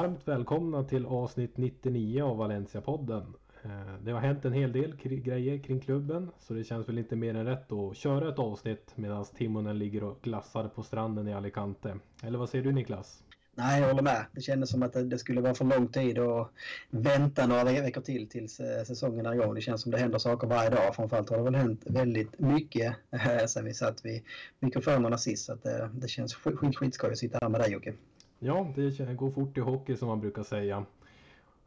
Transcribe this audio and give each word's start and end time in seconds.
Varmt 0.00 0.28
välkomna 0.28 0.84
till 0.84 1.06
avsnitt 1.06 1.56
99 1.56 2.22
av 2.22 2.36
Valencia-podden. 2.36 3.34
Eh, 3.62 3.70
det 4.04 4.12
har 4.12 4.20
hänt 4.20 4.44
en 4.44 4.52
hel 4.52 4.72
del 4.72 4.96
grejer 4.96 5.58
kring 5.58 5.80
klubben 5.80 6.30
så 6.38 6.54
det 6.54 6.64
känns 6.64 6.88
väl 6.88 6.98
inte 6.98 7.16
mer 7.16 7.34
än 7.34 7.46
rätt 7.46 7.72
att 7.72 7.96
köra 7.96 8.28
ett 8.28 8.38
avsnitt 8.38 8.92
medan 8.94 9.24
Timonen 9.24 9.78
ligger 9.78 10.04
och 10.04 10.18
glassar 10.22 10.68
på 10.68 10.82
stranden 10.82 11.28
i 11.28 11.34
Alicante. 11.34 11.98
Eller 12.22 12.38
vad 12.38 12.48
säger 12.48 12.64
du 12.64 12.72
Niklas? 12.72 13.22
Nej, 13.54 13.80
jag 13.80 13.88
håller 13.88 14.02
med. 14.02 14.26
Det 14.32 14.40
kändes 14.40 14.70
som 14.70 14.82
att 14.82 14.92
det 14.92 15.18
skulle 15.18 15.40
vara 15.40 15.54
för 15.54 15.64
lång 15.64 15.88
tid 15.88 16.18
att 16.18 16.50
vänta 16.90 17.46
några 17.46 17.64
veckor 17.64 18.00
till 18.00 18.28
tills 18.28 18.60
eh, 18.60 18.84
säsongen 18.84 19.26
är 19.26 19.34
igång. 19.34 19.54
Det 19.54 19.60
känns 19.60 19.82
som 19.82 19.92
det 19.92 19.98
händer 19.98 20.18
saker 20.18 20.46
varje 20.46 20.70
dag. 20.70 20.94
Framförallt 20.94 21.30
har 21.30 21.36
det 21.36 21.42
väl 21.42 21.54
hänt 21.54 21.82
väldigt 21.86 22.38
mycket 22.38 22.96
eh, 23.10 23.46
sen 23.46 23.64
vi 23.64 23.74
satt 23.74 24.04
vid 24.04 24.22
mikrofonerna 24.60 25.18
sist. 25.18 25.44
Så 25.44 25.54
det, 25.54 25.90
det 25.94 26.08
känns 26.08 26.34
skit, 26.34 26.76
skitskoj 26.76 27.10
att 27.10 27.18
sitta 27.18 27.38
här 27.42 27.48
med 27.48 27.60
dig 27.60 27.72
Jocke. 27.72 27.94
Ja, 28.42 28.66
det 28.74 29.16
går 29.16 29.30
fort 29.30 29.58
i 29.58 29.60
hockey 29.60 29.96
som 29.96 30.08
man 30.08 30.20
brukar 30.20 30.42
säga. 30.42 30.84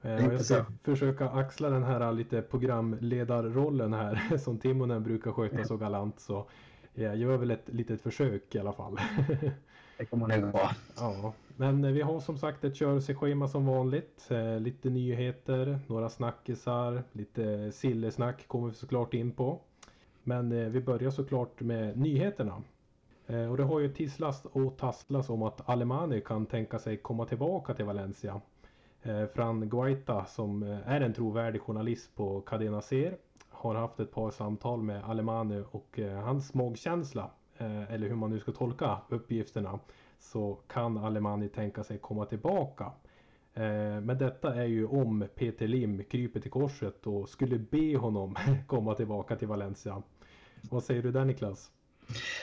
Eh, 0.02 0.12
jag 0.12 0.45
ska 0.45 0.66
försöka 0.84 1.30
axla 1.30 1.70
den 1.70 1.84
här 1.84 2.12
lite 2.12 2.41
programledarrollen 2.41 3.94
här 3.94 4.38
som 4.38 4.58
Timonen 4.58 5.04
brukar 5.04 5.32
sköta 5.32 5.63
så 5.63 5.77
galant. 5.77 6.20
Så 6.20 6.46
jag 6.94 7.18
gör 7.18 7.38
väl 7.38 7.52
ett 7.52 7.70
litet 7.70 8.02
försök 8.02 8.55
i 8.55 8.60
alla 8.60 8.74
fall. 8.74 8.99
Det 9.98 10.05
kommer 10.05 10.38
nog 10.41 10.52
bra. 10.52 10.71
Ja, 10.98 11.34
men 11.57 11.93
vi 11.93 12.02
har 12.02 12.20
som 12.20 12.38
sagt 12.38 12.63
ett 12.63 12.76
körschema 12.76 13.48
som 13.48 13.65
vanligt. 13.65 14.27
Eh, 14.30 14.60
lite 14.60 14.90
nyheter, 14.90 15.80
några 15.87 16.10
snackisar, 16.10 17.04
lite 17.12 17.71
sillesnack 17.71 18.48
kommer 18.48 18.68
vi 18.68 18.74
såklart 18.74 19.13
in 19.13 19.32
på. 19.32 19.60
Men 20.24 20.52
eh, 20.52 20.70
vi 20.70 20.82
börjar 20.82 21.12
såklart 21.12 21.62
med 21.62 21.98
nyheterna. 21.98 22.62
Eh, 23.27 23.52
och 23.52 23.57
det 23.57 23.63
har 23.63 23.79
ju 23.79 23.90
tisslats 23.90 24.46
och 24.46 24.77
tasslats 24.77 25.29
om 25.29 25.43
att 25.43 25.70
Alemani 25.70 26.21
kan 26.21 26.46
tänka 26.46 26.79
sig 26.79 26.98
komma 26.98 27.26
tillbaka 27.26 27.74
till 27.74 27.85
Valencia. 27.85 28.41
Eh, 29.02 29.26
Fran 29.26 29.70
Guaita 29.70 30.26
som 30.26 30.63
eh, 30.63 30.91
är 30.91 31.02
en 31.02 31.13
trovärdig 31.13 31.62
journalist 31.62 32.15
på 32.15 32.41
Cadena 32.41 32.82
Ser 32.82 33.18
har 33.49 33.76
haft 33.76 33.99
ett 33.99 34.12
par 34.12 34.32
samtal 34.32 34.82
med 34.82 35.04
Alemani 35.04 35.63
och 35.71 35.99
eh, 35.99 36.20
hans 36.20 36.54
magkänsla 36.54 37.32
eh, 37.57 37.93
eller 37.93 38.07
hur 38.07 38.15
man 38.15 38.30
nu 38.30 38.40
ska 38.40 38.52
tolka 38.52 38.98
uppgifterna 39.10 39.80
så 40.20 40.60
kan 40.68 40.98
Alemani 40.98 41.49
tänka 41.49 41.84
sig 41.84 41.98
komma 41.98 42.26
tillbaka. 42.26 42.91
Men 44.04 44.18
detta 44.18 44.55
är 44.55 44.65
ju 44.65 44.85
om 44.85 45.27
Peter 45.35 45.68
Lim 45.68 46.04
kryper 46.04 46.40
till 46.40 46.52
korset 46.52 47.08
och 47.08 47.30
skulle 47.30 47.60
be 47.60 47.98
honom 47.98 48.35
komma 48.68 48.96
tillbaka 48.96 49.35
till 49.35 49.48
Valencia. 49.48 50.04
Vad 50.62 50.84
säger 50.84 51.04
du 51.04 51.12
där 51.12 51.26
Niklas? 51.26 51.71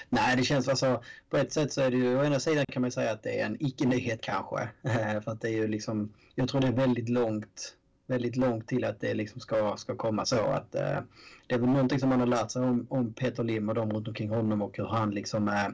Nej, 0.09 0.37
det 0.37 0.43
känns 0.43 0.69
alltså 0.69 1.03
på 1.31 1.37
ett 1.37 1.53
sätt 1.53 1.73
så 1.73 1.81
är 1.81 1.91
det 1.91 1.97
ju 1.97 2.19
å 2.19 2.25
ena 2.25 2.41
sidan 2.41 2.65
kan 2.67 2.83
man 2.83 2.91
säga 2.93 3.13
att 3.13 3.23
det 3.23 3.41
är 3.41 3.47
en 3.47 3.57
icke-nyhet 3.61 4.21
kanske. 4.23 4.69
Eh, 4.83 5.21
för 5.21 5.31
att 5.31 5.41
det 5.41 5.49
är 5.49 5.57
ju 5.57 5.69
liksom, 5.69 6.13
jag 6.35 6.49
tror 6.49 6.61
det 6.61 6.67
är 6.67 6.73
väldigt 6.73 7.09
långt 7.09 7.77
väldigt 8.11 8.37
långt 8.37 8.69
till 8.69 8.85
att 8.85 9.01
det 9.01 9.15
liksom 9.15 9.41
ska, 9.41 9.77
ska 9.77 9.97
komma 9.97 10.25
så 10.25 10.41
att 10.41 10.75
eh, 10.75 10.99
det 11.47 11.55
är 11.55 11.59
väl 11.59 11.69
någonting 11.69 12.01
som 12.01 12.09
man 12.09 12.21
har 12.21 12.27
lärt 12.27 12.51
sig 12.51 12.63
om, 12.63 12.87
om 12.91 13.13
Peter 13.13 13.45
Lim 13.45 13.69
och 13.69 13.75
de 13.75 13.93
runt 13.93 14.09
omkring 14.09 14.31
honom 14.31 14.63
och 14.63 14.77
hur 14.77 14.87
han 14.87 15.11
liksom 15.11 15.49
eh, 15.49 15.69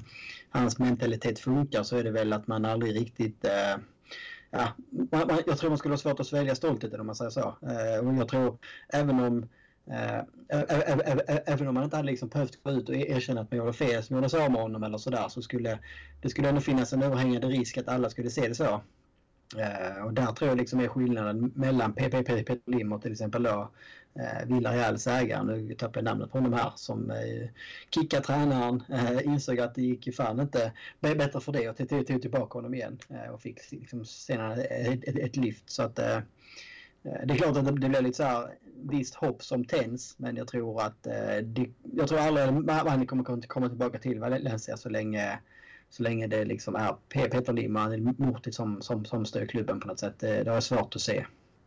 hans 0.51 0.79
mentalitet 0.79 1.39
funkar 1.39 1.83
så 1.83 1.97
är 1.97 2.05
det 2.05 2.11
väl 2.11 2.33
att 2.33 2.47
man 2.47 2.64
aldrig 2.64 2.97
riktigt 2.97 3.45
eh, 3.45 3.77
ja, 4.51 4.68
jag 5.47 5.58
tror 5.58 5.68
man 5.68 5.79
skulle 5.79 5.92
ha 5.92 5.98
svårt 5.98 6.20
att 6.20 6.27
svälja 6.27 6.55
stoltheten 6.55 7.01
om 7.01 7.07
man 7.07 7.17
säger 7.17 7.30
så. 7.30 7.57
Eh, 7.63 8.08
och 8.08 8.14
jag 8.14 8.29
tror 8.29 8.58
även 8.89 9.20
om 9.20 9.48
Eh, 9.91 10.20
även 11.47 11.69
om 11.69 11.74
man 11.74 11.85
inte 11.85 11.97
hade 11.97 12.11
liksom 12.11 12.29
behövt 12.29 12.63
gå 12.63 12.70
ut 12.70 12.89
och 12.89 12.95
e- 12.95 13.13
erkänna 13.13 13.41
att 13.41 13.51
man 13.51 13.58
gjorde 13.58 13.73
fel 13.73 14.02
som 14.02 14.17
gjorde 14.17 14.29
sig 14.29 14.45
av 14.45 14.51
med 14.51 14.61
honom 14.61 14.83
eller 14.83 14.98
sådär 14.98 15.29
så 15.29 15.42
skulle 15.42 15.79
det 16.23 16.29
skulle 16.29 16.48
ändå 16.48 16.61
finnas 16.61 16.92
en 16.92 17.02
överhängande 17.02 17.47
risk 17.47 17.79
att 17.79 17.89
alla 17.89 18.11
skulle 18.11 18.30
se 18.30 18.48
det 18.48 18.55
så. 18.55 18.83
Eh, 19.57 20.05
och 20.05 20.13
där 20.13 20.27
tror 20.27 20.48
jag 20.48 20.58
liksom 20.58 20.80
är 20.80 20.89
skillnaden 20.89 21.52
mellan 21.55 21.92
PPP 21.92 22.27
Peter 22.27 22.61
Lim 22.67 22.92
och 22.92 23.02
till 23.02 23.13
exempel 23.13 23.42
då 23.42 23.70
eh, 24.14 24.47
Villareals 24.47 25.07
ägare, 25.07 25.45
nu 25.45 25.74
tappar 25.74 26.01
jag 26.01 26.05
namnet 26.05 26.33
på 26.33 26.39
honom 26.39 26.53
här, 26.53 26.73
som 26.77 27.13
kickade 27.95 28.23
tränaren, 28.23 28.83
insåg 29.24 29.61
att 29.61 29.74
det 29.74 29.83
gick 29.83 30.07
ju 30.07 30.13
fan 30.13 30.41
inte 30.41 30.73
bättre 31.01 31.41
för 31.41 31.53
det 31.53 31.68
och 31.68 31.77
tog, 31.77 32.23
tillbaka 32.23 32.58
honom 32.58 32.74
igen 32.74 32.98
och 33.33 33.41
fick 33.41 33.73
liksom 33.73 34.05
senare 34.05 34.63
ett, 34.63 35.36
lyft. 35.36 35.70
Så 35.70 35.83
att 35.83 36.01
Eh, 37.06 37.27
det 37.27 37.34
är 37.34 37.39
klart 37.39 37.56
att 37.56 37.67
det, 37.67 37.72
blir 37.72 38.02
lite 38.02 38.17
så 38.17 38.22
här 38.22 38.55
visst 38.83 39.14
hopp 39.14 39.42
som 39.42 39.64
tänds 39.64 40.18
men 40.18 40.36
jag 40.36 40.48
tror 40.48 40.83
att 40.83 41.06
eh, 41.06 41.36
det, 41.42 41.70
jag 41.83 42.08
tror 42.08 42.18
aldrig 42.18 42.70
att 42.70 43.08
kommer 43.08 43.46
komma 43.46 43.68
tillbaka 43.68 43.98
till 43.98 44.20
Valencia 44.20 44.77
så 44.77 44.89
länge 44.89 45.39
så 45.90 46.02
länge 46.02 46.27
det 46.27 46.44
liksom 46.44 46.77
är 46.77 46.96
Peter 47.08 47.52
Lindman 47.52 47.92
eller 47.92 48.14
Mortit 48.22 48.55
som, 48.55 48.83
som, 48.83 49.05
som 49.05 49.24
styr 49.24 49.46
klubben 49.46 49.80
på 49.80 49.89
något 49.89 49.98
sätt. 49.98 50.22
Eh, 50.22 50.30
det, 50.30 50.44
det 50.44 50.50
är 50.50 50.61
svårt 50.61 50.96
att 50.96 51.02
se. 51.02 51.27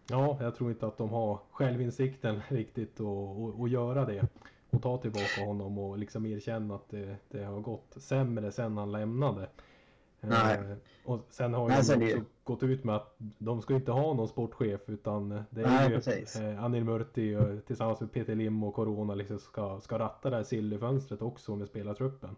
Ja, 0.09 0.37
jag 0.41 0.55
tror 0.55 0.71
inte 0.71 0.87
att 0.87 0.97
de 0.97 1.09
har 1.09 1.39
självinsikten 1.51 2.41
riktigt 2.47 2.99
att 2.99 3.71
göra 3.71 4.05
det. 4.05 4.27
Och 4.69 4.81
ta 4.81 4.97
tillbaka 4.97 5.45
honom 5.45 5.77
och 5.77 5.97
liksom 5.97 6.25
erkänna 6.25 6.75
att 6.75 6.89
det, 6.89 7.15
det 7.29 7.43
har 7.43 7.59
gått 7.59 7.95
sämre 7.97 8.51
sen 8.51 8.77
han 8.77 8.91
lämnade. 8.91 9.47
Nej. 10.21 10.55
Eh, 10.55 10.77
och 11.03 11.27
sen 11.29 11.53
har 11.53 11.69
Nej, 11.69 11.83
de 11.87 12.13
också 12.13 12.25
gått 12.43 12.63
ut 12.63 12.83
med 12.83 12.95
att 12.95 13.15
de 13.17 13.61
ska 13.61 13.75
inte 13.75 13.91
ha 13.91 14.13
någon 14.13 14.27
sportchef 14.27 14.81
utan 14.87 15.29
det 15.29 15.61
är 15.61 15.67
Nej, 15.67 15.89
ju 15.89 15.95
precis. 15.95 16.35
eh, 16.35 16.63
Anil 16.63 16.83
Murti 16.83 17.37
tillsammans 17.67 17.99
med 17.99 18.11
Peter 18.11 18.35
Lim 18.35 18.63
och 18.63 18.73
Corona 18.73 19.15
liksom 19.15 19.39
ska, 19.39 19.79
ska 19.81 19.99
ratta 19.99 20.29
det 20.29 20.35
här 20.35 20.43
sillefönstret 20.43 21.21
också 21.21 21.55
med 21.55 21.67
spelartruppen. 21.67 22.35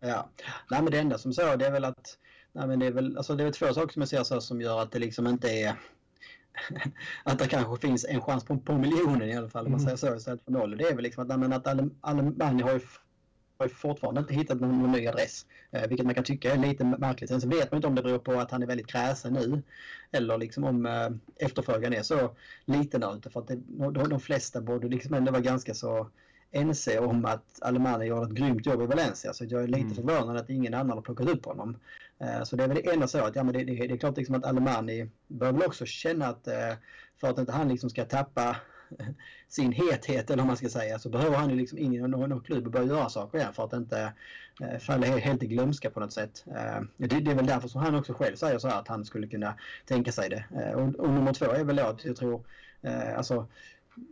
Ja, 0.00 0.28
nej 0.70 0.82
men 0.82 0.92
det 0.92 0.98
enda 0.98 1.18
som 1.18 1.32
så 1.32 1.56
det 1.56 1.66
är 1.66 1.72
väl 1.72 1.84
att 1.84 2.18
nej 2.52 2.66
men 2.66 2.78
det 2.78 2.86
är 2.86 2.92
väl 2.92 3.16
alltså 3.16 3.34
det 3.34 3.44
är 3.44 3.50
två 3.50 3.74
saker 3.74 3.92
som 3.92 4.02
jag 4.02 4.08
ser 4.08 4.22
så 4.22 4.40
som 4.40 4.60
gör 4.60 4.82
att 4.82 4.92
det 4.92 4.98
liksom 4.98 5.26
inte 5.26 5.48
är 5.48 5.74
att 7.24 7.38
det 7.38 7.46
kanske 7.46 7.86
finns 7.86 8.04
en 8.08 8.20
chans 8.20 8.44
på, 8.44 8.58
på 8.58 8.78
miljonen 8.78 9.28
i 9.28 9.36
alla 9.36 9.48
fall 9.48 9.66
om 9.66 9.72
man 9.72 9.80
mm. 9.80 9.96
säger 9.96 10.12
så 10.12 10.16
istället 10.16 10.44
för 10.44 10.52
noll. 10.52 10.76
Det 10.76 10.84
är 10.84 10.94
väl 10.94 11.02
liksom 11.02 11.22
att, 11.22 11.28
nej, 11.28 11.38
men 11.38 11.52
att 11.52 11.66
Alemani 12.00 12.62
har 12.62 12.72
ju 12.72 12.80
har 13.58 13.68
fortfarande 13.68 14.20
inte 14.20 14.34
hittat 14.34 14.60
någon, 14.60 14.78
någon 14.78 14.92
ny 14.92 15.06
adress. 15.06 15.46
Eh, 15.70 15.88
vilket 15.88 16.06
man 16.06 16.14
kan 16.14 16.24
tycka 16.24 16.52
är 16.52 16.58
lite 16.58 16.84
märkligt. 16.84 17.30
Sen 17.30 17.40
så 17.40 17.48
vet 17.48 17.70
man 17.70 17.78
inte 17.78 17.86
om 17.88 17.94
det 17.94 18.02
beror 18.02 18.18
på 18.18 18.32
att 18.32 18.50
han 18.50 18.62
är 18.62 18.66
väldigt 18.66 18.86
kräsen 18.86 19.32
nu. 19.32 19.62
Eller 20.12 20.38
liksom 20.38 20.64
om 20.64 20.86
eh, 20.86 21.10
efterfrågan 21.36 21.92
är 21.92 22.02
så 22.02 22.30
liten 22.64 23.00
där 23.00 23.16
ute. 23.16 23.30
För 23.30 23.40
att 23.40 23.48
det, 23.48 23.56
de, 23.66 24.08
de 24.08 24.20
flesta 24.20 24.60
borde 24.60 24.88
liksom 24.88 25.14
ändå 25.14 25.32
vara 25.32 25.42
ganska 25.42 25.74
så 25.74 26.08
ense 26.50 26.98
om 26.98 27.24
att 27.24 27.62
Alemani 27.62 28.06
gör 28.06 28.24
ett 28.24 28.30
grymt 28.30 28.66
jobb 28.66 28.82
i 28.82 28.86
Valencia. 28.86 29.32
Så 29.32 29.44
jag 29.44 29.62
är 29.62 29.66
lite 29.66 29.80
mm. 29.80 29.94
förvånad 29.94 30.36
att 30.36 30.50
ingen 30.50 30.74
annan 30.74 30.96
har 30.96 31.02
plockat 31.02 31.28
upp 31.28 31.44
honom. 31.44 31.76
Eh, 32.18 32.42
så 32.42 32.56
det 32.56 32.64
är 32.64 32.68
väl 32.68 32.80
det 32.84 32.92
enda 32.92 33.06
så 33.06 33.24
att 33.24 33.36
ja, 33.36 33.44
men 33.44 33.52
det, 33.52 33.64
det, 33.64 33.74
det 33.74 33.94
är 33.94 33.98
klart 33.98 34.16
liksom 34.16 34.34
att 34.34 34.44
Alemani 34.44 35.10
bör 35.26 35.52
väl 35.52 35.62
också 35.62 35.86
känna 35.86 36.26
att 36.26 36.46
eh, 36.46 36.74
för 37.20 37.28
att 37.28 37.38
inte 37.38 37.52
han 37.52 37.68
liksom 37.68 37.90
ska 37.90 38.04
tappa 38.04 38.56
sin 39.48 39.72
hethet 39.72 40.30
eller 40.30 40.42
vad 40.42 40.46
man 40.46 40.56
ska 40.56 40.68
säga 40.68 40.98
så 40.98 41.08
behöver 41.08 41.36
han 41.36 41.50
ju 41.50 41.56
liksom 41.56 41.78
in 41.78 41.94
i 41.94 41.98
någon, 41.98 42.28
någon 42.30 42.40
klubb 42.40 42.66
och 42.66 42.72
börja 42.72 42.86
göra 42.86 43.08
saker 43.08 43.38
igen 43.38 43.52
för 43.52 43.64
att 43.64 43.72
inte 43.72 44.12
eh, 44.60 44.78
falla 44.78 45.06
helt 45.06 45.42
i 45.42 45.46
glömska 45.46 45.90
på 45.90 46.00
något 46.00 46.12
sätt. 46.12 46.44
Eh, 46.46 46.82
det, 46.96 47.06
det, 47.06 47.30
är 47.30 47.34
väl 47.34 47.46
därför 47.46 47.68
som 47.68 47.80
han 47.80 47.94
också 47.94 48.12
själv 48.12 48.36
säger 48.36 48.58
så 48.58 48.68
här 48.68 48.80
att 48.80 48.88
han 48.88 49.04
skulle 49.04 49.26
kunna 49.26 49.54
tänka 49.86 50.12
sig 50.12 50.28
det. 50.28 50.44
Eh, 50.60 50.72
och, 50.72 50.94
och 50.94 51.10
nummer 51.10 51.32
två 51.32 51.44
är 51.44 51.64
väl 51.64 51.76
då 51.76 51.82
att 51.82 52.04
jag 52.04 52.16
tror, 52.16 52.44
eh, 52.82 53.16
alltså 53.16 53.46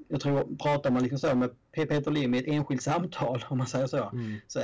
jag 0.08 0.20
tror 0.20 0.56
pratar 0.62 0.90
man 0.90 1.02
liksom 1.02 1.18
så 1.18 1.34
med 1.34 1.50
Peter 1.72 2.10
Lim 2.10 2.34
i 2.34 2.38
ett 2.38 2.48
enskilt 2.48 2.82
samtal 2.82 3.44
om 3.48 3.58
man 3.58 3.66
säger 3.66 3.86
så, 3.86 4.08
mm. 4.08 4.36
så, 4.46 4.60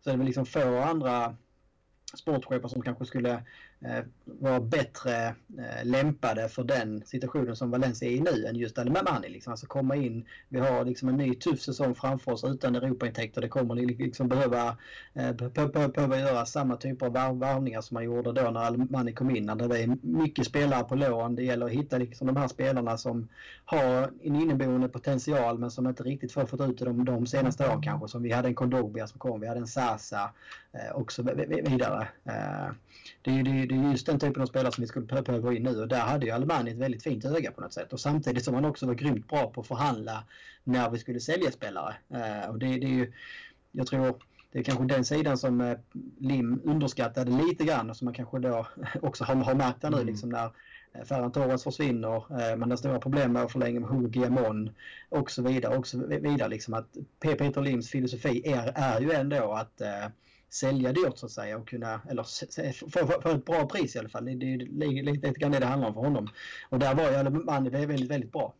så 0.00 0.10
är 0.10 0.12
det 0.12 0.16
väl 0.16 0.26
liksom 0.26 0.46
få 0.46 0.78
andra 0.78 1.36
sportchefer 2.14 2.68
som 2.68 2.82
kanske 2.82 3.06
skulle 3.06 3.42
eh, 3.84 4.04
vara 4.24 4.60
bättre 4.60 5.26
eh, 5.58 5.84
lämpade 5.84 6.48
för 6.48 6.64
den 6.64 7.02
situationen 7.06 7.56
som 7.56 7.70
Valencia 7.70 8.08
är 8.08 8.12
i 8.12 8.20
nu 8.20 8.46
än 8.46 8.56
just 8.56 8.78
Alemani. 8.78 9.28
Liksom. 9.28 9.50
Alltså 9.50 9.66
komma 9.66 9.96
in, 9.96 10.24
vi 10.48 10.58
har 10.60 10.84
liksom 10.84 11.08
en 11.08 11.16
ny 11.16 11.34
tuff 11.34 11.60
säsong 11.60 11.94
framför 11.94 12.32
oss 12.32 12.44
utan 12.44 12.74
Europaintäkter. 12.74 13.40
Det 13.40 13.48
kommer 13.48 13.74
liksom 13.74 14.28
behöva, 14.28 14.76
eh, 15.14 15.32
behöva 15.94 16.18
göra 16.18 16.46
samma 16.46 16.76
typer 16.76 17.06
av 17.06 17.38
varvningar 17.38 17.80
som 17.80 17.94
man 17.94 18.04
gjorde 18.04 18.32
då 18.32 18.50
när 18.50 18.60
Alemani 18.60 19.12
kom 19.12 19.36
in. 19.36 19.46
När 19.46 19.54
det 19.54 19.82
är 19.82 19.96
mycket 20.02 20.46
spelare 20.46 20.84
på 20.84 20.94
lån. 20.94 21.34
Det 21.34 21.42
gäller 21.44 21.66
att 21.66 21.72
hitta 21.72 21.98
liksom 21.98 22.26
de 22.26 22.36
här 22.36 22.48
spelarna 22.48 22.98
som 22.98 23.28
har 23.64 24.10
en 24.22 24.36
inneboende 24.36 24.88
potential 24.88 25.58
men 25.58 25.70
som 25.70 25.86
inte 25.86 26.02
riktigt 26.02 26.32
får 26.32 26.46
fått 26.46 26.60
ut 26.60 26.78
de, 26.78 27.04
de 27.04 27.26
senaste 27.26 27.68
åren 27.68 27.82
kanske. 27.82 28.08
Som 28.08 28.22
vi 28.22 28.32
hade 28.32 28.48
en 28.48 28.54
Kondobia 28.54 29.06
som 29.06 29.18
kom, 29.18 29.40
vi 29.40 29.46
hade 29.46 29.60
en 29.60 29.66
Sasa 29.66 30.30
eh, 30.72 30.96
och 30.96 31.12
så 31.12 31.22
vidare. 31.22 32.08
Det 33.22 33.30
är, 33.30 33.42
det, 33.42 33.73
det 33.74 33.88
är 33.88 33.90
just 33.90 34.06
den 34.06 34.18
typen 34.18 34.42
av 34.42 34.46
spelare 34.46 34.72
som 34.72 34.82
vi 34.82 34.88
skulle 34.88 35.06
behöva 35.06 35.38
gå 35.38 35.52
in 35.52 35.62
nu 35.62 35.80
och 35.80 35.88
där 35.88 36.00
hade 36.00 36.26
ju 36.26 36.32
Albani 36.32 36.70
ett 36.70 36.76
väldigt 36.76 37.02
fint 37.02 37.24
öga 37.24 37.52
på 37.52 37.60
något 37.60 37.72
sätt. 37.72 37.92
Och 37.92 38.00
samtidigt 38.00 38.44
som 38.44 38.54
han 38.54 38.64
också 38.64 38.86
var 38.86 38.94
grymt 38.94 39.28
bra 39.28 39.50
på 39.50 39.60
att 39.60 39.66
förhandla 39.66 40.24
när 40.64 40.90
vi 40.90 40.98
skulle 40.98 41.20
sälja 41.20 41.50
spelare. 41.50 41.94
Eh, 42.08 42.50
och 42.50 42.58
det, 42.58 42.66
det 42.66 42.86
är 42.86 42.94
ju, 42.96 43.12
jag 43.72 43.86
tror 43.86 44.16
det 44.52 44.58
är 44.58 44.62
kanske 44.62 44.84
den 44.84 45.04
sidan 45.04 45.38
som 45.38 45.60
eh, 45.60 45.78
Lim 46.18 46.60
underskattade 46.64 47.30
lite 47.30 47.64
grann 47.64 47.90
och 47.90 47.96
som 47.96 48.04
man 48.04 48.14
kanske 48.14 48.38
då 48.38 48.66
också 49.02 49.24
har, 49.24 49.34
har 49.34 49.54
märkt 49.54 49.80
där 49.80 49.90
nu 49.90 49.96
mm. 49.96 50.06
liksom 50.06 50.28
när 50.28 50.50
Ferran 51.04 51.32
Torres 51.32 51.64
försvinner, 51.64 52.56
man 52.56 52.70
har 52.70 52.76
stora 52.76 52.98
problem 52.98 53.32
med 53.32 53.42
att 53.42 53.52
förlänga 53.52 53.80
med 53.80 53.90
Hugo 53.90 54.08
Guillamon 54.08 54.70
och 55.08 55.30
så 55.30 55.42
vidare. 55.42 55.76
Och 55.76 55.86
så 55.86 56.06
vidare 56.06 56.48
liksom 56.48 56.74
att 56.74 56.86
Peter 57.20 57.62
Lims 57.62 57.90
filosofi 57.90 58.42
är, 58.44 58.72
är 58.74 59.00
ju 59.00 59.12
ändå 59.12 59.52
att 59.52 59.82
sälja 60.54 60.92
dyrt 60.92 61.18
så 61.18 61.26
att 61.26 61.32
säga 61.32 61.58
och 61.58 61.68
kunna, 61.68 62.00
eller 62.10 62.22
få, 62.90 63.20
få, 63.22 63.28
ett 63.28 63.44
bra 63.44 63.66
pris 63.66 63.96
i 63.96 63.98
alla 63.98 64.08
fall. 64.08 64.24
Det, 64.24 64.34
det 64.34 64.84
är 64.84 65.02
lite, 65.02 65.26
lite 65.26 65.40
grann 65.40 65.52
det 65.52 65.58
det 65.58 65.66
handlar 65.66 65.88
om 65.88 65.94
för 65.94 66.00
honom. 66.00 66.28
Och 66.70 66.78
där 66.78 66.94
var 66.94 67.24
ju 67.24 67.30
man 67.30 67.70
väldigt, 67.70 68.10
väldigt 68.10 68.32
bra. 68.32 68.54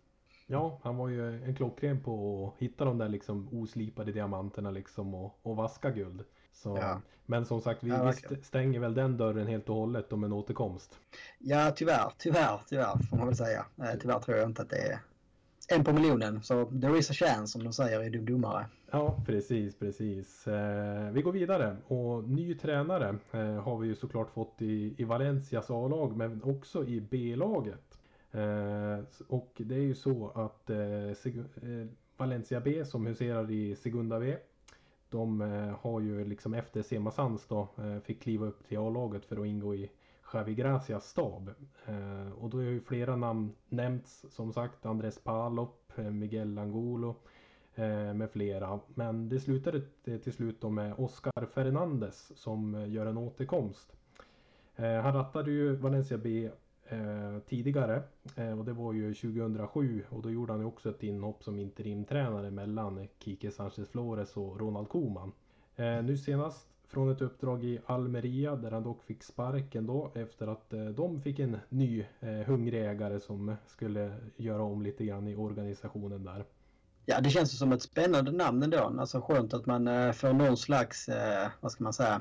Ja, 0.47 0.81
han 0.83 0.97
var 0.97 1.09
ju 1.09 1.45
en 1.45 1.57
klockren 1.57 2.03
på 2.03 2.47
att 2.47 2.63
hitta 2.63 2.85
de 2.85 2.99
där 2.99 3.09
liksom 3.09 3.49
oslipade 3.53 4.13
diamanterna 4.13 4.71
liksom 4.71 5.15
och, 5.15 5.39
och 5.43 5.57
vaska 5.57 5.91
guld. 5.91 6.25
Så, 6.53 6.79
ja. 6.81 7.01
Men 7.27 7.47
som 7.47 7.61
sagt, 7.61 7.83
vi, 7.83 7.91
ja, 7.91 8.13
vi 8.31 8.43
stänger 8.43 8.81
väl 8.81 8.95
den 8.95 9.17
dörren 9.17 9.47
helt 9.47 9.69
och 9.69 9.77
hållet 9.77 10.13
om 10.13 10.25
en 10.25 10.33
återkomst. 10.33 10.99
Ja, 11.39 11.73
tyvärr, 11.77 12.13
tyvärr, 12.19 12.61
tyvärr 12.69 12.99
får 13.11 13.17
man 13.17 13.27
väl 13.27 13.37
säga. 13.37 13.67
Eh, 13.79 13.99
tyvärr 14.01 14.19
tror 14.19 14.37
jag 14.37 14.49
inte 14.49 14.63
att 14.63 14.71
det 14.71 14.93
är 14.93 15.01
en 15.69 15.85
på 15.85 15.93
miljonen. 15.93 16.43
Så 16.43 16.65
there 16.65 16.99
is 16.99 17.11
a 17.11 17.15
chance 17.15 17.47
som 17.47 17.65
de 17.65 17.73
säger 17.73 18.03
i 18.03 18.19
domare. 18.19 18.67
Ja, 18.91 19.23
precis, 19.27 19.79
precis. 19.79 20.47
Eh, 20.47 21.11
vi 21.11 21.23
går 21.23 21.33
vidare 21.33 21.77
och 21.87 22.29
ny 22.29 22.55
tränare 22.55 23.17
eh, 23.33 23.63
har 23.63 23.79
vi 23.79 23.89
ju 23.89 23.95
såklart 23.95 24.31
fått 24.31 24.63
i, 24.63 24.95
i 24.99 25.05
Valencias 25.05 25.71
A-lag 25.71 26.17
men 26.17 26.43
också 26.43 26.87
i 26.87 27.01
B-laget. 27.01 27.99
Eh, 28.33 29.05
och 29.29 29.53
det 29.57 29.75
är 29.75 29.83
ju 29.83 29.95
så 29.95 30.31
att 30.35 30.71
eh, 30.71 30.79
eh, 30.79 31.87
Valencia 32.17 32.61
B 32.61 32.85
som 32.85 33.07
huserar 33.07 33.51
i 33.51 33.77
Segunda 33.77 34.19
V 34.19 34.37
de 35.15 35.41
eh, 35.41 35.77
har 35.81 36.01
ju 36.01 36.25
liksom 36.25 36.55
efter 36.55 36.83
Sema 36.83 37.11
Sans 37.11 37.47
då 37.47 37.69
eh, 37.79 37.99
fick 38.01 38.23
kliva 38.23 38.47
upp 38.47 38.69
till 38.69 38.79
A-laget 38.79 39.25
för 39.25 39.41
att 39.41 39.47
ingå 39.47 39.75
i 39.75 39.91
Javi 40.35 40.55
Gracias 40.55 41.09
stab. 41.09 41.51
Eh, 41.87 42.33
och 42.39 42.51
då 42.51 42.59
är 42.59 42.63
ju 42.65 42.81
flera 42.81 43.17
namn 43.17 43.53
nämnts 43.69 44.25
som 44.31 44.53
sagt 44.53 44.87
Andres 44.87 45.19
Palop, 45.19 45.93
eh, 45.97 46.11
Miguel 46.11 46.59
Angulo 46.59 47.17
eh, 47.75 48.15
med 48.15 48.31
flera. 48.31 48.81
Men 48.95 49.29
det 49.29 49.41
slutade 49.41 49.81
till 50.05 50.33
slut 50.33 50.61
då 50.61 50.71
med 50.71 50.95
Oscar 50.99 51.47
Fernandes 51.47 52.33
som 52.39 52.87
gör 52.89 53.07
en 53.07 53.19
återkomst. 53.19 53.97
Han 54.77 55.15
rattade 55.15 55.51
ju 55.51 55.77
Valencia 55.77 56.19
B 56.19 56.51
eh, 56.89 57.39
tidigare. 57.47 58.03
Eh, 58.37 58.59
och 58.59 58.65
det 58.65 58.73
var 58.73 58.93
ju 58.93 59.15
2007 59.15 60.05
och 60.11 60.23
då 60.23 60.31
gjorde 60.31 60.53
han 60.53 60.61
ju 60.61 60.67
också 60.67 60.91
ett 60.91 61.03
inhopp 61.03 61.45
som 61.45 61.59
interimtränare 61.59 62.51
mellan 62.51 63.09
Kike 63.19 63.51
Sanchez 63.51 63.89
Flores 63.89 64.37
och 64.37 64.61
Ronald 64.61 64.89
Koeman. 64.89 65.33
Eh, 65.77 66.03
nu 66.03 66.17
senast 66.17 66.74
från 66.89 67.11
ett 67.11 67.23
uppdrag 67.23 67.65
i 67.65 67.79
Almeria 67.87 68.57
där 68.57 68.71
han 68.71 68.83
dock 68.83 69.03
fick 69.03 69.23
sparken 69.23 69.87
då 69.87 70.13
efter 70.15 70.47
att 70.47 70.73
eh, 70.73 70.85
de 70.85 71.21
fick 71.21 71.39
en 71.39 71.57
ny 71.69 72.05
eh, 72.21 72.31
hungrig 72.31 72.85
ägare 72.85 73.21
som 73.21 73.57
skulle 73.67 74.15
göra 74.37 74.63
om 74.63 74.83
lite 74.83 75.05
grann 75.05 75.29
i 75.29 75.37
organisationen 75.37 76.25
där. 76.25 76.45
Ja, 77.07 77.21
det 77.21 77.31
känns 77.31 77.53
ju 77.53 77.57
som 77.57 77.73
ett 77.73 77.83
spännande 77.83 78.33
namn 78.33 78.63
ändå. 78.63 78.95
Alltså 78.99 79.21
skönt 79.21 79.55
att 79.55 79.67
man 79.67 79.89
eh, 79.89 80.13
får 80.13 80.33
någon 80.33 80.57
slags, 80.57 81.09
eh, 81.09 81.49
vad 81.61 81.73
ska 81.73 81.85
man 81.85 81.93
säga, 81.93 82.21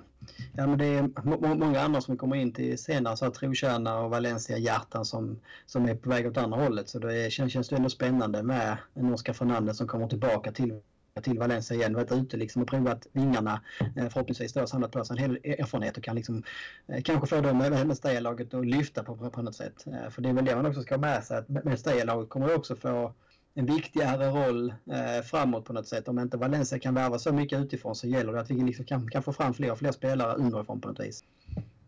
ja 0.53 0.67
men 0.67 0.77
det 0.77 0.85
är 0.85 1.09
många 1.55 1.81
andra 1.81 2.01
som 2.01 2.17
kommer 2.17 2.35
in 2.35 2.53
till 2.53 2.77
senare, 2.77 3.17
så 3.17 3.25
alltså, 3.25 3.39
trotjänare 3.39 4.03
och 4.03 4.09
Valencia-hjärtan 4.09 5.05
som, 5.05 5.39
som 5.65 5.85
är 5.85 5.95
på 5.95 6.09
väg 6.09 6.27
åt 6.27 6.37
andra 6.37 6.57
hållet. 6.63 6.89
Så 6.89 6.99
det 6.99 7.31
känns, 7.31 7.53
känns 7.53 7.69
det 7.69 7.75
ändå 7.75 7.89
spännande 7.89 8.43
med 8.43 8.77
en 8.93 9.13
Oscar 9.13 9.33
Fernandez 9.33 9.77
som 9.77 9.87
kommer 9.87 10.07
tillbaka 10.07 10.51
till 10.51 10.79
till 11.21 11.39
Valencia 11.39 11.77
igen, 11.77 11.93
varit 11.93 12.11
ute 12.11 12.37
liksom 12.37 12.61
och 12.61 12.67
provat 12.67 13.07
vingarna. 13.11 13.61
Eh, 13.95 14.09
förhoppningsvis 14.09 14.53
då 14.53 14.67
samlat 14.67 14.91
på 14.91 15.05
sig 15.05 15.17
en 15.17 15.21
hel 15.21 15.35
erfarenhet 15.43 15.97
och 15.97 16.03
kan 16.03 16.15
liksom 16.15 16.43
eh, 16.87 17.01
kanske 17.01 17.27
få 17.27 17.41
dem 17.41 17.57
med, 17.57 17.87
Mestalla-laget 17.87 18.53
att 18.53 18.65
lyfta 18.65 19.03
på, 19.03 19.29
på 19.29 19.41
något 19.41 19.55
sätt. 19.55 19.87
Eh, 19.87 20.09
för 20.09 20.21
det 20.21 20.29
är 20.29 20.33
väl 20.33 20.45
det 20.45 20.55
man 20.55 20.65
också 20.65 20.81
ska 20.81 20.95
ha 20.95 21.01
med 21.01 21.23
sig 21.23 21.37
att 21.37 21.49
Mestalla-laget 21.49 22.29
kommer 22.29 22.55
också 22.55 22.75
få 22.75 23.13
en 23.53 23.65
viktigare 23.65 24.29
roll 24.29 24.69
eh, 24.69 25.23
framåt 25.23 25.65
på 25.65 25.73
något 25.73 25.87
sätt. 25.87 26.07
Om 26.07 26.19
inte 26.19 26.37
Valencia 26.37 26.79
kan 26.79 26.93
värva 26.93 27.19
så 27.19 27.33
mycket 27.33 27.59
utifrån 27.59 27.95
så 27.95 28.07
gäller 28.07 28.33
det 28.33 28.39
att 28.39 28.51
vi 28.51 28.61
liksom 28.61 28.85
kan, 28.85 29.09
kan 29.09 29.23
få 29.23 29.33
fram 29.33 29.53
fler 29.53 29.71
och 29.71 29.77
fler 29.77 29.91
spelare 29.91 30.35
underifrån 30.35 30.81
på 30.81 30.87
något 30.87 30.99
vis. 30.99 31.23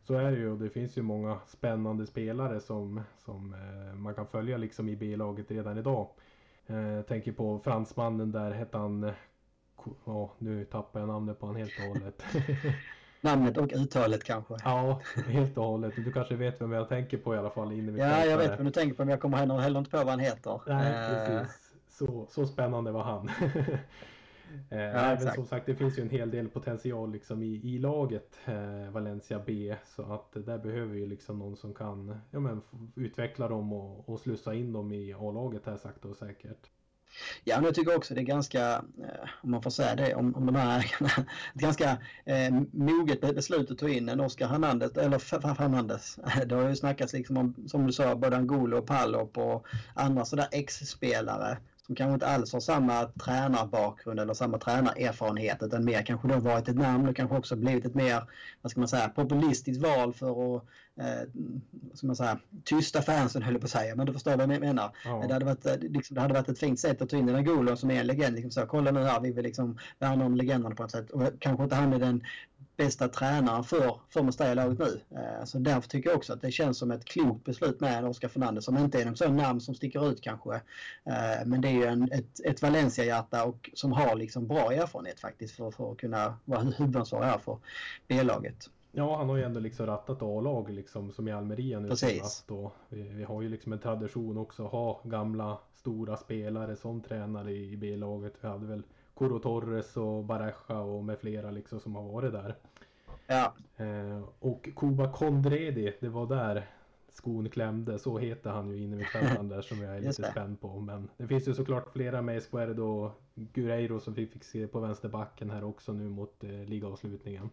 Så 0.07 0.13
är 0.13 0.31
det 0.31 0.37
ju 0.37 0.51
och 0.51 0.57
det 0.57 0.69
finns 0.69 0.97
ju 0.97 1.01
många 1.01 1.37
spännande 1.47 2.07
spelare 2.07 2.59
som, 2.59 3.01
som 3.25 3.53
eh, 3.53 3.95
man 3.95 4.13
kan 4.13 4.27
följa 4.27 4.57
liksom 4.57 4.89
i 4.89 4.95
B-laget 4.95 5.51
redan 5.51 5.77
idag. 5.77 6.07
Eh, 6.67 7.01
tänker 7.01 7.31
på 7.31 7.59
fransmannen 7.63 8.31
där, 8.31 8.51
hette 8.51 8.77
han... 8.77 9.11
Oh, 10.05 10.29
nu 10.37 10.65
tappar 10.65 10.99
jag 10.99 11.09
namnet 11.09 11.39
på 11.39 11.45
honom 11.45 11.61
helt 11.61 11.79
och 11.79 11.85
hållet. 11.85 12.23
namnet 13.21 13.57
och 13.57 13.71
uttalet 13.73 14.23
kanske. 14.23 14.53
Ja, 14.63 15.01
helt 15.27 15.57
och 15.57 15.63
hållet. 15.65 15.93
Du 15.95 16.11
kanske 16.11 16.35
vet 16.35 16.61
vem 16.61 16.71
jag 16.71 16.89
tänker 16.89 17.17
på 17.17 17.35
i 17.35 17.37
alla 17.37 17.49
fall. 17.49 17.71
Inne 17.71 17.99
ja, 17.99 18.25
jag 18.25 18.37
vet 18.37 18.59
vem 18.59 18.65
du 18.65 18.71
tänker 18.71 18.95
på 18.95 19.05
men 19.05 19.11
jag 19.11 19.21
kommer 19.21 19.37
heller, 19.37 19.57
heller 19.57 19.79
inte 19.79 19.91
på 19.91 19.97
vad 19.97 20.07
han 20.07 20.19
heter. 20.19 20.61
Nej, 20.67 20.93
eh, 20.93 21.39
precis. 21.39 21.73
Så, 21.89 22.27
så 22.29 22.47
spännande 22.47 22.91
var 22.91 23.03
han. 23.03 23.31
eh, 24.69 24.79
ja, 24.79 25.17
men 25.19 25.33
som 25.33 25.45
sagt, 25.45 25.65
det 25.65 25.75
finns 25.75 25.97
ju 25.97 26.01
en 26.01 26.09
hel 26.09 26.31
del 26.31 26.49
potential 26.49 27.11
liksom 27.11 27.43
i, 27.43 27.61
i 27.63 27.77
laget 27.77 28.37
eh, 28.45 28.91
Valencia 28.91 29.41
B. 29.45 29.75
Så 29.95 30.13
att 30.13 30.45
där 30.45 30.57
behöver 30.57 30.93
vi 30.93 31.05
liksom 31.05 31.39
någon 31.39 31.57
som 31.57 31.73
kan 31.73 32.19
ja, 32.31 32.39
men, 32.39 32.61
utveckla 32.95 33.47
dem 33.47 33.73
och, 33.73 34.09
och 34.09 34.19
slussa 34.19 34.53
in 34.53 34.73
dem 34.73 34.91
i 34.91 35.13
A-laget 35.13 35.65
här 35.65 35.77
sakta 35.77 36.07
och 36.07 36.17
säkert. 36.17 36.69
Ja, 37.43 37.55
men 37.55 37.65
jag 37.65 37.75
tycker 37.75 37.95
också 37.95 38.13
det 38.13 38.21
är 38.21 38.25
ganska, 38.25 38.71
eh, 38.75 39.29
om 39.41 39.51
man 39.51 39.61
får 39.61 39.69
säga 39.69 39.95
det, 39.95 40.15
om, 40.15 40.35
om 40.35 40.45
de 40.45 40.55
här 40.55 40.79
ägarna, 40.79 41.11
ett 41.55 41.61
ganska 41.61 41.97
eh, 42.25 42.53
moget 42.71 43.21
beslut 43.35 43.71
att 43.71 43.77
ta 43.77 43.89
in 43.89 44.09
en 44.09 44.19
Oscar 44.19 44.47
Hernandez, 44.47 44.97
eller 44.97 45.19
Fernandez. 45.55 46.19
Det 46.45 46.55
har 46.55 46.69
ju 46.69 46.75
snackats 46.75 47.13
liksom 47.13 47.37
om, 47.37 47.55
som 47.67 47.85
du 47.85 47.93
sa, 47.93 48.15
både 48.15 48.37
Angulo 48.37 48.77
och 48.77 48.87
Palop 48.87 49.37
och 49.37 49.67
andra 49.93 50.25
sådär 50.25 50.47
ex-spelare 50.51 51.57
som 51.85 51.95
kanske 51.95 52.13
inte 52.13 52.27
alls 52.27 52.53
har 52.53 52.59
samma 52.59 53.05
tränarbakgrund 53.05 54.19
eller 54.19 54.33
samma 54.33 54.57
tränarerfarenhet 54.57 55.63
utan 55.63 55.85
mer 55.85 56.01
kanske 56.01 56.27
då 56.27 56.39
varit 56.39 56.69
ett 56.69 56.75
namn 56.75 57.07
och 57.07 57.15
kanske 57.15 57.37
också 57.37 57.55
blivit 57.55 57.85
ett 57.85 57.95
mer, 57.95 58.23
vad 58.61 58.71
ska 58.71 58.79
man 58.79 58.87
säga, 58.87 59.09
populistiskt 59.09 59.83
val 59.83 60.13
för 60.13 60.55
att 60.55 60.63
eh, 60.99 61.29
ska 61.93 62.07
man 62.07 62.15
säga, 62.15 62.39
tysta 62.63 63.01
fansen 63.01 63.41
höll 63.41 63.53
jag 63.53 63.61
på 63.61 63.65
att 63.65 63.71
säga, 63.71 63.95
men 63.95 64.05
du 64.05 64.13
förstår 64.13 64.37
vad 64.37 64.53
jag 64.53 64.59
menar. 64.59 64.95
Ja. 65.05 65.25
Det, 65.27 65.33
hade 65.33 65.45
varit, 65.45 65.65
eh, 65.65 65.77
liksom, 65.79 66.15
det 66.15 66.21
hade 66.21 66.33
varit 66.33 66.49
ett 66.49 66.59
fint 66.59 66.79
sätt 66.79 67.01
att 67.01 67.09
ta 67.09 67.17
in 67.17 67.25
den 67.25 67.35
här 67.35 67.43
Golo 67.43 67.75
som 67.75 67.91
är 67.91 67.99
en 67.99 68.07
legend. 68.07 68.35
Liksom 68.35 68.51
så, 68.51 68.67
kolla 68.67 68.91
nu 68.91 69.03
här, 69.03 69.19
vi 69.19 69.31
vill 69.31 69.43
liksom 69.43 69.77
värna 69.99 70.25
om 70.25 70.35
legenderna 70.35 70.75
på 70.75 70.83
ett 70.83 70.91
sätt. 70.91 71.11
Och 71.11 71.23
kanske 71.39 71.63
inte 71.63 71.75
han 71.75 71.93
är 71.93 71.99
den 71.99 72.23
bästa 72.77 73.07
tränaren 73.07 73.63
för, 73.63 73.99
för 74.09 74.23
Mestalla-laget 74.23 74.79
nu. 74.79 75.01
Eh, 75.17 75.45
så 75.45 75.57
därför 75.59 75.89
tycker 75.89 76.09
jag 76.09 76.17
också 76.17 76.33
att 76.33 76.41
det 76.41 76.51
känns 76.51 76.77
som 76.77 76.91
ett 76.91 77.05
klokt 77.05 77.45
beslut 77.45 77.79
med 77.79 77.97
en 77.97 78.05
Oscar 78.05 78.27
Fernandez 78.27 78.65
som 78.65 78.77
inte 78.77 79.01
är 79.01 79.05
någon 79.05 79.15
sån 79.15 79.35
namn 79.35 79.61
som 79.61 79.75
sticker 79.75 80.09
ut 80.09 80.21
kanske. 80.21 80.55
Eh, 81.03 81.45
men 81.45 81.61
det 81.61 81.67
är 81.67 81.73
ju 81.73 81.85
en, 81.85 82.11
ett, 82.11 82.39
ett 82.45 82.61
Valencia-hjärta 82.61 83.45
och 83.45 83.69
som 83.73 83.91
har 83.91 84.15
liksom 84.15 84.47
bra 84.47 84.73
erfarenhet 84.73 85.19
faktiskt 85.19 85.55
för, 85.55 85.71
för 85.71 85.91
att 85.91 85.97
kunna 85.97 86.35
vara 86.45 86.61
huvudansvarig 86.61 87.25
här 87.25 87.37
för 87.37 87.57
B-laget. 88.07 88.69
Ja, 88.91 89.17
han 89.17 89.29
har 89.29 89.37
ju 89.37 89.43
ändå 89.43 89.59
liksom 89.59 89.85
rattat 89.85 90.21
A-lag 90.21 90.69
liksom 90.69 91.11
som 91.11 91.27
i 91.27 91.31
Almeria 91.31 91.79
nu 91.79 91.95
senast. 91.95 92.49
Vi, 92.89 93.01
vi 93.01 93.23
har 93.23 93.41
ju 93.41 93.49
liksom 93.49 93.73
en 93.73 93.79
tradition 93.79 94.37
också 94.37 94.65
att 94.65 94.71
ha 94.71 95.01
gamla 95.03 95.57
stora 95.75 96.17
spelare 96.17 96.75
som 96.75 97.01
tränare 97.01 97.51
i 97.51 97.77
B-laget. 97.77 98.33
Vi 98.41 98.47
hade 98.47 98.65
väl 98.65 98.83
Coro 99.15 99.39
Torres 99.39 99.97
och 99.97 100.23
Baraja 100.23 100.79
och 100.79 101.03
med 101.03 101.19
flera 101.19 101.51
liksom 101.51 101.79
som 101.79 101.95
har 101.95 102.03
varit 102.03 102.31
där. 102.31 102.55
Ja. 103.27 103.53
Eh, 103.77 104.23
och 104.39 104.69
Kuba 104.75 105.11
Kondredi, 105.11 105.93
det 105.99 106.09
var 106.09 106.27
där 106.27 106.65
skon 107.15 107.49
klämde. 107.49 107.99
Så 107.99 108.17
heter 108.17 108.49
han 108.49 108.69
ju 108.69 108.77
inne 108.83 108.95
vid 108.95 109.07
fällan 109.07 109.49
där 109.49 109.61
som 109.61 109.81
jag 109.81 109.95
är 109.95 109.99
lite 110.01 110.31
spänd 110.31 110.61
på. 110.61 110.79
Men 110.79 111.09
det 111.17 111.27
finns 111.27 111.47
ju 111.47 111.53
såklart 111.53 111.93
flera 111.93 112.21
med 112.21 112.37
Esquerdo 112.37 112.83
och 112.83 113.11
Gureiro 113.35 113.99
som 113.99 114.13
vi 114.13 114.27
fick 114.27 114.43
se 114.43 114.67
på 114.67 114.79
vänsterbacken 114.79 115.49
här 115.49 115.63
också 115.63 115.93
nu 115.93 116.09
mot 116.09 116.43
eh, 116.43 116.49
ligaavslutningen. 116.49 117.49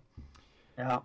Ja. 0.74 1.04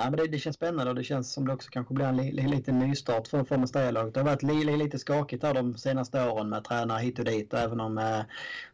Nej, 0.00 0.10
men 0.10 0.16
det, 0.16 0.26
det, 0.26 0.38
känns 0.38 0.56
spännande 0.56 0.90
och 0.90 0.96
det 0.96 1.04
känns 1.04 1.32
som 1.32 1.46
det 1.46 1.52
också 1.52 1.70
kanske 1.70 1.94
blir 1.94 2.06
en 2.06 2.16
li, 2.16 2.32
li, 2.32 2.48
liten 2.48 2.78
nystart 2.78 3.28
för, 3.28 3.44
för 3.44 3.58
Mestalla-laget. 3.58 4.14
Det 4.14 4.20
har 4.20 4.24
varit 4.24 4.42
li, 4.42 4.64
li, 4.64 4.76
lite 4.76 4.98
skakigt 4.98 5.42
här 5.42 5.54
de 5.54 5.76
senaste 5.76 6.28
åren 6.30 6.48
med 6.48 6.64
tränare 6.64 7.02
hit 7.02 7.18
och 7.18 7.24
dit 7.24 7.54
även 7.54 7.80
om 7.80 7.98
eh, 7.98 8.20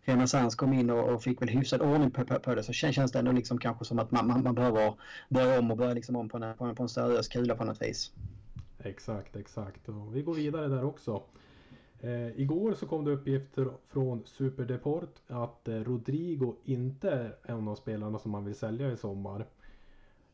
Renaissance 0.04 0.56
kom 0.56 0.72
in 0.72 0.90
och, 0.90 1.08
och, 1.08 1.22
fick 1.22 1.42
väl 1.42 1.48
hyfsad 1.48 1.82
ordning 1.82 2.10
på, 2.10 2.24
på, 2.24 2.38
på, 2.38 2.54
det 2.54 2.62
så 2.62 2.72
känns, 2.72 2.96
känns 2.96 3.12
det 3.12 3.18
ändå 3.18 3.32
liksom 3.32 3.58
kanske 3.58 3.84
som 3.84 3.98
att 3.98 4.10
man, 4.10 4.26
man, 4.26 4.42
man 4.42 4.54
behöver 4.54 4.94
börja 5.28 5.58
om 5.58 5.70
och 5.70 5.76
börja 5.76 5.94
liksom 5.94 6.16
om 6.16 6.28
på 6.28 6.36
en, 6.36 6.56
på 6.56 6.64
en, 6.64 6.74
på 6.74 6.82
en 6.82 6.88
seriös 6.88 7.28
kula 7.28 7.54
på 7.54 7.64
något 7.64 7.82
vis. 7.82 8.12
Exakt, 8.78 9.36
exakt. 9.36 9.88
Och 9.88 10.16
vi 10.16 10.22
går 10.22 10.34
vidare 10.34 10.68
där 10.68 10.84
också. 10.84 11.22
Eh, 12.00 12.40
igår 12.40 12.74
så 12.74 12.86
kom 12.86 13.04
det 13.04 13.10
uppgifter 13.10 13.68
från 13.88 14.22
Superdeport 14.26 15.14
att 15.26 15.68
eh, 15.68 15.74
Rodrigo 15.74 16.54
inte 16.64 17.10
är 17.10 17.36
en 17.42 17.68
av 17.68 17.74
spelarna 17.74 18.18
som 18.18 18.30
man 18.30 18.44
vill 18.44 18.54
sälja 18.54 18.92
i 18.92 18.96
sommar. 18.96 19.46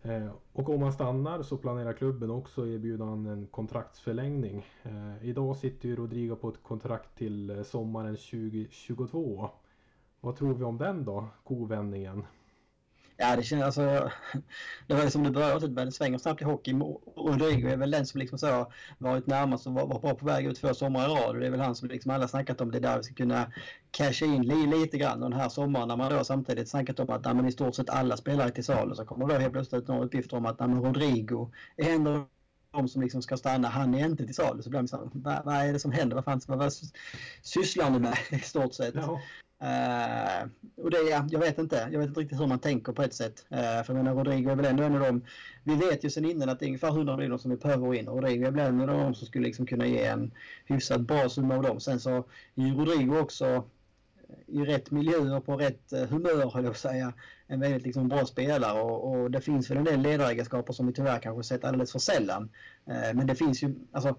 Eh, 0.02 0.30
och 0.52 0.68
om 0.68 0.82
han 0.82 0.92
stannar 0.92 1.42
så 1.42 1.56
planerar 1.56 1.92
klubben 1.92 2.30
också 2.30 2.66
erbjuda 2.66 3.04
han 3.04 3.26
en 3.26 3.47
kontraktsförlängning. 3.47 4.66
Eh, 4.82 5.28
idag 5.28 5.56
sitter 5.56 5.88
ju 5.88 5.97
Rodrigo 5.97 6.37
på 6.37 6.49
ett 6.49 6.62
kontrakt 6.62 7.18
till 7.18 7.50
eh, 7.50 7.62
sommaren 7.62 8.16
2022. 8.16 9.50
Vad 10.21 10.37
tror 10.37 10.54
vi 10.54 10.64
om 10.64 10.78
den 10.78 11.04
då, 11.04 11.28
kovändningen? 11.44 12.25
Ja, 13.16 13.37
det 13.37 13.42
känns 13.42 13.62
alltså... 13.62 14.11
Det 14.87 14.95
var 14.95 15.07
som 15.07 15.25
det 15.25 15.31
började 15.31 15.69
med, 15.69 15.87
det 15.87 15.92
svänger 15.92 16.19
snabbt 16.19 16.42
i 16.42 16.45
hockey. 16.45 16.73
Rodrigo 17.16 17.69
är 17.69 17.76
väl 17.76 17.90
den 17.90 18.07
som 18.07 18.21
liksom 18.21 18.38
så 18.38 18.73
varit 18.99 19.26
närmast 19.26 19.66
och 19.66 19.73
var, 19.73 19.87
var 19.87 20.00
bra 20.00 20.14
på 20.14 20.26
väg 20.26 20.47
ut 20.47 20.61
två 20.61 20.75
somrar 20.75 21.04
i 21.04 21.09
rad. 21.09 21.35
Och 21.35 21.40
det 21.40 21.47
är 21.47 21.50
väl 21.50 21.61
han 21.61 21.75
som 21.75 21.88
liksom 21.88 22.11
alla 22.11 22.28
snackat 22.28 22.61
om 22.61 22.71
det 22.71 22.81
där 22.81 22.97
vi 22.97 23.02
ska 23.02 23.14
kunna 23.14 23.52
casha 23.90 24.26
in 24.26 24.42
li, 24.42 24.66
lite 24.66 24.99
grann. 24.99 25.23
Och 25.23 25.31
den 25.31 25.40
här 25.40 25.49
sommaren 25.49 25.88
när 25.88 25.97
man 25.97 26.12
då 26.12 26.25
samtidigt 26.25 26.69
snackat 26.69 27.00
om 27.00 27.11
att 27.11 27.35
nej, 27.35 27.49
i 27.49 27.52
stort 27.52 27.75
sett 27.75 27.90
alla 27.90 28.16
spelare 28.16 28.50
till 28.50 28.64
salu 28.64 28.95
så 28.95 29.04
kommer 29.04 29.26
då 29.26 29.35
helt 29.35 29.52
plötsligt 29.52 29.88
några 29.88 30.04
uppgifter 30.04 30.37
om 30.37 30.47
att 30.47 30.61
nej, 30.61 30.69
Rodrigo 30.69 31.50
är 31.76 31.95
ändå 31.95 32.26
de 32.73 32.88
som 32.88 33.02
liksom 33.02 33.23
ska 33.23 33.37
stanna, 33.37 33.69
han 33.69 33.95
är 33.95 34.07
inte 34.07 34.26
till 34.26 34.35
salu. 34.35 34.62
Så 34.62 34.71
blir 34.71 34.81
man 34.81 34.88
så 34.88 35.11
vad, 35.14 35.45
vad 35.45 35.54
är 35.54 35.73
det 35.73 35.78
som 35.78 35.92
händer? 35.92 36.14
Vad 36.14 36.25
fan 36.25 36.40
vad, 36.47 36.59
vad 36.59 36.73
sysslar 37.42 37.90
ni 37.90 37.99
med 37.99 38.19
i 38.31 38.38
stort 38.38 38.75
sett? 38.75 38.95
Ja. 38.95 39.21
Uh, 39.62 40.49
och 40.85 40.90
det, 40.90 40.99
ja, 41.11 41.26
jag 41.31 41.40
vet 41.40 41.59
inte. 41.59 41.88
Jag 41.92 41.99
vet 41.99 42.09
inte 42.09 42.21
riktigt 42.21 42.40
hur 42.40 42.47
man 42.47 42.59
tänker 42.59 42.92
på 42.92 43.02
ett 43.02 43.14
sätt. 43.14 43.47
Uh, 43.52 43.59
för 43.59 43.85
jag 43.87 43.97
menar, 43.97 44.14
Rodrigo 44.14 44.50
är 44.50 44.57
väl 44.57 44.66
ändå 44.66 44.83
en 44.83 44.95
av 44.95 45.00
dem. 45.00 45.25
Vi 45.64 45.75
vet 45.75 46.04
ju 46.04 46.11
sen 46.11 46.25
innan 46.25 46.49
att 46.49 46.59
det 46.59 46.64
är 46.64 46.66
ungefär 46.66 46.88
100 46.88 47.16
miljoner 47.16 47.38
som 47.38 47.50
vi 47.50 47.57
behöver 47.57 47.95
in. 47.95 48.07
Rodrigo 48.07 48.47
är 48.47 48.50
väl 48.50 48.66
en 48.66 48.81
av 48.81 48.87
dem 48.87 49.14
som 49.14 49.26
skulle 49.26 49.47
liksom 49.47 49.66
kunna 49.66 49.87
ge 49.87 50.04
en 50.04 50.31
hyfsat 50.64 51.00
bra 51.00 51.28
summa 51.28 51.57
av 51.57 51.62
dem. 51.62 51.81
Sen 51.81 52.00
så 52.00 52.16
är 52.54 52.62
ju 52.62 52.75
Rodrigo 52.75 53.19
också 53.19 53.47
eh, 53.47 53.62
i 54.47 54.64
rätt 54.64 54.90
miljö 54.90 55.37
och 55.37 55.47
på 55.47 55.57
rätt 55.57 55.92
humör, 56.09 56.50
höll 56.50 56.64
jag 56.64 56.71
att 56.71 56.78
säga, 56.78 57.12
en 57.47 57.61
väldigt 57.61 57.83
liksom, 57.83 58.09
bra 58.09 58.26
spelare. 58.26 58.81
Och, 58.81 59.12
och, 59.12 59.31
det 59.31 59.40
finns 59.40 59.71
väl 59.71 59.78
en 59.78 59.85
del 59.85 60.00
ledaregenskaper 60.00 60.73
som 60.73 60.87
vi 60.87 60.92
tyvärr 60.92 61.19
kanske 61.19 61.42
sett 61.42 61.64
alldeles 61.64 61.92
för 61.92 61.99
sällan. 61.99 62.50
men 63.14 63.26
det 63.26 63.35
finns 63.35 63.62
ju, 63.62 63.75
alltså 63.92 64.16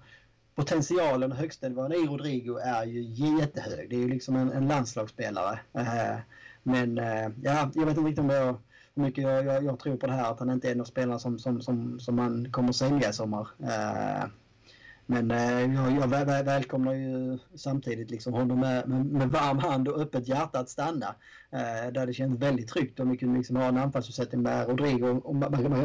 potentialen 0.56 1.32
och 1.32 1.38
högstnivån 1.38 1.92
i 1.92 1.96
Rodrigo 1.96 2.58
är 2.58 2.86
ju 2.86 3.02
jättehög. 3.04 3.90
Det 3.90 3.96
är 3.96 4.00
ju 4.00 4.10
liksom 4.10 4.36
en, 4.36 4.52
en 4.52 4.68
landslagsspelare. 4.68 5.60
Eh, 5.74 6.18
men 6.64 6.98
eh, 6.98 7.30
ja, 7.42 7.72
jag 7.74 7.86
vet 7.86 7.98
inte 7.98 8.10
riktigt 8.10 8.20
om 8.20 8.30
jag, 8.30 8.58
hur 8.96 9.04
mycket 9.04 9.24
jag, 9.24 9.46
jag, 9.46 9.64
jag, 9.64 9.80
tror 9.80 9.98
på 9.98 10.08
det 10.08 10.14
här 10.14 10.32
att 10.32 10.40
han 10.40 10.50
inte 10.50 10.68
är 10.68 10.72
en 10.72 10.82
av 10.82 10.86
spelarna 10.86 11.20
som, 11.20 11.40
som, 11.40 11.62
som, 11.62 12.00
som 12.00 12.16
man 12.16 12.52
kommer 12.52 12.72
sälja 12.72 13.10
i 13.10 13.14
sommar. 13.14 13.48
Eh, 13.64 14.26
men 15.06 15.32
eh, 15.32 15.76
jag, 15.76 15.92
jag 15.92 16.08
väl, 16.08 16.46
välkomnar 16.46 16.94
ju 16.94 17.38
samtidigt 17.56 18.12
liksom 18.12 18.34
honom 18.34 18.60
med, 18.60 18.90
med, 18.90 19.06
med, 19.06 19.30
varm 19.30 19.60
hand 19.60 19.88
och 19.88 20.02
öppet 20.02 20.28
hjärta 20.28 20.60
att 20.60 20.70
stanna. 20.70 21.16
Eh, 21.52 21.92
där 21.92 22.06
det 22.06 22.14
känns 22.14 22.40
väldigt 22.40 22.68
tryggt 22.68 23.00
om 23.00 23.10
vi 23.10 23.18
kunde 23.18 23.38
liksom 23.38 23.56
ha 23.56 23.66
en 23.66 23.78
anfallsuppsättning 23.78 24.42
med 24.42 24.68
Rodrigo 24.68 25.22
och 25.24 25.36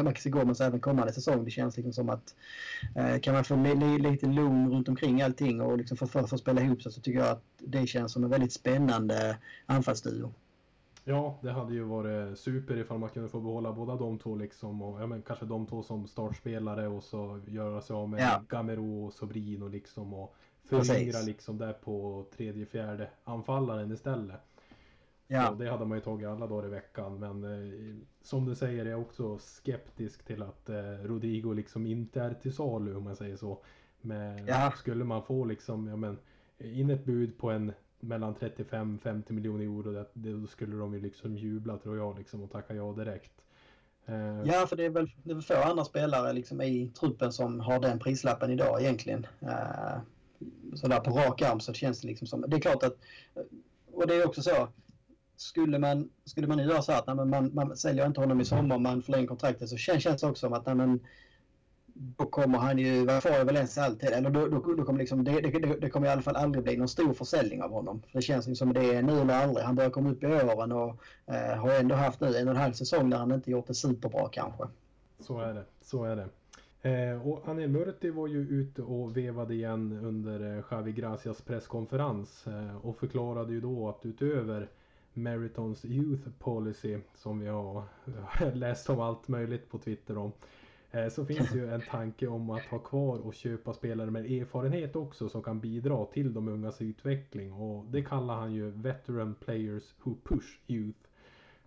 Maxi 0.03 0.29
Gomez 0.29 0.61
även 0.61 0.79
kommande 0.79 1.13
säsong. 1.13 1.45
Det 1.45 1.51
känns 1.51 1.77
liksom 1.77 1.93
som 1.93 2.09
att 2.09 2.35
eh, 2.95 3.19
kan 3.19 3.33
man 3.33 3.43
få 3.43 3.55
li, 3.55 3.99
lite 3.99 4.25
lugn 4.25 4.71
runt 4.71 4.89
omkring 4.89 5.21
allting 5.21 5.61
och 5.61 5.77
liksom 5.77 5.97
få, 5.97 6.07
för, 6.07 6.23
få 6.23 6.37
spela 6.37 6.61
ihop 6.61 6.81
sig 6.81 6.91
så 6.91 7.01
tycker 7.01 7.19
jag 7.19 7.29
att 7.29 7.43
det 7.57 7.87
känns 7.87 8.13
som 8.13 8.23
en 8.23 8.29
väldigt 8.29 8.53
spännande 8.53 9.37
anfallsduo. 9.65 10.33
Ja, 11.09 11.39
det 11.41 11.51
hade 11.51 11.73
ju 11.73 11.83
varit 11.83 12.39
super 12.39 12.77
ifall 12.77 12.99
man 12.99 13.09
kunde 13.09 13.29
få 13.29 13.39
behålla 13.39 13.73
båda 13.73 13.95
de 13.95 14.19
två 14.19 14.35
liksom. 14.35 14.81
Och, 14.81 15.01
ja, 15.01 15.07
men 15.07 15.21
kanske 15.21 15.45
de 15.45 15.67
två 15.67 15.83
som 15.83 16.07
startspelare 16.07 16.87
och 16.87 17.03
så 17.03 17.39
göra 17.47 17.81
sig 17.81 17.93
av 17.93 18.09
med 18.09 18.21
ja. 18.21 18.43
Gamero 18.49 19.05
och 19.05 19.13
Sobrino 19.13 19.67
liksom. 19.67 20.13
Och 20.13 20.35
föryngra 20.63 21.21
liksom 21.21 21.57
där 21.57 21.73
på 21.73 22.25
tredje, 22.35 22.65
fjärde 22.65 23.09
anfallaren 23.23 23.91
istället. 23.91 24.39
Ja. 25.27 25.47
Så 25.47 25.53
det 25.53 25.69
hade 25.69 25.85
man 25.85 25.97
ju 25.97 26.03
tagit 26.03 26.27
alla 26.27 26.47
dagar 26.47 26.67
i 26.67 26.69
veckan. 26.69 27.19
Men 27.19 27.43
eh, 27.43 27.95
som 28.21 28.45
du 28.45 28.55
säger 28.55 28.85
är 28.85 28.89
jag 28.89 29.01
också 29.01 29.37
skeptisk 29.37 30.25
till 30.25 30.43
att 30.43 30.69
eh, 30.69 31.03
Rodrigo 31.03 31.53
liksom 31.53 31.85
inte 31.85 32.21
är 32.21 32.33
till 32.33 32.53
salu 32.53 32.95
om 32.95 33.03
man 33.03 33.15
säger 33.15 33.35
så. 33.35 33.63
Men 34.01 34.45
ja. 34.45 34.73
skulle 34.77 35.03
man 35.03 35.23
få 35.23 35.45
liksom, 35.45 35.87
ja 35.87 35.95
men 35.95 36.17
in 36.57 36.89
ett 36.89 37.05
bud 37.05 37.37
på 37.37 37.51
en 37.51 37.73
mellan 37.99 38.35
35-50 38.35 39.31
miljoner 39.31 39.63
euro. 39.63 39.91
Det, 39.91 40.05
det, 40.13 40.33
då 40.33 40.47
skulle 40.47 40.75
de 40.75 40.93
ju 40.93 40.99
liksom 40.99 41.35
jubla 41.35 41.77
tror 41.77 41.97
jag 41.97 42.17
liksom 42.17 42.43
och 42.43 42.51
tacka 42.51 42.75
ja 42.75 42.93
direkt. 42.93 43.31
Eh, 44.05 44.43
ja, 44.45 44.67
för 44.67 44.75
det 44.75 44.85
är 44.85 44.89
väl, 44.89 45.11
det 45.23 45.31
är 45.31 45.35
väl 45.35 45.43
få 45.43 45.53
andra 45.53 45.85
spelare 45.85 46.33
liksom 46.33 46.61
i 46.61 46.91
truppen 46.99 47.33
som 47.33 47.59
har 47.59 47.79
den 47.79 47.99
prislappen 47.99 48.51
idag 48.51 48.81
egentligen. 48.81 49.27
Eh, 49.39 49.49
uh, 49.49 49.99
sådär 50.75 50.99
på 50.99 51.11
rak 51.11 51.41
arm 51.41 51.59
så 51.59 51.73
känns 51.73 52.01
det 52.01 52.07
liksom 52.07 52.27
som... 52.27 52.45
Det 52.47 52.57
är 52.57 52.61
klart 52.61 52.83
att... 52.83 52.97
Och 53.93 54.07
det 54.07 54.15
är 54.15 54.27
också 54.27 54.41
så. 54.41 54.67
Skulle 55.35 55.79
man, 55.79 56.09
skulle 56.25 56.47
man 56.47 56.57
nu 56.57 56.63
göra 56.63 56.81
så 56.81 56.91
att 56.91 57.07
nej, 57.07 57.15
man, 57.15 57.51
man 57.53 57.77
säljer 57.77 58.05
inte 58.05 58.21
honom 58.21 58.41
i 58.41 58.45
sommar, 58.45 58.79
man 58.79 59.01
förlänger 59.01 59.27
kontraktet 59.27 59.69
så 59.69 59.77
känns, 59.77 60.03
det 60.03 60.13
också 60.13 60.35
som 60.35 60.53
att 60.53 60.65
nej, 60.65 60.75
men, 60.75 60.99
då 62.01 62.25
kommer 62.25 62.57
han 62.57 62.77
ju 62.77 63.05
vara 63.05 63.21
kvar 63.21 63.31
över 63.31 63.45
Valencia 63.45 63.83
alltid. 63.83 64.09
Eller 64.09 64.29
då, 64.29 64.47
då, 64.47 64.73
då 64.73 64.83
kommer 64.83 64.99
liksom, 64.99 65.23
det, 65.23 65.41
det, 65.41 65.79
det, 65.81 65.89
kommer 65.89 66.07
i 66.07 66.09
alla 66.09 66.21
fall 66.21 66.35
aldrig 66.35 66.63
bli 66.63 66.77
någon 66.77 66.87
stor 66.87 67.13
försäljning 67.13 67.63
av 67.63 67.71
honom. 67.71 68.01
Det 68.11 68.21
känns 68.21 68.57
som 68.57 68.73
det 68.73 68.95
är 68.95 69.01
nu 69.01 69.19
eller 69.19 69.33
aldrig. 69.33 69.65
Han 69.65 69.75
börjar 69.75 69.89
komma 69.89 70.09
upp 70.09 70.23
i 70.23 70.27
åren 70.27 70.71
och 70.71 70.95
eh, 71.25 71.57
har 71.57 71.79
ändå 71.79 71.95
haft 71.95 72.19
nu 72.19 72.35
en 72.35 72.47
och 72.47 72.55
en 72.55 72.61
halv 72.61 72.73
säsong 72.73 73.09
där 73.09 73.17
han 73.17 73.31
inte 73.31 73.51
gjort 73.51 73.67
det 73.67 73.73
superbra 73.73 74.29
kanske. 74.31 74.63
Så 75.19 75.39
är 75.39 75.53
det, 75.53 75.65
så 75.81 76.03
är 76.03 76.15
det. 76.15 76.29
Eh, 76.89 77.27
och 77.27 77.47
Anel 77.47 77.69
Murti 77.69 78.09
var 78.09 78.27
ju 78.27 78.39
ute 78.39 78.81
och 78.81 79.17
vevade 79.17 79.53
igen 79.53 79.99
under 80.03 80.57
eh, 80.57 80.63
Xavi 80.63 80.91
Gracias 80.91 81.41
presskonferens 81.41 82.47
eh, 82.47 82.85
och 82.85 82.97
förklarade 82.97 83.53
ju 83.53 83.61
då 83.61 83.89
att 83.89 84.05
utöver 84.05 84.69
Meritons 85.13 85.85
Youth 85.85 86.29
Policy 86.39 86.97
som 87.15 87.39
vi 87.39 87.47
har 87.47 87.83
eh, 88.07 88.53
läst 88.55 88.89
om 88.89 88.99
allt 88.99 89.27
möjligt 89.27 89.71
på 89.71 89.77
Twitter 89.77 90.17
om 90.17 90.31
Eh, 90.31 90.58
Eh, 90.91 91.09
så 91.09 91.25
finns 91.25 91.55
ju 91.55 91.73
en 91.73 91.81
tanke 91.81 92.27
om 92.27 92.49
att 92.49 92.65
ha 92.65 92.79
kvar 92.79 93.17
och 93.17 93.33
köpa 93.33 93.73
spelare 93.73 94.11
med 94.11 94.25
erfarenhet 94.25 94.95
också 94.95 95.29
som 95.29 95.43
kan 95.43 95.59
bidra 95.59 96.05
till 96.05 96.33
de 96.33 96.47
ungas 96.47 96.81
utveckling. 96.81 97.53
Och 97.53 97.85
det 97.85 98.03
kallar 98.03 98.35
han 98.35 98.53
ju 98.53 98.69
Veteran 98.69 99.35
Players 99.35 99.83
Who 100.03 100.15
Push 100.23 100.59
Youth. 100.67 100.99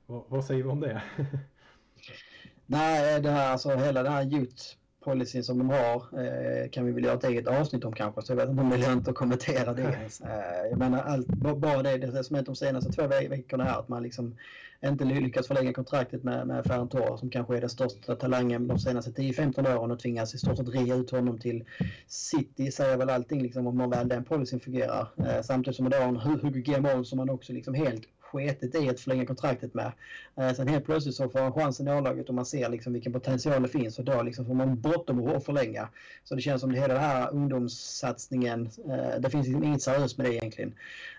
vad, 0.06 0.24
vad 0.28 0.44
säger 0.44 0.62
vi 0.62 0.68
om 0.68 0.80
det? 0.80 1.02
Nej, 2.66 3.20
det 3.20 3.30
här, 3.30 3.52
alltså 3.52 3.70
hela 3.70 4.02
det 4.02 4.10
här 4.10 4.34
youth 4.34 4.81
policyn 5.04 5.44
som 5.44 5.58
de 5.58 5.70
har 5.70 5.96
eh, 5.96 6.70
kan 6.70 6.86
vi 6.86 6.92
väl 6.92 7.04
göra 7.04 7.14
ett 7.14 7.24
eget 7.24 7.46
avsnitt 7.46 7.84
om 7.84 7.92
kanske. 7.92 8.22
Så 8.22 8.32
jag 8.32 8.36
vet 8.36 8.48
inte 8.48 8.62
om 8.62 8.70
det 8.70 8.76
är 8.76 8.80
lönt 8.80 9.08
att 9.08 9.14
kommentera 9.14 9.72
det 9.72 9.82
ens. 9.82 10.20
Eh, 10.20 10.66
jag 10.70 10.78
menar 10.78 11.02
allt, 11.02 11.26
bara 11.26 11.82
det, 11.82 11.96
det 11.96 12.24
som 12.24 12.36
hänt 12.36 12.46
de 12.46 12.56
senaste 12.56 12.92
två 12.92 13.06
veckorna 13.06 13.64
här 13.64 13.78
att 13.78 13.88
man 13.88 14.02
liksom 14.02 14.36
inte 14.84 15.04
lyckats 15.04 15.48
förlänga 15.48 15.72
kontraktet 15.72 16.22
med, 16.22 16.46
med 16.46 16.64
Ferran 16.64 16.88
Torres 16.88 17.20
som 17.20 17.30
kanske 17.30 17.56
är 17.56 17.60
den 17.60 17.70
största 17.70 18.14
talangen 18.16 18.68
de 18.68 18.78
senaste 18.78 19.10
10-15 19.10 19.78
åren 19.78 19.90
och 19.90 19.98
tvingas 20.00 20.34
i 20.34 20.38
stort 20.38 20.56
sett 20.56 20.68
rea 20.68 20.94
ut 20.94 21.10
honom 21.10 21.38
till 21.38 21.64
City 22.06 22.70
säger 22.70 22.96
väl 22.96 23.10
allting 23.10 23.42
liksom 23.42 23.66
om 23.66 23.90
väl 23.90 24.08
den 24.08 24.24
policyn 24.24 24.60
fungerar. 24.60 25.08
Eh, 25.18 25.42
samtidigt 25.42 25.76
som 25.76 25.84
man 25.84 25.90
då 25.90 25.98
har 25.98 26.08
en 26.08 26.16
Hugo 26.16 26.60
Guillemot 26.60 27.06
som 27.06 27.18
man 27.18 27.30
också 27.30 27.52
liksom 27.52 27.74
helt 27.74 28.02
sketet 28.32 28.74
i 28.74 28.88
att 28.88 29.00
förlänga 29.00 29.26
kontraktet 29.26 29.74
med. 29.74 29.92
Eh, 30.36 30.52
sen 30.52 30.68
helt 30.68 30.84
plötsligt 30.84 31.14
så 31.14 31.28
får 31.28 31.38
han 31.38 31.52
chansen 31.52 31.88
i 31.88 31.90
A-laget 31.90 32.28
och 32.28 32.34
man 32.34 32.46
ser 32.46 32.68
liksom 32.68 32.92
vilken 32.92 33.12
potential 33.12 33.62
det 33.62 33.68
finns 33.68 33.98
och 33.98 34.04
då 34.04 34.22
liksom 34.22 34.46
får 34.46 34.54
man 34.54 34.80
bråttom 34.80 35.26
att 35.26 35.44
förlänga. 35.44 35.88
Så 36.24 36.34
det 36.34 36.42
känns 36.42 36.60
som 36.60 36.72
det 36.72 36.80
hela 36.80 36.94
den 36.94 37.02
här 37.02 37.30
ungdomssatsningen, 37.32 38.70
eh, 38.88 39.20
det 39.20 39.30
finns 39.30 39.46
liksom 39.46 39.64
inget 39.64 39.82
seriöst 39.82 40.18
med 40.18 40.26
det 40.26 40.34
egentligen. 40.34 40.74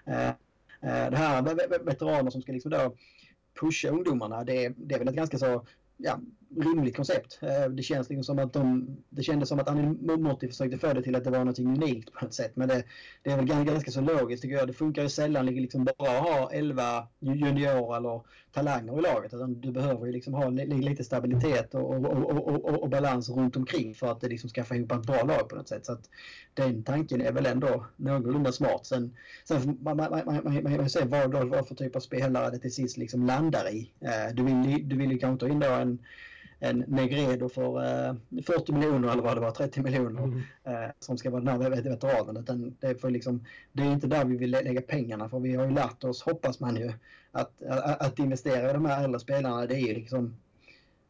Eh, 0.05 0.27
eh 0.27 1.10
det 1.12 1.17
här 1.17 1.41
med 1.41 1.82
veteraner 1.86 2.32
som 2.32 2.41
ska 2.41 2.51
liksom 2.51 2.72
då 2.72 2.96
pusha 3.60 3.89
ungdomarna, 3.89 4.43
det, 4.43 4.74
det 4.77 4.96
är 4.96 5.00
väl 5.00 5.08
ett 5.08 5.15
ganska 5.15 5.38
så 5.38 5.65
ja, 5.98 6.20
rimligt 6.58 6.96
koncept. 6.96 7.40
Eh, 7.42 7.70
det 7.70 7.84
känns 7.84 8.10
liksom 8.10 8.24
som 8.24 8.40
att 8.40 8.54
de, 8.54 8.98
det 9.10 9.24
kändes 9.24 9.50
som 9.50 9.60
att 9.60 9.70
Annie 9.70 10.48
försökte 10.48 10.78
få 10.78 10.94
det 10.94 11.04
till 11.04 11.16
att 11.16 11.24
det 11.24 11.30
var 11.30 11.46
något 11.46 11.60
unikt 11.60 12.14
på 12.14 12.26
något 12.26 12.34
sätt. 12.34 12.52
Men 12.56 12.68
det, 12.68 12.84
det 13.22 13.32
är 13.32 13.38
väl 13.38 13.46
ganska, 13.46 13.92
så 13.92 14.02
logiskt 14.02 14.42
tycker 14.42 14.56
jag. 14.56 14.68
Det 14.68 14.74
funkar 14.74 15.02
ju 15.02 15.10
sällan 15.10 15.46
liksom 15.46 15.84
bara 15.84 16.18
att 16.18 16.24
ha 16.24 16.52
11 16.52 17.08
juniorer 17.20 17.98
eller 17.98 18.22
talanger 18.54 19.00
i 19.00 19.02
laget. 19.02 19.34
Utan 19.34 19.62
du 19.62 19.72
behöver 19.72 20.06
ju 20.06 20.12
liksom 20.12 20.34
ha 20.34 20.50
lite 20.50 21.04
stabilitet 21.04 21.76
och, 21.76 21.96
och, 21.96 22.66
och, 22.66 22.84
och, 22.84 22.90
balans 22.90 23.30
runt 23.30 23.56
omkring 23.56 23.96
för 23.96 24.12
att 24.12 24.22
det 24.22 24.28
liksom 24.28 24.50
ska 24.50 24.64
få 24.64 24.76
ihop 24.76 24.92
ett 24.92 25.06
bra 25.06 25.24
lag 25.24 25.50
på 25.50 25.56
något 25.56 25.68
sätt. 25.68 25.86
Så 25.86 25.94
att 25.94 26.10
den 26.54 26.84
tanken 26.84 27.22
är 27.22 27.32
väl 27.32 27.46
ändå 27.46 27.86
någorlunda 27.96 28.52
smart. 28.52 28.86
Sen, 28.86 29.16
sen 29.44 29.78
man, 29.82 29.98
man, 29.98 30.12
man, 30.26 30.42
man, 30.44 30.78
man 30.78 30.90
se 30.90 31.06
vad, 31.06 31.50
vad 31.50 31.68
för 31.68 31.76
typ 31.76 31.96
av 31.96 32.00
spelare 32.00 32.52
det 32.52 32.60
till 32.60 32.74
sist 32.74 32.98
liksom 32.98 33.26
landar 33.26 33.70
i. 33.74 33.92
Eh, 34.02 34.36
du 34.36 34.44
vill, 34.44 34.90
du 34.90 34.98
vill 34.98 35.12
ju 35.12 35.18
kanske 35.18 35.46
ta 35.46 35.52
in 35.52 35.60
då 35.60 35.70
en 35.70 36.00
en 36.63 36.79
Negredo 36.88 37.50
för 37.50 37.84
eh, 38.08 38.15
40 38.43 38.72
miljoner 38.72 39.12
eller 39.12 39.24
vad 39.24 39.38
det 39.38 39.41
var, 39.41 39.51
30 39.51 39.82
miljoner 39.82 40.24
mm. 40.24 40.41
eh, 40.63 40.91
som 41.00 41.17
ska 41.17 41.29
vara 41.29 41.41
den 41.41 41.62
här 41.62 41.70
veteranen. 41.70 42.38
Utan 42.38 42.75
det, 42.79 42.88
är 42.88 42.96
för 42.96 43.10
liksom, 43.10 43.46
det 43.72 43.84
är 43.84 43.91
inte 43.91 44.08
där 44.08 44.25
vi 44.25 44.38
vill 44.38 44.51
lägga 44.51 44.82
pengarna 44.82 45.29
för 45.29 45.39
vi 45.39 45.55
har 45.55 45.65
ju 45.65 45.72
lärt 45.72 46.03
oss, 46.03 46.22
hoppas 46.22 46.60
man 46.60 46.75
ju, 46.75 46.93
att, 47.32 47.63
att, 48.00 48.20
investera 48.20 48.70
i 48.70 48.74
de 48.74 48.86
här 48.86 49.03
äldre 49.03 49.20
spelarna 49.20 49.65
det 49.65 49.75
är 49.75 49.88
ju 49.88 49.93
liksom 49.93 50.36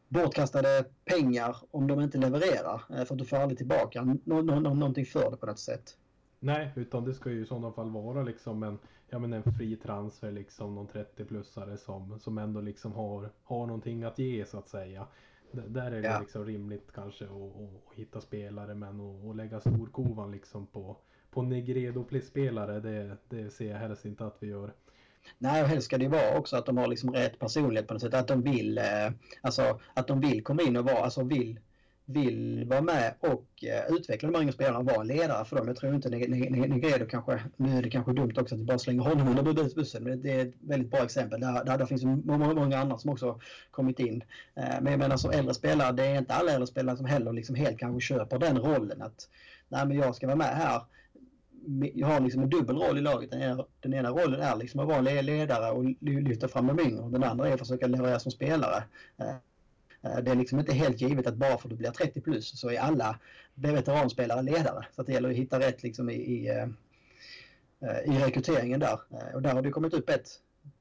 bortkastade 0.08 0.84
pengar 1.04 1.56
om 1.70 1.86
de 1.86 2.00
inte 2.00 2.18
levererar. 2.18 2.82
Eh, 2.90 3.04
för 3.04 3.14
du 3.14 3.24
får 3.24 3.36
aldrig 3.36 3.58
tillbaka 3.58 4.04
no, 4.24 4.42
någonting 4.42 5.06
för 5.06 5.30
det 5.30 5.36
på 5.36 5.46
något 5.46 5.58
sätt. 5.58 5.96
Nej, 6.40 6.70
utan 6.76 7.04
det 7.04 7.14
ska 7.14 7.30
ju 7.30 7.42
i 7.42 7.46
sådana 7.46 7.72
fall 7.72 7.90
vara 7.90 8.22
liksom 8.22 8.62
en, 8.62 8.78
ja, 9.08 9.18
men 9.18 9.32
en 9.32 9.42
fri 9.42 9.76
transfer, 9.76 10.32
liksom 10.32 10.74
någon 10.74 10.88
30-plussare 10.88 11.76
som, 11.76 12.20
som 12.20 12.38
ändå 12.38 12.60
liksom 12.60 12.92
har, 12.92 13.30
har 13.44 13.66
någonting 13.66 14.04
att 14.04 14.18
ge 14.18 14.46
så 14.46 14.58
att 14.58 14.68
säga. 14.68 15.06
Där 15.52 15.92
är 15.92 16.02
det 16.02 16.08
ja. 16.08 16.20
liksom 16.20 16.44
rimligt 16.44 16.92
kanske 16.94 17.24
att, 17.24 17.96
hitta 17.96 18.20
spelare 18.20 18.74
men 18.74 19.00
att 19.00 19.36
lägga 19.36 19.60
storkovan 19.60 20.30
liksom 20.30 20.66
på, 20.66 20.96
på 21.30 21.42
Negredo-spelare 21.42 22.80
det, 22.80 23.16
det 23.28 23.50
ser 23.50 23.70
jag 23.70 23.78
helst 23.78 24.04
inte 24.04 24.26
att 24.26 24.36
vi 24.40 24.46
gör. 24.46 24.74
Nej, 25.38 25.62
och 25.62 25.68
helst 25.68 25.86
ska 25.86 25.98
det 25.98 26.04
ju 26.04 26.10
vara 26.10 26.38
också 26.38 26.56
att 26.56 26.66
de 26.66 26.76
har 26.76 26.86
liksom 26.86 27.12
rätt 27.12 27.38
personlighet 27.38 27.88
på 27.88 27.94
något 27.94 28.02
sätt. 28.02 28.14
Att 28.14 28.28
de 28.28 28.42
vill, 28.42 28.78
eh, 28.78 29.12
alltså, 29.40 29.80
att 29.94 30.06
de 30.06 30.20
vill 30.20 30.44
komma 30.44 30.62
in 30.62 30.76
och 30.76 30.84
vara, 30.84 30.98
alltså 30.98 31.22
vill, 31.22 31.60
vill 32.06 32.64
vara 32.68 32.80
med 32.80 33.14
och 33.20 33.64
eh, 33.64 33.94
utveckla 33.96 34.30
de 34.30 34.40
yngre 34.40 34.52
spelarna 34.52 34.78
och 34.78 34.84
vara 34.84 35.00
en 35.00 35.06
ledare 35.06 35.44
för 35.44 35.56
dem. 35.56 35.68
Jag 35.68 35.76
tror 35.76 35.94
inte 35.94 36.08
Negredo 36.08 37.06
kanske, 37.06 37.40
nu 37.56 37.78
är 37.78 37.82
det 37.82 37.90
kanske 37.90 38.12
dumt 38.12 38.32
också 38.36 38.54
att 38.54 38.60
vi 38.60 38.64
bara 38.64 38.78
slänger 38.78 39.02
honom 39.02 39.28
under 39.28 39.74
bussen, 39.74 40.04
men 40.04 40.22
det 40.22 40.32
är 40.32 40.46
ett 40.46 40.54
väldigt 40.60 40.90
bra 40.90 41.04
exempel. 41.04 41.40
Där, 41.40 41.64
där, 41.64 41.78
där 41.78 41.86
finns 41.86 42.04
många, 42.04 42.54
många 42.54 42.78
andra 42.78 42.98
som 42.98 43.10
också 43.10 43.40
kommit 43.70 43.98
in. 43.98 44.24
Eh, 44.54 44.80
men 44.80 44.92
jag 44.92 44.98
menar 44.98 45.16
som 45.16 45.30
äldre 45.30 45.54
spelare, 45.54 45.92
det 45.92 46.06
är 46.06 46.18
inte 46.18 46.34
alla 46.34 46.52
äldre 46.52 46.66
spelare 46.66 46.96
som 46.96 47.06
heller 47.06 47.32
liksom 47.32 47.54
helt 47.54 47.78
kanske 47.78 48.14
köper 48.14 48.38
den 48.38 48.58
rollen 48.58 49.02
att 49.02 49.28
nej 49.68 49.86
men 49.86 49.96
jag 49.96 50.14
ska 50.14 50.26
vara 50.26 50.36
med 50.36 50.56
här 50.56 50.80
jag 51.94 52.06
har 52.06 52.20
liksom 52.20 52.42
en 52.42 52.50
dubbel 52.50 52.76
roll 52.76 52.98
i 52.98 53.00
laget. 53.00 53.30
Den 53.30 53.42
ena, 53.42 53.64
den 53.80 53.94
ena 53.94 54.10
rollen 54.10 54.40
är 54.40 54.56
liksom 54.56 54.80
att 54.80 54.86
vara 54.86 55.00
ledare 55.00 55.70
och 55.70 55.84
lyfta 56.00 56.48
fram 56.48 56.66
de 56.66 56.80
yngre. 56.80 57.08
Den 57.08 57.24
andra 57.24 57.48
är 57.48 57.52
att 57.52 57.58
försöka 57.58 57.86
leverera 57.86 58.18
som 58.18 58.32
spelare. 58.32 58.82
Eh, 59.16 59.34
det 60.22 60.30
är 60.30 60.34
liksom 60.34 60.58
inte 60.58 60.72
helt 60.72 61.00
givet 61.00 61.26
att 61.26 61.34
bara 61.34 61.58
för 61.58 61.68
att 61.68 61.70
du 61.70 61.76
blir 61.76 61.90
30 61.90 62.20
plus 62.20 62.60
så 62.60 62.70
är 62.70 62.80
alla 62.80 63.18
veteranspelare 63.54 64.42
ledare. 64.42 64.86
Så 64.96 65.02
det 65.02 65.12
gäller 65.12 65.30
att 65.30 65.36
hitta 65.36 65.60
rätt 65.60 65.82
liksom 65.82 66.10
i, 66.10 66.14
i, 66.14 66.48
eh, 66.48 68.14
i 68.14 68.18
rekryteringen 68.18 68.80
där. 68.80 68.98
Och 69.34 69.42
där 69.42 69.54
har 69.54 69.62
det 69.62 69.70
kommit 69.70 69.94
upp 69.94 70.10
ett 70.10 70.28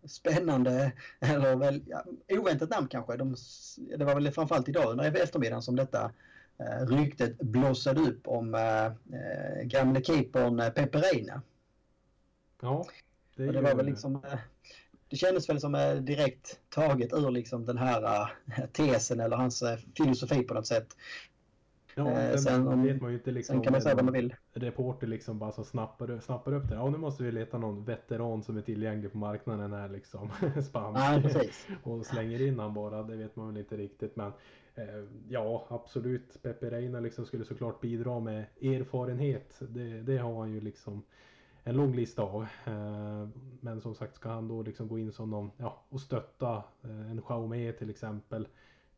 spännande, 0.05 0.91
eller 1.19 1.55
väl 1.55 1.81
ja, 1.87 2.03
oväntat 2.29 2.69
namn 2.69 2.87
kanske. 2.87 3.17
De, 3.17 3.35
det 3.97 4.05
var 4.05 4.15
väl 4.15 4.31
framförallt 4.31 4.69
idag 4.69 4.91
under 4.91 5.23
eftermiddagen 5.23 5.61
som 5.61 5.75
detta 5.75 6.11
Eh, 6.57 6.85
ryktet 6.87 7.37
blossade 7.39 8.01
upp 8.01 8.27
om 8.27 8.55
eh, 8.55 8.85
eh, 8.85 9.63
gamle 9.63 10.03
keepern 10.03 10.57
Pepe 10.75 10.97
Reina. 10.97 11.41
Ja, 12.61 12.85
det, 13.35 13.51
det 13.51 13.61
var 13.61 13.75
väl 13.75 13.85
liksom... 13.85 14.21
Det 15.10 15.17
kändes 15.17 15.50
väl 15.50 15.60
som 15.60 16.01
direkt 16.01 16.60
taget 16.69 17.13
ur 17.13 17.31
liksom 17.31 17.65
den 17.65 17.77
här 17.77 18.29
tesen 18.74 19.19
eller 19.19 19.38
hans 19.38 19.63
filosofi 19.95 20.43
på 20.43 20.53
något 20.53 20.67
sätt. 20.67 20.95
Ja, 21.95 22.12
eh, 22.12 22.38
sen 22.38 22.67
om, 22.67 22.83
vet 22.83 23.01
man 23.01 23.12
ju 23.12 23.17
inte 23.17 23.31
liksom. 23.31 23.53
Sen 23.53 23.63
kan 23.63 23.72
man 23.72 23.81
säga 23.81 23.95
vad 23.95 24.05
man 24.05 24.13
vill. 24.13 24.36
Reporter 24.53 25.07
liksom 25.07 25.39
bara 25.39 25.51
så 25.51 25.63
snappar, 25.63 26.19
snappar 26.19 26.53
upp 26.53 26.69
det. 26.69 26.75
Ja, 26.75 26.89
nu 26.89 26.98
måste 26.98 27.24
vi 27.24 27.31
leta 27.31 27.57
någon 27.57 27.86
veteran 27.86 28.43
som 28.43 28.57
är 28.57 28.62
tillgänglig 28.62 29.12
på 29.12 29.17
marknaden 29.17 29.74
här 29.74 29.89
liksom. 29.89 30.29
Spansk. 30.69 31.01
Ja, 31.01 31.19
precis. 31.24 31.67
och 31.83 32.05
slänger 32.05 32.41
in 32.41 32.60
han 32.60 32.74
bara. 32.74 33.03
Det 33.03 33.15
vet 33.15 33.36
man 33.36 33.48
väl 33.48 33.57
inte 33.57 33.77
riktigt. 33.77 34.15
Men 34.15 34.31
eh, 34.75 35.03
ja, 35.29 35.65
absolut. 35.69 36.43
Pepe 36.43 36.69
Reina 36.69 37.00
liksom 37.00 37.25
skulle 37.25 37.45
såklart 37.45 37.81
bidra 37.81 38.19
med 38.19 38.45
erfarenhet. 38.62 39.55
Det, 39.60 40.01
det 40.01 40.17
har 40.17 40.39
han 40.39 40.51
ju 40.51 40.62
liksom 40.62 41.03
en 41.63 41.75
lång 41.75 41.96
lista 41.96 42.22
av. 42.22 42.48
Eh, 42.65 43.27
men 43.60 43.82
som 43.82 43.96
sagt 43.96 44.15
ska 44.15 44.29
han 44.29 44.48
då 44.48 44.62
liksom 44.62 44.88
gå 44.88 45.00
in 45.00 45.12
som 45.12 45.29
någon, 45.29 45.51
ja, 45.58 45.84
och 45.89 46.01
stötta 46.01 46.63
eh, 46.84 47.12
en 47.12 47.22
Xiaomi 47.22 47.74
till 47.74 47.89
exempel. 47.89 48.48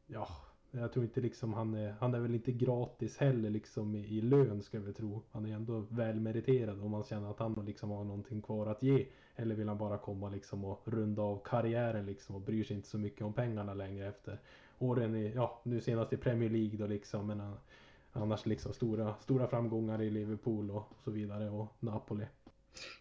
Ja, 0.08 0.28
jag 0.72 0.94
tror 0.94 1.06
inte 1.06 1.22
liksom 1.22 1.54
han 1.54 1.74
är, 1.74 1.96
han 2.00 2.14
är 2.14 2.20
väl 2.20 2.36
inte 2.36 2.52
gratis 2.52 3.18
heller 3.18 3.50
liksom 3.50 3.96
i, 3.96 4.00
i 4.00 4.22
lön 4.22 4.62
ska 4.62 4.80
vi 4.80 4.94
tro. 4.94 5.22
Han 5.32 5.46
är 5.46 5.56
ändå 5.56 5.84
välmeriterad 5.90 6.82
om 6.82 6.92
man 6.92 7.04
känner 7.04 7.30
att 7.30 7.40
han 7.40 7.66
liksom 7.66 7.90
har 7.92 8.04
någonting 8.04 8.42
kvar 8.42 8.68
att 8.68 8.84
ge. 8.84 9.06
Eller 9.36 9.56
vill 9.56 9.68
han 9.68 9.78
bara 9.78 9.98
komma 9.98 10.30
liksom 10.30 10.66
och 10.66 10.82
runda 10.86 11.22
av 11.22 11.42
karriären 11.44 12.06
liksom 12.06 12.36
och 12.36 12.42
bryr 12.42 12.64
sig 12.64 12.76
inte 12.76 12.88
så 12.88 12.98
mycket 12.98 13.22
om 13.22 13.34
pengarna 13.34 13.74
längre 13.74 14.08
efter 14.08 14.40
åren 14.80 15.16
i, 15.16 15.32
ja 15.36 15.62
nu 15.64 15.82
senast 15.82 16.14
i 16.14 16.18
Premier 16.18 16.50
League 16.50 16.78
då 16.78 16.88
liksom. 16.88 17.28
Men 17.28 17.40
eh, 17.40 17.54
annars 18.12 18.46
liksom 18.46 18.74
stora, 18.74 19.16
stora 19.20 19.48
framgångar 19.48 20.02
i 20.02 20.10
Liverpool 20.10 20.72
och 20.72 20.84
så 21.04 21.12
vidare 21.12 21.50
och 21.50 21.68
Napoli. 21.80 22.26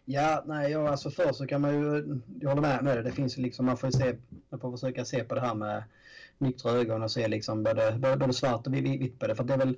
Ja, 0.05 0.43
nej, 0.45 0.71
ja, 0.71 0.89
alltså 0.89 1.09
först 1.09 1.35
så 1.35 1.47
kan 1.47 1.61
man 1.61 1.73
ju, 1.73 2.19
jag 2.39 2.49
håller 2.49 2.61
med 2.61 2.83
med 2.83 2.97
det, 2.97 3.03
det 3.03 3.11
finns 3.11 3.37
ju 3.37 3.41
liksom, 3.41 3.65
man 3.65 3.77
får 3.77 3.91
se, 3.91 4.15
man 4.49 4.59
får 4.59 4.71
försöka 4.71 5.05
se 5.05 5.23
på 5.23 5.35
det 5.35 5.41
här 5.41 5.55
med 5.55 5.83
nyktra 6.37 6.71
ögon 6.71 7.03
och 7.03 7.11
se 7.11 7.27
liksom 7.27 7.63
både, 7.63 8.15
både 8.19 8.33
svart 8.33 8.67
och 8.67 8.73
vitt 8.73 9.19
på 9.19 9.27
det. 9.27 9.35
För 9.35 9.43
det 9.43 9.53
är 9.53 9.57
väl, 9.57 9.77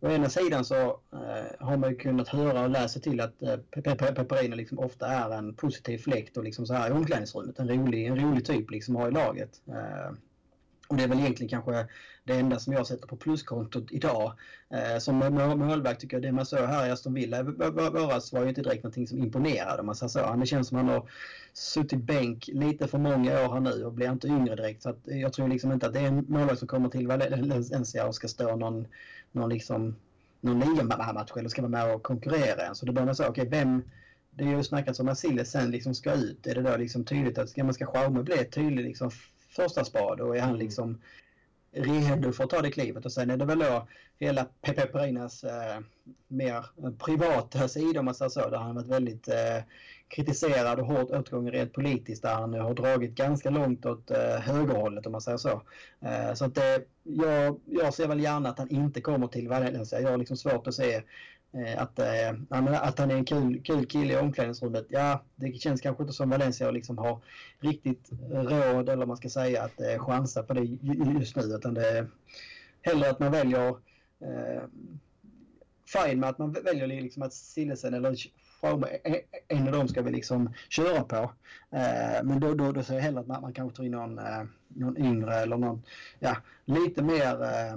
å 0.00 0.08
ena 0.08 0.28
sidan 0.28 0.64
så 0.64 1.00
eh, 1.12 1.66
har 1.66 1.76
man 1.76 1.90
ju 1.90 1.96
kunnat 1.96 2.28
höra 2.28 2.62
och 2.62 2.70
läsa 2.70 3.00
till 3.00 3.20
att 3.20 3.42
eh, 3.42 3.56
Pepperino 4.14 4.56
liksom 4.56 4.78
ofta 4.78 5.06
är 5.06 5.30
en 5.30 5.54
positiv 5.54 5.98
fläkt 5.98 6.36
och 6.36 6.44
liksom 6.44 6.66
så 6.66 6.74
här 6.74 6.90
i 6.90 6.92
omklädningsrummet. 6.92 7.58
En 7.58 7.68
rolig, 7.68 8.06
en 8.06 8.20
rolig 8.20 8.44
typ 8.44 8.70
liksom 8.70 8.96
har 8.96 9.08
i 9.08 9.12
laget. 9.12 9.62
Eh, 9.68 10.12
och 10.90 10.96
det 10.96 11.02
är 11.02 11.08
väl 11.08 11.18
egentligen 11.18 11.50
kanske 11.50 11.86
det 12.24 12.32
enda 12.32 12.58
som 12.58 12.72
jag 12.72 12.86
sätter 12.86 13.06
på 13.06 13.16
pluskontot 13.16 13.84
idag. 13.90 14.32
Eh, 14.70 14.98
som 14.98 15.16
målvakt 15.58 16.00
tycker 16.00 16.16
jag 16.16 16.22
det 16.22 16.32
man 16.32 16.46
såg 16.46 16.58
här 16.58 16.86
i 16.86 16.90
Aston 16.90 17.14
Villa 17.14 17.42
våras 17.42 18.32
var 18.32 18.42
ju 18.42 18.48
inte 18.48 18.62
direkt 18.62 18.82
någonting 18.82 19.06
som 19.06 19.18
imponerade 19.18 19.80
om 19.80 19.86
man 19.86 19.94
säger 19.94 20.08
så. 20.08 20.36
Det 20.36 20.46
känns 20.46 20.68
som 20.68 20.76
han 20.76 20.88
har 20.88 21.08
suttit 21.52 22.02
bänk 22.02 22.48
lite 22.52 22.88
för 22.88 22.98
många 22.98 23.32
år 23.32 23.52
här 23.52 23.60
nu 23.60 23.84
och 23.84 23.92
blir 23.92 24.12
inte 24.12 24.28
yngre 24.28 24.56
direkt. 24.56 24.82
Så 24.82 24.88
att 24.88 24.98
jag 25.04 25.32
tror 25.32 25.48
liksom 25.48 25.72
inte 25.72 25.86
att 25.86 25.92
det 25.92 26.00
är 26.00 26.06
en 26.06 26.24
målvakt 26.28 26.58
som 26.58 26.68
kommer 26.68 26.88
till 26.88 27.06
Valencia 27.08 28.06
och 28.06 28.14
ska 28.14 28.28
stå 28.28 28.56
någon, 28.56 28.86
någon 29.32 29.48
liksom 29.48 29.96
någon 30.40 30.60
ligamatch 30.60 31.30
eller 31.36 31.48
ska 31.48 31.62
vara 31.62 31.70
med 31.70 31.94
och 31.94 32.02
konkurrera. 32.02 32.74
Så 32.74 32.86
då 32.86 32.92
börjar 32.92 33.06
man 33.06 33.16
säga, 33.16 33.28
okej 33.28 33.46
okay, 33.46 33.58
vem 33.58 33.82
det 34.30 34.44
är 34.44 34.48
ju 34.48 34.62
snackats 34.62 35.00
om 35.00 35.08
att 35.08 35.18
Sille 35.18 35.44
sen 35.44 35.70
liksom 35.70 35.94
ska 35.94 36.12
ut. 36.12 36.46
Är 36.46 36.54
det 36.54 36.62
då 36.62 36.76
liksom 36.76 37.04
tydligt 37.04 37.38
att 37.38 37.50
ska 37.50 37.64
man 37.64 37.74
ska 37.74 37.86
Schaume 37.86 38.22
bli 38.22 38.38
ett 38.38 38.52
tydligt 38.52 38.86
liksom 38.86 39.10
första 39.50 39.84
spad 39.84 40.20
och 40.20 40.36
är 40.36 40.40
han 40.40 40.50
mm. 40.50 40.60
liksom 40.60 40.98
redo 41.72 42.32
för 42.32 42.44
att 42.44 42.50
ta 42.50 42.62
det 42.62 42.70
klivet. 42.70 43.04
Och 43.04 43.12
sen 43.12 43.30
är 43.30 43.36
det 43.36 43.44
väl 43.44 43.58
då 43.58 43.88
hela 44.18 44.46
Pepe 44.60 44.86
Perinas 44.86 45.44
eh, 45.44 45.80
mer 46.28 46.66
privata 47.04 47.68
sida 47.68 47.98
om 47.98 48.04
man 48.04 48.14
säger 48.14 48.28
så. 48.28 48.50
Där 48.50 48.58
han 48.58 48.74
varit 48.74 48.86
väldigt 48.86 49.28
eh, 49.28 49.62
kritiserad 50.08 50.80
och 50.80 50.86
hårt 50.86 51.10
åtgången 51.10 51.52
rent 51.52 51.72
politiskt. 51.72 52.22
Där 52.22 52.34
han 52.34 52.54
har 52.54 52.74
dragit 52.74 53.14
ganska 53.14 53.50
långt 53.50 53.86
åt 53.86 54.10
eh, 54.10 54.40
högerhållet 54.40 55.06
om 55.06 55.12
man 55.12 55.20
säger 55.20 55.38
så. 55.38 55.62
Eh, 56.00 56.34
så 56.34 56.44
att 56.44 56.58
eh, 56.58 56.84
jag, 57.02 57.60
jag 57.64 57.94
ser 57.94 58.08
väl 58.08 58.20
gärna 58.20 58.48
att 58.48 58.58
han 58.58 58.70
inte 58.70 59.00
kommer 59.00 59.26
till 59.26 59.48
Valencia. 59.48 60.00
Jag 60.00 60.10
har 60.10 60.18
liksom 60.18 60.36
svårt 60.36 60.66
att 60.66 60.74
se 60.74 61.02
Eh, 61.52 61.82
att, 61.82 61.98
eh, 61.98 62.82
att 62.82 62.98
han 62.98 63.10
är 63.10 63.14
en 63.14 63.24
kul, 63.24 63.62
kul 63.62 63.86
kille 63.86 64.14
i 64.14 64.16
omklädningsrummet. 64.16 64.86
Ja, 64.88 65.24
det 65.36 65.52
känns 65.52 65.80
kanske 65.80 66.02
inte 66.02 66.12
som 66.12 66.30
Valencia 66.30 66.70
liksom 66.70 66.98
har 66.98 67.20
riktigt 67.60 68.10
råd 68.30 68.88
eller 68.88 69.06
man 69.06 69.16
ska 69.16 69.28
säga 69.28 69.62
att 69.62 69.80
eh, 69.80 69.98
chansa 69.98 70.42
på 70.42 70.54
det 70.54 70.64
just 71.20 71.36
nu. 71.36 71.42
Utan 71.42 71.74
det 71.74 71.90
är 71.90 72.10
hellre 72.82 73.10
att 73.10 73.18
man 73.18 73.32
väljer 73.32 73.68
eh, 74.20 74.62
fine 75.92 76.20
med 76.20 76.28
att 76.28 76.38
man 76.38 76.52
väljer 76.52 76.86
liksom 76.86 77.22
att 77.22 77.32
Sillesen 77.32 77.94
eller 77.94 78.16
en 79.48 79.66
av 79.66 79.72
dem 79.72 79.88
ska 79.88 80.02
vi 80.02 80.10
liksom 80.10 80.54
köra 80.68 81.02
på. 81.02 81.32
Eh, 81.70 82.24
men 82.24 82.40
då, 82.40 82.54
då, 82.54 82.72
då 82.72 82.82
ser 82.82 82.94
jag 82.94 83.02
hellre 83.02 83.20
att 83.20 83.26
man, 83.26 83.42
man 83.42 83.52
kanske 83.52 83.76
tar 83.76 83.84
in 83.84 83.92
någon, 83.92 84.18
eh, 84.18 84.44
någon 84.68 84.98
yngre 84.98 85.34
eller 85.34 85.56
någon, 85.56 85.82
ja, 86.18 86.36
lite 86.64 87.02
mer 87.02 87.42
eh, 87.42 87.76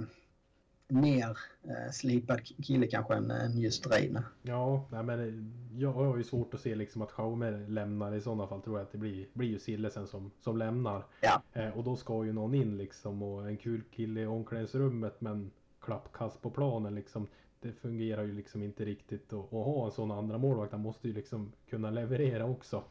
mer 0.94 1.38
eh, 1.62 1.90
slipad 1.92 2.40
kille 2.44 2.86
kanske 2.86 3.14
än, 3.14 3.30
än 3.30 3.58
just 3.58 3.86
Reine. 3.86 4.22
Ja, 4.42 4.86
nej, 4.90 5.02
men 5.02 5.20
eh, 5.20 5.80
jag 5.80 5.92
har 5.92 6.16
ju 6.16 6.24
svårt 6.24 6.54
att 6.54 6.60
se 6.60 6.74
liksom 6.74 7.02
att 7.02 7.10
Schaumer 7.10 7.66
lämnar. 7.68 8.14
I 8.14 8.20
sådana 8.20 8.46
fall 8.46 8.62
tror 8.62 8.78
jag 8.78 8.84
att 8.84 8.92
det 8.92 8.98
blir, 8.98 9.26
blir 9.32 9.48
ju 9.48 9.58
Sillesen 9.58 10.06
som, 10.06 10.30
som 10.40 10.56
lämnar. 10.56 11.04
Ja. 11.20 11.42
Eh, 11.52 11.78
och 11.78 11.84
då 11.84 11.96
ska 11.96 12.24
ju 12.24 12.32
någon 12.32 12.54
in 12.54 12.76
liksom 12.76 13.22
och 13.22 13.48
en 13.48 13.56
kul 13.56 13.82
kille 13.90 14.20
i 14.20 14.26
omklädningsrummet 14.26 15.20
men 15.20 15.50
klappkast 15.80 16.42
på 16.42 16.50
planen 16.50 16.94
liksom. 16.94 17.26
Det 17.60 17.72
fungerar 17.72 18.22
ju 18.22 18.32
liksom 18.32 18.62
inte 18.62 18.84
riktigt 18.84 19.32
att, 19.32 19.44
att 19.44 19.50
ha 19.50 19.86
en 19.86 19.92
sån 19.92 20.10
andra 20.10 20.38
målvakt. 20.38 20.72
Han 20.72 20.80
måste 20.80 21.08
ju 21.08 21.14
liksom 21.14 21.52
kunna 21.68 21.90
leverera 21.90 22.44
också. 22.44 22.84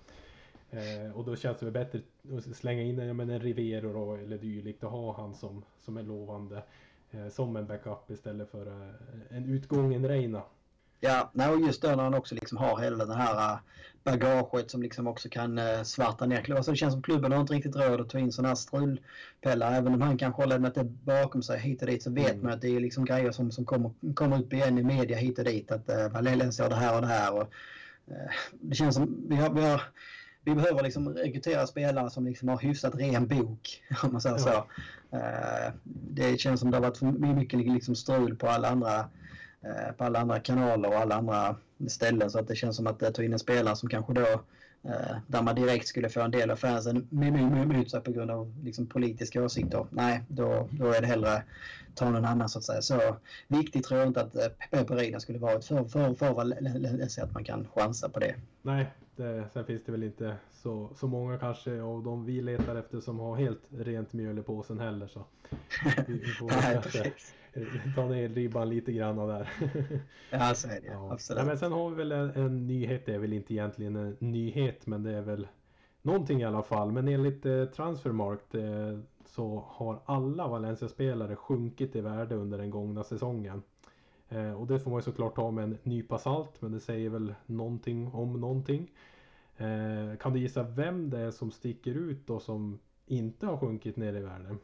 Eh, 0.73 1.17
och 1.17 1.25
då 1.25 1.35
känns 1.35 1.57
det 1.59 1.65
väl 1.65 1.73
bättre 1.73 2.01
att 2.37 2.55
slänga 2.55 2.81
in 2.81 2.99
en, 2.99 3.19
en 3.19 3.39
Rivero 3.39 3.93
då, 3.93 4.15
eller 4.15 4.37
dylikt 4.37 4.83
och 4.83 4.91
ha 4.91 5.13
han 5.17 5.35
som, 5.35 5.65
som 5.79 5.97
är 5.97 6.03
lovande. 6.03 6.63
Eh, 7.13 7.29
som 7.29 7.55
en 7.55 7.67
backup 7.67 8.11
istället 8.11 8.51
för 8.51 8.67
eh, 8.67 9.37
en 9.37 9.45
utgången 9.45 10.07
Reina. 10.07 10.43
Ja, 10.99 11.31
och 11.33 11.59
just 11.67 11.81
då 11.81 11.87
när 11.87 12.03
han 12.03 12.13
också 12.13 12.35
liksom 12.35 12.57
har 12.57 12.79
hela 12.79 13.05
det 13.05 13.15
här 13.15 13.53
eh, 13.53 13.59
bagaget 14.03 14.71
som 14.71 14.81
liksom 14.81 15.07
också 15.07 15.29
kan 15.29 15.59
svarta 15.85 16.25
ner 16.25 16.41
klubbar. 16.41 16.61
Så 16.61 16.71
det 16.71 16.77
känns 16.77 16.93
som 16.93 17.01
klubben 17.01 17.31
har 17.31 17.41
inte 17.41 17.53
riktigt 17.53 17.75
råd 17.75 18.01
att 18.01 18.09
ta 18.09 18.19
in 18.19 18.31
sådana 18.31 18.47
här 18.47 18.55
strulpellar. 18.55 19.73
Även 19.73 19.93
om 19.93 20.01
han 20.01 20.17
kanske 20.17 20.41
har 20.41 20.47
lämnat 20.47 20.75
det 20.75 20.83
bakom 20.83 21.43
sig 21.43 21.59
hit 21.59 21.81
och 21.81 21.87
dit 21.87 22.03
så 22.03 22.11
vet 22.11 22.31
mm. 22.31 22.43
man 22.43 22.53
att 22.53 22.61
det 22.61 22.75
är 22.75 22.79
liksom 22.79 23.05
grejer 23.05 23.31
som, 23.31 23.51
som 23.51 23.65
kommer, 23.65 23.91
kommer 24.13 24.39
upp 24.39 24.53
igen 24.53 24.77
i 24.77 24.83
media 24.83 25.17
hit 25.17 25.39
och 25.39 25.45
dit. 25.45 25.71
Att 25.71 25.89
uh, 25.89 26.09
Valencia 26.09 26.65
har 26.65 26.69
det 26.69 26.75
här 26.75 26.95
och 26.95 27.01
det 27.01 27.07
här. 27.07 27.33
Och, 27.33 27.53
uh, 28.11 28.31
det 28.51 28.75
känns 28.75 28.95
som 28.95 29.25
vi 29.29 29.35
har, 29.35 29.53
vi 29.53 29.61
har 29.61 29.81
vi 30.45 30.55
behöver 30.55 30.83
liksom 30.83 31.09
rekrytera 31.09 31.67
spelare 31.67 32.09
som 32.09 32.25
liksom 32.25 32.49
har 32.49 32.57
hyfsat 32.57 32.95
ren 32.95 33.27
bok, 33.27 33.83
om 34.03 34.11
man 34.11 34.21
säger 34.21 34.35
ja. 34.35 34.41
så. 34.41 34.57
Uh, 35.17 35.73
det 35.83 36.39
känns 36.39 36.59
som 36.59 36.71
det 36.71 36.77
har 36.77 36.81
varit 36.81 37.01
mycket 37.37 37.59
liksom 37.59 37.95
strul 37.95 38.35
på 38.35 38.47
alla 38.47 38.69
andra 38.69 38.99
uh, 39.65 39.91
på 39.97 40.03
alla 40.03 40.19
andra 40.19 40.39
kanaler 40.39 40.89
och 40.89 40.95
alla 40.95 41.15
andra 41.15 41.55
ställen 41.87 42.29
så 42.29 42.39
att 42.39 42.47
det 42.47 42.55
känns 42.55 42.75
som 42.75 42.87
att 42.87 42.99
det 42.99 43.11
tar 43.11 43.23
in 43.23 43.33
en 43.33 43.39
spelare 43.39 43.75
som 43.75 43.89
kanske 43.89 44.13
då 44.13 44.21
uh, 44.85 45.17
där 45.27 45.41
man 45.41 45.55
direkt 45.55 45.87
skulle 45.87 46.09
få 46.09 46.21
en 46.21 46.31
del 46.31 46.51
av 46.51 46.55
fansen 46.55 47.07
emot 47.11 47.91
sig 47.91 48.01
på 48.01 48.11
grund 48.11 48.31
av 48.31 48.53
liksom, 48.63 48.87
politiska 48.87 49.43
åsikter. 49.43 49.85
Nej, 49.89 50.23
då, 50.27 50.69
då 50.71 50.91
är 50.91 51.01
det 51.01 51.07
hellre 51.07 51.43
ta 51.95 52.09
någon 52.09 52.25
annan 52.25 52.49
så 52.49 52.59
att 52.59 52.65
säga. 52.65 52.81
Så 52.81 53.15
viktigt 53.47 53.83
tror 53.85 53.99
jag 53.99 54.09
inte 54.09 54.21
att 54.21 54.33
Pepe 54.71 54.95
Rina 54.95 55.19
skulle 55.19 55.39
varit 55.39 55.65
för, 55.65 55.83
för, 55.83 56.13
för, 56.13 56.33
för 57.09 57.21
att 57.23 57.33
man 57.33 57.43
kan 57.43 57.67
chansa 57.75 58.09
på 58.09 58.19
det. 58.19 58.35
Nej, 58.61 58.87
det, 59.15 59.45
sen 59.53 59.65
finns 59.65 59.83
det 59.83 59.91
väl 59.91 60.03
inte 60.03 60.35
så, 60.51 60.89
så 60.95 61.07
många 61.07 61.37
kanske 61.37 61.81
av 61.81 62.03
de 62.03 62.25
vi 62.25 62.41
letar 62.41 62.75
efter 62.75 62.99
som 62.99 63.19
har 63.19 63.35
helt 63.35 63.61
rent 63.69 64.13
mjöl 64.13 64.39
i 64.39 64.41
påsen 64.41 64.79
heller. 64.79 65.07
Så 65.07 65.25
vi, 66.07 66.13
vi 66.13 66.25
får 66.25 66.47
Nej, 66.47 66.79
kanske 66.81 67.13
ta 67.95 68.05
ner 68.05 68.29
ribban 68.29 68.69
lite 68.69 68.91
grann 68.91 69.27
där. 69.27 69.49
Ja, 70.29 70.53
så 70.55 70.67
är 70.67 70.81
det. 70.81 70.87
Ja. 70.87 71.13
Absolut. 71.13 71.37
Nej, 71.37 71.47
men 71.47 71.57
sen 71.57 71.71
har 71.71 71.89
vi 71.89 71.95
väl 71.95 72.11
en, 72.11 72.29
en 72.29 72.67
nyhet, 72.67 73.05
det 73.05 73.13
är 73.13 73.19
väl 73.19 73.33
inte 73.33 73.53
egentligen 73.53 73.95
en 73.95 74.17
nyhet 74.19 74.87
men 74.87 75.03
det 75.03 75.11
är 75.11 75.21
väl 75.21 75.47
någonting 76.01 76.41
i 76.41 76.45
alla 76.45 76.63
fall. 76.63 76.91
Men 76.91 77.07
enligt 77.07 77.45
eh, 77.45 77.65
Transfermarkt 77.65 78.55
eh, 78.55 78.99
så 79.25 79.65
har 79.67 79.99
alla 80.05 80.47
Valencia-spelare 80.47 81.35
sjunkit 81.35 81.95
i 81.95 82.01
värde 82.01 82.35
under 82.35 82.57
den 82.57 82.69
gångna 82.69 83.03
säsongen. 83.03 83.63
Eh, 84.33 84.53
och 84.53 84.67
det 84.67 84.79
får 84.79 84.91
man 84.91 84.99
ju 84.99 85.03
såklart 85.03 85.35
ta 85.35 85.51
med 85.51 85.63
en 85.63 85.77
nypa 85.83 86.17
salt 86.17 86.61
men 86.61 86.71
det 86.71 86.79
säger 86.79 87.09
väl 87.09 87.33
någonting 87.45 88.07
om 88.07 88.41
någonting. 88.41 88.91
Eh, 89.57 90.17
kan 90.19 90.33
du 90.33 90.39
gissa 90.39 90.63
vem 90.63 91.09
det 91.09 91.19
är 91.19 91.31
som 91.31 91.51
sticker 91.51 91.93
ut 91.93 92.29
och 92.29 92.41
som 92.41 92.79
inte 93.05 93.45
har 93.45 93.57
sjunkit 93.57 93.97
ner 93.97 94.13
i 94.13 94.21
värde? 94.21 94.55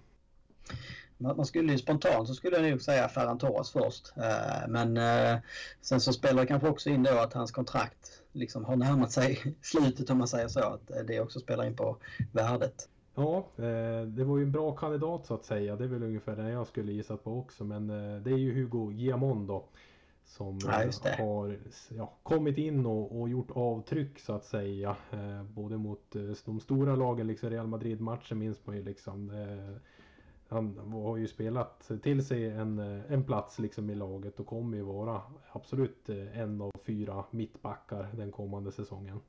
Man 1.18 1.46
skulle 1.46 1.72
ju 1.72 1.78
spontant 1.78 2.28
så 2.28 2.34
skulle 2.34 2.58
jag 2.58 2.70
nog 2.72 2.82
säga 2.82 3.10
Ferran 3.10 3.38
Torres 3.38 3.72
först. 3.72 4.18
Eh, 4.18 4.68
men 4.68 4.98
eh, 4.98 5.40
sen 5.82 6.02
så 6.02 6.14
spelar 6.14 6.42
det 6.42 6.48
kanske 6.48 6.70
också 6.70 6.90
in 6.90 7.04
då 7.04 7.20
att 7.20 7.34
hans 7.34 7.52
kontrakt 7.52 8.22
liksom 8.32 8.66
har 8.66 8.76
närmat 8.76 9.12
sig 9.12 9.56
slutet 9.62 10.10
om 10.10 10.18
man 10.18 10.28
säger 10.28 10.48
så. 10.48 10.60
Att 10.60 11.08
det 11.08 11.20
också 11.20 11.40
spelar 11.40 11.66
in 11.66 11.76
på 11.76 11.98
värdet. 12.32 12.90
Ja, 13.16 13.38
eh, 13.38 14.02
det 14.08 14.24
var 14.24 14.38
ju 14.38 14.44
en 14.44 14.52
bra 14.52 14.72
kandidat 14.76 15.26
så 15.26 15.34
att 15.34 15.46
säga. 15.46 15.76
Det 15.76 15.84
är 15.84 15.88
väl 15.88 16.04
ungefär 16.04 16.36
det 16.36 16.50
jag 16.50 16.68
skulle 16.68 16.92
gissa 16.92 17.18
på 17.18 17.40
också. 17.40 17.64
Men 17.64 17.90
eh, 17.90 18.22
det 18.22 18.32
är 18.32 18.38
ju 18.38 18.54
Hugo 18.54 18.88
Guillamon 18.88 19.48
då. 19.48 19.66
Som 20.26 20.60
Ja, 20.66 20.84
eh, 20.84 21.26
har 21.26 21.58
ja, 21.90 22.14
kommit 22.24 22.58
in 22.58 22.86
och, 22.86 23.22
och 23.22 23.30
gjort 23.30 23.52
avtryck 23.52 24.20
så 24.20 24.34
att 24.34 24.46
säga. 24.46 24.96
Både 25.56 25.78
mot 25.78 26.16
de 26.46 26.60
stora 26.60 26.96
lagen, 26.96 27.28
liksom 27.28 27.50
Real 27.50 27.68
Madrid-matchen 27.68 28.40
minns 28.40 28.66
man 28.66 28.76
ju 28.76 28.84
liksom. 28.84 29.32
Han 30.48 30.78
har 30.78 31.18
ju 31.18 31.28
spelat 31.28 31.92
till 32.04 32.26
sig 32.26 32.50
en, 32.50 32.80
en 32.80 33.24
plats 33.24 33.60
liksom 33.60 33.90
i 33.90 33.96
laget 33.96 34.40
och 34.40 34.48
kommer 34.48 34.78
ju 34.78 34.84
vara 34.84 35.22
absolut 35.52 36.10
en 36.34 36.62
av 36.62 36.72
fyra 36.84 37.24
mittbackar 37.32 38.08
den 38.14 38.32
kommande 38.32 38.72
säsongen. 38.72 39.20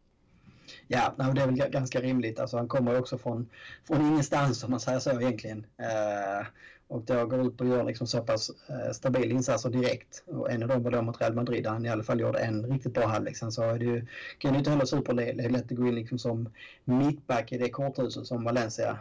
Ja, 0.88 1.14
nej, 1.18 1.34
det 1.34 1.42
är 1.42 1.46
väl 1.46 1.70
ganska 1.70 2.00
rimligt. 2.00 2.40
Alltså, 2.40 2.56
han 2.56 2.68
kommer 2.68 2.92
ju 2.92 2.98
också 2.98 3.18
från, 3.18 3.50
från 3.86 4.06
ingenstans 4.06 4.64
om 4.64 4.70
man 4.70 4.80
säger 4.80 4.98
så 4.98 5.20
egentligen. 5.20 5.66
Eh, 5.78 6.46
och 6.90 7.02
då 7.02 7.26
går 7.26 7.46
ut 7.46 7.60
och 7.60 7.66
gör 7.66 7.84
liksom 7.84 8.06
så 8.06 8.22
pass 8.22 8.50
eh, 8.68 8.92
stabil 8.92 9.30
insatser 9.30 9.70
direkt. 9.70 10.22
Och 10.26 10.50
en 10.50 10.62
av 10.62 10.68
dem 10.68 10.82
var 10.82 10.90
då 10.90 11.02
mot 11.02 11.20
Real 11.20 11.34
Madrid 11.34 11.64
där 11.64 11.70
han 11.70 11.86
i 11.86 11.88
alla 11.88 12.02
fall 12.02 12.20
gjorde 12.20 12.38
en 12.38 12.66
riktigt 12.66 12.94
bra 12.94 13.06
halvlek. 13.06 13.36
Sen 13.36 13.52
så 13.52 13.62
är 13.62 13.78
det 13.78 13.84
ju, 13.84 14.06
kan 14.38 14.52
det 14.52 14.54
ju 14.54 14.58
inte 14.58 14.70
heller 14.70 14.84
superlätt 14.84 15.72
att 15.72 15.78
gå 15.78 15.88
in 15.88 15.94
liksom 15.94 16.18
som 16.18 16.48
mittback 16.84 17.52
i 17.52 17.58
det 17.58 17.70
korthuset 17.70 18.26
som 18.26 18.44
Valencia 18.44 18.98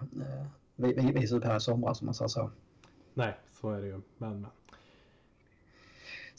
eh, 0.78 1.14
visade 1.14 1.38
upp 1.38 1.46
här 1.46 1.58
i 1.58 1.60
somras 1.60 2.02
om 2.02 2.06
man 2.06 2.16
säger 2.16 2.30
så. 2.30 2.52
Nej, 3.14 3.34
så 3.62 3.72
är 3.72 3.82
det 3.82 3.88
ju. 3.88 4.02
Men, 4.18 4.42
men. 4.42 4.50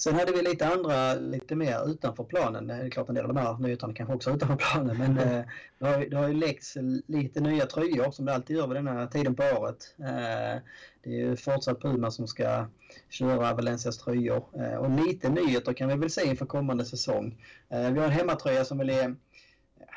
Sen 0.03 0.15
hade 0.15 0.33
vi 0.33 0.43
lite 0.43 0.67
andra, 0.69 1.15
lite 1.15 1.55
mer 1.57 1.89
utanför 1.91 2.25
planen. 2.25 2.67
Det 2.67 2.75
är 2.75 2.91
klart 2.91 3.09
en 3.09 3.15
del 3.15 3.25
av 3.25 3.35
de 3.35 3.41
här 3.41 3.59
nyheterna 3.59 3.95
kanske 3.95 4.15
också 4.15 4.31
är 4.31 4.35
utanför 4.35 4.57
planen. 4.57 4.99
Men 4.99 5.19
eh, 5.19 5.45
det, 5.79 5.87
har, 5.87 6.01
ju- 6.01 6.09
det 6.09 6.17
har 6.17 6.29
ju 6.29 6.35
läckts 6.35 6.77
lite 7.07 7.41
nya 7.41 7.67
tröjor 7.67 8.11
som 8.11 8.25
det 8.25 8.35
alltid 8.35 8.57
gör 8.57 8.67
vid 8.67 8.77
den 8.77 8.87
här 8.87 9.07
tiden 9.07 9.35
på 9.35 9.43
året. 9.43 9.95
Eh, 9.99 10.63
det 11.03 11.11
är 11.11 11.17
ju 11.29 11.37
fortsatt 11.37 11.81
Puma 11.81 12.11
som 12.11 12.27
ska 12.27 12.67
köra 13.09 13.55
Valencias 13.55 13.99
tröjor. 13.99 14.45
Eh, 14.59 14.75
och 14.75 14.91
lite 15.07 15.29
nyheter 15.29 15.73
kan 15.73 15.89
vi 15.89 15.95
väl 15.97 16.11
se 16.11 16.27
inför 16.29 16.47
kommande 16.47 16.85
säsong. 16.85 17.43
Eh, 17.69 17.91
vi 17.91 17.99
har 17.99 18.07
en 18.07 18.13
hemmatröja 18.13 18.65
som 18.65 18.79
väl 18.79 18.91
är 18.91 19.17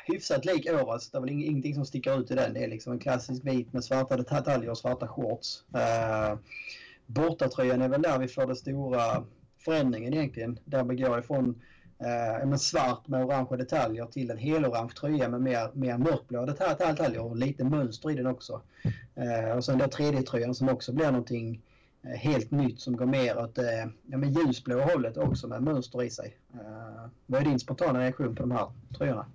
hyfsat 0.06 0.44
lik 0.44 0.66
årets. 0.72 1.10
Det 1.10 1.18
är 1.18 1.20
väl 1.20 1.30
ing- 1.30 1.44
ingenting 1.44 1.74
som 1.74 1.84
sticker 1.86 2.20
ut 2.20 2.30
i 2.30 2.34
den. 2.34 2.54
Det 2.54 2.64
är 2.64 2.68
liksom 2.68 2.92
en 2.92 2.98
klassisk 2.98 3.44
vit 3.44 3.72
med 3.72 3.84
svarta 3.84 4.16
detaljer 4.16 4.70
och 4.70 4.78
svarta 4.78 5.08
shorts. 5.08 5.64
Eh, 5.74 6.38
bortatröjan 7.06 7.82
är 7.82 7.88
väl 7.88 8.02
där 8.02 8.18
vi 8.18 8.28
får 8.28 8.46
det 8.46 8.56
stora 8.56 9.24
förändringen 9.64 10.14
egentligen. 10.14 10.58
Där 10.64 10.84
vi 10.84 10.96
går 10.96 11.18
ifrån 11.18 11.62
eh, 11.98 12.46
men 12.48 12.58
svart 12.58 13.08
med 13.08 13.24
orange 13.24 13.56
detaljer 13.56 14.06
till 14.06 14.30
en 14.30 14.38
helorange 14.38 14.92
tröja 14.92 15.28
med 15.28 15.40
mer, 15.40 15.70
mer 15.72 15.98
mörkblå 15.98 16.46
detalj- 16.46 16.78
detaljer 16.90 17.22
och 17.22 17.36
lite 17.36 17.64
mönster 17.64 18.10
i 18.10 18.14
den 18.14 18.26
också. 18.26 18.60
Eh, 19.14 19.56
och 19.56 19.64
sen 19.64 19.78
då 19.78 19.84
3D-tröjan 19.84 20.54
som 20.54 20.68
också 20.68 20.92
blir 20.92 21.06
någonting 21.06 21.62
eh, 22.02 22.10
helt 22.10 22.50
nytt 22.50 22.80
som 22.80 22.96
går 22.96 23.06
mer 23.06 23.38
åt 23.38 23.58
eh, 23.58 23.64
ja, 24.06 24.18
men 24.18 24.32
ljusblå 24.32 24.80
hållet 24.80 25.16
också 25.16 25.48
med 25.48 25.62
mönster 25.62 26.02
i 26.02 26.10
sig. 26.10 26.36
Eh, 26.54 27.06
vad 27.26 27.40
är 27.40 27.44
din 27.44 27.58
spontana 27.58 28.00
reaktion 28.00 28.34
på 28.34 28.42
de 28.42 28.50
här 28.50 28.66
tröjorna? 28.98 29.26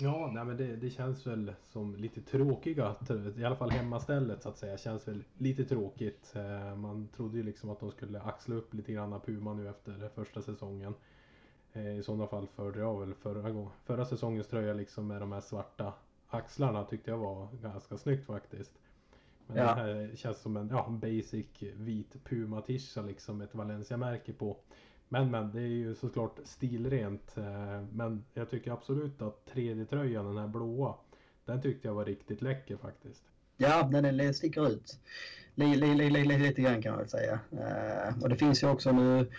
Ja, 0.00 0.30
nej, 0.34 0.44
men 0.44 0.56
det, 0.56 0.76
det 0.76 0.90
känns 0.90 1.26
väl 1.26 1.52
som 1.62 1.96
lite 1.96 2.20
tråkiga, 2.20 2.94
i 3.36 3.44
alla 3.44 3.56
fall 3.56 3.70
hemmastället 3.70 4.42
så 4.42 4.48
att 4.48 4.58
säga, 4.58 4.78
känns 4.78 5.08
väl 5.08 5.24
lite 5.38 5.64
tråkigt. 5.64 6.32
Eh, 6.36 6.76
Man 6.76 7.08
trodde 7.16 7.36
ju 7.36 7.42
liksom 7.42 7.70
att 7.70 7.80
de 7.80 7.90
skulle 7.90 8.20
axla 8.20 8.54
upp 8.54 8.74
lite 8.74 8.92
grann 8.92 9.20
Puma 9.20 9.54
nu 9.54 9.68
efter 9.68 10.08
första 10.14 10.42
säsongen. 10.42 10.94
Eh, 11.72 11.98
I 11.98 12.02
sådana 12.02 12.26
fall 12.26 12.46
föredrar 12.46 12.80
jag 12.82 13.00
väl 13.00 13.14
förra, 13.14 13.50
gång, 13.50 13.70
förra 13.84 14.04
säsongens 14.04 14.46
tröja 14.46 14.72
liksom 14.74 15.06
med 15.06 15.20
de 15.20 15.32
här 15.32 15.40
svarta 15.40 15.92
axlarna 16.28 16.84
tyckte 16.84 17.10
jag 17.10 17.18
var 17.18 17.48
ganska 17.62 17.98
snyggt 17.98 18.26
faktiskt. 18.26 18.72
Men 19.46 19.56
Ja. 19.56 19.62
det 19.64 19.70
här 19.80 20.10
känns 20.16 20.38
som 20.38 20.56
en 20.56 20.68
ja, 20.68 20.88
basic 20.90 21.46
vit 21.76 22.24
Puma-tisha 22.24 23.02
liksom, 23.02 23.40
ett 23.40 23.54
Valencia-märke 23.54 24.32
på. 24.32 24.56
Men 25.08 25.30
men, 25.30 25.52
det 25.52 25.60
är 25.60 25.66
ju 25.66 25.94
såklart 25.94 26.38
stilrent. 26.44 27.36
Eh, 27.36 27.82
men 27.92 28.24
jag 28.34 28.50
tycker 28.50 28.72
absolut 28.72 29.22
att 29.22 29.50
3D-tröjan, 29.54 30.26
den 30.26 30.38
här 30.38 30.48
blåa, 30.48 30.94
den 31.44 31.62
tyckte 31.62 31.88
jag 31.88 31.94
var 31.94 32.04
riktigt 32.04 32.42
läcker 32.42 32.76
faktiskt. 32.76 33.22
Ja, 33.56 33.82
den 33.82 34.34
sticker 34.34 34.68
ut. 34.68 34.98
Lite 35.54 36.62
grann 36.62 36.82
kan 36.82 36.92
man 36.92 37.00
väl 37.00 37.08
säga. 37.08 37.40
Eh, 37.52 38.22
och 38.22 38.28
det 38.28 38.36
finns 38.36 38.62
ju 38.62 38.68
också 38.68 38.92
nu, 38.92 39.30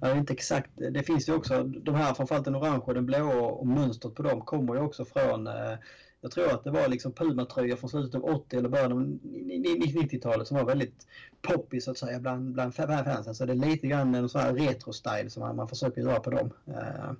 jag 0.00 0.08
vet 0.08 0.16
inte 0.16 0.32
exakt, 0.32 0.70
det 0.74 1.02
finns 1.02 1.28
ju 1.28 1.34
också 1.34 1.62
de 1.62 1.94
här, 1.94 2.14
framförallt 2.14 2.44
den 2.44 2.56
orange 2.56 2.82
och 2.84 2.94
den 2.94 3.06
blå 3.06 3.44
och 3.44 3.66
mönstret 3.66 4.14
på 4.14 4.22
dem 4.22 4.40
kommer 4.40 4.74
ju 4.74 4.80
också 4.80 5.04
från, 5.04 5.46
eh, 5.46 5.74
jag 6.22 6.30
tror 6.30 6.52
att 6.52 6.64
det 6.64 6.70
var 6.70 6.88
liksom 6.88 7.12
Puma-tröjor 7.12 7.76
från 7.76 7.90
slutet 7.90 8.14
av 8.14 8.24
80 8.24 8.56
eller 8.56 8.68
början 8.68 8.92
av 8.92 8.98
90-talet 8.98 10.48
som 10.48 10.56
var 10.56 10.64
väldigt 10.64 11.06
poppis 11.42 11.84
så 11.84 11.90
att 11.90 11.98
säga 11.98 12.20
bland, 12.20 12.52
bland 12.52 12.74
fansen. 12.74 13.34
Så 13.34 13.44
det 13.44 13.52
är 13.52 13.56
lite 13.56 13.86
grann 13.86 14.14
en 14.14 14.28
sån 14.28 14.40
här 14.40 14.52
retro-style 14.52 15.28
som 15.28 15.42
man, 15.42 15.56
man 15.56 15.68
försöker 15.68 16.00
göra 16.00 16.20
på 16.20 16.30
dem. 16.30 16.50
Uh, 16.68 17.12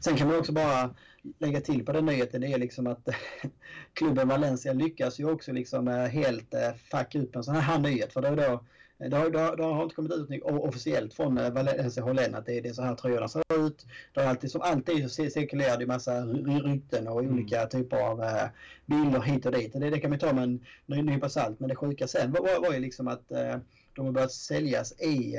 sen 0.00 0.16
kan 0.16 0.28
man 0.28 0.38
också 0.38 0.52
bara 0.52 0.94
lägga 1.38 1.60
till 1.60 1.84
på 1.84 1.92
den 1.92 2.06
nyheten, 2.06 2.40
det 2.40 2.52
är 2.52 2.58
liksom 2.58 2.86
att 2.86 3.08
klubben 3.92 4.28
Valencia 4.28 4.72
lyckas 4.72 5.20
ju 5.20 5.30
också 5.30 5.52
liksom 5.52 5.88
eh, 5.88 6.06
helt 6.06 6.54
uh, 6.54 6.76
fucka 6.90 7.18
upp 7.18 7.36
en 7.36 7.44
sån 7.44 7.54
här 7.54 7.78
nyhet. 7.78 8.12
För 8.12 8.22
då, 8.22 8.34
då, 8.34 8.64
det 8.98 9.16
har, 9.16 9.30
det 9.30 9.38
har, 9.40 9.56
det 9.56 9.64
har 9.64 9.82
inte 9.82 9.94
kommit 9.94 10.12
ut 10.12 10.42
officiellt 10.42 11.14
från 11.14 11.38
eh, 11.38 11.50
Valencia 11.50 12.02
Holland 12.02 12.34
att 12.34 12.46
det 12.46 12.58
är, 12.58 12.62
det 12.62 12.68
är 12.68 12.72
så 12.72 12.82
här 12.82 12.94
tröjorna 12.94 13.28
ser 13.28 13.66
ut. 13.66 13.86
Det 14.14 14.20
har 14.20 14.28
alltid, 14.28 14.50
som 14.50 14.60
alltid 14.60 15.10
så 15.10 15.30
cirkulerar 15.30 15.76
det 15.78 15.86
massa 15.86 16.12
ry- 16.20 16.62
rykten 16.62 17.08
och 17.08 17.20
Mm. 17.20 17.34
olika 17.34 17.66
typer 17.66 17.96
av 17.96 18.22
eh, 18.22 18.48
bilder 18.86 19.20
hit 19.20 19.46
och 19.46 19.52
dit. 19.52 19.72
Det, 19.72 19.90
det 19.90 20.00
kan 20.00 20.10
man 20.10 20.18
ta 20.18 20.32
med 20.32 20.44
en 20.44 20.64
ny 20.86 21.02
nypa 21.02 21.28
salt. 21.28 21.60
Men 21.60 21.68
det 21.68 21.76
sjuka 21.76 22.08
sen 22.08 22.32
var, 22.32 22.60
var, 22.60 22.72
ju 22.74 22.80
liksom 22.80 23.08
att 23.08 23.32
eh, 23.32 23.56
de 23.94 24.04
har 24.06 24.12
börjat 24.12 24.32
säljas 24.32 25.00
i, 25.00 25.36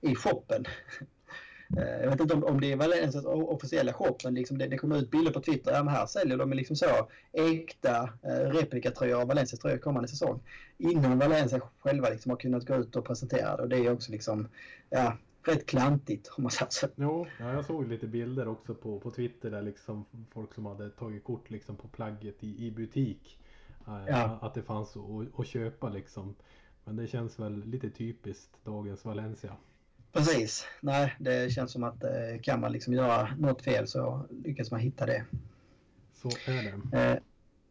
i 0.00 0.14
shoppen. 0.14 0.64
Eh, 1.76 2.02
Jag 2.02 2.10
vet 2.10 2.20
inte 2.20 2.34
om, 2.34 2.44
om 2.44 2.60
det 2.60 2.72
är 2.72 2.76
Valencias 2.76 3.24
o- 3.26 3.48
officiella 3.54 3.92
shop, 3.92 4.16
men 4.24 4.34
liksom 4.34 4.58
det, 4.58 4.66
det 4.66 4.78
kommer 4.78 4.98
ut 4.98 5.10
bilder 5.10 5.32
på 5.32 5.40
Twitter. 5.40 5.72
Ja, 5.72 5.82
men 5.82 5.94
här 5.94 6.06
säljer 6.06 6.36
de 6.36 6.50
liksom 6.52 6.76
så 6.76 6.86
äkta 7.32 8.02
eh, 8.22 8.50
replikatröjor 8.50 9.20
av 9.20 9.28
Valencias 9.28 9.60
tröjor 9.60 9.78
kommande 9.78 10.08
säsong. 10.08 10.40
Innan 10.78 11.18
Valencia 11.18 11.60
själva 11.78 12.08
liksom 12.10 12.30
har 12.30 12.36
kunnat 12.36 12.66
gå 12.66 12.74
ut 12.76 12.96
och 12.96 13.04
presentera 13.04 13.56
det. 13.56 13.62
Och 13.62 13.68
det 13.68 13.76
är 13.78 13.92
också 13.92 14.12
liksom, 14.12 14.48
ja, 14.90 15.16
rätt 15.42 15.66
klantigt 15.66 16.28
om 16.36 16.42
man 16.42 16.50
säger 16.50 16.70
så. 16.70 16.86
Jo, 16.96 17.26
ja, 17.40 17.52
jag 17.52 17.64
såg 17.64 17.88
lite 17.88 18.06
bilder 18.06 18.48
också 18.48 18.74
på, 18.74 19.00
på 19.00 19.10
Twitter 19.10 19.50
där 19.50 19.62
liksom 19.62 20.04
folk 20.32 20.54
som 20.54 20.66
hade 20.66 20.90
tagit 20.90 21.24
kort 21.24 21.50
liksom 21.50 21.76
på 21.76 21.88
plagget 21.88 22.44
i, 22.44 22.66
i 22.66 22.70
butik. 22.70 23.38
Eh, 23.86 24.04
Ja. 24.08 24.38
Att 24.42 24.54
det 24.54 24.62
fanns 24.62 24.96
att, 24.96 25.40
att 25.40 25.46
köpa 25.46 25.88
liksom. 25.88 26.34
Men 26.84 26.96
det 26.96 27.06
känns 27.06 27.38
väl 27.38 27.64
lite 27.64 27.90
typiskt 27.90 28.64
dagens 28.64 29.04
Valencia. 29.04 29.52
Precis. 30.12 30.66
Nej, 30.80 31.16
det 31.18 31.52
känns 31.52 31.72
som 31.72 31.84
att 31.84 32.04
eh, 32.04 32.40
kan 32.42 32.60
man 32.60 32.72
liksom 32.72 32.92
göra 32.92 33.28
något 33.38 33.62
fel 33.62 33.86
så 33.86 34.26
lyckas 34.44 34.70
man 34.70 34.80
hitta 34.80 35.06
det. 35.06 35.24
Så 36.22 36.28
är 36.28 36.62
det. 36.62 36.98
Eh, 36.98 37.18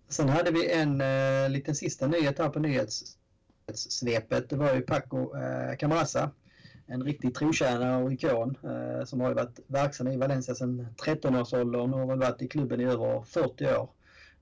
sen 0.10 0.30
hade 0.30 0.52
vi 0.52 0.72
en 0.72 1.02
eh, 1.02 1.50
liten 1.50 1.76
sista 1.76 2.08
nyhet 2.08 2.40
här 2.40 2.50
på 2.50 2.60
nyhetssvepet. 2.60 4.50
Det 4.50 4.56
var 4.56 4.74
ju 4.74 4.82
Paco 4.82 5.38
eh, 5.38 5.78
Camarasa. 5.78 6.32
En 6.88 7.04
riktig 7.04 7.36
trotjänare 7.36 8.04
och 8.04 8.14
ikon 8.14 8.58
eh, 8.64 9.06
som 9.06 9.22
har 9.22 9.34
varit 9.34 9.60
verksam 9.68 10.08
i 10.08 10.18
Valencia 10.18 10.56
sedan 10.56 10.88
13-årsåldern 11.06 11.94
och 11.94 12.08
har 12.08 12.16
varit 12.16 12.42
i 12.42 12.48
klubben 12.48 12.82
i 12.82 12.84
över 12.84 13.22
40 13.22 13.66
år. 13.66 13.90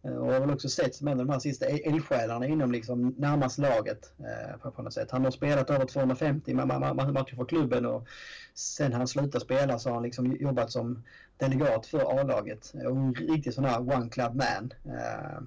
Eh, 0.03 0.15
och 0.15 0.33
har 0.33 0.39
väl 0.39 0.51
också 0.51 0.69
sett 0.69 0.95
som 0.95 1.07
en 1.07 1.19
av 1.19 1.25
de 1.25 1.31
här 1.31 1.39
sista 1.39 1.65
eldsjälarna 1.65 2.47
inom 2.47 2.71
liksom 2.71 3.15
närmast 3.17 3.57
laget 3.57 4.13
eh, 4.19 4.71
på 4.71 4.81
något 4.81 4.93
sätt. 4.93 5.11
Han 5.11 5.23
har 5.23 5.31
spelat 5.31 5.69
över 5.69 5.85
250 5.85 6.53
matcher 6.53 7.35
för 7.35 7.45
klubben 7.45 7.85
och 7.85 8.07
sen 8.53 8.93
han 8.93 9.07
slutade 9.07 9.45
spela 9.45 9.79
så 9.79 9.89
har 9.89 9.93
han 9.93 10.03
liksom 10.03 10.35
jobbat 10.35 10.71
som 10.71 11.03
delegat 11.37 11.85
för 11.85 12.19
A-laget. 12.19 12.73
Och 12.73 12.97
en 12.97 13.13
riktig 13.13 13.53
sån 13.53 13.65
här 13.65 13.79
one 13.79 14.09
club 14.09 14.35
man. 14.35 14.73
Eh, 14.85 15.41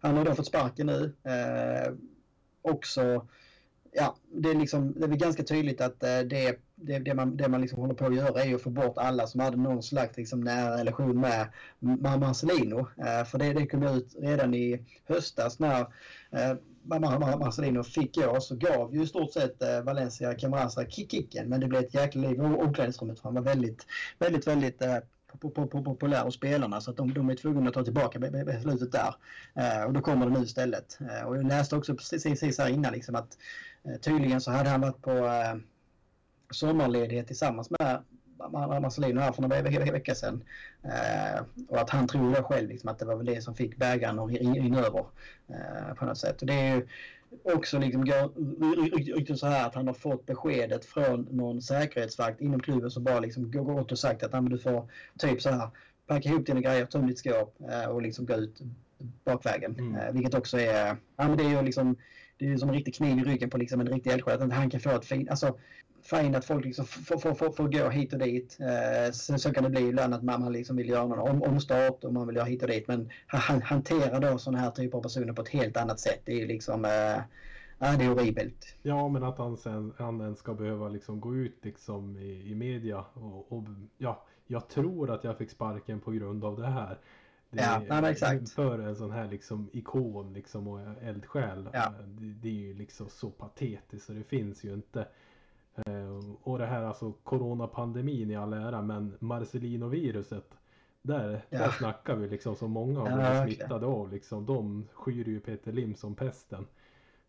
han 0.00 0.16
har 0.16 0.24
då 0.24 0.34
fått 0.34 0.46
sparken 0.46 0.86
nu. 0.86 1.14
Eh, 1.24 1.92
också 2.62 3.26
ja, 3.96 4.16
det 4.32 4.50
är, 4.50 4.54
liksom, 4.54 4.92
det 4.92 5.04
är 5.04 5.08
väl 5.08 5.18
ganska 5.18 5.42
tydligt 5.42 5.80
att 5.80 6.02
eh, 6.02 6.18
det, 6.18 6.58
det, 6.76 6.98
det 6.98 7.14
man, 7.14 7.36
det 7.36 7.48
man 7.48 7.60
liksom 7.60 7.80
håller 7.80 7.94
på 7.94 8.06
att 8.06 8.14
göra 8.14 8.44
är 8.44 8.54
att 8.54 8.62
få 8.62 8.70
bort 8.70 8.98
alla 8.98 9.26
som 9.26 9.40
hade 9.40 9.56
någon 9.56 9.82
slags 9.82 10.16
liksom 10.16 10.40
nära 10.40 10.78
relation 10.78 11.20
med 11.20 11.48
Marcelino. 12.20 12.78
Eh, 12.78 13.24
för 13.24 13.38
det, 13.38 13.52
det 13.52 13.66
kom 13.66 13.82
ut 13.82 14.16
redan 14.18 14.54
i 14.54 14.80
höstas 15.04 15.58
när 15.58 15.80
eh, 16.30 16.54
Marcelino 17.38 17.82
fick 17.82 18.14
gå 18.14 18.40
så 18.40 18.56
gav 18.56 18.94
ju 18.94 19.02
i 19.02 19.06
stort 19.06 19.32
sett 19.32 19.62
eh, 19.62 19.80
Valencia 19.80 20.34
Camarasa 20.34 20.84
kicken 20.86 21.48
men 21.48 21.60
det 21.60 21.66
blev 21.66 21.80
ett 21.80 21.94
jäkla 21.94 22.28
liv 22.28 22.38
i 22.38 22.40
omklädningsrummet 22.40 23.18
för 23.18 23.24
han 23.24 23.34
var 23.34 23.42
väldigt, 23.42 23.86
väldigt, 24.18 24.46
väldigt 24.46 24.82
populär 25.38 26.24
hos 26.24 26.34
spelarna 26.34 26.80
så 26.80 26.90
att 26.90 26.96
de, 26.96 27.14
de 27.14 27.30
är 27.30 27.34
tvungna 27.34 27.68
att 27.68 27.74
ta 27.74 27.84
tillbaka 27.84 28.18
beslutet 28.18 28.92
där. 28.92 29.14
Eh, 29.54 29.84
och 29.84 29.92
då 29.92 30.00
kommer 30.00 30.26
det 30.26 30.32
nu 30.32 30.44
istället. 30.44 30.98
Eh, 31.00 31.26
och 31.26 31.36
jag 31.36 31.46
läste 31.46 31.76
också 31.76 31.94
precis, 31.94 32.22
precis 32.22 32.58
här 32.58 32.68
innan 32.68 32.92
liksom 32.92 33.14
att 33.14 33.38
eh, 33.84 34.00
tydligen 34.00 34.40
så 34.40 34.50
hade 34.50 34.68
han 34.68 34.80
varit 34.80 35.02
på 35.02 35.10
eh, 35.10 35.54
sommarledighet 36.50 37.26
tillsammans 37.26 37.70
med 37.70 38.02
Marcelino 38.82 39.20
här 39.20 39.32
för 39.32 39.42
några 39.42 39.62
veckor 39.62 40.14
sedan. 40.14 40.44
Eh, 40.84 41.42
och 41.68 41.78
att 41.78 41.90
han 41.90 42.06
tror 42.06 42.34
då 42.34 42.42
själv 42.42 42.68
liksom, 42.68 42.90
att 42.90 42.98
det 42.98 43.04
var 43.04 43.16
väl 43.16 43.26
det 43.26 43.42
som 43.42 43.54
fick 43.54 43.76
bägaren 43.76 44.18
att 44.18 44.30
rinna 44.30 44.78
över 44.78 45.06
eh, 45.48 45.94
på 45.94 46.04
något 46.04 46.18
sätt. 46.18 46.40
Och 46.40 46.46
det 46.46 46.54
är 46.54 46.76
ju 46.76 46.86
också 47.54 47.78
liksom 47.78 48.04
rykten 49.16 49.38
så 49.38 49.46
här 49.46 49.66
att 49.66 49.74
han 49.74 49.86
har 49.86 49.94
fått 49.94 50.26
beskedet 50.26 50.84
från 50.84 51.28
någon 51.30 51.62
säkerhetsvakt 51.62 52.40
inom 52.40 52.60
klubben 52.60 52.90
som 52.90 53.04
bara 53.04 53.20
liksom 53.20 53.50
gått 53.50 53.92
och 53.92 53.98
sagt 53.98 54.22
att 54.22 54.50
du 54.50 54.58
får 54.58 54.90
typ 55.18 55.42
så 55.42 55.50
här 55.50 55.68
packa 56.06 56.28
ihop 56.28 56.46
dina 56.46 56.60
grejer, 56.60 56.86
töm 56.86 57.06
ditt 57.06 57.18
skåp 57.18 57.56
eh, 57.70 57.90
och 57.90 58.02
liksom 58.02 58.26
gå 58.26 58.34
ut 58.34 58.60
bakvägen. 59.24 59.76
Mm. 59.78 59.94
Eh, 59.94 60.12
vilket 60.12 60.34
också 60.34 60.58
är, 60.58 60.96
ja 61.16 61.28
men 61.28 61.36
det 61.36 61.44
är 61.44 61.48
ju 61.48 61.62
liksom, 61.62 61.96
det 62.38 62.52
är 62.52 62.56
som 62.56 62.68
en 62.68 62.74
riktig 62.74 62.94
kniv 62.94 63.18
i 63.18 63.24
ryggen 63.24 63.50
på 63.50 63.58
liksom 63.58 63.80
en 63.80 63.86
riktig 63.86 64.10
eldsjäl. 64.10 64.42
Att 64.42 64.52
han 64.52 64.70
kan 64.70 64.80
få 64.80 64.90
ett 64.90 65.04
fint, 65.04 65.30
alltså 65.30 65.58
fine 66.02 66.34
att 66.34 66.44
folk 66.44 66.64
liksom 66.64 66.86
får, 66.86 67.18
får, 67.18 67.34
får, 67.34 67.52
får 67.52 67.68
gå 67.68 67.88
hit 67.88 68.12
och 68.12 68.18
dit. 68.18 68.58
Eh, 68.60 69.12
sen 69.12 69.38
så 69.38 69.52
kan 69.52 69.64
det 69.64 69.70
bli 69.70 69.88
ibland 69.88 70.14
att 70.14 70.22
man, 70.22 70.52
liksom 70.52 70.76
vill 70.76 70.88
göra 70.88 71.06
någon 71.06 71.18
om, 71.18 71.42
omstart 71.42 72.04
och 72.04 72.12
man 72.12 72.26
vill 72.26 72.36
göra 72.36 72.46
hit 72.46 72.62
och 72.62 72.68
dit. 72.68 72.88
Men 72.88 73.10
han 73.26 73.62
hanterar 73.62 74.20
då 74.20 74.38
sådana 74.38 74.58
här 74.58 74.70
typer 74.70 74.98
av 74.98 75.02
personer 75.02 75.32
på 75.32 75.42
ett 75.42 75.48
helt 75.48 75.76
annat 75.76 76.00
sätt. 76.00 76.22
Det 76.24 76.32
är 76.32 76.36
ju 76.36 76.46
liksom 76.46 76.84
eh, 76.84 77.22
Ja, 77.78 77.96
det 77.96 78.04
är 78.04 78.08
horribelt. 78.08 78.76
Ja, 78.82 79.08
men 79.08 79.22
att 79.22 79.38
han 79.38 79.56
sen 79.56 79.92
han 79.96 80.36
ska 80.36 80.54
behöva 80.54 80.88
liksom 80.88 81.20
gå 81.20 81.36
ut 81.36 81.64
liksom 81.64 82.16
i, 82.16 82.50
i 82.50 82.54
media 82.54 83.04
och, 83.14 83.52
och, 83.52 83.64
ja, 83.98 84.24
jag 84.46 84.68
tror 84.68 85.10
att 85.10 85.24
jag 85.24 85.38
fick 85.38 85.50
sparken 85.50 86.00
på 86.00 86.10
grund 86.10 86.44
av 86.44 86.56
det 86.56 86.66
här. 86.66 86.98
Det, 87.50 87.62
ja, 87.62 88.00
nej, 88.00 88.12
exakt. 88.12 88.50
För 88.50 88.78
en 88.78 88.96
sån 88.96 89.10
här 89.10 89.28
liksom 89.28 89.70
ikon 89.72 90.32
liksom 90.32 90.68
och 90.68 90.80
eldsjäl. 91.02 91.68
Ja. 91.72 91.92
Det, 92.06 92.24
det, 92.24 92.48
är 92.48 92.52
ju 92.52 92.74
liksom 92.74 93.08
så 93.08 93.30
patetiskt 93.30 94.06
så 94.06 94.12
det 94.12 94.24
finns 94.24 94.64
ju 94.64 94.74
inte. 94.74 95.08
Eh, 95.74 96.34
och 96.42 96.58
det 96.58 96.66
här 96.66 96.82
alltså 96.82 97.12
coronapandemin 97.12 98.30
i 98.30 98.36
all 98.36 98.52
ära 98.52 98.82
men 98.82 99.16
Marcelino-viruset. 99.20 100.58
Där, 101.02 101.44
ja. 101.50 101.58
där 101.58 101.70
snackar 101.70 102.16
vi 102.16 102.28
liksom 102.28 102.56
så 102.56 102.68
många 102.68 103.00
har 103.00 103.06
blivit 103.06 103.26
ja, 103.26 103.44
smittade 103.44 103.86
av 103.86 104.10
liksom. 104.10 104.46
De 104.46 104.88
skyr 104.92 105.28
ju 105.28 105.40
Peter 105.40 105.72
Lim 105.72 105.94
som 105.94 106.14
pesten. 106.14 106.66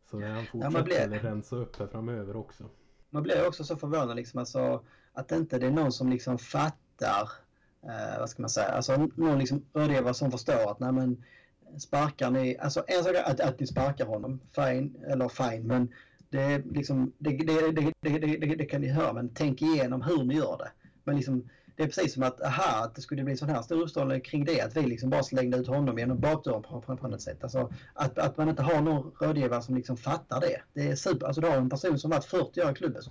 Så 0.06 0.22
han 0.22 0.46
fortsätter 0.46 0.78
ja, 0.78 1.08
blir... 1.08 1.20
rensa 1.20 1.56
upp 1.56 1.80
här 1.80 1.88
framöver 1.88 2.36
också. 2.36 2.64
Man 3.10 3.24
blir 3.24 3.48
också 3.48 3.64
så 3.64 3.76
förvånad 3.76 4.16
liksom 4.16 4.40
alltså, 4.40 4.84
att 5.14 5.32
inte 5.32 5.60
det 5.60 5.68
är 5.68 5.72
någon 5.72 5.92
som 5.92 6.10
liksom 6.10 6.38
fattar 6.38 7.30
eh, 7.84 8.20
vad 8.20 8.30
ska 8.30 8.42
man 8.42 8.50
säga, 8.50 8.68
alltså 8.68 9.10
någon 9.16 9.40
liksom 9.40 9.66
rådgivare 9.74 10.14
som 10.14 10.32
förstår 10.32 10.72
att 10.72 10.80
nej 10.80 10.92
men 10.92 11.24
sparkar 11.78 12.32
ni, 12.32 12.58
alltså 12.58 12.84
en 12.88 13.04
sak 13.04 13.16
är 13.16 13.32
att, 13.32 13.40
att 13.40 13.60
ni 13.60 13.68
sparkar 13.68 14.06
honom, 14.06 14.40
fine, 14.56 14.96
eller 15.08 15.30
fine, 15.30 15.68
men 15.68 15.94
det, 16.30 16.58
liksom, 16.58 17.14
det, 17.18 17.30
det, 17.30 17.72
det, 18.02 18.56
det, 18.56 18.66
kan 18.66 18.82
ni 18.82 18.88
höra, 18.88 19.14
men 19.14 19.30
tänk 19.34 19.62
igenom 19.62 20.02
hur 20.02 20.24
ni 20.24 20.36
gör 20.36 20.58
det. 20.58 20.72
Men 21.04 21.16
liksom, 21.16 21.50
det 21.76 21.84
är 21.84 21.88
precis 21.88 22.14
som 22.14 22.24
att, 22.24 22.42
aha, 22.42 22.84
att 22.84 22.96
det 22.96 23.02
skulle 23.02 23.24
bli 23.24 23.38
sån 23.38 23.50
här 23.50 23.62
stor 23.62 23.82
uppståndelse 23.82 24.20
kring 24.20 24.46
det, 24.46 24.62
att 24.62 24.78
vi 24.78 24.82
liksom 24.82 25.10
bara 25.10 25.24
slängde 25.24 25.58
ut 25.58 25.68
honom 25.68 26.00
genom 26.00 26.20
bakdörren 26.20 26.62
på, 26.62 26.82
på, 26.82 26.98
på 26.98 27.08
något 27.08 27.22
sätt. 27.22 27.44
Alltså, 27.44 27.74
att, 27.94 28.20
att 28.20 28.38
man 28.38 28.50
inte 28.50 28.62
har 28.62 28.82
någon 28.82 29.12
rådgivare 29.20 29.62
som 29.62 29.76
liksom 29.76 29.98
fattar 29.98 30.42
det. 30.42 30.62
Det 30.74 30.88
är 30.88 30.96
super, 30.96 31.26
alltså 31.26 31.42
du 31.42 31.48
har 31.48 31.58
en 31.58 31.70
person 31.70 32.00
som 32.00 32.12
varit 32.12 32.26
40 32.26 32.62
år 32.62 32.72
i 32.72 32.74
klubben, 32.74 33.02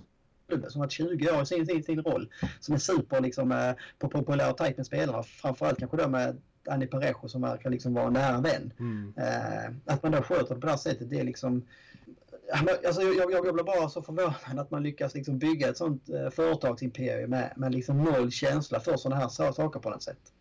klubben 0.47 0.71
som 0.71 0.79
varit 0.79 0.91
20 0.91 1.31
år 1.31 1.41
i 1.41 1.45
sin, 1.45 1.65
sin, 1.65 1.83
sin 1.83 2.01
roll, 2.01 2.29
som 2.59 2.75
är 2.75 2.79
super 2.79 3.21
liksom, 3.21 3.51
eh, 3.51 3.73
populär 3.99 4.49
och 4.49 4.57
tajt 4.57 4.77
med 4.77 4.85
spelarna, 4.85 5.23
framförallt 5.23 5.79
kanske 5.79 5.97
då 5.97 6.07
med 6.07 6.41
Annie 6.69 6.87
Parejo 6.87 7.27
som 7.27 7.41
verkar 7.41 7.69
liksom 7.69 7.93
vara 7.93 8.07
en 8.07 8.13
nära 8.13 8.41
vän. 8.41 8.73
Mm. 8.79 9.13
Eh, 9.17 9.93
att 9.93 10.03
man 10.03 10.11
då 10.11 10.21
sköter 10.21 10.55
det 10.55 10.61
på 10.61 10.65
det 10.65 10.71
här 10.71 10.77
sättet, 10.77 11.09
det 11.09 11.19
är 11.19 11.23
liksom 11.23 11.65
Alltså, 12.85 13.01
jag, 13.01 13.31
jag, 13.31 13.45
jag 13.45 13.53
blir 13.53 13.63
bara 13.63 13.89
så 13.89 14.01
förvånad 14.01 14.59
att 14.59 14.71
man 14.71 14.83
lyckas 14.83 15.13
liksom 15.13 15.37
bygga 15.37 15.69
ett 15.69 15.77
sånt 15.77 16.09
eh, 16.09 16.29
företagsimperium 16.29 17.29
med, 17.29 17.53
med 17.55 17.75
liksom 17.75 18.03
noll 18.03 18.31
känsla 18.31 18.79
för 18.79 18.97
sådana 18.97 19.21
här 19.21 19.51
saker 19.51 19.79
på 19.79 19.89
något 19.89 20.03
sätt. 20.03 20.33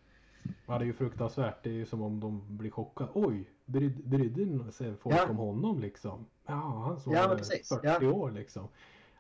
Ja, 0.66 0.79
det 0.79 0.85
är 0.85 0.87
ju 0.87 0.92
fruktansvärt. 0.92 1.62
Det 1.62 1.71
är 1.71 1.75
ju 1.75 1.87
som 1.87 2.03
om 2.03 2.21
de 2.21 2.57
blir 2.57 2.71
chockade. 2.71 3.11
Oj, 3.14 3.51
bryd, 3.64 4.09
brydde 4.09 4.73
sig 4.73 4.95
folk 4.97 5.16
ja. 5.16 5.29
om 5.29 5.37
honom 5.37 5.81
liksom? 5.81 6.27
Ja, 6.47 6.83
han 6.87 7.01
som 7.01 7.12
ja, 7.12 7.29
var 7.29 7.37
40 7.37 7.81
ja. 7.83 8.12
år 8.12 8.31
liksom. 8.31 8.69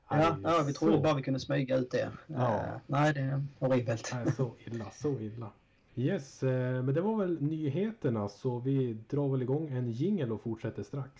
Ja, 0.08 0.36
ja, 0.42 0.62
vi 0.66 0.72
trodde 0.72 0.96
så... 0.96 1.02
bara 1.02 1.14
vi 1.14 1.22
kunde 1.22 1.40
smyga 1.40 1.76
ut 1.76 1.90
det. 1.90 2.10
Ja. 2.26 2.36
Uh, 2.36 2.80
nej, 2.86 3.12
det 3.14 3.20
är 3.20 3.44
horribelt. 3.58 4.10
Nej, 4.14 4.34
så 4.36 4.52
illa, 4.66 4.84
så 4.92 5.20
illa. 5.20 5.50
Yes, 5.98 6.42
eh, 6.42 6.82
men 6.82 6.94
det 6.94 7.00
var 7.00 7.16
väl 7.16 7.42
nyheterna 7.42 8.28
så 8.28 8.58
vi 8.58 8.96
drar 9.10 9.28
väl 9.28 9.42
igång 9.42 9.68
en 9.68 9.90
jingel 9.90 10.32
och 10.32 10.42
fortsätter 10.42 10.82
strax. 10.82 11.10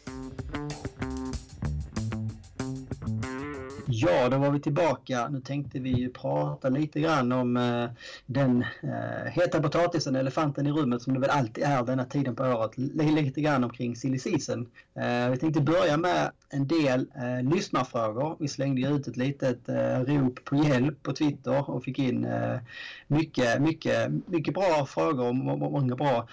Ja, 3.89 4.29
då 4.29 4.39
var 4.39 4.51
vi 4.51 4.61
tillbaka. 4.61 5.29
Nu 5.29 5.41
tänkte 5.41 5.79
vi 5.79 5.91
ju 5.91 6.11
prata 6.11 6.69
lite 6.69 7.01
grann 7.01 7.33
om 7.33 7.57
eh, 7.57 7.91
den 8.27 8.65
eh, 8.83 9.33
heta 9.33 9.63
potatisen, 9.63 10.17
elefanten 10.17 10.67
i 10.67 10.71
rummet 10.71 11.03
som 11.03 11.15
det 11.15 11.21
väl 11.21 11.31
alltid 11.31 11.65
är 11.65 11.85
denna 11.85 12.05
tiden 12.05 12.37
på 12.37 12.45
året. 12.45 12.79
Lite 12.79 13.41
grann 13.41 13.65
omkring 13.65 13.97
silly 13.97 14.19
season. 14.19 14.67
Eh, 14.95 15.31
vi 15.31 15.37
tänkte 15.37 15.61
börja 15.61 15.97
med 15.97 16.31
en 16.49 16.67
del 16.67 17.11
eh, 17.15 17.55
lyssnarfrågor. 17.55 18.37
Vi 18.41 18.49
slängde 18.49 18.81
ju 18.81 18.97
ut 18.97 19.09
ett 19.09 19.17
litet 19.17 19.69
eh, 19.69 20.01
rop 20.01 20.45
på 20.45 20.57
hjälp 20.57 21.03
på 21.03 21.13
Twitter 21.13 21.71
och 21.71 21.85
fick 21.85 21.99
in 21.99 22.25
eh, 22.25 22.59
mycket, 23.07 23.63
mycket, 23.63 24.13
mycket 24.27 24.55
bra 24.55 24.87
frågor 24.87 25.29
och 25.29 25.35
många 25.37 25.97
bra 25.97 26.29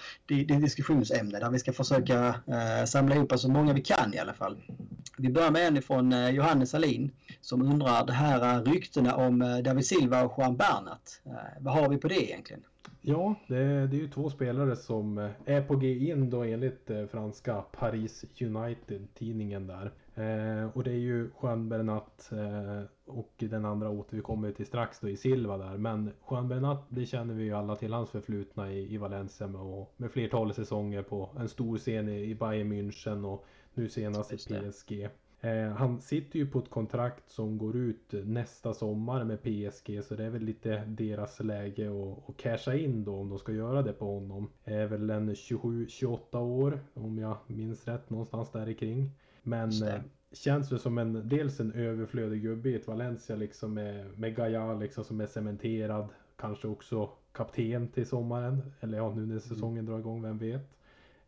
diskussionsämnen 0.60 1.40
där 1.40 1.50
vi 1.50 1.58
ska 1.58 1.72
försöka 1.72 2.28
eh, 2.28 2.84
samla 2.86 3.14
ihop 3.14 3.32
så 3.36 3.50
många 3.50 3.72
vi 3.72 3.82
kan 3.82 4.14
i 4.14 4.18
alla 4.18 4.34
fall. 4.34 4.56
Vi 5.18 5.30
börjar 5.30 5.50
med 5.50 5.66
en 5.66 5.82
från 5.82 6.12
eh, 6.12 6.30
Johannes 6.30 6.74
Alin 6.74 7.10
som 7.40 7.62
undrar 7.62 8.06
det 8.06 8.12
här 8.12 8.56
eh, 8.56 8.62
ryktena 8.62 9.16
om 9.16 9.42
eh, 9.42 9.58
David 9.58 9.86
Silva 9.86 10.24
och 10.24 10.34
Juan 10.38 10.56
Bernat. 10.56 11.20
Eh, 11.26 11.32
vad 11.60 11.74
har 11.74 11.88
vi 11.88 11.96
på 11.96 12.08
det 12.08 12.30
egentligen? 12.30 12.62
Ja, 13.00 13.34
det, 13.46 13.86
det 13.86 13.96
är 13.96 14.00
ju 14.00 14.08
två 14.08 14.30
spelare 14.30 14.76
som 14.76 15.18
eh, 15.18 15.30
är 15.44 15.62
på 15.62 15.76
G 15.76 16.10
in 16.10 16.30
då 16.30 16.42
enligt 16.42 16.90
eh, 16.90 17.06
franska 17.06 17.64
Paris 17.72 18.24
United-tidningen 18.40 19.66
där. 19.66 19.92
Eh, 20.14 20.68
och 20.74 20.84
det 20.84 20.90
är 20.90 20.98
ju 20.98 21.30
Juan 21.42 21.68
Bernat 21.68 22.32
eh, 22.32 22.82
och 23.06 23.32
den 23.36 23.64
andra 23.64 23.90
återkommer 23.90 24.48
vi 24.48 24.54
till 24.54 24.66
strax 24.66 25.00
då 25.00 25.08
i 25.08 25.16
Silva 25.16 25.56
där. 25.58 25.76
Men 25.76 26.10
Juan 26.30 26.48
Bernat, 26.48 26.86
det 26.88 27.06
känner 27.06 27.34
vi 27.34 27.44
ju 27.44 27.52
alla 27.52 27.76
till 27.76 27.92
hans 27.92 28.10
förflutna 28.10 28.72
i, 28.72 28.94
i 28.94 28.96
Valencia 28.96 29.46
med, 29.46 29.60
och, 29.60 29.94
med 29.96 30.10
flertalet 30.10 30.56
säsonger 30.56 31.02
på 31.02 31.30
en 31.38 31.48
stor 31.48 31.78
scen 31.78 32.08
i, 32.08 32.30
i 32.30 32.34
Bayern 32.34 32.72
München 32.72 33.24
och 33.24 33.46
nu 33.74 33.88
senast 33.88 34.32
i 34.32 34.36
PSG. 34.36 35.08
Eh, 35.40 35.68
han 35.68 36.00
sitter 36.00 36.38
ju 36.38 36.46
på 36.46 36.58
ett 36.58 36.70
kontrakt 36.70 37.30
som 37.30 37.58
går 37.58 37.76
ut 37.76 38.12
nästa 38.24 38.74
sommar 38.74 39.24
med 39.24 39.42
PSG 39.42 40.04
så 40.04 40.14
det 40.14 40.24
är 40.24 40.30
väl 40.30 40.42
lite 40.42 40.84
deras 40.84 41.40
läge 41.40 41.88
att, 41.88 42.28
att 42.28 42.36
casha 42.36 42.74
in 42.74 43.04
då 43.04 43.16
om 43.16 43.28
de 43.28 43.38
ska 43.38 43.52
göra 43.52 43.82
det 43.82 43.92
på 43.92 44.14
honom. 44.14 44.50
Är 44.64 44.86
väl 44.86 45.10
en 45.10 45.34
27-28 45.34 46.36
år 46.36 46.80
om 46.94 47.18
jag 47.18 47.36
minns 47.46 47.88
rätt 47.88 48.10
någonstans 48.10 48.50
där 48.50 48.72
kring. 48.72 49.10
Men 49.44 49.82
eh, 49.82 50.00
känns 50.32 50.68
det 50.68 50.78
som 50.78 50.98
en 50.98 51.28
dels 51.28 51.60
en 51.60 51.72
överflödig 51.72 52.42
gubbe 52.42 52.70
i 52.70 52.74
ett 52.74 52.86
Valencia 52.86 53.36
liksom 53.36 53.74
med, 53.74 54.18
med 54.18 54.36
Gaia 54.36 54.74
liksom 54.74 55.04
som 55.04 55.20
är 55.20 55.26
cementerad. 55.26 56.08
Kanske 56.36 56.68
också 56.68 57.10
kapten 57.32 57.88
till 57.88 58.06
sommaren. 58.06 58.72
Eller 58.80 58.98
ja 58.98 59.14
nu 59.14 59.26
när 59.26 59.38
säsongen 59.38 59.86
drar 59.86 59.98
igång, 59.98 60.22
vem 60.22 60.38
vet. 60.38 60.74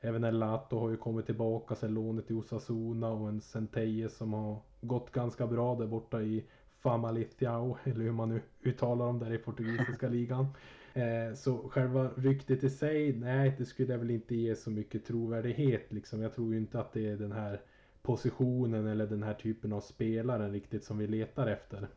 Även 0.01 0.25
Elato 0.25 0.79
har 0.79 0.91
ju 0.91 0.97
kommit 0.97 1.27
tillbaka 1.27 1.75
sen 1.75 1.95
lånet 1.95 2.31
i 2.31 2.35
Osasuna 2.35 3.11
och 3.11 3.29
en 3.29 3.41
Centeje 3.41 4.09
som 4.09 4.33
har 4.33 4.59
gått 4.81 5.13
ganska 5.13 5.47
bra 5.47 5.75
där 5.75 5.87
borta 5.87 6.23
i 6.23 6.45
Famalicão 6.83 7.77
eller 7.85 8.05
hur 8.05 8.13
man 8.13 8.29
nu 8.29 8.41
uttalar 8.63 9.07
dem 9.07 9.19
där 9.19 9.33
i 9.33 9.39
portugisiska 9.39 10.09
ligan. 10.17 10.47
Eh, 10.95 11.35
så 11.35 11.69
själva 11.69 12.11
ryktet 12.17 12.65
i 12.65 12.71
sig, 12.71 13.13
nej 13.13 13.55
det 13.59 13.65
skulle 13.65 13.93
jag 13.93 13.99
väl 13.99 14.11
inte 14.11 14.37
ge 14.37 14.57
så 14.57 14.71
mycket 14.71 15.05
trovärdighet 15.05 15.93
liksom. 15.93 16.21
Jag 16.23 16.35
tror 16.35 16.53
ju 16.53 16.59
inte 16.59 16.81
att 16.81 16.93
det 16.93 17.09
är 17.09 17.17
den 17.17 17.33
här 17.33 17.61
positionen 18.07 18.87
eller 18.87 19.07
den 19.07 19.23
här 19.23 19.35
typen 19.35 19.73
av 19.73 19.81
spelaren 19.81 20.53
riktigt 20.53 20.85
som 20.85 20.99
vi 20.99 21.07
letar 21.07 21.47
efter. 21.47 21.88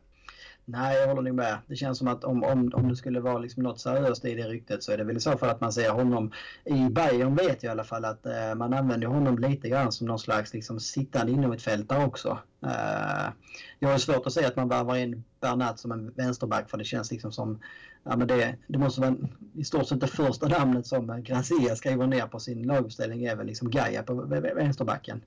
Nej, 0.70 0.96
jag 0.96 1.08
håller 1.08 1.22
nog 1.22 1.34
med. 1.34 1.58
Det 1.66 1.76
känns 1.76 1.98
som 1.98 2.08
att 2.08 2.24
om, 2.24 2.44
om, 2.44 2.70
om 2.74 2.88
det 2.88 2.96
skulle 2.96 3.20
vara 3.20 3.38
liksom 3.38 3.62
något 3.62 3.80
seriöst 3.80 4.24
i 4.24 4.34
det 4.34 4.48
ryktet 4.48 4.82
så 4.82 4.92
är 4.92 4.98
det 4.98 5.04
väl 5.04 5.16
i 5.16 5.20
så 5.20 5.38
fall 5.38 5.48
att 5.48 5.60
man 5.60 5.72
ser 5.72 5.90
honom 5.90 6.32
i 6.64 6.88
Bayern 6.88 7.34
vet 7.34 7.62
jag 7.62 7.70
i 7.70 7.72
alla 7.72 7.84
fall 7.84 8.04
att 8.04 8.26
eh, 8.26 8.54
man 8.56 8.74
använder 8.74 9.06
honom 9.06 9.38
lite 9.38 9.68
grann 9.68 9.92
som 9.92 10.06
någon 10.06 10.18
slags 10.18 10.54
liksom, 10.54 10.80
sittande 10.80 11.56
där 11.88 12.06
också. 12.06 12.38
Eh, 12.62 13.32
jag 13.78 13.88
har 13.88 13.98
svårt 13.98 14.26
att 14.26 14.32
säga 14.32 14.48
att 14.48 14.56
man 14.56 14.68
värvar 14.68 14.96
in 14.96 15.24
Bernat 15.40 15.78
som 15.78 15.92
en 15.92 16.12
vänsterback 16.16 16.70
för 16.70 16.78
det 16.78 16.84
känns 16.84 17.10
liksom 17.10 17.32
som 17.32 17.60
ja, 18.04 18.16
men 18.16 18.28
det, 18.28 18.56
det 18.66 18.78
måste 18.78 19.00
vara 19.00 19.14
i 19.54 19.64
stort 19.64 19.88
sett 19.88 20.00
det 20.00 20.06
första 20.06 20.48
namnet 20.48 20.86
som 20.86 21.22
Gracia 21.22 21.76
skriver 21.76 22.06
ner 22.06 22.26
på 22.26 22.40
sin 22.40 22.62
laguppställning 22.62 23.24
är 23.24 23.36
väl 23.36 23.46
liksom 23.46 23.70
Gaia 23.70 24.02
på 24.02 24.14
vänsterbacken. 24.54 25.20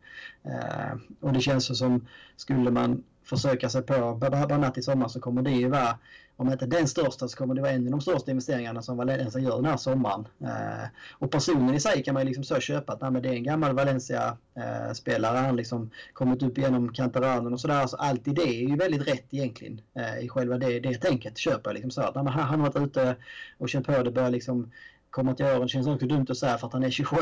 Eh, 0.44 0.98
och 1.20 1.34
det 1.34 1.42
känns 1.42 1.78
som 1.78 2.08
skulle 2.36 2.72
man 2.72 3.04
försöka 3.24 3.70
sig 3.70 3.82
på 3.82 4.16
Bernat 4.16 4.78
i 4.78 4.82
sommar 4.82 5.08
så 5.08 5.20
kommer 5.20 5.42
det 5.42 5.52
ju 5.52 5.70
vara, 5.70 5.98
om 6.36 6.52
inte 6.52 6.66
den 6.66 6.88
största 6.88 7.28
så 7.28 7.38
kommer 7.38 7.56
det 7.56 7.62
vara 7.62 7.72
en 7.72 7.86
av 7.86 7.92
de 7.92 8.02
största 8.02 8.32
investeringarna 8.32 8.82
som 8.82 8.98
Valencia 8.98 9.42
gör 9.42 9.56
den 9.56 9.66
här 9.66 9.78
sommaren. 9.78 10.28
Eh, 10.42 10.88
och 11.20 11.32
personen 11.32 11.76
i 11.76 11.80
sig 11.80 12.04
kan 12.04 12.14
man 12.14 12.24
ju 12.24 12.28
liksom 12.28 12.44
så 12.44 12.60
köpa 12.60 12.94
att 12.94 13.02
nej, 13.02 13.12
men 13.12 13.22
det 13.22 13.30
är 13.30 13.34
en 13.34 13.44
gammal 13.44 13.76
Valencia-spelare, 13.76 15.38
eh, 15.38 15.44
han 15.44 15.56
liksom 15.56 15.90
kommit 16.14 16.44
upp 16.44 16.58
genom 16.58 16.94
Canteranen 16.94 17.54
och 17.54 17.60
sådär. 17.60 17.88
Så 17.88 17.98
allt 17.98 18.28
i 18.28 18.32
det 18.32 18.64
är 18.64 18.70
ju 18.70 18.76
väldigt 18.76 19.08
rätt 19.08 19.26
egentligen 19.34 19.82
eh, 19.96 20.26
i 20.26 20.30
själva 20.30 20.58
det, 20.58 20.80
det 20.80 20.94
tänket. 20.94 21.38
Köper 21.38 21.70
jag 21.70 21.74
liksom 21.74 21.92
så 21.92 22.02
att 22.02 22.16
nej, 22.16 22.24
han, 22.24 22.44
han 22.44 22.60
har 22.60 22.68
varit 22.68 22.88
ute 22.88 23.16
och 23.58 23.70
känt 23.70 23.86
på 23.86 24.04
det, 24.04 24.12
börjar 24.12 24.30
liksom 24.30 24.72
kommer 25.14 25.34
till 25.34 25.46
åren. 25.46 25.62
Det 25.62 25.68
känns 25.68 25.88
också 25.88 26.08
dumt 26.08 26.26
att 26.30 26.38
säga 26.38 26.58
för 26.58 26.68
att 26.68 26.74
han 26.74 26.84
är 26.84 26.90
27. 26.90 27.16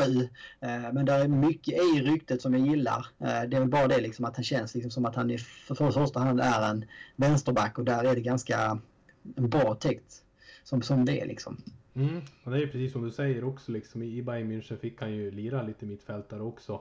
Eh, 0.60 0.92
men 0.92 1.04
det 1.04 1.12
är 1.12 1.28
mycket 1.28 1.74
i 1.74 2.00
ryktet 2.00 2.42
som 2.42 2.54
jag 2.54 2.66
gillar. 2.66 3.06
Eh, 3.18 3.42
det 3.48 3.56
är 3.56 3.60
väl 3.60 3.68
bara 3.68 3.88
det 3.88 4.00
liksom 4.00 4.24
att 4.24 4.36
han 4.36 4.44
känns 4.44 4.74
liksom 4.74 4.90
som 4.90 5.04
att 5.04 5.16
han 5.16 5.30
i 5.30 5.38
för 5.38 5.74
första 5.74 6.20
hand 6.20 6.40
är 6.40 6.70
en 6.70 6.84
vänsterback 7.16 7.78
och 7.78 7.84
där 7.84 8.04
är 8.04 8.14
det 8.14 8.20
ganska 8.20 8.78
bra 9.22 9.74
täckt 9.74 10.22
som, 10.64 10.82
som 10.82 11.04
det 11.04 11.20
är 11.20 11.26
liksom. 11.26 11.62
Mm. 11.94 12.20
Och 12.44 12.50
det 12.50 12.62
är 12.62 12.66
precis 12.66 12.92
som 12.92 13.04
du 13.04 13.10
säger 13.10 13.44
också 13.44 13.72
liksom 13.72 14.02
i 14.02 14.22
Bayern 14.22 14.52
München 14.52 14.76
fick 14.76 15.00
han 15.00 15.12
ju 15.12 15.30
lira 15.30 15.62
lite 15.62 15.86
mittfältare 15.86 16.42
också. 16.42 16.80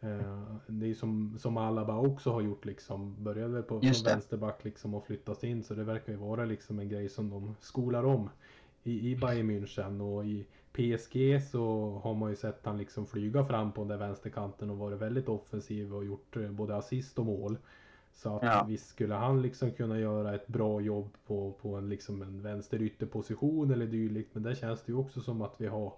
Eh, 0.00 0.56
det 0.66 0.90
är 0.90 0.94
som, 0.94 1.38
som 1.38 1.56
Alaba 1.56 1.96
också 1.96 2.32
har 2.32 2.40
gjort 2.40 2.64
liksom. 2.64 3.24
Började 3.24 3.62
på, 3.62 3.80
på 3.80 3.90
vänsterback 4.04 4.64
liksom 4.64 4.94
och 4.94 5.06
flyttas 5.06 5.44
in 5.44 5.64
så 5.64 5.74
det 5.74 5.84
verkar 5.84 6.12
ju 6.12 6.18
vara 6.18 6.44
liksom 6.44 6.78
en 6.78 6.88
grej 6.88 7.08
som 7.08 7.30
de 7.30 7.56
skolar 7.60 8.04
om 8.04 8.30
i, 8.82 9.10
i 9.10 9.16
Bayern 9.16 9.50
München 9.50 10.00
och 10.00 10.26
i 10.26 10.46
PSG 10.72 11.42
så 11.50 11.90
har 12.04 12.14
man 12.14 12.30
ju 12.30 12.36
sett 12.36 12.60
han 12.64 12.78
liksom 12.78 13.06
flyga 13.06 13.44
fram 13.44 13.72
på 13.72 13.80
den 13.80 13.88
där 13.88 14.06
vänsterkanten 14.06 14.70
och 14.70 14.78
varit 14.78 14.98
väldigt 14.98 15.28
offensiv 15.28 15.94
och 15.94 16.04
gjort 16.04 16.36
eh, 16.36 16.50
både 16.50 16.76
assist 16.76 17.18
och 17.18 17.26
mål. 17.26 17.58
Så 18.12 18.36
att 18.36 18.42
ja. 18.42 18.66
visst 18.68 18.88
skulle 18.88 19.14
han 19.14 19.42
liksom 19.42 19.72
kunna 19.72 19.98
göra 19.98 20.34
ett 20.34 20.46
bra 20.46 20.80
jobb 20.80 21.16
på, 21.26 21.52
på 21.52 21.74
en, 21.74 21.88
liksom 21.88 22.22
en 22.22 22.42
vänsterytterposition 22.42 23.70
eller 23.70 23.86
dylikt. 23.86 24.34
Men 24.34 24.42
där 24.42 24.54
känns 24.54 24.82
det 24.82 24.92
ju 24.92 24.98
också 24.98 25.20
som 25.20 25.42
att 25.42 25.54
vi 25.58 25.66
har, 25.66 25.92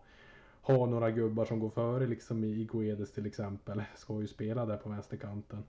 har 0.61 0.87
några 0.87 1.11
gubbar 1.11 1.45
som 1.45 1.61
går 1.61 1.71
före 1.71 2.07
liksom 2.07 2.45
i 2.45 2.69
Guedes 2.73 3.13
till 3.13 3.27
exempel. 3.27 3.83
Ska 3.97 4.21
ju 4.21 4.27
spela 4.27 4.67
där 4.67 4.77
på 4.77 4.89
vänsterkanten. 4.89 5.65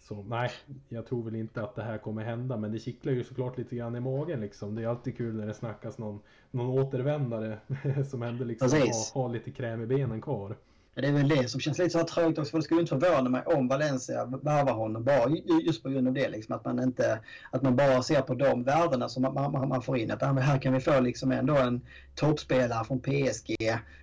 Så 0.00 0.22
nej, 0.22 0.50
jag 0.88 1.06
tror 1.06 1.22
väl 1.22 1.34
inte 1.34 1.62
att 1.62 1.74
det 1.74 1.82
här 1.82 1.98
kommer 1.98 2.24
hända 2.24 2.56
men 2.56 2.72
det 2.72 2.78
kittlar 2.78 3.12
ju 3.12 3.24
såklart 3.24 3.58
lite 3.58 3.76
grann 3.76 3.96
i 3.96 4.00
magen 4.00 4.40
liksom. 4.40 4.74
Det 4.74 4.82
är 4.82 4.88
alltid 4.88 5.16
kul 5.16 5.36
när 5.36 5.46
det 5.46 5.54
snackas 5.54 5.98
någon, 5.98 6.20
någon 6.50 6.78
återvändare 6.78 7.58
som 8.10 8.22
ändå 8.22 8.44
liksom 8.44 8.70
har, 8.70 9.22
har 9.22 9.28
lite 9.28 9.50
kräm 9.50 9.82
i 9.82 9.86
benen 9.86 10.20
kvar. 10.20 10.56
Det 10.94 11.06
är 11.06 11.12
väl 11.12 11.28
det 11.28 11.48
som 11.48 11.60
känns 11.60 11.78
lite 11.78 11.90
så 11.90 11.98
här 11.98 12.04
trögt 12.04 12.38
också 12.38 12.50
för 12.50 12.58
det 12.58 12.64
skulle 12.64 12.80
inte 12.80 12.98
förvåna 12.98 13.30
mig 13.30 13.42
om 13.46 13.68
Valencia 13.68 14.24
värvar 14.24 14.72
honom 14.72 15.04
bara 15.04 15.28
just 15.66 15.82
på 15.82 15.88
grund 15.88 16.08
av 16.08 16.14
det 16.14 16.28
liksom 16.28 16.54
att 16.54 16.64
man 16.64 16.82
inte 16.82 17.18
att 17.50 17.62
man 17.62 17.76
bara 17.76 18.02
ser 18.02 18.20
på 18.20 18.34
de 18.34 18.62
värdena 18.62 19.08
som 19.08 19.22
man, 19.22 19.52
man, 19.52 19.68
man 19.68 19.82
får 19.82 19.98
in 19.98 20.10
att 20.10 20.22
här 20.22 20.58
kan 20.58 20.72
vi 20.72 20.80
få 20.80 21.00
liksom 21.00 21.32
ändå 21.32 21.56
en 21.56 21.80
toppspelare 22.14 22.84
från 22.84 23.00
PSG 23.00 23.56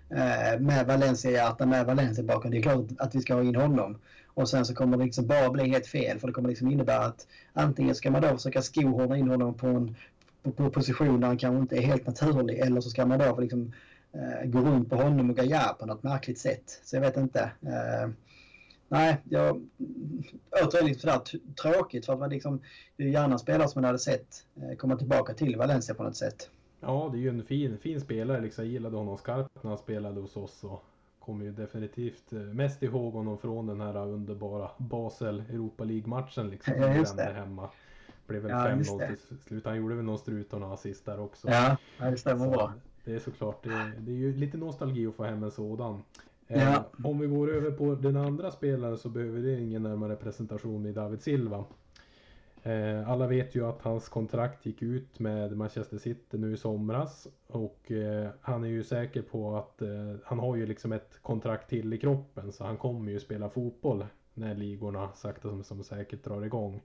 eh, 0.09 0.59
med 0.59 0.87
Valencia-hjärta 0.87 1.65
med 1.65 1.85
Valencia 1.85 2.23
bakom. 2.23 2.51
Det 2.51 2.57
är 2.57 2.61
klart 2.61 2.85
att 2.97 3.15
vi 3.15 3.21
ska 3.21 3.33
ha 3.33 3.43
in 3.43 3.55
honom. 3.55 3.97
Och 4.37 4.49
sen 4.49 4.65
så 4.65 4.75
kommer 4.75 4.97
det 4.97 5.03
liksom 5.03 5.27
bara 5.27 5.49
bli 5.49 5.69
helt 5.69 5.87
fel 5.87 6.19
för 6.19 6.27
det 6.27 6.33
kommer 6.33 6.49
liksom 6.49 6.71
innebära 6.71 7.05
att 7.05 7.27
antingen 7.53 7.95
ska 7.95 8.11
man 8.11 8.21
då 8.21 8.27
försöka 8.27 8.61
skohorna 8.61 9.17
in 9.17 9.29
honom 9.29 9.53
på 9.53 9.67
en 9.67 9.95
på, 10.43 10.51
på 10.51 10.69
position 10.69 11.19
där 11.19 11.27
han 11.27 11.37
kanske 11.37 11.61
inte 11.61 11.77
är 11.77 11.81
helt 11.81 12.07
naturlig 12.07 12.59
eller 12.59 12.81
så 12.81 12.89
ska 12.89 13.05
man 13.05 13.19
då 13.19 13.39
liksom 13.39 13.73
eh, 14.13 14.49
gå 14.49 14.59
runt 14.59 14.89
på 14.89 14.95
honom 14.95 15.29
och 15.29 15.35
gaja 15.35 15.75
på 15.79 15.85
något 15.85 16.03
märkligt 16.03 16.39
sätt. 16.39 16.81
Så 16.83 16.95
jag 16.95 17.01
vet 17.01 17.17
inte. 17.17 17.51
Eh, 17.61 18.09
nej, 18.87 19.17
jag 19.23 19.67
återigen 20.63 20.87
liksom 20.87 21.09
sådär 21.09 21.39
tråkigt 21.61 22.05
för 22.05 22.13
att 22.13 22.19
man 22.19 22.29
liksom 22.29 22.61
gärna 22.97 23.37
spelare 23.37 23.67
som 23.67 23.81
man 23.81 23.87
hade 23.87 23.99
sett 23.99 24.45
eh, 24.55 24.77
komma 24.77 24.95
tillbaka 24.97 25.33
till 25.33 25.55
Valencia 25.55 25.95
på 25.95 26.03
något 26.03 26.17
sätt. 26.17 26.49
Ja, 26.79 27.09
det 27.11 27.17
är 27.17 27.21
ju 27.21 27.29
en 27.29 27.43
fin, 27.43 27.77
fin 27.77 28.01
spelare. 28.01 28.41
Liksom, 28.41 28.63
jag 28.63 28.73
gillade 28.73 28.97
honom 28.97 29.17
skarpt 29.17 29.63
när 29.63 29.69
han 29.69 29.77
spelade 29.77 30.21
hos 30.21 30.37
oss. 30.37 30.63
Och 30.63 30.83
kommer 31.27 31.45
ju 31.45 31.51
definitivt 31.51 32.33
eh, 32.33 32.39
mest 32.39 32.83
ihåg 32.83 33.13
honom 33.13 33.37
från 33.37 33.67
den 33.67 33.81
här 33.81 34.07
underbara 34.07 34.69
Basel 34.77 35.43
Europa 35.49 35.83
League-matchen 35.83 36.49
liksom. 36.49 36.73
Ja, 36.77 36.95
just 36.95 37.17
det. 37.17 37.23
hemma. 37.23 37.69
Blev 38.27 38.41
väl 38.41 38.51
5-0 38.51 39.07
till 39.07 39.37
slut. 39.37 39.65
Han 39.65 39.77
gjorde 39.77 39.95
väl 39.95 40.05
någon 40.05 40.19
strut 40.19 40.53
och 40.53 40.59
någon 40.59 40.71
assist 40.71 41.05
där 41.05 41.19
också. 41.19 41.47
Ja, 41.49 41.77
det 41.97 42.17
stämmer 42.17 42.47
bra. 42.47 42.73
Det 43.03 43.15
är 43.15 43.19
såklart, 43.19 43.63
det, 43.63 43.91
det 43.99 44.11
är 44.11 44.15
ju 44.15 44.35
lite 44.35 44.57
nostalgi 44.57 45.07
att 45.07 45.15
få 45.15 45.23
hem 45.23 45.43
en 45.43 45.51
sådan. 45.51 46.01
Eh, 46.47 46.63
ja. 46.63 46.83
om 47.03 47.19
vi 47.19 47.27
går 47.27 47.51
över 47.53 47.71
på 47.71 47.95
den 47.95 48.17
andra 48.17 48.51
spelaren 48.51 48.97
så 48.97 49.09
behöver 49.09 49.41
det 49.41 49.61
ingen 49.61 49.83
närmare 49.83 50.15
presentation 50.15 50.85
i 50.85 50.91
David 50.91 51.21
Silva. 51.21 51.65
Eh, 52.67 53.09
alla 53.09 53.27
vet 53.27 53.55
ju 53.55 53.65
att 53.65 53.81
hans 53.81 54.09
kontrakt 54.09 54.65
gick 54.65 54.81
ut 54.81 55.19
med 55.19 55.57
Manchester 55.57 55.97
City 55.97 56.37
nu 56.37 56.53
i 56.53 56.57
somras 56.57 57.27
och 57.47 57.91
eh, 57.91 58.29
han 58.41 58.63
är 58.63 58.67
ju 58.67 58.83
säker 58.83 59.21
på 59.21 59.57
att 59.57 59.81
eh, 59.81 60.15
han 60.23 60.39
har 60.39 60.55
ju 60.55 60.65
liksom 60.65 60.91
ett 60.91 61.19
kontrakt 61.21 61.69
till 61.69 61.93
i 61.93 61.97
kroppen 61.97 62.51
så 62.51 62.63
han 62.63 62.77
kommer 62.77 63.11
ju 63.11 63.19
spela 63.19 63.49
fotboll 63.49 64.05
när 64.33 64.55
ligorna 64.55 65.13
sakta 65.13 65.49
som, 65.49 65.63
som 65.63 65.83
säkert 65.83 66.23
drar 66.23 66.45
igång. 66.45 66.81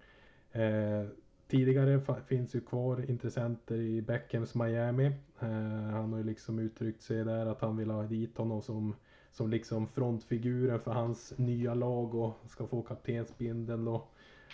Tidigare 1.52 2.00
finns 2.26 2.54
ju 2.54 2.60
kvar 2.60 3.10
intressenter 3.10 3.76
i 3.76 4.02
Beckhams 4.02 4.54
Miami. 4.54 5.06
Eh, 5.40 5.48
han 5.90 6.12
har 6.12 6.18
ju 6.18 6.24
liksom 6.24 6.58
uttryckt 6.58 7.02
sig 7.02 7.24
där 7.24 7.46
att 7.46 7.60
han 7.60 7.76
vill 7.76 7.90
ha 7.90 8.02
dit 8.02 8.38
honom 8.38 8.62
som 8.62 8.94
som 9.32 9.50
liksom 9.50 9.88
frontfiguren 9.88 10.80
för 10.80 10.90
hans 10.90 11.32
nya 11.36 11.74
lag 11.74 12.14
och 12.14 12.32
ska 12.48 12.66
få 12.66 12.82
kaptensbindeln 12.82 13.88
och 13.88 14.11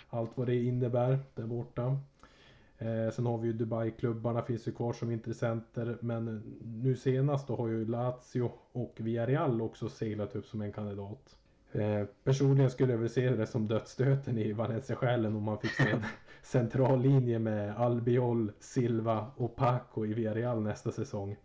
allt 0.09 0.31
vad 0.35 0.47
det 0.47 0.63
innebär 0.63 1.19
där 1.35 1.43
borta. 1.43 1.97
Eh, 2.77 3.09
sen 3.13 3.25
har 3.25 3.37
vi 3.37 3.47
ju 3.47 3.53
Dubai-klubbarna 3.53 4.41
finns 4.41 4.67
ju 4.67 4.71
kvar 4.71 4.93
som 4.93 5.11
intressenter 5.11 5.97
men 6.01 6.43
nu 6.83 6.95
senast 6.95 7.47
då 7.47 7.55
har 7.55 7.67
ju 7.67 7.85
Lazio 7.85 8.51
och 8.71 8.95
Villarreal 8.97 9.61
också 9.61 9.89
seglat 9.89 10.35
upp 10.35 10.45
som 10.45 10.61
en 10.61 10.71
kandidat. 10.71 11.37
Eh, 11.71 12.03
personligen 12.23 12.69
skulle 12.69 12.93
jag 12.93 12.99
väl 12.99 13.09
se 13.09 13.29
det 13.29 13.47
som 13.47 13.67
dödsstöten 13.67 14.37
i 14.37 14.53
Valencia-själen 14.53 15.35
om 15.35 15.43
man 15.43 15.59
fick 15.59 15.71
se 15.71 15.91
en 15.91 16.03
central 16.43 17.01
linje 17.01 17.39
med 17.39 17.77
Albiol, 17.77 18.51
Silva 18.59 19.31
och 19.35 19.55
Paco 19.55 20.05
i 20.05 20.13
Villarreal 20.13 20.61
nästa 20.61 20.91
säsong. 20.91 21.35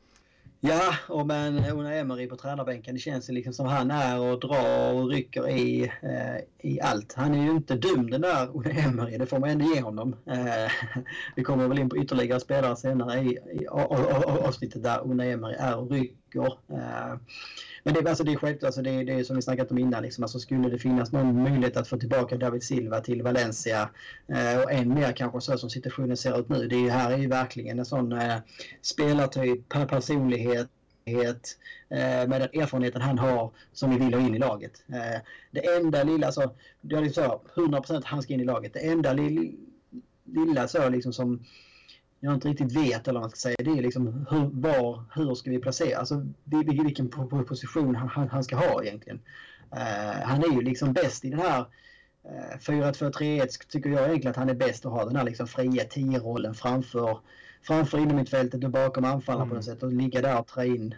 Ja, 0.67 0.95
och 1.09 1.27
med 1.27 1.73
Una 1.73 1.95
Emery 1.95 2.27
på 2.27 2.37
tränarbänken. 2.37 2.95
Det 2.95 3.01
känns 3.01 3.31
ju 3.31 3.33
liksom 3.33 3.53
som 3.53 3.67
han 3.67 3.91
är 3.91 4.21
och 4.21 4.41
drar 4.41 4.93
och 4.93 5.11
rycker 5.11 5.49
i, 5.49 5.83
eh, 5.83 6.71
i 6.71 6.81
allt. 6.81 7.13
Han 7.13 7.35
är 7.35 7.45
ju 7.45 7.51
inte 7.51 7.75
dum 7.75 8.11
den 8.11 8.21
där 8.21 8.57
Una 8.57 8.71
Emery, 8.71 9.19
det 9.19 9.27
får 9.27 9.39
man 9.39 9.51
ändå 9.51 9.75
ge 9.75 9.81
honom. 9.81 10.17
Eh, 10.27 10.73
vi 11.37 11.43
kommer 11.43 11.69
väl 11.69 11.79
in 11.79 11.89
på 11.89 11.97
ytterligare 11.97 12.41
spelare 12.41 12.77
senare 12.77 13.21
i, 13.21 13.39
i 13.53 13.67
avsnittet 13.67 14.83
där 14.83 15.11
Una 15.11 15.25
Emery 15.25 15.55
är 15.55 15.77
och 15.77 15.91
rycker 15.91 16.24
veckor. 16.35 16.59
Eh, 16.69 17.17
men 17.83 17.95
det, 17.95 18.09
alltså 18.09 18.25
det 18.25 18.33
är 18.33 18.37
självklart, 18.37 18.67
alltså 18.67 18.83
det, 18.83 19.05
det 19.05 19.13
är 19.13 19.25
som 19.25 19.37
vi 19.37 19.43
snackat 19.43 19.71
om 19.71 19.79
innan, 19.79 20.03
liksom, 20.03 20.25
alltså 20.25 20.39
skulle 20.39 20.69
det 20.69 20.79
finnas 20.79 21.13
någon 21.13 21.43
möjlighet 21.43 21.77
att 21.77 21.89
få 21.89 21.97
tillbaka 21.97 22.37
David 22.37 22.63
Silva 22.63 23.01
till 23.01 23.23
Valencia 23.23 23.91
eh, 24.29 24.61
och 24.63 24.73
än 24.73 24.95
mer 24.95 25.13
kanske 25.13 25.41
så 25.41 25.59
som 25.59 25.71
situationen 25.71 26.17
ser 26.17 26.41
ut 26.41 26.49
nu. 26.49 26.69
Det 26.69 26.77
är, 26.77 26.91
här 26.91 27.11
är 27.11 27.19
ju 27.19 27.29
verkligen 27.29 27.79
en 27.79 27.85
sån 27.85 28.13
eh, 28.13 28.37
spelartyp, 28.83 29.69
personlighet 29.69 30.69
eh, 31.89 32.29
med 32.29 32.41
den 32.41 32.63
erfarenheten 32.63 33.03
han 33.03 33.19
har 33.19 33.51
som 33.73 33.91
vi 33.91 33.99
vill 33.99 34.15
ha 34.15 34.21
in 34.21 34.35
i 34.35 34.39
laget. 34.39 34.85
Det 35.51 35.77
enda 35.77 36.05
lilla, 36.05 36.33
så, 36.33 36.55
det 36.81 36.97
är 36.97 37.01
liksom 37.01 37.25
så, 37.25 37.61
100% 37.61 38.03
han 38.05 38.23
ska 38.23 38.35
in 38.35 38.41
i 38.41 38.45
laget. 38.45 38.73
Det 38.73 38.89
enda 38.89 39.13
lilla 40.25 40.69
så 40.69 40.89
liksom 40.89 41.13
som 41.13 41.45
jag 42.25 42.35
inte 42.35 42.49
riktigt 42.49 42.73
vet 42.73 43.09
eller 43.09 43.21
vad 43.21 43.23
man 43.23 43.31
ska 43.31 43.39
säga. 43.39 43.57
Det 43.59 43.71
är 43.71 43.83
liksom 43.83 44.27
hur, 44.31 44.51
var, 44.53 45.05
hur 45.15 45.35
ska 45.35 45.51
vi 45.51 45.59
placera, 45.59 45.99
alltså 45.99 46.27
vilken 46.45 47.09
position 47.49 47.95
han, 47.95 48.29
han 48.29 48.45
ska 48.45 48.57
ha 48.57 48.83
egentligen. 48.85 49.21
Uh, 49.73 50.23
han 50.25 50.45
är 50.45 50.55
ju 50.55 50.63
liksom 50.63 50.93
bäst 50.93 51.25
i 51.25 51.31
den 51.31 51.41
här 51.41 51.67
eh, 52.69 52.75
uh, 52.75 52.83
4-2-3-1 52.83 53.47
tycker 53.69 53.91
jag 53.91 54.01
egentligen 54.01 54.31
att 54.31 54.37
han 54.37 54.49
är 54.49 54.55
bäst 54.55 54.87
att 54.87 54.93
ha 54.93 55.05
den 55.05 55.17
här 55.17 55.25
liksom 55.25 55.47
fria 55.47 55.85
10-rollen 55.85 56.55
framför, 56.55 57.19
framför 57.67 57.99
innermittfältet 57.99 58.65
och 58.65 58.71
bakom 58.71 59.05
anfallaren 59.05 59.43
Mm. 59.43 59.49
på 59.49 59.55
något 59.55 59.65
sätt 59.65 59.83
och 59.83 59.93
ligga 59.93 60.23
där 60.23 60.39
och 60.39 60.47
trä 60.47 60.67
in, 60.67 60.95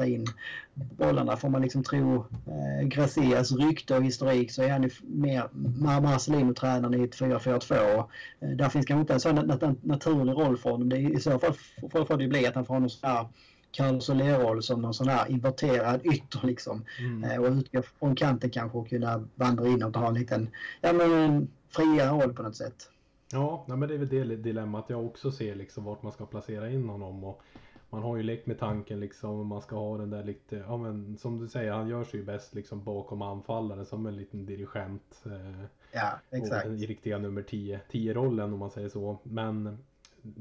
eh, 0.00 0.12
in 0.14 0.26
bollarna. 0.74 1.36
Får 1.36 1.48
man 1.48 1.62
liksom 1.62 1.82
tro 1.82 2.16
eh, 2.46 2.86
Gracias 2.88 3.52
rykte 3.52 3.96
och 3.96 4.04
historik 4.04 4.50
så 4.52 4.62
är 4.62 4.70
han 4.70 4.82
ju 4.82 4.90
mer 5.02 5.42
Mar- 5.54 6.00
Marcelino-tränaren 6.00 6.94
i 7.00 7.04
ett 7.04 7.14
4-4-2. 7.14 7.74
Och, 7.98 8.10
eh, 8.40 8.48
där 8.50 8.68
finns 8.68 8.86
kanske 8.86 9.00
inte 9.00 9.14
en 9.14 9.20
sån 9.20 9.38
nat- 9.38 9.60
nat- 9.60 9.76
naturlig 9.82 10.32
roll 10.32 10.56
för 10.58 10.70
honom. 10.70 10.88
Det 10.88 10.96
är, 10.96 11.16
I 11.16 11.20
så 11.20 11.38
fall 11.38 11.52
får 11.92 12.04
får 12.04 12.16
det 12.16 12.28
bli 12.28 12.46
att 12.46 12.54
han 12.54 12.64
får 12.64 12.80
någon 12.80 12.90
sån 12.90 13.10
här 13.10 13.26
Carlos 13.70 14.04
Soler-roll 14.06 14.62
som 14.62 14.82
någon 14.82 14.94
sån 14.94 15.08
här 15.08 15.30
inverterad 15.30 16.00
ytter 16.06 16.46
liksom. 16.46 16.84
Mm. 16.98 17.24
Eh, 17.30 17.38
och 17.38 17.50
utgå 17.52 17.82
från 17.98 18.14
kanten 18.16 18.50
kanske 18.50 18.78
och 18.78 18.88
kunna 18.88 19.24
vandra 19.34 19.68
inåt 19.68 19.96
och 19.96 20.02
ha 20.02 20.08
en 20.08 20.14
liten, 20.14 20.48
ja 20.80 20.92
men 20.92 21.12
en 21.12 21.48
friare 21.70 22.10
roll 22.10 22.34
på 22.34 22.42
något 22.42 22.56
sätt. 22.56 22.90
Ja, 23.32 23.64
nej, 23.68 23.76
men 23.76 23.88
det 23.88 23.94
är 23.94 23.98
väl 23.98 24.08
det 24.08 24.36
dilemmat 24.36 24.90
jag 24.90 25.06
också 25.06 25.30
ser 25.32 25.54
liksom 25.54 25.84
vart 25.84 26.02
man 26.02 26.12
ska 26.12 26.26
placera 26.26 26.70
in 26.70 26.88
honom. 26.88 27.24
Och 27.24 27.42
man 27.90 28.02
har 28.02 28.16
ju 28.16 28.22
lekt 28.22 28.46
med 28.46 28.58
tanken 28.58 29.00
liksom 29.00 29.46
man 29.46 29.62
ska 29.62 29.76
ha 29.76 29.98
den 29.98 30.10
där 30.10 30.24
lite, 30.24 30.56
ja 30.56 30.76
men 30.76 31.16
som 31.18 31.38
du 31.38 31.48
säger 31.48 31.72
han 31.72 31.88
gör 31.88 32.04
sig 32.04 32.20
ju 32.20 32.26
bäst 32.26 32.54
liksom 32.54 32.84
bakom 32.84 33.22
anfallaren 33.22 33.86
som 33.86 34.06
en 34.06 34.16
liten 34.16 34.46
dirigent. 34.46 35.22
Eh, 35.26 35.64
Ja, 35.92 36.20
exakt. 36.30 36.66
I 36.66 36.86
riktiga 36.86 37.18
nummer 37.18 37.42
10, 37.42 37.80
10 37.90 38.14
rollen 38.14 38.52
om 38.52 38.58
man 38.58 38.70
säger 38.70 38.88
så. 38.88 39.18
Men 39.22 39.78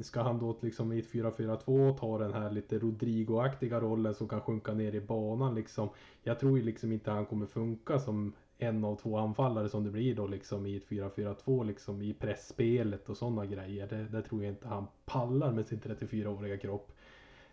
ska 0.01 0.21
han 0.21 0.39
då 0.39 0.57
liksom 0.61 0.91
i 0.91 0.99
ett 0.99 1.11
4-4-2 1.11 1.97
ta 1.97 2.17
den 2.17 2.33
här 2.33 2.51
lite 2.51 2.79
Rodrigo-aktiga 2.79 3.79
rollen 3.79 4.15
som 4.15 4.27
kan 4.27 4.41
sjunka 4.41 4.73
ner 4.73 4.95
i 4.95 5.01
banan 5.01 5.55
liksom. 5.55 5.89
Jag 6.23 6.39
tror 6.39 6.57
ju 6.57 6.63
liksom 6.63 6.91
inte 6.91 7.11
han 7.11 7.25
kommer 7.25 7.45
funka 7.45 7.99
som 7.99 8.33
en 8.57 8.83
av 8.83 8.95
två 8.95 9.17
anfallare 9.17 9.69
som 9.69 9.83
det 9.83 9.91
blir 9.91 10.15
då 10.15 10.27
liksom 10.27 10.65
i 10.65 10.75
ett 10.77 10.87
4-4-2 10.87 11.65
liksom 11.65 12.01
i 12.01 12.13
pressspelet 12.13 13.09
och 13.09 13.17
sådana 13.17 13.45
grejer. 13.45 13.87
Det, 13.87 14.03
det 14.03 14.21
tror 14.21 14.43
jag 14.43 14.51
inte 14.53 14.67
han 14.67 14.87
pallar 15.05 15.51
med 15.51 15.65
sin 15.67 15.79
34-åriga 15.79 16.57
kropp. 16.57 16.91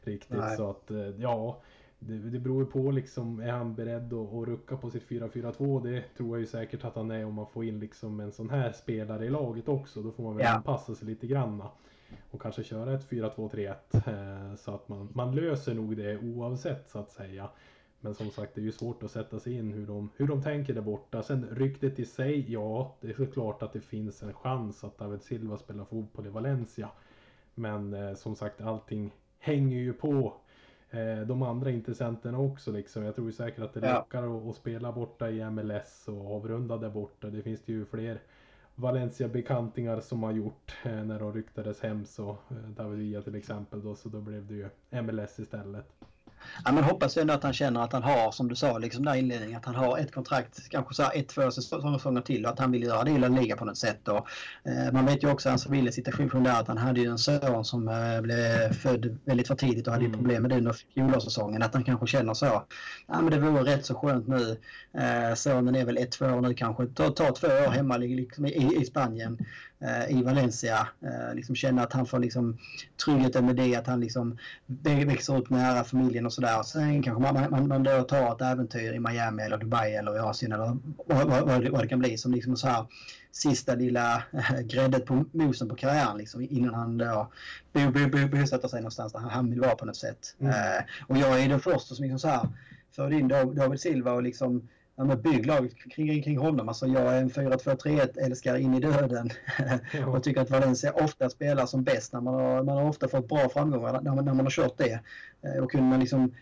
Riktigt 0.01 0.39
Nej. 0.39 0.57
så 0.57 0.71
att 0.71 0.91
eh, 0.91 0.99
ja. 0.99 1.61
Det, 1.99 2.19
det 2.19 2.39
beror 2.39 2.65
på 2.65 2.91
liksom, 2.91 3.41
är 3.41 3.51
han 3.53 3.75
beredd 3.75 4.13
att, 4.13 4.33
att 4.35 4.49
rucka 4.49 4.77
på 4.77 4.91
sitt 4.91 5.09
4-4-2? 5.09 5.83
Det 5.83 6.03
tror 6.17 6.29
jag 6.29 6.41
ju 6.41 6.47
säkert 6.47 6.85
att 6.85 6.95
han 6.97 7.11
är 7.11 7.25
om 7.27 7.35
man 7.35 7.47
får 7.47 7.65
in 7.65 7.81
liksom 7.81 8.21
en 8.21 8.33
sån 8.33 8.51
här 8.51 8.73
spelare 8.73 9.27
i 9.27 9.31
laget 9.31 9.69
också. 9.69 10.03
Då 10.03 10.13
får 10.13 10.23
man 10.23 10.37
väl 10.37 10.45
Ja. 10.45 10.51
anpassa 10.53 10.95
sig 10.95 11.09
lite 11.09 11.27
granna. 11.27 11.69
Och 12.31 12.43
kanske 12.43 12.63
köra 12.63 12.95
ett 12.95 13.11
4-2-3-1. 13.11 13.75
Eh, 13.93 14.57
så 14.57 14.75
att 14.75 14.89
man, 14.89 15.09
man 15.15 15.35
löser 15.35 15.75
nog 15.75 15.97
det 15.97 16.19
oavsett 16.19 16.91
så 16.91 16.99
att 16.99 17.11
säga. 17.11 17.49
Men 18.05 18.15
som 18.15 18.31
sagt 18.31 18.55
det 18.55 18.61
är 18.61 18.65
ju 18.65 18.73
svårt 18.73 19.03
att 19.03 19.11
sätta 19.11 19.39
sig 19.41 19.53
in 19.55 19.73
hur 19.73 19.87
de, 19.87 20.11
hur 20.17 20.27
de 20.27 20.43
tänker 20.43 20.75
där 20.75 20.81
borta. 20.83 21.23
Sen 21.23 21.47
ryktet 21.51 21.99
i 21.99 22.05
sig, 22.05 22.53
ja 22.53 22.95
det 23.01 23.09
är 23.09 23.15
såklart 23.15 23.63
att 23.63 23.73
det 23.73 23.81
finns 23.81 24.23
en 24.23 24.33
chans 24.35 24.85
att 24.85 24.99
David 24.99 25.23
Silva 25.23 25.57
spelar 25.59 25.85
fotboll 25.85 26.27
i 26.27 26.31
Valencia. 26.31 26.89
Men 27.55 27.95
eh, 27.95 28.15
som 28.15 28.37
sagt 28.37 28.61
allting 28.61 29.11
hänger 29.39 29.79
ju 29.79 29.93
på 29.93 30.35
eh, 30.91 31.21
de 31.27 31.43
andra 31.43 31.71
intressenterna 31.71 32.39
också 32.39 32.73
liksom. 32.73 33.03
Jag 33.03 33.15
tror 33.15 33.31
säkert 33.31 33.63
att 33.65 33.75
det 33.75 33.87
Ja. 33.87 33.95
lockar 33.99 34.37
att, 34.37 34.49
att 34.49 34.57
spela 34.57 34.93
borta 34.93 35.31
i 35.31 35.51
MLS 35.51 36.09
och 36.09 36.37
avrunda 36.37 36.77
där 36.77 36.91
borta. 36.91 37.27
Det 37.31 37.43
finns 37.43 37.63
det 37.63 37.73
ju 37.73 37.85
fler 37.85 38.21
Valencia-bekantingar 38.75 40.01
som 40.01 40.23
har 40.23 40.33
gjort 40.33 40.75
eh, 40.85 41.05
när 41.05 41.19
de 41.19 41.33
ryktades 41.33 41.81
hem 41.81 42.05
så 42.05 42.31
eh, 42.31 42.57
David 42.77 42.99
Villa 42.99 43.23
till 43.23 43.35
exempel 43.35 43.83
då 43.83 43.95
så 43.95 44.09
då 44.09 44.21
blev 44.21 44.47
det 44.47 44.55
ju 44.55 44.69
MLS 45.03 45.39
istället. 45.39 45.93
Ja, 46.65 46.73
men 46.73 46.85
hoppas 46.85 47.17
ändå 47.17 47.35
att 47.35 47.43
han 47.43 47.53
känner 47.53 47.85
att 47.85 47.93
han 47.93 48.03
har, 48.03 48.33
som 48.33 48.49
du 48.49 48.55
sa 48.55 48.79
liksom 48.79 49.05
där 49.05 49.15
i 49.15 49.19
inledningen, 49.19 49.57
att 49.57 49.65
han 49.65 49.75
har 49.75 49.99
ett 49.99 50.15
kontrakt, 50.15 50.69
kanske 50.69 50.95
så 50.95 51.03
här 51.03 51.11
ett, 51.15 51.29
två 51.29 51.51
säsonger 51.51 52.21
till 52.21 52.45
och 52.45 52.53
att 52.53 52.59
han 52.59 52.73
vill 52.73 52.83
göra 52.83 53.05
det 53.05 53.11
i 53.11 53.19
La 53.19 53.29
Liga 53.29 53.57
på 53.57 53.65
något 53.65 53.79
sätt. 53.79 54.09
Och, 54.09 54.27
eh, 54.65 54.93
man 54.93 55.07
vet 55.07 55.23
ju 55.23 55.31
också 55.31 55.49
hans 55.49 55.67
situation 55.95 56.45
där 56.45 56.61
att 56.61 56.69
han 56.69 56.79
hade 56.79 57.01
ju 57.01 57.11
en 57.11 57.19
son 57.19 57.65
som 57.65 57.89
eh, 57.89 58.21
blev 58.21 58.73
född 58.73 59.19
väldigt 59.25 59.49
för 59.49 59.55
tidigt 59.55 59.87
och 59.87 59.93
hade 59.93 60.05
Mm. 60.05 60.19
problem 60.19 60.43
med 60.43 60.51
det 60.51 60.57
under 60.57 60.73
fjolårssäsongen. 60.73 61.63
Att 61.63 61.75
han 61.75 61.85
kanske 61.85 62.07
känner 62.07 62.35
så. 62.35 62.65
Ja, 63.07 63.21
men 63.21 63.31
det 63.31 63.39
vore 63.39 63.63
rätt 63.65 63.87
så 63.87 63.95
skönt 63.95 64.29
nu. 64.29 64.57
Eh, 64.95 65.35
sonen 65.35 65.75
är 65.75 65.85
väl 65.85 65.99
ett, 65.99 66.13
två 66.13 66.27
år 66.27 66.41
nu 66.41 66.55
kanske. 66.55 66.87
Ta, 66.87 67.11
ta 67.11 67.35
två 67.35 67.47
år 67.47 67.71
hemma 67.71 67.97
liksom, 67.97 68.47
i, 68.47 68.77
i 68.81 68.85
Spanien, 68.85 69.39
i 70.09 70.23
Valencia. 70.23 70.89
Eh, 71.03 71.35
liksom 71.35 71.55
känna 71.57 71.83
att 71.83 71.93
han 71.93 72.07
får 72.07 72.19
liksom 72.19 72.59
tryggheten 73.05 73.47
med 73.47 73.57
det, 73.57 73.77
att 73.77 73.87
han 73.87 74.01
liksom 74.01 74.39
vä- 74.67 75.07
växer 75.07 75.37
upp 75.37 75.51
nära 75.51 75.85
familjen 75.85 76.27
och 76.27 76.33
sådär. 76.33 76.63
Sen 76.63 77.03
kanske 77.03 77.33
man, 77.33 77.51
man, 77.51 77.69
man 77.69 77.83
då 77.83 78.03
tar 78.03 78.33
ett 78.35 78.41
äventyr 78.43 78.93
i 78.93 78.99
Miami 78.99 79.43
eller 79.43 79.59
Dubai 79.59 79.95
eller 79.95 80.17
i 80.17 80.19
Asien 80.19 80.53
eller 80.53 80.77
vad, 81.07 81.27
vad, 81.29 81.71
vad, 81.71 81.83
det, 81.83 81.89
kan 81.89 81.99
bli 81.99 82.19
som 82.19 82.33
liksom 82.33 82.57
så 82.57 82.69
här 82.69 82.87
sista 83.33 83.75
lilla 83.75 84.23
äh, 84.33 84.61
gräddet 84.61 85.07
på 85.07 85.25
mosen 85.33 85.69
på 85.69 85.75
karriären 85.75 86.19
liksom, 86.19 86.47
innan 86.51 86.75
han 86.75 86.99
då 86.99 87.31
bo- 87.73 87.91
bo- 87.91 88.09
bo- 88.09 88.29
bosätter 88.41 88.69
sig 88.69 88.81
någonstans 88.81 89.13
där 89.13 89.21
han 89.21 89.51
vill 89.51 89.61
vara 89.61 89.75
på 89.75 89.85
något 89.85 89.97
sätt. 89.97 90.37
Mm. 90.41 90.53
Eh, 90.53 90.83
och 91.07 91.19
jag 91.19 91.41
är 91.43 91.49
den 91.49 91.61
första 91.61 91.95
som 91.95 92.03
liksom 92.03 92.19
så 92.19 92.29
här 92.29 92.49
förde 92.97 93.17
in 93.17 93.29
Dav- 93.31 93.55
David 93.55 93.81
Silva 93.81 94.13
och 94.13 94.23
liksom 94.23 94.69
Ja, 94.97 95.05
men 95.05 95.23
bygg 95.23 95.47
laget 95.47 95.77
kring, 95.77 96.23
kring 96.23 96.39
honom. 96.39 96.69
Alltså 96.69 96.87
jag 96.87 97.17
är 97.17 97.21
en 97.21 97.31
4-2-3-1 97.31 98.19
älskare 98.21 98.61
in 98.61 98.75
i 98.75 98.81
döden. 98.81 99.31
och 100.07 100.23
tycker 100.23 100.41
att 100.41 100.51
Valencia 100.51 100.93
ofta 100.93 101.31
spelar 101.31 101.67
som 101.67 101.85
bäst. 101.85 102.13
När 102.13 102.21
man, 102.21 102.35
har, 102.35 102.63
man 102.63 102.77
har 102.77 102.89
ofta 102.89 103.09
fått 103.09 103.29
bra 103.29 103.49
framgångar 103.49 104.01
när 104.01 104.15
man, 104.15 104.25
när 104.25 104.35
man 104.35 104.47
har 104.47 104.51
kört 104.51 104.79
det. 104.79 105.01
Eh, 105.43 105.63
Och 105.63 105.71
kunde 105.71 105.87
man 105.87 106.01
liksom 106.01 106.35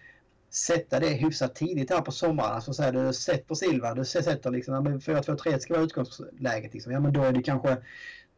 sätta 0.50 1.00
det 1.00 1.08
hyfsat 1.08 1.54
tidigt 1.54 1.90
här 1.90 2.00
på 2.00 2.12
sommaren. 2.12 2.52
Alltså 2.52 2.72
så 2.72 2.82
här, 2.82 2.92
du 2.92 3.12
sätter 3.12 3.54
Silva, 3.54 3.94
du 3.94 4.04
sätter 4.04 4.50
liksom, 4.50 4.74
ja, 4.74 4.80
men 4.80 5.00
4-2-3 5.00 5.58
ska 5.58 5.74
vara 5.74 5.84
utgångsläget. 5.84 6.74
Liksom. 6.74 6.92
Ja 6.92 7.00
men 7.00 7.12
då 7.12 7.22
är 7.22 7.32
det 7.32 7.42
kanske 7.42 7.76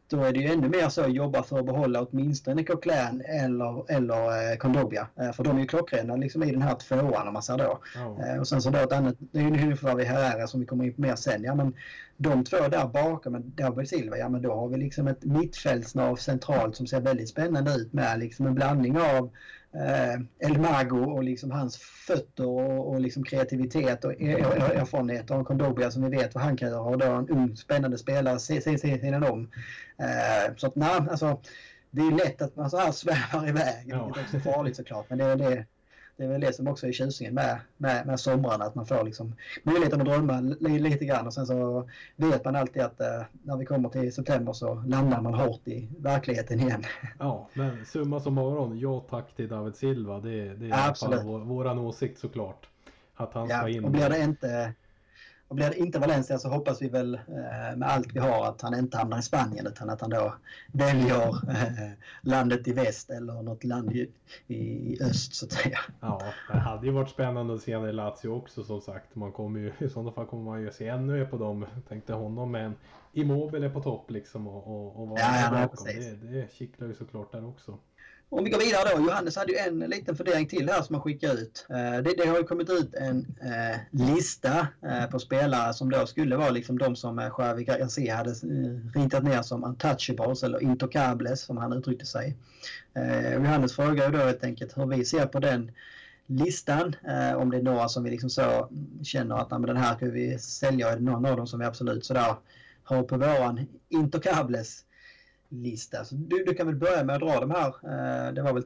då 0.07 0.23
är 0.23 0.33
det 0.33 0.39
ju 0.39 0.47
ännu 0.47 0.69
mer 0.69 0.89
så 0.89 1.01
att 1.01 1.13
jobba 1.13 1.43
för 1.43 1.59
att 1.59 1.65
behålla 1.65 2.01
åtminstone 2.01 2.63
Coquelin 2.63 3.21
eller, 3.21 3.91
eller 3.91 4.51
eh, 4.51 4.57
Kondobia. 4.57 5.07
Eh, 5.19 5.31
för 5.31 5.43
de 5.43 5.57
är 5.57 5.61
ju 5.61 5.67
klockrena 5.67 6.15
liksom, 6.15 6.43
i 6.43 6.51
den 6.51 6.61
här 6.61 6.75
tvåan 6.75 7.27
om 7.27 7.33
man 7.33 7.43
säger 7.43 7.59
då. 7.59 7.79
Ja. 7.95 8.25
Eh, 8.25 8.39
och 8.39 8.47
sen 8.47 8.61
så 8.61 8.69
då 8.69 8.79
ett 8.79 8.91
annat, 8.91 9.15
det 9.19 9.39
är 9.39 9.43
ju 9.43 9.55
huvudförvärv 9.55 9.99
i 9.99 10.03
Herrera 10.03 10.47
som 10.47 10.59
vi 10.59 10.65
kommer 10.65 10.85
in 10.85 10.93
på 10.93 11.01
mer 11.01 11.15
sen. 11.15 11.43
Ja 11.43 11.55
men 11.55 11.73
de 12.17 12.43
två 12.43 12.57
där 12.57 12.87
bakom 12.87 13.33
med 13.33 13.41
David 13.41 13.89
Silva, 13.89 14.17
ja 14.17 14.29
men 14.29 14.41
då 14.41 14.53
har 14.53 14.67
vi 14.67 14.77
liksom 14.77 15.07
ett 15.07 15.23
mittfältsnav 15.23 16.15
centralt 16.15 16.75
som 16.75 16.87
ser 16.87 16.99
väldigt 17.01 17.29
spännande 17.29 17.71
ut 17.71 17.93
med 17.93 18.19
liksom 18.19 18.47
en 18.47 18.55
blandning 18.55 18.97
av 18.97 19.29
eh, 19.75 20.47
El 20.49 20.57
Mago 20.59 21.11
och 21.13 21.23
liksom 21.23 21.51
hans 21.51 21.77
fötter 21.77 22.45
och, 22.47 22.89
och 22.93 22.99
liksom 23.01 23.23
kreativitet 23.23 24.05
och 24.05 24.11
er- 24.13 24.37
er- 24.37 24.73
erfarenhet 24.81 25.31
och 25.31 25.47
Kondobia 25.47 25.91
som 25.91 26.03
vi 26.09 26.17
vet 26.17 26.35
vad 26.35 26.43
han 26.43 26.57
kan 26.57 26.69
göra 26.69 26.81
och 26.81 26.97
då 26.97 27.05
en 27.05 27.29
ung 27.29 27.55
spännande 27.57 27.97
spelare 27.97 28.39
sidan 28.39 29.23
om. 29.23 29.51
Eh, 29.97 30.55
så 30.57 30.67
att 30.67 30.75
nej, 30.75 31.01
alltså 31.11 31.41
det 31.91 32.01
är 32.01 32.11
lätt 32.11 32.41
att 32.41 32.55
man 32.55 32.69
så 32.69 32.77
här 32.77 32.91
svävar 32.91 33.47
iväg, 33.49 33.83
Ja. 33.85 34.01
också 34.21 34.37
är 34.37 34.39
farligt 34.41 34.75
såklart. 34.75 35.05
Men 35.09 35.17
det 35.17 35.25
är 35.25 35.35
det, 35.35 35.65
det 36.17 36.23
är 36.23 36.27
väl 36.27 36.41
det 36.41 36.53
som 36.53 36.67
också 36.67 36.87
är 36.87 36.91
tjusningen 36.91 37.33
med, 37.33 37.59
med, 37.77 38.07
med 38.07 38.19
somrarna, 38.19 38.65
att 38.65 38.75
man 38.75 38.85
får 38.85 39.03
liksom 39.03 39.35
möjligheten 39.63 40.01
att 40.01 40.07
drömma 40.07 40.39
li, 40.59 40.79
lite 40.79 41.05
grann 41.05 41.27
och 41.27 41.33
sen 41.33 41.45
så 41.45 41.89
vet 42.15 42.45
man 42.45 42.55
alltid 42.55 42.81
att 42.81 43.01
eh, 43.01 43.21
när 43.43 43.57
vi 43.57 43.65
kommer 43.65 43.89
till 43.89 44.13
september 44.13 44.53
så 44.53 44.73
landar 44.87 45.21
man 45.21 45.33
hårt 45.33 45.67
i 45.67 45.89
verkligheten 45.99 46.59
igen. 46.59 46.83
ja, 47.19 47.49
men 47.53 47.85
summa 47.85 48.19
summarum, 48.19 48.79
ja 48.79 48.99
tack 49.09 49.35
till 49.35 49.47
David 49.47 49.75
Silva. 49.75 50.19
Det, 50.19 50.29
det 50.53 50.65
är 50.65 50.69
i 50.69 50.71
alla 50.71 50.95
fall 50.95 51.23
vår, 51.23 51.39
våran 51.39 51.79
åsikt 51.79 52.19
såklart. 52.19 52.67
Att 53.15 53.33
han 53.33 53.47
ska 53.47 53.57
Ja, 53.57 53.69
in. 53.69 53.85
och 53.85 53.91
blir 53.91 54.09
det 54.09 54.23
inte 54.23 54.73
och 55.47 55.55
blir 55.55 55.69
det 55.69 55.77
inte 55.77 55.99
Valencia 55.99 56.37
så 56.37 56.49
hoppas 56.49 56.81
vi 56.81 56.89
väl 56.89 57.13
eh, 57.13 57.77
med 57.77 57.83
allt 57.83 58.15
vi 58.15 58.19
har 58.19 58.45
att 58.45 58.61
han 58.61 58.79
inte 58.79 58.97
hamnar 58.97 59.19
i 59.19 59.21
Spanien 59.21 59.67
utan 59.67 59.89
att 59.89 60.01
han 60.01 60.09
då 60.09 60.35
väljer 60.71 61.27
eh, 61.49 61.91
landet 62.21 62.67
i 62.67 62.73
väst 62.73 63.09
eller 63.09 63.41
något 63.41 63.63
land 63.63 63.91
i, 63.91 64.11
i 64.47 64.97
öst 65.01 65.35
så 65.35 65.45
att 65.45 65.51
säga. 65.51 65.79
Ja, 65.99 66.21
det 66.47 66.59
hade 66.59 66.85
ju 66.85 66.91
varit 66.91 67.09
spännande 67.09 67.53
att 67.53 67.61
se 67.61 67.75
honom 67.75 67.89
i 67.89 67.93
Lazio 67.93 68.27
också 68.27 68.63
som 68.63 68.81
sagt. 68.81 69.15
Man 69.15 69.31
kommer 69.31 69.59
ju, 69.59 69.73
I 69.79 69.89
sådana 69.89 70.11
fall 70.11 70.25
kommer 70.25 70.43
man 70.43 70.61
ju 70.61 70.71
se 70.71 70.87
ännu 70.87 71.13
mer 71.13 71.25
på 71.25 71.37
dem. 71.37 71.65
Tänkte 71.87 72.13
honom 72.13 72.51
med 72.51 72.65
en 72.65 72.75
Immobile 73.13 73.69
på 73.69 73.81
topp 73.81 74.11
liksom 74.11 74.47
och, 74.47 74.67
och, 74.67 75.01
och 75.01 75.07
vara 75.09 75.19
Ja, 75.19 75.41
ja, 75.41 75.67
bakom. 75.67 75.85
Det, 75.85 76.31
det 76.31 76.53
kittlar 76.53 76.87
ju 76.87 76.93
såklart 76.93 77.31
där 77.31 77.47
också. 77.47 77.77
Om 78.29 78.43
vi 78.43 78.49
går 78.49 78.59
vidare 78.59 78.89
då. 78.95 79.03
Johannes 79.03 79.35
hade 79.35 79.51
ju 79.51 79.57
en 79.57 79.79
liten 79.79 80.15
fundering 80.15 80.47
till 80.47 80.69
här 80.69 80.81
som 80.81 80.95
han 80.95 81.01
skickade 81.01 81.33
ut. 81.33 81.65
Eh, 81.69 82.03
det, 82.03 82.13
det 82.17 82.27
har 82.27 82.37
ju 82.37 82.43
kommit 82.43 82.69
ut 82.69 82.93
en 82.93 83.37
eh, 83.41 83.77
lista 83.91 84.67
eh, 84.85 85.05
på 85.05 85.19
spelare 85.19 85.73
som 85.73 85.89
då 85.89 86.05
skulle 86.05 86.35
vara 86.35 86.49
liksom 86.49 86.77
de 86.77 86.95
som 86.95 87.19
eh, 87.19 87.31
Javi 87.37 87.63
Garcia 87.63 88.15
hade 88.15 88.29
eh, 88.29 88.99
ritat 89.01 89.23
ner 89.23 89.41
som 89.41 89.63
untouchables 89.63 90.43
eller 90.43 90.63
intocables 90.63 91.41
som 91.41 91.57
han 91.57 91.73
uttryckte 91.73 92.05
sig. 92.05 92.35
Eh, 92.93 93.33
Johannes 93.33 93.75
frågar 93.75 94.05
ju 94.05 94.11
då 94.11 94.25
helt 94.25 94.43
enkelt 94.43 94.77
hur 94.77 94.85
vi 94.85 95.05
ser 95.05 95.25
på 95.25 95.39
den 95.39 95.71
listan. 96.25 96.95
Eh, 97.07 97.37
om 97.37 97.49
det 97.49 97.57
är 97.57 97.63
några 97.63 97.89
som 97.89 98.03
vi 98.03 98.09
liksom 98.09 98.29
så 98.29 98.69
känner 99.03 99.35
att 99.35 99.51
men 99.51 99.61
den 99.61 99.77
här 99.77 99.95
kan 99.95 100.11
vi 100.11 100.39
sälja. 100.39 100.89
Är 100.89 100.95
det 100.95 101.03
någon 101.03 101.25
av 101.25 101.37
dem 101.37 101.47
som 101.47 101.59
vi 101.59 101.65
absolut 101.65 102.05
sådär 102.05 102.35
har 102.83 103.03
på 103.03 103.17
våran 103.17 103.67
intocables 103.89 104.85
lista. 105.49 106.05
Så 106.05 106.15
du, 106.15 106.43
du 106.43 106.53
kan 106.53 106.67
väl 106.67 106.75
börja 106.75 107.03
med 107.03 107.15
att 107.15 107.21
dra 107.21 107.39
de 107.39 107.51
här. 107.51 107.67
Eh, 107.67 108.33
det 108.33 108.41
var 108.41 108.53
väl, 108.53 108.63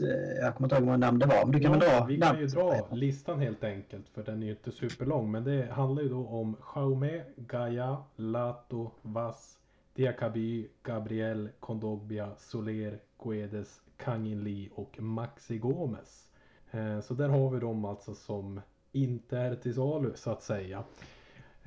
eh, 0.00 0.42
jag 0.42 0.54
kommer 0.54 0.66
inte 0.66 0.76
ihåg 0.76 0.84
många 0.84 0.96
namn 0.96 1.18
det 1.18 1.26
var, 1.26 1.44
men 1.44 1.52
du 1.52 1.60
kan 1.60 1.72
väl 1.72 1.80
dra 1.80 2.04
vi 2.04 2.20
kan 2.20 2.38
ju 2.38 2.46
namn. 2.46 2.54
dra 2.54 2.94
listan 2.94 3.40
helt 3.40 3.64
enkelt 3.64 4.08
för 4.08 4.22
den 4.22 4.42
är 4.42 4.46
ju 4.46 4.52
inte 4.52 4.72
superlång. 4.72 5.30
Men 5.30 5.44
det 5.44 5.72
handlar 5.72 6.02
ju 6.02 6.08
då 6.08 6.26
om 6.26 6.56
Jaume, 6.74 7.22
Gaia, 7.36 7.96
Lato, 8.16 8.90
Vass, 9.02 9.58
Diakaby, 9.94 10.68
Gabriel, 10.82 11.48
Kondogbia, 11.60 12.30
Soler, 12.38 12.98
Guedes, 13.24 13.80
Kangin 13.96 14.44
Lee 14.44 14.68
och 14.74 15.00
Maxi 15.02 15.58
Gomez. 15.58 16.28
Eh, 16.70 17.00
så 17.00 17.14
där 17.14 17.28
har 17.28 17.50
vi 17.50 17.60
dem 17.60 17.84
alltså 17.84 18.14
som 18.14 18.60
inte 18.92 19.38
är 19.38 19.54
till 19.54 19.74
salu 19.74 20.12
så 20.14 20.30
att 20.30 20.42
säga. 20.42 20.84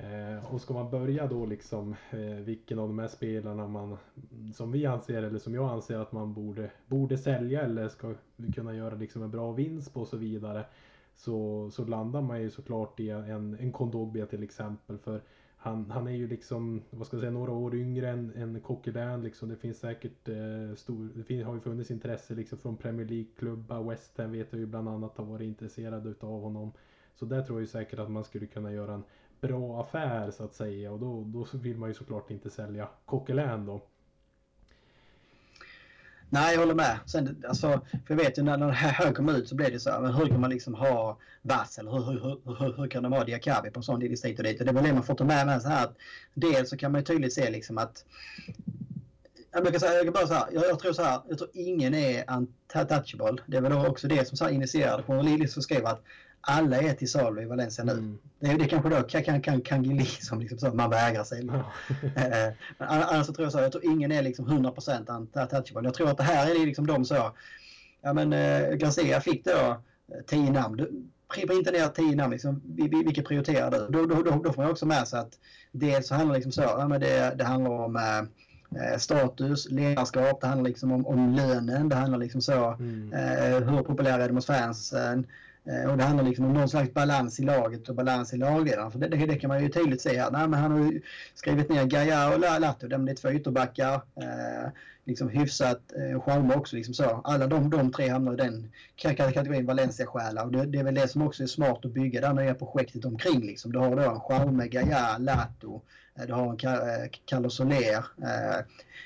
Eh, 0.02 0.54
och 0.54 0.60
ska 0.60 0.74
man 0.74 0.90
börja 0.90 1.26
då 1.26 1.46
liksom 1.46 1.96
eh, 2.10 2.18
vilken 2.20 2.78
av 2.78 2.88
de 2.88 2.98
här 2.98 3.08
spelarna 3.08 3.66
man 3.66 3.96
som 4.54 4.72
vi 4.72 4.86
anser 4.86 5.22
eller 5.22 5.38
som 5.38 5.54
jag 5.54 5.70
anser 5.70 5.98
att 5.98 6.12
man 6.12 6.34
borde, 6.34 6.70
borde 6.86 7.18
sälja 7.18 7.62
eller 7.62 7.88
ska 7.88 8.14
kunna 8.54 8.74
göra 8.74 8.94
liksom 8.94 9.22
en 9.22 9.30
bra 9.30 9.52
vinst 9.52 9.94
på 9.94 10.00
och 10.00 10.08
så 10.08 10.16
vidare. 10.16 10.64
Så, 11.14 11.70
så 11.70 11.84
landar 11.84 12.22
man 12.22 12.42
ju 12.42 12.50
såklart 12.50 13.00
i 13.00 13.10
en, 13.10 13.56
en 13.60 13.72
Kondogbia 13.72 14.26
till 14.26 14.42
exempel. 14.42 14.98
För 14.98 15.22
han, 15.56 15.90
han 15.90 16.06
är 16.06 16.12
ju 16.12 16.28
liksom, 16.28 16.82
vad 16.90 17.06
ska 17.06 17.16
jag 17.16 17.20
säga, 17.20 17.32
några 17.32 17.52
år 17.52 17.74
yngre 17.74 18.10
än, 18.10 18.32
än 18.36 18.60
Coquelin 18.60 19.22
liksom. 19.22 19.48
Det 19.48 19.56
finns 19.56 19.78
säkert 19.78 20.28
eh, 20.28 20.74
stor, 20.76 21.10
det 21.14 21.24
finns, 21.24 21.46
har 21.46 21.54
ju 21.54 21.60
funnits 21.60 21.90
intresse 21.90 22.34
liksom 22.34 22.58
från 22.58 22.76
Premier 22.76 23.06
League-klubbar. 23.06 23.82
West 23.90 24.18
Ham 24.18 24.32
vet 24.32 24.52
jag 24.52 24.60
ju 24.60 24.66
bland 24.66 24.88
annat 24.88 25.18
har 25.18 25.24
varit 25.24 25.46
intresserade 25.46 26.10
utav 26.10 26.40
honom. 26.40 26.72
Så 27.14 27.24
där 27.24 27.42
tror 27.42 27.58
jag 27.58 27.60
ju 27.60 27.66
säkert 27.66 27.98
att 27.98 28.10
man 28.10 28.24
skulle 28.24 28.46
kunna 28.46 28.72
göra 28.72 28.94
en 28.94 29.04
bra 29.42 29.80
affär 29.80 30.30
så 30.30 30.44
att 30.44 30.54
säga. 30.54 30.92
Och 30.92 30.98
då, 30.98 31.24
då 31.26 31.46
vill 31.52 31.76
man 31.76 31.88
ju 31.88 31.94
såklart 31.94 32.30
inte 32.30 32.50
sälja 32.50 32.88
Coquelin 33.04 33.66
då. 33.66 33.82
Nej, 36.28 36.54
jag 36.54 36.60
håller 36.60 36.74
med. 36.74 36.98
Sen, 37.06 37.44
alltså, 37.48 37.80
för 38.06 38.14
jag 38.14 38.16
vet 38.16 38.38
ju 38.38 38.42
när 38.42 38.56
den 38.58 38.70
här 38.70 39.12
kom 39.12 39.28
ut 39.28 39.48
så 39.48 39.54
blev 39.54 39.72
det 39.72 39.80
så 39.80 39.90
här, 39.90 40.00
men 40.00 40.14
hur 40.14 40.26
kan 40.26 40.40
man 40.40 40.50
liksom 40.50 40.74
ha 40.74 41.18
Vass 41.42 41.78
eller 41.78 41.90
hur, 41.90 42.20
hur, 42.20 42.56
hur, 42.58 42.76
hur 42.76 42.88
kan 42.88 43.02
de 43.02 43.12
ha 43.12 43.24
Diakabi 43.24 43.70
på 43.70 43.78
en 43.78 43.82
sån 43.82 44.00
lista 44.00 44.28
hit 44.28 44.38
och 44.38 44.44
dit? 44.44 44.60
Och 44.60 44.66
det 44.66 44.72
var 44.72 44.82
det 44.82 44.92
man 44.92 45.02
får 45.02 45.14
ta 45.14 45.24
med 45.24 45.46
med 45.46 45.62
så 45.62 45.68
här 45.68 45.84
att 45.84 45.96
dels 46.34 46.70
så 46.70 46.76
kan 46.76 46.92
man 46.92 47.00
ju 47.00 47.04
tydligt 47.04 47.34
se 47.34 47.50
liksom 47.50 47.78
att 47.78 48.04
jag 49.52 49.62
brukar 49.62 49.78
säga, 49.78 49.94
jag 49.94 50.04
kan 50.04 50.12
bara 50.12 50.26
så 50.26 50.34
här, 50.34 50.48
jag, 50.52 50.64
jag, 50.64 50.78
tror 50.78 50.92
så 50.92 51.02
här, 51.02 51.20
jag 51.28 51.38
tror 51.38 51.50
ingen 51.52 51.94
är 51.94 52.24
untouchable. 52.36 53.42
Det 53.46 53.56
är 53.56 53.60
väl 53.60 53.72
också 53.72 54.08
det 54.08 54.28
som 54.28 54.36
så 54.36 54.44
här 54.44 54.52
initierade 54.52 55.02
journalister 55.02 55.46
som 55.46 55.62
skrev 55.62 55.86
att 55.86 56.04
alla 56.44 56.80
är 56.80 56.94
till 56.94 57.10
salu 57.10 57.42
i 57.42 57.44
Valencia 57.44 57.84
nu. 57.84 57.92
Mm. 57.92 58.18
Det 58.40 58.46
är 58.46 58.58
det 58.58 58.68
kanske 58.68 58.88
då 58.88 59.02
kan, 59.02 59.42
kan, 59.42 59.60
kan 59.60 59.84
Gili 59.84 60.04
som 60.20 60.40
liksom 60.40 60.58
så, 60.58 60.74
man 60.74 60.90
vägrar 60.90 61.24
sig. 61.24 61.46
Ja. 61.46 61.72
Eh, 62.22 62.52
annars 62.78 63.26
så 63.26 63.32
tror 63.32 63.46
jag 63.46 63.52
så, 63.52 63.58
jag 63.58 63.72
tror 63.72 63.84
ingen 63.84 64.12
är 64.12 64.22
liksom 64.22 64.46
100% 64.46 65.16
untouchable. 65.16 65.88
Jag 65.88 65.94
tror 65.94 66.10
att 66.10 66.16
det 66.16 66.22
här 66.22 66.50
är 66.50 66.66
liksom 66.66 66.86
de 66.86 67.04
så, 67.04 67.32
ja 68.02 68.12
men 68.12 68.32
eh, 68.32 68.74
Garcia 68.74 69.20
fick 69.20 69.44
då 69.44 69.82
10 70.26 70.46
eh, 70.46 70.52
namn. 70.52 70.86
Printa 71.28 71.70
ner 71.70 71.88
10 71.88 72.16
namn, 72.16 72.32
liksom, 72.32 72.62
vilka 73.04 73.22
prioriterar 73.22 73.70
du? 73.70 73.86
Då, 73.90 74.06
då, 74.06 74.22
då, 74.22 74.42
då 74.44 74.52
får 74.52 74.62
man 74.62 74.70
också 74.70 74.86
med 74.86 75.08
sig 75.08 75.20
att 75.20 75.38
dels 75.72 76.08
så 76.08 76.14
handlar 76.14 76.34
liksom 76.34 76.52
så, 76.52 76.62
ja, 76.62 76.88
men 76.88 77.00
det, 77.00 77.34
det 77.38 77.44
handlar 77.44 77.70
om 77.70 77.96
eh, 77.96 78.98
status, 78.98 79.70
ledarskap, 79.70 80.40
det 80.40 80.46
handlar 80.46 80.68
liksom 80.68 80.92
om, 80.92 81.06
om 81.06 81.34
lönen, 81.34 81.88
det 81.88 81.96
handlar 81.96 82.18
liksom 82.18 82.40
så 82.40 82.70
mm. 82.72 83.12
eh, 83.12 83.68
hur 83.68 83.82
populär 83.82 84.18
är 84.18 84.28
de 84.28 84.34
hos 84.34 84.46
fansen, 84.46 85.18
Eh, 85.18 85.26
Eh, 85.64 85.90
och 85.90 85.98
det 85.98 86.04
handlar 86.04 86.24
liksom 86.24 86.44
om 86.44 86.52
någon 86.52 86.68
slags 86.68 86.94
balans 86.94 87.40
i 87.40 87.42
laget 87.42 87.88
och 87.88 87.94
balans 87.94 88.34
i 88.34 88.36
lagledaren. 88.36 88.90
För 88.90 88.98
det, 88.98 89.08
det, 89.08 89.26
det, 89.26 89.36
kan 89.36 89.48
man 89.48 89.62
ju 89.62 89.68
tydligt 89.68 90.00
se 90.00 90.18
här. 90.18 90.30
Nej, 90.30 90.48
men 90.48 90.60
han 90.60 90.72
har 90.72 90.78
ju 90.78 91.02
skrivit 91.34 91.68
ner 91.68 91.84
Gaia 91.84 92.34
och 92.34 92.40
Lato. 92.40 92.88
det 92.88 92.94
är 92.94 93.14
två 93.14 93.32
ytterbackar. 93.32 93.94
Eh, 93.94 94.70
liksom 95.04 95.28
hyfsat 95.28 95.80
eh, 95.96 96.22
charmer 96.22 96.56
också. 96.56 96.76
Liksom 96.76 96.94
så. 96.94 97.20
Alla 97.24 97.46
de, 97.46 97.70
de 97.70 97.92
tre 97.92 98.08
hamnar 98.08 98.32
i 98.32 98.36
den 98.36 98.72
kategorin 98.96 99.66
Valencia-själar. 99.66 100.44
Och 100.44 100.52
det, 100.52 100.66
det, 100.66 100.78
är 100.78 100.84
väl 100.84 100.94
det 100.94 101.08
som 101.08 101.22
också 101.22 101.42
är 101.42 101.46
smart 101.46 101.84
att 101.84 101.94
bygga 101.94 102.20
det 102.20 102.26
här 102.26 102.34
nya 102.34 102.54
projektet 102.54 103.04
omkring. 103.04 103.40
Liksom. 103.40 103.72
Du 103.72 103.78
har 103.78 103.96
då 103.96 104.02
en 104.02 104.20
charme, 104.20 104.68
Gaia, 104.68 105.18
Lato. 105.18 105.82
Eh, 106.14 106.26
du 106.26 106.32
har 106.32 106.44
en 106.44 107.02
eh, 107.02 107.08
Carlos 107.24 107.56
Soler. 107.56 108.04
Eh, 108.22 108.64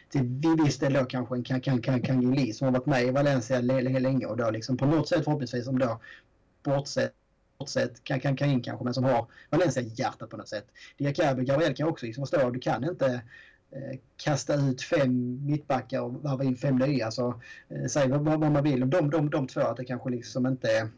till 0.09 0.41
viss 0.65 0.79
del 0.79 0.93
då 0.93 1.05
kanske 1.05 1.37
en 1.37 2.03
Kangili 2.03 2.53
som 2.53 2.65
har 2.65 2.73
varit 2.73 2.87
med 2.87 3.03
i 3.03 3.11
Valencia 3.11 3.61
länge 3.61 4.27
och 4.27 4.37
då 4.37 4.51
liksom 4.51 4.77
på 4.77 4.87
något 4.87 5.09
sätt 5.09 5.25
förhoppningsvis 5.25 5.65
som 5.65 5.79
då 5.79 6.01
bortsett 6.71 7.15
bortsett 7.59 8.05
kan, 8.05 8.21
kan, 8.21 8.37
kan 8.37 8.51
in 8.51 8.63
kanske, 8.63 8.85
men 8.85 8.95
som 8.95 9.05
har 9.05 9.27
Valencia 9.51 9.83
hjärtat 9.83 10.31
på 10.31 10.37
något 10.37 10.49
sätt. 10.49 10.67
Diakabi 10.99 11.43
och 11.43 11.47
Gabriel 11.47 11.75
kan 11.75 11.89
också 11.89 12.07
liksom 12.07 12.25
att 12.25 12.53
du 12.53 12.61
kan 12.61 12.85
inte 12.85 13.23
eh, 13.71 13.99
kasta 14.17 14.55
ut 14.55 14.83
fem 14.83 15.47
mittbackar 15.47 16.01
och 16.01 16.15
varva 16.15 16.45
in 16.45 16.57
fem 16.57 16.77
nya. 16.77 17.11
Så, 17.11 17.41
eh, 17.69 17.87
säg 17.87 18.09
vad, 18.09 18.25
vad, 18.25 18.53
man 18.53 18.65
vill 18.65 18.83
om 18.83 18.91
de, 18.91 19.11
de, 19.11 19.31
de 19.31 19.47
två, 19.47 19.61
att 19.61 19.77
det 19.77 19.85
kanske 19.85 20.11
liksom 20.11 20.47
inte 20.47 20.69
är 20.69 20.89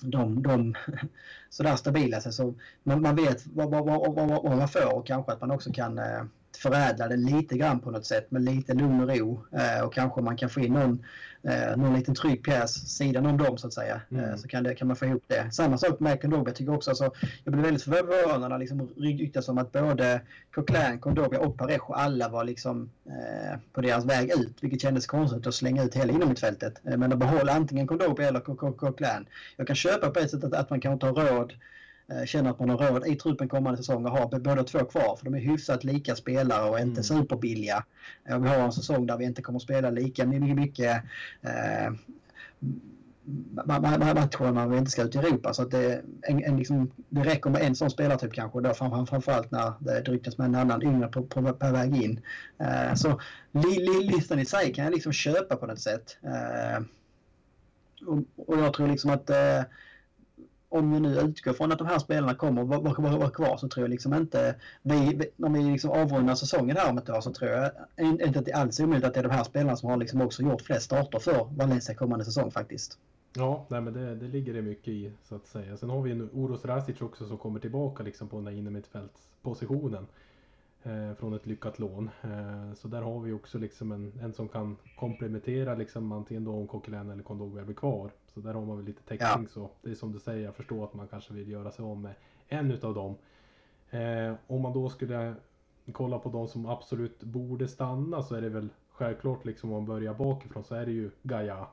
de, 0.00 0.42
de 0.42 0.74
sådär 1.50 1.76
stabila. 1.76 2.20
Så 2.20 2.54
man, 2.82 3.02
man 3.02 3.16
vet 3.16 3.46
vad, 3.46 3.70
vad, 3.70 3.86
vad, 3.86 4.14
vad, 4.14 4.58
man 4.58 4.68
får 4.68 4.94
och 4.94 5.06
kanske 5.06 5.32
att 5.32 5.40
man 5.40 5.50
också 5.50 5.72
kan 5.72 5.98
eh, 5.98 6.24
förädla 6.56 7.08
det 7.08 7.16
lite 7.16 7.56
grann 7.56 7.80
på 7.80 7.90
något 7.90 8.06
sätt 8.06 8.30
med 8.30 8.42
lite 8.42 8.74
lugn 8.74 9.00
och 9.00 9.16
ro. 9.16 9.44
Eh, 9.52 9.84
och 9.84 9.94
kanske 9.94 10.20
man 10.20 10.36
kan 10.36 10.50
få 10.50 10.60
in 10.60 10.72
någon, 10.72 11.04
eh, 11.42 11.76
någon 11.76 11.94
liten 11.94 12.14
trygg 12.14 12.44
pjäs 12.44 12.96
sidan 12.96 13.26
om 13.26 13.36
dem 13.36 13.58
så 13.58 13.66
att 13.66 13.72
säga. 13.72 14.00
Eh, 14.10 14.18
mm. 14.18 14.38
så 14.38 14.48
kan, 14.48 14.64
det, 14.64 14.74
kan 14.74 14.88
man 14.88 14.96
få 14.96 15.04
ihop 15.04 15.24
det. 15.26 15.52
Samma 15.52 15.78
sak 15.78 16.00
med 16.00 16.22
Kondogbia. 16.22 16.50
Jag 16.50 16.56
tycker 16.56 16.74
också, 16.74 16.90
alltså, 16.90 17.10
jag 17.44 17.52
blev 17.52 17.64
väldigt 17.64 17.82
förvånad 17.82 18.50
när 18.50 18.58
liksom 18.58 18.88
ryktas 18.96 19.48
om 19.48 19.58
att 19.58 19.72
både 19.72 20.20
Coquelin, 20.54 20.98
Kondogbia 20.98 21.40
och 21.40 21.58
Parejo 21.58 21.92
alla 21.92 22.28
var 22.28 22.44
liksom 22.44 22.90
eh, 23.06 23.58
på 23.72 23.80
deras 23.80 24.04
väg 24.04 24.30
ut. 24.30 24.56
Vilket 24.60 24.80
kändes 24.80 25.06
konstigt 25.06 25.46
att 25.46 25.54
slänga 25.54 25.84
ut 25.84 25.94
hela 25.94 26.12
inomhutfältet. 26.12 26.80
Eh, 26.84 26.96
men 26.96 27.12
att 27.12 27.18
behålla 27.18 27.52
antingen 27.52 27.86
Kondogbia 27.86 28.28
eller 28.28 28.40
Coquelin. 28.40 29.26
Jag 29.56 29.66
kan 29.66 29.76
köpa 29.76 30.10
på 30.10 30.20
ett 30.20 30.30
sätt 30.30 30.44
att, 30.44 30.54
att 30.54 30.70
man 30.70 30.80
kanske 30.80 31.06
inte 31.06 31.20
har 31.20 31.28
råd 31.28 31.52
Eh, 31.52 31.81
känner 32.26 32.50
att 32.50 32.58
man 32.58 32.70
har 32.70 32.78
råd 32.78 33.06
i 33.06 33.16
truppen 33.16 33.48
kommande 33.48 33.76
säsong 33.76 34.06
att 34.06 34.12
ha 34.12 34.38
båda 34.38 34.64
två 34.64 34.78
kvar. 34.78 35.16
För 35.16 35.24
de 35.24 35.34
är 35.34 35.40
hyfsat 35.40 35.84
lika 35.84 36.16
spelare 36.16 36.70
och 36.70 36.78
inte 36.78 36.92
mm. 36.92 37.02
superbilliga. 37.02 37.84
Vi 38.24 38.48
har 38.48 38.56
en 38.56 38.72
säsong 38.72 39.06
där 39.06 39.16
vi 39.16 39.24
inte 39.24 39.42
kommer 39.42 39.56
att 39.56 39.62
spela 39.62 39.90
lika 39.90 40.26
mycket 40.26 41.02
eh, 41.42 41.92
matcher 43.24 44.52
när 44.52 44.68
vi 44.68 44.78
inte 44.78 44.90
ska 44.90 45.02
ut 45.02 45.14
i 45.14 45.18
Europa. 45.18 45.54
Så 45.54 45.62
att 45.62 45.70
det, 45.70 46.02
en, 46.22 46.44
en, 46.44 46.56
liksom, 46.56 46.90
det 47.08 47.22
räcker 47.22 47.50
med 47.50 47.62
en 47.62 47.74
sån 47.74 47.90
spelartyp 47.90 48.32
kanske. 48.32 48.60
Då, 48.60 48.74
fram, 48.74 49.06
framförallt 49.06 49.50
när 49.50 49.72
det 49.80 50.00
ryktas 50.00 50.38
med 50.38 50.44
en 50.44 50.54
annan 50.54 50.82
yngre 50.82 51.08
på, 51.08 51.22
på, 51.22 51.52
på 51.52 51.70
väg 51.70 52.02
in. 52.02 52.20
Eh, 52.58 52.94
så 52.94 53.20
li, 53.52 53.78
li, 53.78 54.10
listan 54.16 54.38
i 54.38 54.44
sig 54.44 54.72
kan 54.72 54.84
jag 54.84 54.94
liksom 54.94 55.12
köpa 55.12 55.56
på 55.56 55.66
något 55.66 55.80
sätt. 55.80 56.16
Eh, 56.22 56.82
och, 58.06 58.18
och, 58.46 58.58
jag 58.58 58.74
tror 58.74 58.88
liksom 58.88 59.10
att 59.10 59.30
eh, 59.30 59.60
om 60.72 60.92
vi 60.92 61.00
nu 61.00 61.18
utgår 61.20 61.52
från 61.52 61.72
att 61.72 61.78
de 61.78 61.86
här 61.86 61.98
spelarna 61.98 62.34
kommer 62.34 62.64
vara 62.64 62.80
var, 62.80 63.18
var, 63.18 63.30
kvar 63.30 63.56
så 63.56 63.68
tror 63.68 63.84
jag 63.84 63.90
liksom 63.90 64.14
inte, 64.14 64.54
vi, 64.82 65.30
om 65.42 65.52
vi 65.52 65.62
liksom 65.62 65.90
avrundar 65.90 66.34
säsongen 66.34 66.76
här 66.76 66.90
om 66.90 66.98
ett 66.98 67.10
år 67.10 67.20
så 67.20 67.32
tror 67.32 67.50
jag 67.50 67.70
inte 67.98 68.38
att 68.38 68.44
det 68.44 68.52
alls 68.52 68.80
är 68.80 68.84
omöjligt 68.84 69.06
att 69.06 69.14
det 69.14 69.20
är 69.20 69.24
de 69.24 69.32
här 69.32 69.44
spelarna 69.44 69.76
som 69.76 69.90
har 69.90 69.96
liksom 69.96 70.20
också 70.20 70.42
gjort 70.42 70.62
flest 70.62 70.84
starter 70.84 71.18
för 71.18 71.48
Valencia 71.56 71.94
kommande 71.94 72.24
säsong 72.24 72.50
faktiskt. 72.50 72.98
Ja, 73.36 73.66
nej, 73.68 73.80
men 73.80 73.92
det, 73.92 74.14
det 74.14 74.28
ligger 74.28 74.54
det 74.54 74.62
mycket 74.62 74.88
i 74.88 75.12
så 75.22 75.34
att 75.34 75.46
säga. 75.46 75.76
Sen 75.76 75.90
har 75.90 76.02
vi 76.02 76.10
en 76.10 76.30
Oros 76.32 76.64
Rasic 76.64 77.00
också 77.00 77.26
som 77.26 77.38
kommer 77.38 77.60
tillbaka 77.60 78.02
liksom 78.02 78.28
på 78.28 78.36
den 78.36 78.44
där 78.44 78.52
innermittfältspositionen 78.52 80.06
eh, 80.82 81.14
från 81.18 81.34
ett 81.34 81.46
lyckat 81.46 81.78
lån. 81.78 82.10
Eh, 82.22 82.74
så 82.74 82.88
där 82.88 83.02
har 83.02 83.20
vi 83.20 83.32
också 83.32 83.58
liksom 83.58 83.92
en, 83.92 84.12
en 84.22 84.32
som 84.32 84.48
kan 84.48 84.76
komplementera 84.96 85.74
liksom 85.74 86.12
antingen 86.12 86.44
då 86.44 86.52
om 86.52 86.66
Coquelin 86.66 87.10
eller 87.10 87.22
Kondogbia 87.22 87.64
blir 87.64 87.76
kvar. 87.76 88.10
Så 88.34 88.40
där 88.40 88.54
har 88.54 88.64
man 88.64 88.76
väl 88.76 88.86
lite 88.86 89.02
täckning 89.02 89.42
ja. 89.42 89.48
så. 89.48 89.70
Det 89.82 89.90
är 89.90 89.94
som 89.94 90.12
du 90.12 90.18
säger, 90.18 90.44
jag 90.44 90.54
förstår 90.54 90.84
att 90.84 90.94
man 90.94 91.08
kanske 91.08 91.32
vill 91.32 91.48
göra 91.48 91.70
sig 91.70 91.84
av 91.84 91.96
med 91.96 92.14
en 92.48 92.70
utav 92.70 92.94
dem. 92.94 93.14
Eh, 93.90 94.34
om 94.46 94.62
man 94.62 94.72
då 94.72 94.88
skulle 94.88 95.34
kolla 95.92 96.18
på 96.18 96.28
de 96.28 96.48
som 96.48 96.66
absolut 96.66 97.22
borde 97.22 97.68
stanna 97.68 98.22
så 98.22 98.34
är 98.34 98.40
det 98.40 98.48
väl 98.48 98.68
självklart 98.90 99.44
liksom 99.44 99.72
om 99.72 99.76
man 99.76 99.86
börjar 99.86 100.14
bakifrån 100.14 100.64
så 100.64 100.74
är 100.74 100.86
det 100.86 100.92
ju 100.92 101.10
Gaia. 101.22 101.66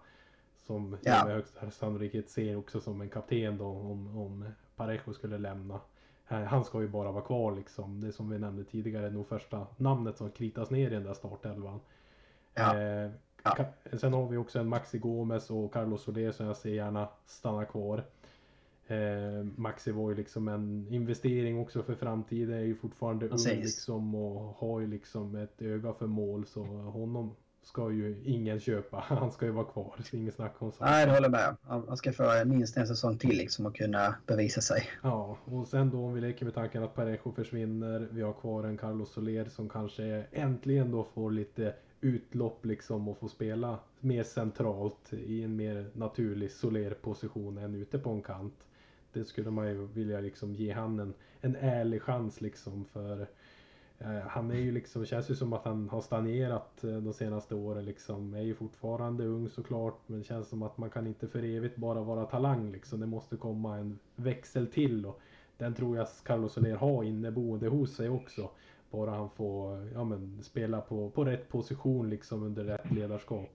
Som 0.58 0.98
ja. 1.02 1.12
jag 1.12 1.26
med 1.26 1.36
högsta 1.36 1.72
sannolikhet 1.72 2.30
ser 2.30 2.56
också 2.56 2.82
som 2.82 3.02
en 3.02 3.10
kapten 3.10 3.58
då 3.58 3.66
om, 3.66 4.18
om 4.18 4.46
Parejo 4.76 5.14
skulle 5.14 5.38
lämna. 5.38 5.80
Eh, 6.28 6.44
han 6.44 6.66
ska 6.66 6.82
ju 6.82 6.88
bara 6.88 7.12
vara 7.12 7.24
kvar 7.24 7.56
liksom. 7.56 8.02
Det 8.02 8.12
som 8.12 8.30
vi 8.30 8.40
nämnde 8.40 8.64
tidigare 8.64 9.06
är 9.06 9.12
nog 9.12 9.28
första 9.28 9.68
namnet 9.78 10.18
som 10.18 10.32
kritas 10.32 10.70
ner 10.70 10.88
i 10.88 10.94
den 10.94 11.04
där 11.04 11.14
startelvan. 11.14 11.80
Ja. 12.54 12.80
Eh, 12.80 13.12
ja. 13.44 13.66
Sen 13.98 14.14
har 14.14 14.28
vi 14.28 14.38
också 14.38 14.60
en 14.60 14.68
Maxi 14.68 14.98
Gomes 14.98 15.50
och 15.50 15.74
Carlos 15.74 16.04
Soler 16.04 16.32
som 16.32 16.46
jag 16.46 16.58
ser 16.58 16.70
gärna 16.70 17.10
stanna 17.26 17.66
kvar. 17.66 18.04
Eh, 18.88 19.46
Maxi 19.56 19.92
var 19.92 20.10
ju 20.10 20.16
liksom 20.16 20.48
en 20.48 20.88
investering 20.90 21.60
också 21.60 21.84
för 21.84 21.96
framtiden. 21.96 22.56
Är 22.56 22.64
ju 22.64 22.76
fortfarande 22.76 23.28
ung 23.28 23.38
liksom 23.46 24.16
och 24.16 24.42
har 24.42 24.80
ju 24.80 24.88
liksom 24.88 25.36
ett 25.36 25.62
öga 25.62 25.94
för 25.94 26.08
mål. 26.08 26.46
Så 26.48 26.64
honom 26.64 27.36
ska 27.62 27.92
ju 27.92 28.22
ingen 28.26 28.60
köpa. 28.60 29.00
Han 29.08 29.32
ska 29.32 29.46
ju 29.46 29.52
vara 29.52 29.66
kvar. 29.66 29.94
Är 29.98 30.16
inget 30.16 30.36
snack 30.36 30.56
om 30.60 30.72
saken. 30.72 30.88
Nej, 30.88 31.06
det 31.06 31.12
håller 31.12 31.30
med. 31.30 31.56
Han 31.68 31.98
ska 31.98 32.12
få 32.12 32.46
minst 32.46 32.78
en 32.78 32.88
säsong 32.88 33.18
till 33.18 33.38
liksom 33.38 33.66
att 33.66 33.76
kunna 33.76 34.16
bevisa 34.26 34.62
sig. 34.62 34.84
Ja, 35.04 35.38
och 35.46 35.68
sen 35.68 35.90
då 35.90 36.06
om 36.06 36.14
vi 36.14 36.22
leker 36.22 36.46
med 36.46 36.54
tanken 36.54 36.84
att 36.84 36.96
Parejo 36.96 37.32
försvinner. 37.32 38.08
Vi 38.12 38.22
har 38.22 38.34
kvar 38.34 38.64
en 38.64 38.78
Carlos 38.78 39.14
Soler 39.14 39.46
som 39.46 39.70
kanske 39.70 40.24
äntligen 40.32 40.92
då 40.92 41.04
får 41.04 41.32
lite 41.32 41.74
utlopp 42.02 42.66
liksom 42.66 43.08
och 43.08 43.18
få 43.18 43.28
spela 43.28 43.80
mer 44.00 44.24
centralt 44.24 45.14
i 45.14 45.44
en 45.44 45.56
mer 45.56 45.90
naturlig 45.94 46.52
Soler-position 46.52 47.58
än 47.58 47.76
ute 47.76 48.00
på 48.00 48.10
en 48.10 48.22
kant. 48.22 48.68
Det 49.14 49.26
skulle 49.26 49.52
man 49.52 49.68
ju 49.68 49.88
vilja 49.88 50.20
liksom 50.20 50.56
ge 50.56 50.72
han 50.72 51.00
en, 51.00 51.14
en 51.42 51.56
ärlig 51.56 52.02
chans 52.02 52.42
liksom 52.42 52.86
för 52.86 53.28
Eh, 54.02 54.28
han 54.28 54.52
är 54.52 54.56
ju 54.56 54.72
liksom, 54.72 55.06
känns 55.06 55.30
ju 55.30 55.36
som 55.36 55.54
att 55.54 55.66
han 55.66 55.90
har 55.90 56.02
stagnerat 56.02 56.84
eh, 56.84 56.98
de 56.98 57.14
senaste 57.14 57.56
åren 57.56 57.86
liksom. 57.86 58.34
Är 58.34 58.42
ju 58.42 58.56
fortfarande 58.56 59.26
ung 59.26 59.50
såklart 59.50 60.00
men 60.08 60.20
det 60.20 60.26
känns 60.26 60.48
som 60.48 60.64
att 60.64 60.78
man 60.78 60.90
kan 60.90 61.08
inte 61.08 61.28
för 61.28 61.44
evigt 61.44 61.78
bara 61.78 62.02
vara 62.02 62.26
talang 62.26 62.72
liksom. 62.72 63.00
Det 63.00 63.06
måste 63.06 63.38
komma 63.38 63.78
en 63.78 64.00
växel 64.16 64.68
till 64.68 65.06
och 65.06 65.20
den 65.58 65.74
tror 65.74 65.98
jag 65.98 66.08
Carlos 66.24 66.54
Soler 66.54 66.76
har 66.76 67.04
inneboende 67.04 67.68
hos 67.68 67.96
sig 67.96 68.10
också. 68.10 68.50
Bara 68.92 69.12
han 69.12 69.30
får 69.30 69.90
ja, 69.94 70.04
men, 70.04 70.44
spela 70.44 70.82
på, 70.82 71.10
på 71.10 71.26
rätt 71.26 71.50
position 71.50 72.10
liksom 72.10 72.44
under 72.44 72.64
rätt 72.64 72.92
ledarskap. 72.92 73.50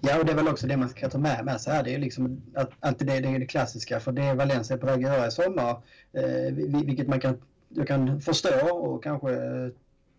Ja, 0.00 0.18
och 0.20 0.26
det 0.26 0.32
är 0.32 0.36
väl 0.36 0.48
också 0.48 0.66
det 0.66 0.76
man 0.76 0.88
ska 0.88 1.08
ta 1.08 1.18
med, 1.18 1.44
med 1.44 1.60
sig 1.60 1.72
här. 1.72 1.82
Det 1.82 1.94
är 1.94 1.98
liksom 1.98 2.42
att, 2.54 2.70
att 2.80 2.98
det, 2.98 3.04
det 3.04 3.28
är 3.28 3.38
det 3.38 3.46
klassiska, 3.46 4.00
för 4.00 4.12
det 4.12 4.34
Valencia 4.34 4.76
är 4.76 4.80
på 4.80 4.86
väg 4.86 5.04
att 5.04 5.12
göra 5.12 5.26
i 5.26 5.30
sommar, 5.30 5.76
eh, 6.12 6.54
vilket 6.84 7.08
man 7.08 7.20
kan, 7.20 7.36
jag 7.68 7.88
kan 7.88 8.20
förstå 8.20 8.76
och 8.76 9.02
kanske 9.02 9.32
eh, 9.32 9.68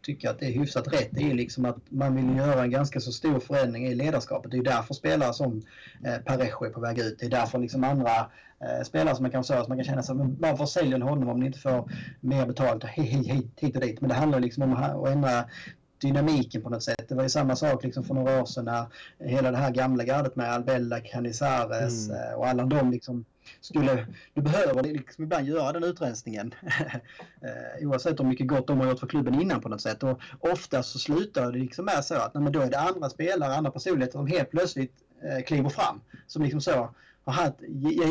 tycka 0.06 0.30
att 0.30 0.40
det 0.40 0.46
är 0.46 0.52
hyfsat 0.52 0.94
rätt. 0.94 1.18
Är 1.18 1.34
liksom 1.34 1.66
att 1.66 1.78
man 1.90 2.16
vill 2.16 2.38
göra 2.38 2.64
en 2.64 2.72
ganska 2.72 3.00
så 3.00 3.12
stor 3.12 3.40
förändring 3.40 3.88
i 3.88 3.96
ledarskapet. 3.96 4.52
Det 4.52 4.58
är 4.58 4.64
därför 4.64 4.94
spelare 4.94 5.34
som 5.34 5.62
eh, 6.06 6.18
Parejo 6.18 6.66
är 6.66 6.70
på 6.70 6.80
väg 6.80 7.00
ut. 7.00 7.20
Det 7.20 7.26
är 7.26 7.30
därför 7.30 7.60
liksom 7.60 7.84
andra 7.84 8.32
eh, 8.60 8.84
spelare 8.86 9.16
som 9.16 9.24
man 9.24 9.32
kan 9.32 9.44
säga 9.44 9.62
att 9.62 9.68
man 9.68 9.78
kan 9.78 9.86
känna 9.86 10.04
sig, 10.04 10.16
varför 10.40 10.66
säljer 10.66 10.98
ni 10.98 11.06
honom 11.06 11.30
om 11.30 11.40
ni 11.40 11.46
inte 11.46 11.60
får 11.60 11.92
mer 12.20 12.46
betalt 12.46 12.84
hit, 12.84 13.28
hit, 13.28 13.52
hit 13.58 13.76
och 13.76 13.82
dit. 13.82 14.02
Men 14.02 14.10
det 14.10 14.16
handlar 14.16 14.40
liksom 14.40 14.64
om 14.64 14.74
att 14.74 15.08
ändra 15.08 15.46
dynamiken 16.02 16.62
på 16.62 16.70
något 16.70 16.84
sätt. 16.84 17.06
Det 17.10 17.16
var 17.16 17.24
ju 17.24 17.30
samma 17.30 17.56
sak 17.56 17.84
liksom 17.84 18.04
för 18.04 18.14
några 18.14 18.42
år 18.42 18.46
sedan 18.46 18.66
när 18.66 18.86
hela 19.30 19.52
det 19.52 19.58
här 19.58 19.72
gamla 19.72 20.04
gardet 20.04 20.36
med 20.36 20.52
Albella, 20.52 21.00
Canizares 21.00 22.10
mm. 22.10 22.22
Eh, 22.22 22.34
och 22.34 22.48
alla 22.48 22.66
de 22.66 22.92
liksom 22.92 23.26
skulle, 23.62 24.08
du 24.34 24.42
behöver 24.42 24.84
liksom 24.84 25.24
ibland 25.24 25.48
göra 25.48 25.72
den 25.72 25.84
utrensningen. 25.84 26.54
Eh, 27.42 27.88
oavsett 27.88 28.20
hur 28.20 28.26
mycket 28.26 28.48
gott 28.48 28.68
de 28.68 28.80
har 28.80 28.88
gjort 28.88 29.00
för 29.00 29.08
klubben 29.08 29.42
innan 29.42 29.62
på 29.62 29.70
något 29.70 29.82
sätt. 29.82 30.04
Och 30.04 30.20
ofta 30.40 30.84
så 30.84 31.00
slutar 31.00 31.52
det 31.52 31.58
liksom 31.58 31.86
med 31.86 32.06
så 32.06 32.16
att 32.16 32.34
nej, 32.34 32.44
men 32.44 32.54
då 32.54 32.62
är 32.62 32.70
det 32.70 32.80
andra 32.80 33.10
spelare, 33.10 33.56
andra 33.56 33.72
personligheter 33.72 34.18
som 34.18 34.28
helt 34.28 34.52
plötsligt 34.52 34.94
eh, 35.24 35.44
kliver 35.46 35.70
fram. 35.70 36.02
Som 36.28 36.44
liksom 36.44 36.62
så 36.62 36.90
har 37.24 37.34
haft 37.34 37.56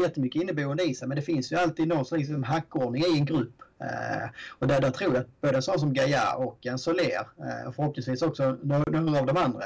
jättemycket 0.02 0.42
inneboende 0.42 0.82
i 0.82 0.94
sig 0.94 1.08
men 1.08 1.16
det 1.16 1.22
finns 1.22 1.52
ju 1.52 1.56
alltid 1.56 1.88
någon 1.88 2.04
slags 2.04 2.20
liksom 2.20 2.42
hackordning 2.42 3.02
i 3.02 3.18
en 3.18 3.24
grupp. 3.24 3.62
Eh, 3.80 4.28
och 4.58 4.66
där, 4.66 4.80
där 4.80 4.90
tror 4.90 5.14
jag 5.14 5.20
att 5.20 5.40
både 5.40 5.56
en 5.56 5.62
sån 5.62 5.80
som 5.80 5.92
Gaia 5.92 6.34
och 6.34 6.66
en 6.66 6.78
Soler 6.78 7.28
eh, 7.38 7.68
och 7.68 7.74
förhoppningsvis 7.74 8.22
också 8.22 8.58
några 8.62 9.20
av 9.20 9.26
de 9.26 9.36
andra 9.36 9.64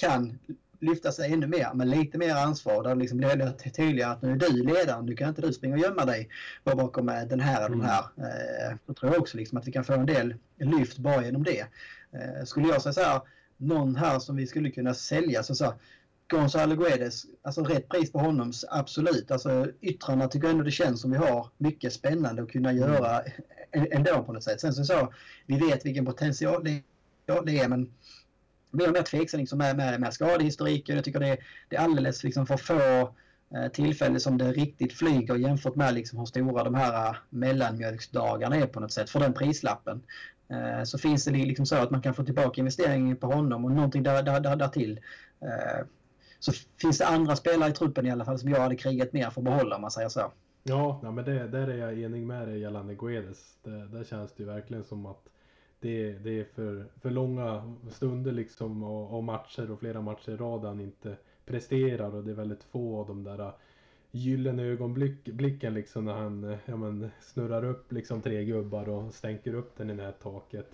kan 0.00 0.38
lyfta 0.84 1.12
sig 1.12 1.32
ännu 1.32 1.46
mer 1.46 1.74
med 1.74 1.88
lite 1.88 2.18
mer 2.18 2.34
ansvar. 2.34 2.82
Där 2.82 2.94
det 2.94 3.00
liksom 3.00 3.18
blir 3.18 3.36
det 3.36 3.70
tydligare 3.70 4.12
att 4.12 4.22
nu 4.22 4.32
är 4.32 4.36
du 4.36 4.62
ledaren, 4.62 5.06
nu 5.06 5.16
kan 5.16 5.28
inte 5.28 5.42
du 5.42 5.52
springa 5.52 5.74
och 5.74 5.80
gömma 5.80 6.04
dig 6.04 6.28
bakom 6.64 7.08
eh, 7.08 7.22
den 7.22 7.40
här 7.40 7.64
och 7.64 7.70
den 7.70 7.80
här. 7.80 8.00
Eh, 8.00 8.76
då 8.86 8.94
tror 8.94 9.12
jag 9.12 9.20
också 9.20 9.36
liksom 9.36 9.58
att 9.58 9.66
vi 9.66 9.72
kan 9.72 9.84
få 9.84 9.92
en 9.92 10.06
del 10.06 10.34
lyft 10.58 10.98
bara 10.98 11.24
genom 11.24 11.42
det. 11.42 11.60
Eh, 12.12 12.44
skulle 12.44 12.68
jag 12.68 12.82
säga 12.82 12.92
så 12.92 13.00
här, 13.00 13.20
någon 13.56 13.96
här 13.96 14.18
som 14.18 14.36
vi 14.36 14.46
skulle 14.46 14.70
kunna 14.70 14.94
sälja 14.94 15.42
så, 15.42 15.54
så 15.54 15.64
här, 15.64 15.74
Gonzalo 16.28 16.76
Guedes, 16.76 17.22
alltså 17.42 17.64
rätt 17.64 17.88
pris 17.88 18.12
på 18.12 18.18
honom, 18.18 18.52
absolut. 18.68 19.30
Alltså 19.30 19.66
yttrarna 19.80 20.28
tycker 20.28 20.46
jag 20.46 20.52
ändå 20.52 20.64
det 20.64 20.70
känns 20.70 21.00
som 21.00 21.10
vi 21.10 21.16
har 21.16 21.48
mycket 21.58 21.92
spännande 21.92 22.42
att 22.42 22.50
kunna 22.50 22.72
göra 22.72 23.22
ändå 23.72 24.22
på 24.22 24.32
något 24.32 24.44
sätt. 24.44 24.60
Sen 24.60 24.72
så, 24.72 24.84
så 24.84 25.12
vi 25.46 25.58
vet 25.58 25.86
vilken 25.86 26.04
potential 26.04 26.64
det 26.64 27.58
är 27.58 27.68
men 27.68 27.90
blir 28.76 28.88
mer 28.88 29.02
tveksam 29.02 29.40
liksom 29.40 29.58
med, 29.58 29.76
med, 29.76 30.00
med 30.00 30.14
skadehistoriken. 30.14 30.96
Jag 30.96 31.04
tycker 31.04 31.20
det, 31.20 31.38
det 31.68 31.76
är 31.76 31.80
alldeles 31.80 32.24
liksom 32.24 32.46
för 32.46 32.56
få 32.56 33.14
tillfälle 33.54 33.70
tillfällen 33.70 34.20
som 34.20 34.38
det 34.38 34.52
riktigt 34.52 34.92
flyger 34.92 35.34
jämfört 35.34 35.74
med 35.74 35.94
liksom 35.94 36.18
hur 36.18 36.26
stora 36.26 36.64
de 36.64 36.74
här 36.74 37.08
eh, 37.08 37.16
mellanmjölksdagarna 37.28 38.56
är 38.56 38.66
på 38.66 38.80
något 38.80 38.92
sätt 38.92 39.10
för 39.10 39.20
den 39.20 39.32
prislappen. 39.32 40.02
Eh, 40.48 40.84
så 40.84 40.98
finns 40.98 41.24
det 41.24 41.30
liksom 41.30 41.66
så 41.66 41.76
att 41.76 41.90
man 41.90 42.02
kan 42.02 42.14
få 42.14 42.24
tillbaka 42.24 42.60
investeringen 42.60 43.16
på 43.16 43.26
honom 43.26 43.64
och 43.64 43.70
någonting 43.70 44.02
där, 44.02 44.22
där, 44.22 44.40
där, 44.40 44.56
där 44.56 44.68
till. 44.68 45.00
Så 46.38 46.52
finns 46.80 46.98
det 46.98 47.06
andra 47.06 47.36
spelare 47.36 47.70
i 47.70 47.72
truppen 47.72 48.06
i 48.06 48.10
alla 48.10 48.24
fall 48.24 48.38
som 48.38 48.50
jag 48.50 48.60
hade 48.60 48.76
krigat 48.76 49.12
mer 49.12 49.30
för 49.30 49.40
att 49.40 49.44
behålla 49.44 49.76
om 49.76 49.82
man 49.82 49.90
säger 49.90 50.08
så. 50.08 50.32
Ja, 50.62 51.00
men 51.02 51.24
det, 51.24 51.48
där 51.48 51.68
är 51.68 51.76
jag 51.76 51.98
enig 51.98 52.26
med 52.26 52.48
dig 52.48 52.60
gällande 52.60 52.94
Guedes. 52.94 53.56
Det, 53.62 53.88
där 53.88 54.04
känns 54.04 54.32
det 54.32 54.42
ju 54.42 54.48
verkligen 54.48 54.84
som 54.84 55.06
att 55.06 55.28
det, 55.84 56.12
det 56.12 56.40
är 56.40 56.44
för, 56.44 56.84
för 57.00 57.10
långa 57.10 57.74
stunder 57.90 58.32
liksom 58.32 58.82
och, 58.82 59.16
och 59.16 59.24
matcher 59.24 59.70
och 59.70 59.78
flera 59.78 60.00
matcher 60.00 60.30
i 60.30 60.36
rad 60.36 60.64
han 60.64 60.80
inte 60.80 61.16
presterar 61.46 62.14
och 62.14 62.24
det 62.24 62.30
är 62.30 62.34
väldigt 62.34 62.64
få 62.64 63.00
av 63.00 63.06
de 63.06 63.24
där 63.24 63.52
gyllene 64.10 64.62
ögonblicken 64.62 65.74
liksom 65.74 66.04
när 66.04 66.14
han 66.14 66.56
ja, 66.64 66.76
men, 66.76 67.10
snurrar 67.20 67.64
upp 67.64 67.92
liksom 67.92 68.22
tre 68.22 68.44
gubbar 68.44 68.88
och 68.88 69.14
stänker 69.14 69.54
upp 69.54 69.76
den 69.76 69.90
i 69.90 69.94
nättaket. 69.94 70.70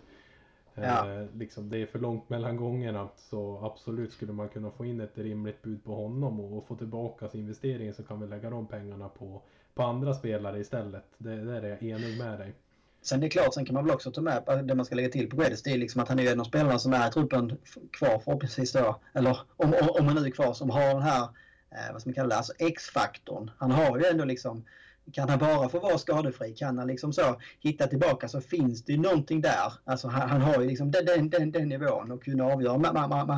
Ja. 0.75 1.13
Eh, 1.13 1.27
liksom, 1.35 1.69
det 1.71 1.79
är 1.79 1.87
för 1.87 1.99
långt 1.99 2.29
mellan 2.29 2.57
gångerna 2.57 3.09
så 3.17 3.59
absolut 3.63 4.13
skulle 4.13 4.33
man 4.33 4.49
kunna 4.49 4.71
få 4.71 4.85
in 4.85 5.01
ett 5.01 5.19
rimligt 5.19 5.63
bud 5.63 5.85
på 5.85 5.95
honom 5.95 6.41
och, 6.41 6.59
och 6.59 6.67
få 6.67 6.77
tillbaka 6.77 7.29
investeringen 7.33 7.95
så 7.95 8.03
kan 8.03 8.21
vi 8.21 8.27
lägga 8.27 8.51
de 8.51 8.67
pengarna 8.67 9.09
på, 9.09 9.43
på 9.75 9.83
andra 9.83 10.15
spelare 10.15 10.61
istället. 10.61 11.05
Det, 11.19 11.37
där 11.37 11.63
är 11.63 11.69
jag 11.69 11.83
enig 11.83 12.19
med 12.19 12.39
dig. 12.39 12.55
Sen 13.03 13.21
det 13.21 13.27
är 13.27 13.31
klart, 13.31 13.55
sen 13.55 13.65
kan 13.65 13.75
man 13.75 13.85
väl 13.85 13.95
också 13.95 14.11
ta 14.11 14.21
med 14.21 14.65
det 14.65 14.75
man 14.75 14.87
ska 14.87 14.95
lägga 14.95 15.09
till 15.09 15.31
på 15.31 15.37
Guedes. 15.37 15.63
Det 15.63 15.71
är 15.71 15.79
liksom 15.79 16.03
att 16.03 16.09
han 16.09 16.19
är 16.19 16.33
en 16.33 16.41
av 16.41 16.45
spelarna 16.45 16.79
som 16.79 16.93
är 16.93 17.09
i 17.09 17.11
truppen 17.11 17.57
kvar 17.93 18.21
förhoppningsvis 18.25 18.73
då. 18.73 19.01
Eller 19.15 19.39
om, 19.57 19.75
om, 19.81 19.89
om 19.91 20.07
han 20.07 20.17
nu 20.17 20.27
är 20.27 20.31
kvar 20.31 20.55
som 20.55 20.71
har 20.71 20.95
den 20.95 21.03
här, 21.03 21.23
eh, 21.71 21.93
vad 21.93 22.01
ska 22.01 22.11
man 22.11 22.15
kalla 22.15 22.29
det, 22.29 22.37
alltså 22.37 22.53
X-faktorn. 22.59 23.51
Han 23.59 23.71
har 23.71 23.99
ju 23.99 24.05
ändå 24.07 24.25
liksom 24.25 24.65
kan 25.13 25.29
han 25.29 25.39
bara 25.39 25.69
få 25.69 25.81
vara 25.81 25.99
skadefri, 25.99 26.55
kan 26.55 26.79
han 26.79 26.87
liksom 26.87 27.13
så 27.13 27.41
hitta 27.61 27.87
tillbaka 27.87 28.29
så 28.29 28.41
finns 28.41 28.85
det 28.85 28.93
ju 28.93 28.99
någonting 28.99 29.41
där. 29.41 29.73
Alltså 29.85 30.09
han, 30.09 30.29
han 30.29 30.41
har 30.41 30.61
ju 30.61 30.67
liksom 30.67 30.91
den, 30.91 31.05
den, 31.05 31.31
den, 31.31 31.53
den 31.53 31.69
nivån 31.69 32.11
och 32.11 32.25
kunna 32.25 32.45
avgöra 32.45 32.79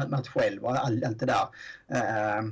match 0.08 0.28
själv 0.28 0.64
och 0.64 0.78
allt, 0.78 1.04
allt 1.04 1.20
det 1.20 1.26
där. 1.26 1.48
Eh, 1.88 2.42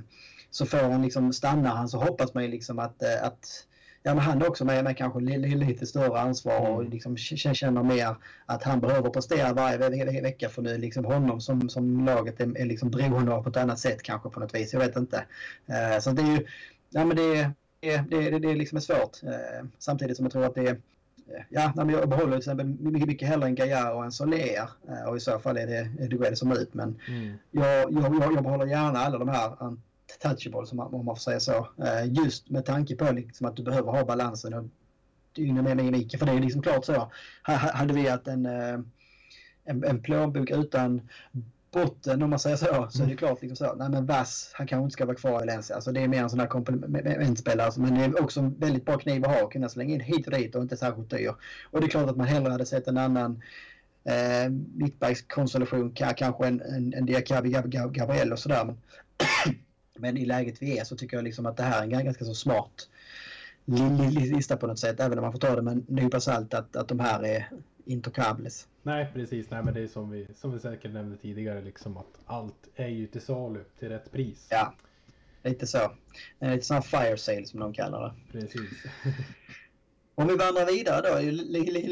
så 0.50 0.66
får 0.66 0.78
han 0.78 1.02
liksom 1.02 1.32
stanna 1.32 1.68
han 1.68 1.88
så 1.88 1.98
hoppas 1.98 2.34
man 2.34 2.42
ju 2.42 2.50
liksom 2.50 2.78
att, 2.78 3.02
eh, 3.02 3.24
att 3.24 3.66
ja, 4.02 4.14
men 4.14 4.24
han 4.24 4.42
är 4.42 4.48
också 4.48 4.64
med, 4.64 4.84
med 4.84 4.96
kanske 4.96 5.20
lite 5.20 5.86
större 5.86 6.20
ansvar 6.20 6.60
och 6.60 6.80
mm. 6.80 6.92
liksom 6.92 7.16
känner 7.16 7.82
mer 7.82 8.16
att 8.46 8.62
han 8.62 8.80
behöver 8.80 9.10
prestera 9.10 9.52
varje 9.52 10.20
vecka 10.22 10.48
för 10.48 10.62
nu 10.62 10.78
liksom 10.78 11.04
honom 11.04 11.40
som, 11.40 11.68
som 11.68 12.04
laget 12.04 12.40
är, 12.40 12.58
är 12.58 12.66
liksom 12.66 12.90
beroende 12.90 13.32
av 13.32 13.42
på 13.42 13.48
ett 13.48 13.56
annat 13.56 13.78
sätt 13.78 14.02
kanske 14.02 14.30
på 14.30 14.40
något 14.40 14.54
vis. 14.54 14.72
Jag 14.72 14.80
vet 14.80 14.96
inte. 14.96 15.24
Uh, 15.70 16.00
så 16.00 16.10
det 16.10 16.22
är 16.22 16.26
ju, 16.26 16.46
ja 16.90 17.04
men 17.04 17.16
det 17.16 17.50
det, 17.80 17.96
det, 18.10 18.38
det 18.38 18.54
liksom 18.54 18.76
är 18.76 18.80
svårt. 18.80 19.22
Eh, 19.22 19.66
samtidigt 19.78 20.16
som 20.16 20.24
jag 20.24 20.32
tror 20.32 20.44
att 20.44 20.54
det 20.54 20.66
är 20.68 20.72
eh, 20.72 21.42
Ja, 21.48 21.72
men 21.76 21.88
jag 21.90 22.08
behåller 22.08 22.30
till 22.30 22.38
exempel 22.38 22.66
mycket, 22.66 23.08
mycket 23.08 23.28
hellre 23.28 23.46
en 23.46 23.54
Gaia 23.54 23.92
och 23.92 24.04
en 24.04 24.12
Soler 24.12 24.68
eh, 24.88 25.08
och 25.08 25.16
i 25.16 25.20
så 25.20 25.38
fall 25.38 25.56
är 25.56 25.66
det 25.66 26.06
Duell 26.08 26.36
som 26.36 26.52
ut. 26.52 26.74
Men 26.74 27.00
mm. 27.08 27.34
jag, 27.50 27.92
jag, 27.92 28.34
jag, 28.34 28.42
behåller 28.42 28.66
gärna 28.66 28.98
alla 28.98 29.18
de 29.18 29.28
här 29.28 29.76
touchables 30.18 30.72
om 30.72 30.76
man 30.76 31.16
får 31.16 31.20
säga 31.20 31.40
så. 31.40 31.68
Just 32.06 32.50
med 32.50 32.64
tanke 32.64 32.96
på 32.96 33.12
liksom 33.12 33.46
att 33.46 33.56
du 33.56 33.62
behöver 33.62 33.92
ha 33.92 34.04
balansen 34.04 34.54
och 34.54 34.64
dynamiken. 35.32 36.18
För 36.18 36.26
det 36.26 36.32
är 36.32 36.40
liksom 36.40 36.62
klart 36.62 36.84
så. 36.84 37.12
Hade 37.42 37.94
vi 37.94 38.08
haft 38.08 38.28
en, 38.28 38.46
en, 38.46 39.84
en 39.84 40.02
plånbok 40.02 40.50
utan 40.50 41.00
botten 41.70 42.22
om 42.22 42.30
man 42.30 42.38
säger 42.38 42.56
så, 42.56 42.66
så 42.66 43.02
är 43.02 43.06
det 43.06 43.12
mm. 43.12 43.16
klart 43.16 43.42
liksom 43.42 43.56
så. 43.56 43.74
Nej 43.74 43.88
men 43.88 44.06
Vass, 44.06 44.50
han 44.54 44.66
kanske 44.66 44.84
inte 44.84 44.92
ska 44.92 45.06
vara 45.06 45.16
kvar 45.16 45.30
i 45.30 45.46
Valencia. 45.46 45.76
Alltså 45.76 45.92
det 45.92 46.00
är 46.00 46.08
mer 46.08 46.22
en 46.22 46.30
sån 46.30 46.40
här 46.40 46.46
komplementspelare. 46.46 47.70
Men 47.76 47.94
det 47.94 48.04
är 48.04 48.22
också 48.22 48.40
en 48.40 48.54
väldigt 48.58 48.84
bra 48.84 48.98
kniv 48.98 49.24
att 49.24 49.40
ha. 49.40 49.48
Kunna 49.48 49.68
slänga 49.68 49.94
in 49.94 50.00
hit 50.00 50.26
och 50.26 50.32
dit 50.32 50.54
och 50.54 50.62
inte 50.62 50.76
särskilt 50.76 51.10
dyr. 51.10 51.34
Och 51.70 51.80
det 51.80 51.86
är 51.86 51.90
klart 51.90 52.10
att 52.10 52.16
man 52.16 52.26
hellre 52.26 52.52
hade 52.52 52.66
sett 52.66 52.88
en 52.88 52.98
annan 52.98 53.42
eh, 54.04 54.50
mittbackskonstellation. 54.74 55.92
Kanske 55.92 56.46
en, 56.46 56.60
en, 56.60 56.94
en 56.94 57.06
Diakabi 57.06 57.50
Gabriel 57.50 58.32
och 58.32 58.38
sådär. 58.38 58.64
Men, 58.64 58.76
men 60.00 60.16
i 60.16 60.24
läget 60.24 60.62
vi 60.62 60.78
är 60.78 60.84
så 60.84 60.96
tycker 60.96 61.16
jag 61.16 61.24
liksom 61.24 61.46
att 61.46 61.56
det 61.56 61.62
här 61.62 61.78
är 61.78 61.96
en 61.96 62.04
ganska 62.04 62.24
så 62.24 62.34
smart 62.34 62.88
lista 64.10 64.56
på 64.56 64.66
något 64.66 64.78
sätt. 64.78 65.00
Även 65.00 65.18
om 65.18 65.22
man 65.22 65.32
får 65.32 65.38
ta 65.38 65.56
det 65.56 65.62
med 65.62 65.72
en 65.72 65.84
nypa 65.88 66.20
salt 66.20 66.54
att, 66.54 66.76
att 66.76 66.88
de 66.88 67.00
här 67.00 67.24
är 67.24 67.50
intocables. 67.84 68.68
Nej 68.82 69.10
precis, 69.14 69.50
nej 69.50 69.62
men 69.62 69.74
det 69.74 69.80
är 69.80 69.88
som 69.88 70.10
vi, 70.10 70.26
som 70.36 70.52
vi 70.52 70.58
säkert 70.58 70.92
nämnde 70.92 71.16
tidigare 71.16 71.62
liksom 71.62 71.96
att 71.96 72.18
allt 72.26 72.68
är 72.74 72.88
ju 72.88 73.06
till 73.06 73.20
salu 73.20 73.64
till 73.78 73.88
rätt 73.88 74.12
pris. 74.12 74.46
Ja, 74.50 74.74
lite 75.42 75.66
så. 75.66 75.92
Lite 76.40 76.66
sån 76.66 76.82
fire 76.82 77.16
sale 77.16 77.46
som 77.46 77.60
de 77.60 77.72
kallar 77.72 78.02
det. 78.02 78.38
Precis. 78.38 78.70
Om 80.20 80.28
vi 80.28 80.36
vandrar 80.36 80.66
vidare 80.66 81.00
då, 81.00 81.18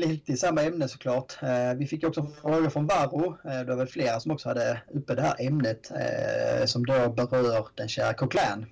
lite 0.07 0.33
i 0.33 0.37
samma 0.37 0.63
ämne 0.63 0.89
såklart. 0.89 1.39
Eh, 1.43 1.75
vi 1.77 1.87
fick 1.87 2.05
också 2.05 2.27
frågor 2.43 2.71
från 2.71 2.87
Varro. 2.87 3.39
Eh, 3.45 3.59
det 3.59 3.65
var 3.65 3.77
väl 3.77 3.87
flera 3.87 4.21
som 4.21 4.33
också 4.33 4.49
hade 4.49 4.83
uppe 4.95 5.15
det 5.15 5.23
här 5.23 5.47
ämnet 5.47 5.91
eh, 5.91 6.65
som 6.67 6.87
då 6.87 7.09
berör 7.09 7.69
den 7.75 7.89
kära 7.89 8.15
Coquelin. 8.15 8.67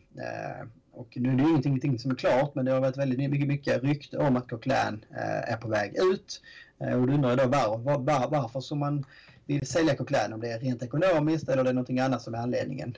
Och 0.93 1.09
nu 1.17 1.33
är 1.33 1.37
det 1.37 1.43
ju 1.43 1.63
ingenting 1.65 1.99
som 1.99 2.11
är 2.11 2.15
klart 2.15 2.55
men 2.55 2.65
det 2.65 2.73
har 2.73 2.81
varit 2.81 2.97
väldigt 2.97 3.31
mycket, 3.31 3.49
mycket 3.49 3.83
rykte 3.83 4.19
om 4.19 4.37
att 4.37 4.49
Coquelin 4.49 5.05
är 5.47 5.57
på 5.57 5.69
väg 5.69 5.97
ut. 5.97 6.43
Och 6.79 7.07
då 7.07 7.13
undrar 7.13 7.31
jag 7.31 7.39
då 7.39 7.47
var, 7.47 7.79
var, 7.79 7.99
var, 7.99 8.29
varför 8.31 8.61
som 8.61 8.79
man 8.79 9.05
vill 9.47 9.67
sälja 9.67 9.97
Coquelin, 9.97 10.33
om 10.33 10.41
det 10.41 10.49
är 10.49 10.59
rent 10.59 10.83
ekonomiskt 10.83 11.49
eller 11.49 11.65
det 11.65 11.71
är 11.71 11.75
någonting 11.75 12.01
annat 12.01 12.23
som 12.23 12.35
är 12.35 12.39
anledningen. 12.39 12.97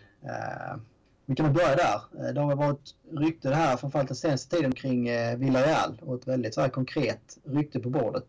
Vi 1.28 1.34
kan 1.34 1.52
börja 1.52 1.76
där. 1.76 2.26
Eh, 2.28 2.34
det 2.34 2.40
har 2.40 2.56
varit 2.56 2.94
rykte 3.10 3.48
det 3.48 3.54
här 3.54 3.76
framförallt 3.76 4.08
den 4.08 4.16
senaste 4.16 4.56
tiden 4.56 4.72
kring 4.72 5.08
eh, 5.08 5.38
Villarreal 5.38 6.00
och 6.02 6.14
ett 6.14 6.28
väldigt 6.28 6.54
så 6.54 6.60
här 6.60 6.68
konkret 6.68 7.38
rykte 7.44 7.80
på 7.80 7.90
bordet. 7.90 8.26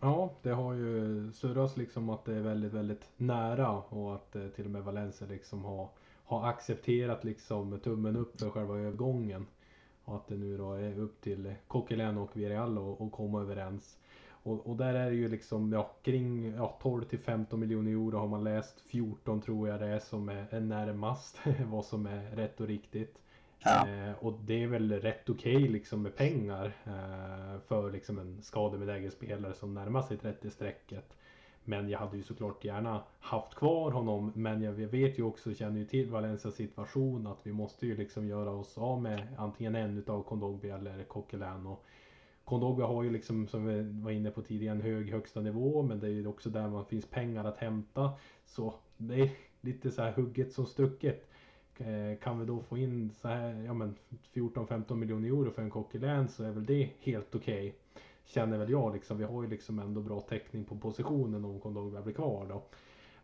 Ja, 0.00 0.34
det 0.42 0.50
har 0.50 0.74
ju 0.74 1.32
surrats 1.32 1.76
liksom 1.76 2.10
att 2.10 2.24
det 2.24 2.34
är 2.34 2.40
väldigt, 2.40 2.72
väldigt 2.72 3.08
nära 3.16 3.70
och 3.70 4.14
att 4.14 4.36
eh, 4.36 4.46
till 4.48 4.64
och 4.64 4.70
med 4.70 4.82
Valencia 4.82 5.26
liksom 5.26 5.64
har, 5.64 5.88
har 6.24 6.48
accepterat 6.48 7.24
liksom 7.24 7.80
tummen 7.80 8.16
upp 8.16 8.40
för 8.40 8.50
själva 8.50 8.78
övergången. 8.78 9.46
Och 10.04 10.16
att 10.16 10.28
det 10.28 10.36
nu 10.36 10.56
då 10.58 10.72
är 10.72 10.98
upp 10.98 11.20
till 11.20 11.54
Coquelin 11.68 12.18
och 12.18 12.36
Villarreal 12.36 12.78
att 12.98 13.12
komma 13.12 13.40
överens. 13.40 13.98
Och, 14.46 14.66
och, 14.66 14.76
där 14.76 14.94
är 14.94 15.10
det 15.10 15.16
ju 15.16 15.28
liksom 15.28 15.72
ja, 15.72 15.90
kring 16.02 16.54
ja, 16.56 16.78
12 16.82 17.04
till 17.04 17.18
15 17.18 17.60
miljoner 17.60 17.90
euro 17.90 18.18
har 18.18 18.28
man 18.28 18.44
läst. 18.44 18.80
14 18.80 19.40
tror 19.40 19.68
jag 19.68 19.80
det 19.80 19.86
är 19.86 19.98
som 19.98 20.28
är, 20.28 20.46
är 20.50 20.60
närmast 20.60 21.38
vad 21.66 21.84
som 21.84 22.06
är 22.06 22.36
rätt 22.36 22.60
och 22.60 22.66
riktigt. 22.66 23.18
Ja. 23.58 23.88
Eh, 23.88 24.12
och 24.20 24.38
det 24.44 24.62
är 24.62 24.66
väl 24.66 24.92
rätt 24.92 25.28
okej 25.30 25.56
okay, 25.56 25.68
liksom 25.68 26.02
med 26.02 26.16
pengar 26.16 26.72
eh, 26.84 27.60
för 27.68 27.90
liksom 27.90 28.18
en 28.18 28.42
skadebenägen 28.42 29.10
spelare 29.10 29.54
som 29.54 29.74
närmar 29.74 30.02
sig 30.02 30.16
30-strecket. 30.16 31.16
Men 31.64 31.88
jag 31.88 31.98
hade 31.98 32.16
ju 32.16 32.22
såklart 32.22 32.64
gärna 32.64 33.02
haft 33.20 33.54
kvar 33.54 33.90
honom. 33.90 34.32
Men 34.34 34.62
jag 34.62 34.72
vet 34.72 35.18
ju 35.18 35.22
också, 35.22 35.54
känner 35.54 35.78
ju 35.78 35.86
till 35.86 36.10
Valencias 36.10 36.54
situation 36.54 37.26
att 37.26 37.40
vi 37.42 37.52
måste 37.52 37.86
ju 37.86 37.96
liksom 37.96 38.26
göra 38.26 38.50
oss 38.50 38.78
av 38.78 39.02
med 39.02 39.26
antingen 39.38 39.74
en 39.74 39.98
utav 39.98 40.22
Kondogbia 40.22 40.76
eller 40.76 41.04
Coquelin. 41.04 41.66
Och 41.66 41.86
Kondogbia 42.46 42.86
har 42.86 43.02
ju 43.02 43.10
liksom, 43.10 43.46
som 43.46 43.66
vi 43.66 44.02
var 44.02 44.10
inne 44.10 44.30
på 44.30 44.42
tidigare, 44.42 44.74
en 44.74 44.82
hög 44.82 45.10
högsta 45.10 45.40
nivå. 45.40 45.82
Men 45.82 46.00
det 46.00 46.06
är 46.06 46.10
ju 46.10 46.26
också 46.26 46.50
där 46.50 46.68
man 46.68 46.86
finns 46.86 47.06
pengar 47.06 47.44
att 47.44 47.58
hämta. 47.58 48.12
Så 48.44 48.74
det 48.96 49.20
är 49.20 49.30
lite 49.60 49.90
så 49.90 50.02
här 50.02 50.12
hugget 50.12 50.52
som 50.52 50.66
stucket. 50.66 51.28
Eh, 51.78 52.18
kan 52.22 52.40
vi 52.40 52.46
då 52.46 52.60
få 52.60 52.78
in 52.78 53.10
så 53.10 53.28
här, 53.28 53.62
ja 53.62 53.74
men 53.74 53.94
14-15 54.34 54.94
miljoner 54.94 55.28
euro 55.28 55.50
för 55.50 55.62
en 55.62 55.70
Coquelin 55.70 56.28
så 56.28 56.44
är 56.44 56.50
väl 56.50 56.66
det 56.66 56.90
helt 57.00 57.34
okej. 57.34 57.68
Okay. 57.68 57.72
Känner 58.24 58.58
väl 58.58 58.70
jag 58.70 58.94
liksom. 58.94 59.18
Vi 59.18 59.24
har 59.24 59.42
ju 59.42 59.48
liksom 59.48 59.78
ändå 59.78 60.00
bra 60.00 60.20
täckning 60.20 60.64
på 60.64 60.76
positionen 60.76 61.44
om 61.44 61.60
Kondogbia 61.60 62.02
blir 62.02 62.14
kvar 62.14 62.46
då. 62.48 62.62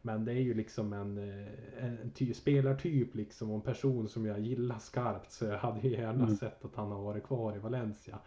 Men 0.03 0.25
det 0.25 0.33
är 0.33 0.41
ju 0.41 0.55
liksom 0.55 0.93
en, 0.93 1.18
eh, 1.18 1.85
en 1.85 2.11
ty, 2.11 2.35
spelartyp 2.35 3.14
liksom 3.14 3.51
och 3.51 3.57
en 3.57 3.62
person 3.62 4.09
som 4.09 4.27
jag 4.27 4.41
gillar 4.41 4.79
skarpt 4.79 5.33
så 5.33 5.45
jag 5.45 5.59
hade 5.59 5.89
gärna 5.89 6.25
mm. 6.25 6.37
sett 6.37 6.64
att 6.64 6.77
han 6.77 6.91
har 6.91 7.03
varit 7.03 7.25
kvar 7.25 7.57
i 7.57 7.59
Valencia. 7.59 8.18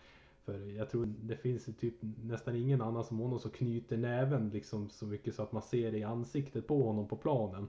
För 0.45 0.77
jag 0.77 0.89
tror 0.89 1.05
det 1.05 1.35
finns 1.35 1.65
typ 1.65 1.95
nästan 2.23 2.55
ingen 2.55 2.81
annan 2.81 3.03
som 3.03 3.19
honom 3.19 3.39
som 3.39 3.51
knyter 3.51 3.97
näven 3.97 4.49
liksom 4.49 4.89
så 4.89 5.05
mycket 5.05 5.35
så 5.35 5.43
att 5.43 5.51
man 5.51 5.61
ser 5.61 5.91
det 5.91 5.97
i 5.97 6.03
ansiktet 6.03 6.67
på 6.67 6.83
honom 6.83 7.07
på 7.07 7.17
planen 7.17 7.67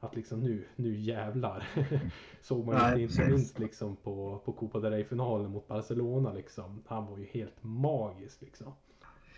att 0.00 0.16
liksom 0.16 0.40
nu, 0.40 0.64
nu 0.76 0.96
jävlar. 0.96 1.68
Såg 2.42 2.66
man 2.66 2.74
Nej, 2.74 3.02
inte 3.02 3.28
minst 3.28 3.58
liksom 3.58 3.96
på, 3.96 4.42
på 4.44 4.52
Copa 4.52 4.80
del 4.80 4.92
Rey-finalen 4.92 5.50
mot 5.50 5.68
Barcelona 5.68 6.32
liksom. 6.32 6.82
Han 6.86 7.06
var 7.06 7.18
ju 7.18 7.24
helt 7.24 7.62
magisk 7.62 8.42
liksom. 8.42 8.72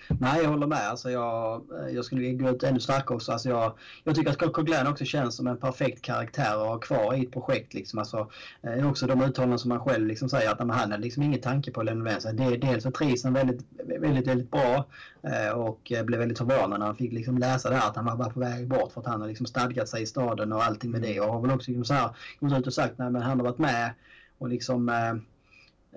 Nej, 0.08 0.42
jag 0.42 0.50
håller 0.50 0.66
med. 0.66 0.88
Alltså 0.88 1.10
jag, 1.10 1.54
eh, 1.54 1.94
jag 1.94 2.04
skulle 2.04 2.32
gå 2.32 2.50
ut 2.50 2.62
ännu 2.62 2.80
starkare 2.80 3.16
också. 3.16 3.32
Alltså 3.32 3.48
jag, 3.48 3.72
jag 4.04 4.14
tycker 4.14 4.30
att 4.30 4.38
Coquelin 4.38 4.86
också 4.86 5.04
känns 5.04 5.36
som 5.36 5.46
en 5.46 5.56
perfekt 5.56 6.02
karaktär 6.02 6.62
att 6.62 6.68
ha 6.68 6.78
kvar 6.78 7.14
i 7.14 7.22
ett 7.22 7.32
projekt. 7.32 7.74
Liksom. 7.74 7.98
Alltså, 7.98 8.30
eh, 8.62 8.90
också 8.90 9.06
de 9.06 9.22
uttalanden 9.22 9.58
som 9.58 9.70
han 9.70 9.80
själv 9.80 10.06
liksom 10.06 10.28
säger 10.28 10.50
att 10.50 10.58
han 10.58 10.70
har 10.70 10.98
liksom 10.98 11.22
ingen 11.22 11.40
tanke 11.40 11.70
på 11.70 11.80
att 11.80 11.86
lämna 11.86 12.04
med 12.04 12.22
sig. 12.22 12.34
Det, 12.34 12.56
dels 12.56 12.82
så 12.82 12.90
trivs 12.90 13.24
han 13.24 13.32
väldigt, 13.32 13.66
väldigt, 14.00 14.26
väldigt 14.26 14.50
bra 14.50 14.86
eh, 15.22 15.52
och 15.52 15.92
eh, 15.92 16.04
blev 16.04 16.20
väldigt 16.20 16.38
förvånad 16.38 16.78
när 16.78 16.86
han 16.86 16.96
fick 16.96 17.12
liksom 17.12 17.38
läsa 17.38 17.70
det 17.70 17.76
här 17.76 17.88
att 17.88 17.96
han 17.96 18.04
var 18.04 18.16
bara 18.16 18.30
på 18.30 18.40
väg 18.40 18.68
bort 18.68 18.92
för 18.92 19.00
att 19.00 19.06
han 19.06 19.20
har 19.20 19.28
liksom 19.28 19.46
stadgat 19.46 19.88
sig 19.88 20.02
i 20.02 20.06
staden 20.06 20.52
och 20.52 20.64
allting 20.64 20.90
med 20.90 21.02
det. 21.02 21.20
Och 21.20 21.32
har 21.32 21.40
väl 21.40 21.50
också 21.50 21.70
liksom 21.70 21.84
så 21.84 21.94
här, 21.94 22.10
gått 22.40 22.58
ut 22.58 22.66
och 22.66 22.74
sagt 22.74 23.00
att 23.00 23.12
han 23.12 23.16
har 23.16 23.36
varit 23.36 23.58
med 23.58 23.90
och 24.38 24.48
liksom 24.48 24.88
eh, 24.88 25.14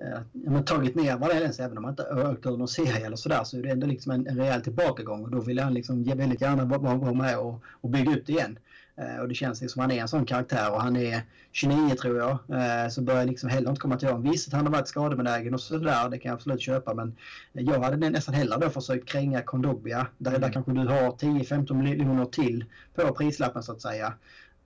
eh, 0.00 0.62
tagit 0.62 0.94
ner 0.94 1.16
Valencia, 1.16 1.64
även 1.64 1.78
om 1.78 1.84
han 1.84 1.92
inte 1.92 2.02
ökat 2.02 2.52
ur 2.52 2.56
någon 2.56 2.68
serie 2.68 3.06
eller 3.06 3.16
sådär, 3.16 3.44
så 3.44 3.58
är 3.58 3.62
det 3.62 3.70
ändå 3.70 3.86
liksom 3.86 4.12
en, 4.12 4.26
en 4.26 4.36
rejäl 4.36 4.62
tillbakagång 4.62 5.24
och 5.24 5.30
då 5.30 5.40
vill 5.40 5.58
han 5.58 5.74
liksom 5.74 6.04
väldigt 6.04 6.40
gärna 6.40 6.64
vara, 6.64 6.96
vara 6.96 7.14
med 7.14 7.38
och, 7.38 7.62
och 7.80 7.90
bygga 7.90 8.12
ut 8.12 8.28
igen. 8.28 8.58
Eh, 8.98 9.20
och 9.20 9.28
det 9.28 9.34
känns 9.34 9.72
som 9.72 9.80
han 9.80 9.90
är 9.90 10.00
en 10.00 10.08
sån 10.08 10.26
karaktär 10.26 10.72
och 10.72 10.82
han 10.82 10.96
är 10.96 11.22
29 11.52 11.94
tror 11.94 12.18
jag, 12.18 12.30
eh, 12.30 12.88
så 12.88 13.02
börjar 13.02 13.24
liksom 13.24 13.48
heller 13.48 13.70
inte 13.70 13.80
komma 13.80 13.96
till 13.96 14.08
honom. 14.08 14.30
Visst, 14.30 14.52
han 14.52 14.66
har 14.66 14.72
varit 14.72 14.88
skadebenägen 14.88 15.54
och 15.54 15.60
sådär, 15.60 16.08
det 16.08 16.18
kan 16.18 16.28
jag 16.28 16.36
absolut 16.36 16.60
köpa, 16.60 16.94
men 16.94 17.16
jag 17.52 17.80
hade 17.80 18.10
nästan 18.10 18.34
hellre 18.34 18.58
då 18.58 18.70
försökt 18.70 19.08
kränga 19.08 19.42
Kondogbia, 19.42 20.06
där, 20.18 20.30
mm. 20.30 20.40
där 20.40 20.52
kanske 20.52 20.72
du 20.72 20.78
har 20.80 21.10
10-15 21.10 21.74
miljoner 21.74 22.24
till 22.24 22.64
på 22.94 23.14
prislappen 23.14 23.62
så 23.62 23.72
att 23.72 23.82
säga. 23.82 24.14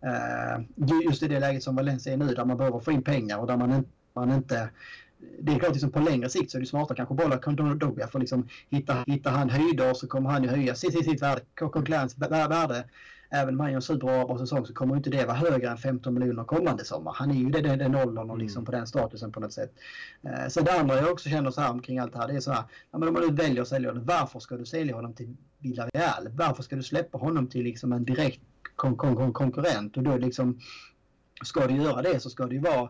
Eh, 0.03 0.65
just 1.05 1.23
i 1.23 1.29
det 1.29 1.41
läget 1.41 1.63
som 1.63 1.77
Valencia 1.77 2.13
är 2.13 2.17
nu, 2.17 2.35
där 2.35 2.45
man 2.45 2.57
behöver 2.57 2.81
få 2.81 2.93
in 2.93 3.03
pengar 3.03 3.39
och 3.39 3.47
där 3.47 3.57
man, 3.57 3.85
man 4.15 4.33
inte 4.33 4.69
det 5.41 5.53
är 5.53 5.59
klart 5.59 5.73
liksom 5.73 5.91
på 5.91 6.01
längre 6.01 6.29
sikt 6.29 6.51
så 6.51 6.59
är 6.59 6.61
det 6.61 6.67
smartare 6.67 6.97
kanske 6.97 7.15
bolla 7.15 7.39
Kondogbia 7.39 8.07
för 8.07 8.19
liksom 8.19 8.49
hitta, 8.71 9.05
hitta 9.07 9.31
han 9.31 9.51
höjder 9.51 9.95
så 9.95 10.09
kommer 10.09 10.31
han 10.31 10.43
ju 10.43 10.49
höja 10.49 10.75
sitt, 10.75 10.93
sitt, 10.93 11.05
sitt 11.05 11.23
värde, 11.23 11.41
Coquelins 11.55 12.19
värde. 12.19 12.85
Även 13.33 13.55
om 13.55 13.61
han 13.61 13.71
gör 13.71 13.77
en 13.77 13.83
superbra 13.83 14.39
säsong 14.39 14.67
så 14.67 14.75
kommer 14.75 14.97
inte 14.97 15.11
det 15.11 15.25
vara 15.25 15.37
högre 15.37 15.69
än 15.69 15.79
15 15.79 16.15
miljoner 16.15 16.45
kommande 16.45 16.85
sommar. 16.85 17.13
Han 17.13 17.31
är 17.31 17.35
ju 17.35 17.51
den, 17.51 17.79
den 17.79 17.95
åldern 17.95 18.31
och 18.31 18.39
liksom 18.39 18.61
mm. 18.61 18.65
på 18.65 18.73
den 18.73 18.87
statusen 18.87 19.33
på 19.33 19.41
något 19.41 19.53
sätt. 19.53 19.75
Eh, 20.23 20.49
så 20.49 20.61
det 20.61 20.81
andra 20.81 20.97
jag 20.97 21.11
också 21.11 21.29
känner 21.29 21.51
så 21.51 21.61
här 21.61 21.71
omkring 21.71 21.99
allt 21.99 22.13
det 22.13 22.19
här 22.19 22.29
det 22.29 22.35
är 22.35 22.41
så 22.41 22.53
här. 22.53 22.65
Ja, 22.91 22.99
men 22.99 23.09
om 23.09 23.15
man 23.15 23.23
nu 23.23 23.35
väljer 23.35 23.63
att 23.63 23.69
sälja 23.69 23.89
honom, 23.91 24.05
varför 24.05 24.39
ska 24.39 24.57
du 24.57 24.67
sälja 24.67 24.95
honom 24.95 25.15
till 25.15 25.37
Villarreal? 25.59 26.29
Varför 26.29 26.63
ska 26.63 26.77
du 26.77 26.83
släppa 26.83 27.19
honom 27.19 27.47
till 27.47 27.65
liksom 27.65 27.93
en 27.93 28.05
direkt 28.05 28.41
kon 28.77 28.97
kon 28.97 29.33
konkurrent? 29.33 29.97
Och 29.97 30.03
då 30.03 30.17
liksom 30.17 30.61
ska 31.45 31.67
du 31.67 31.75
göra 31.75 32.03
det 32.03 32.21
så 32.21 32.31
ska 32.31 32.47
det 32.47 32.55
ju 32.55 32.61
vara 32.61 32.89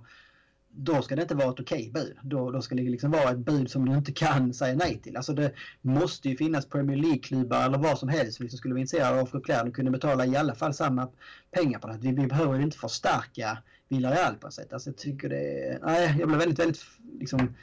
då 0.73 1.03
ska 1.03 1.17
det 1.17 1.23
inte 1.23 1.35
vara 1.35 1.51
ett 1.51 1.61
okej 1.61 1.91
bud. 1.95 2.17
Då, 2.23 2.51
då 2.51 2.63
ska 2.63 2.75
det 2.75 2.83
liksom 2.83 3.11
vara 3.11 3.31
ett 3.31 3.39
bud 3.39 3.71
som 3.71 3.89
du 3.89 3.97
inte 3.97 4.13
kan 4.13 4.55
säga 4.55 4.77
nej 4.77 5.01
till. 5.03 5.17
Alltså 5.17 5.33
det 5.33 5.53
måste 5.83 6.29
ju 6.29 6.37
finnas 6.37 6.67
Premier 6.67 6.97
League-klubbar 6.97 7.65
eller 7.65 7.79
vad 7.79 7.99
som 7.99 8.09
helst 8.09 8.37
som 8.37 8.45
liksom 8.45 8.59
skulle 8.59 8.75
vara 8.75 8.81
intresserade 8.81 9.21
av 9.21 9.27
Frökläder 9.27 9.69
och 9.69 9.75
kunde 9.75 9.91
betala 9.91 10.27
i 10.27 10.37
alla 10.37 10.55
fall 10.55 10.75
samma 10.75 11.09
pengar 11.51 11.79
på 11.79 11.89
det. 11.89 11.99
Vi, 12.01 12.13
vi 12.13 12.27
behöver 12.27 12.59
ju 12.59 12.63
inte 12.63 12.79
förstärka 12.79 13.59
Villarreal 13.89 14.35
på 14.35 14.47
något 14.47 14.55
sätt. 14.55 14.73
Alltså 14.73 14.89
jag 14.89 14.97
tycker 14.97 15.29
det 15.29 15.79
Nej, 15.83 16.17
jag 16.19 16.29
blir 16.29 16.39
väldigt, 16.39 16.59
väldigt 16.59 16.83
liksom 17.19 17.55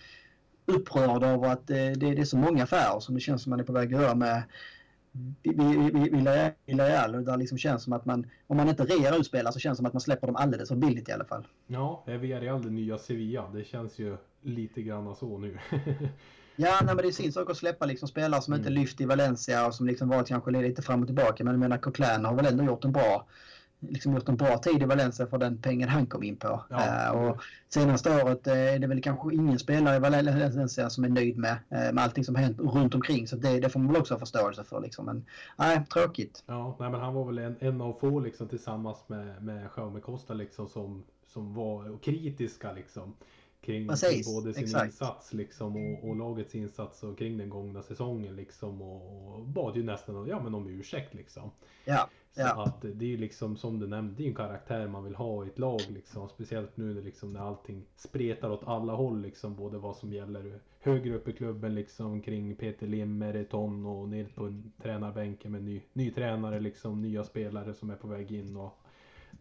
upprörd 0.65 1.23
av 1.23 1.43
att 1.43 1.67
det, 1.67 1.93
det, 1.93 2.15
det 2.15 2.21
är 2.21 2.25
så 2.25 2.37
många 2.37 2.63
affärer 2.63 2.99
som 2.99 3.15
det 3.15 3.21
känns 3.21 3.43
som 3.43 3.49
man 3.49 3.59
är 3.59 3.63
på 3.63 3.73
väg 3.73 3.93
att 3.93 4.01
göra 4.01 4.15
med 4.15 4.43
Villarreal 6.65 7.11
där 7.11 7.31
det 7.31 7.37
liksom 7.37 7.57
känns 7.57 7.83
som 7.83 7.93
att 7.93 8.05
man, 8.05 8.27
om 8.47 8.57
man 8.57 8.69
inte 8.69 8.83
rear 8.83 9.19
ut 9.19 9.25
spelare 9.25 9.53
så 9.53 9.59
känns 9.59 9.77
det 9.77 9.77
som 9.77 9.85
att 9.85 9.93
man 9.93 10.01
släpper 10.01 10.27
dem 10.27 10.35
alldeles 10.35 10.69
för 10.69 10.75
billigt 10.75 11.09
i 11.09 11.11
alla 11.11 11.25
fall. 11.25 11.47
Ja, 11.67 12.03
är 12.07 12.17
Villarreal 12.17 12.61
det 12.61 12.69
nya 12.69 12.97
Sevilla? 12.97 13.49
Det 13.53 13.63
känns 13.63 13.99
ju 13.99 14.17
lite 14.41 14.81
grann 14.81 15.15
så 15.15 15.37
nu. 15.37 15.59
ja, 16.55 16.79
nej, 16.83 16.95
men 16.95 16.97
det 16.97 17.07
är 17.07 17.11
sin 17.11 17.33
sak 17.33 17.49
att 17.49 17.57
släppa 17.57 17.85
liksom 17.85 18.07
spelare 18.07 18.41
som 18.41 18.53
mm. 18.53 18.61
inte 18.61 18.79
lyft 18.79 19.01
i 19.01 19.05
Valencia 19.05 19.67
och 19.67 19.75
som 19.75 19.87
liksom 19.87 20.09
varit 20.09 20.27
kanske 20.27 20.51
lite 20.51 20.81
fram 20.81 21.01
och 21.01 21.07
tillbaka. 21.07 21.43
Men 21.43 21.53
jag 21.53 21.59
menar 21.59 21.77
Coquelin 21.77 22.25
har 22.25 22.35
väl 22.35 22.45
ändå 22.45 22.63
gjort 22.63 22.85
en 22.85 22.91
bra 22.91 23.27
liksom 23.79 24.13
gjort 24.13 24.29
en 24.29 24.37
bra 24.37 24.57
tid 24.57 24.81
i 24.81 24.85
Valencia 24.85 25.27
för 25.27 25.37
den 25.37 25.57
pengen 25.57 25.89
han 25.89 26.05
kom 26.05 26.23
in 26.23 26.35
på. 26.35 26.63
Ja. 26.69 27.11
Uh, 27.11 27.21
och 27.21 27.41
senaste 27.69 28.23
året 28.23 28.47
uh, 28.47 28.53
är 28.53 28.79
det 28.79 28.87
väl 28.87 29.01
kanske 29.01 29.33
ingen 29.33 29.59
spelare 29.59 29.95
i 29.95 29.99
Valencia 29.99 30.89
som 30.89 31.03
är 31.03 31.09
nöjd 31.09 31.37
med, 31.37 31.51
uh, 31.51 31.93
med 31.93 32.03
allting 32.03 32.23
som 32.23 32.35
hänt 32.35 32.59
runt 32.59 32.95
omkring. 32.95 33.27
Så 33.27 33.35
det, 33.35 33.59
det 33.59 33.69
får 33.69 33.79
man 33.79 33.93
väl 33.93 34.01
också 34.01 34.13
ha 34.13 34.19
förståelse 34.19 34.63
för. 34.63 34.81
Liksom. 34.81 35.05
Men 35.05 35.25
nej, 35.57 35.85
tråkigt. 35.93 36.43
Ja, 36.47 36.75
nej, 36.79 36.89
men 36.89 37.01
han 37.01 37.13
var 37.13 37.25
väl 37.25 37.37
en, 37.37 37.55
en 37.59 37.81
av 37.81 37.97
få 37.99 38.19
liksom, 38.19 38.47
tillsammans 38.47 38.97
med, 39.07 39.43
med 39.43 39.69
Jaume 39.77 39.99
Costa 39.99 40.33
liksom, 40.33 40.67
som, 40.67 41.03
som 41.27 41.53
var 41.53 41.97
kritiska. 42.03 42.71
Liksom 42.71 43.13
kring, 43.67 43.87
kring 43.87 44.23
både 44.25 44.53
sin 44.53 44.63
exakt. 44.63 44.85
insats 44.85 45.33
liksom 45.33 45.75
och, 45.75 46.09
och, 46.09 46.15
lagets 46.15 46.55
insats 46.55 47.03
och 47.03 47.17
kring 47.17 47.37
den 47.37 47.49
gångna 47.49 47.83
säsongen 47.83 48.35
liksom 48.35 48.81
och, 48.81 49.35
och 49.35 49.45
bad 49.45 49.75
ju 49.75 49.83
nästan 49.83 50.27
ja, 50.27 50.43
men 50.43 50.55
om 50.55 50.67
ursäkt 50.67 51.13
liksom. 51.13 51.51
Ja. 51.85 52.09
Så 52.31 52.41
ja. 52.41 52.63
att 52.63 52.81
det 52.81 53.05
är 53.05 53.09
ju 53.09 53.17
liksom 53.17 53.57
som 53.57 53.79
du 53.79 53.87
nämnde, 53.87 54.13
det 54.17 54.23
är 54.23 54.27
en 54.27 54.35
karaktär 54.35 54.87
man 54.87 55.03
vill 55.03 55.15
ha 55.15 55.45
i 55.45 55.47
ett 55.47 55.59
lag 55.59 55.81
liksom. 55.89 56.29
Speciellt 56.29 56.77
nu 56.77 56.93
när, 56.93 57.01
liksom, 57.01 57.33
när 57.33 57.39
allting 57.39 57.85
spretar 57.95 58.49
åt 58.49 58.67
alla 58.67 58.93
håll 58.93 59.21
liksom. 59.21 59.55
Både 59.55 59.77
vad 59.77 59.95
som 59.95 60.13
gäller 60.13 60.59
högre 60.79 61.15
upp 61.15 61.27
i 61.27 61.33
klubben 61.33 61.75
liksom 61.75 62.21
kring 62.21 62.55
Peter 62.55 62.87
Limmer, 62.87 63.35
Eton 63.35 63.85
och 63.85 64.09
ner 64.09 64.25
på 64.35 64.61
tränarbänken 64.81 65.51
med 65.51 65.63
ny, 65.63 65.81
ny 65.93 66.11
tränare 66.11 66.59
liksom. 66.59 67.01
Nya 67.01 67.23
spelare 67.23 67.73
som 67.73 67.89
är 67.89 67.95
på 67.95 68.07
väg 68.07 68.31
in 68.31 68.57
och 68.57 68.77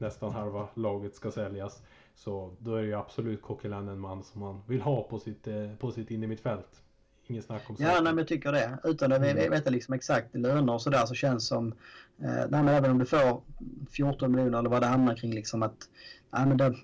nästan 0.01 0.32
halva 0.32 0.68
laget 0.74 1.14
ska 1.14 1.30
säljas. 1.30 1.82
Så 2.14 2.53
då 2.59 2.74
är 2.74 2.80
det 2.80 2.86
ju 2.86 2.94
absolut 2.94 3.42
Coquelin 3.42 3.88
en 3.88 3.99
man 3.99 4.22
som 4.22 4.40
man 4.40 4.62
vill 4.66 4.80
ha 4.80 5.03
på 5.03 5.18
sitt, 5.18 5.47
eh, 5.47 5.74
på 5.78 5.92
sitt 5.92 6.11
innermittfält. 6.11 6.82
Inget 7.26 7.44
snack 7.44 7.70
om 7.70 7.76
Ja, 7.78 7.92
nej, 7.92 8.03
men 8.03 8.18
jag 8.18 8.28
tycker 8.28 8.53
det. 8.53 8.78
Utan 8.84 9.12
att 9.12 9.18
mm. 9.18 9.51
veta 9.51 9.70
liksom 9.70 9.94
exakt 9.94 10.34
löner 10.34 10.74
och 10.74 10.82
sådär 10.82 11.07
så 11.07 11.14
känns 11.14 11.47
som, 11.47 11.74
eh, 12.22 12.44
nej, 12.49 12.76
även 12.76 12.90
om 12.90 12.99
du 12.99 13.07
får 13.07 13.40
14 13.90 14.32
miljoner 14.32 14.59
eller 14.59 14.70
vad 14.70 14.82
det 14.82 14.86
hamnar 14.86 15.16
kring 15.16 15.34
liksom 15.34 15.62
att, 15.62 15.88
nej 16.30 16.47
men 16.47 16.57
det, 16.57 16.74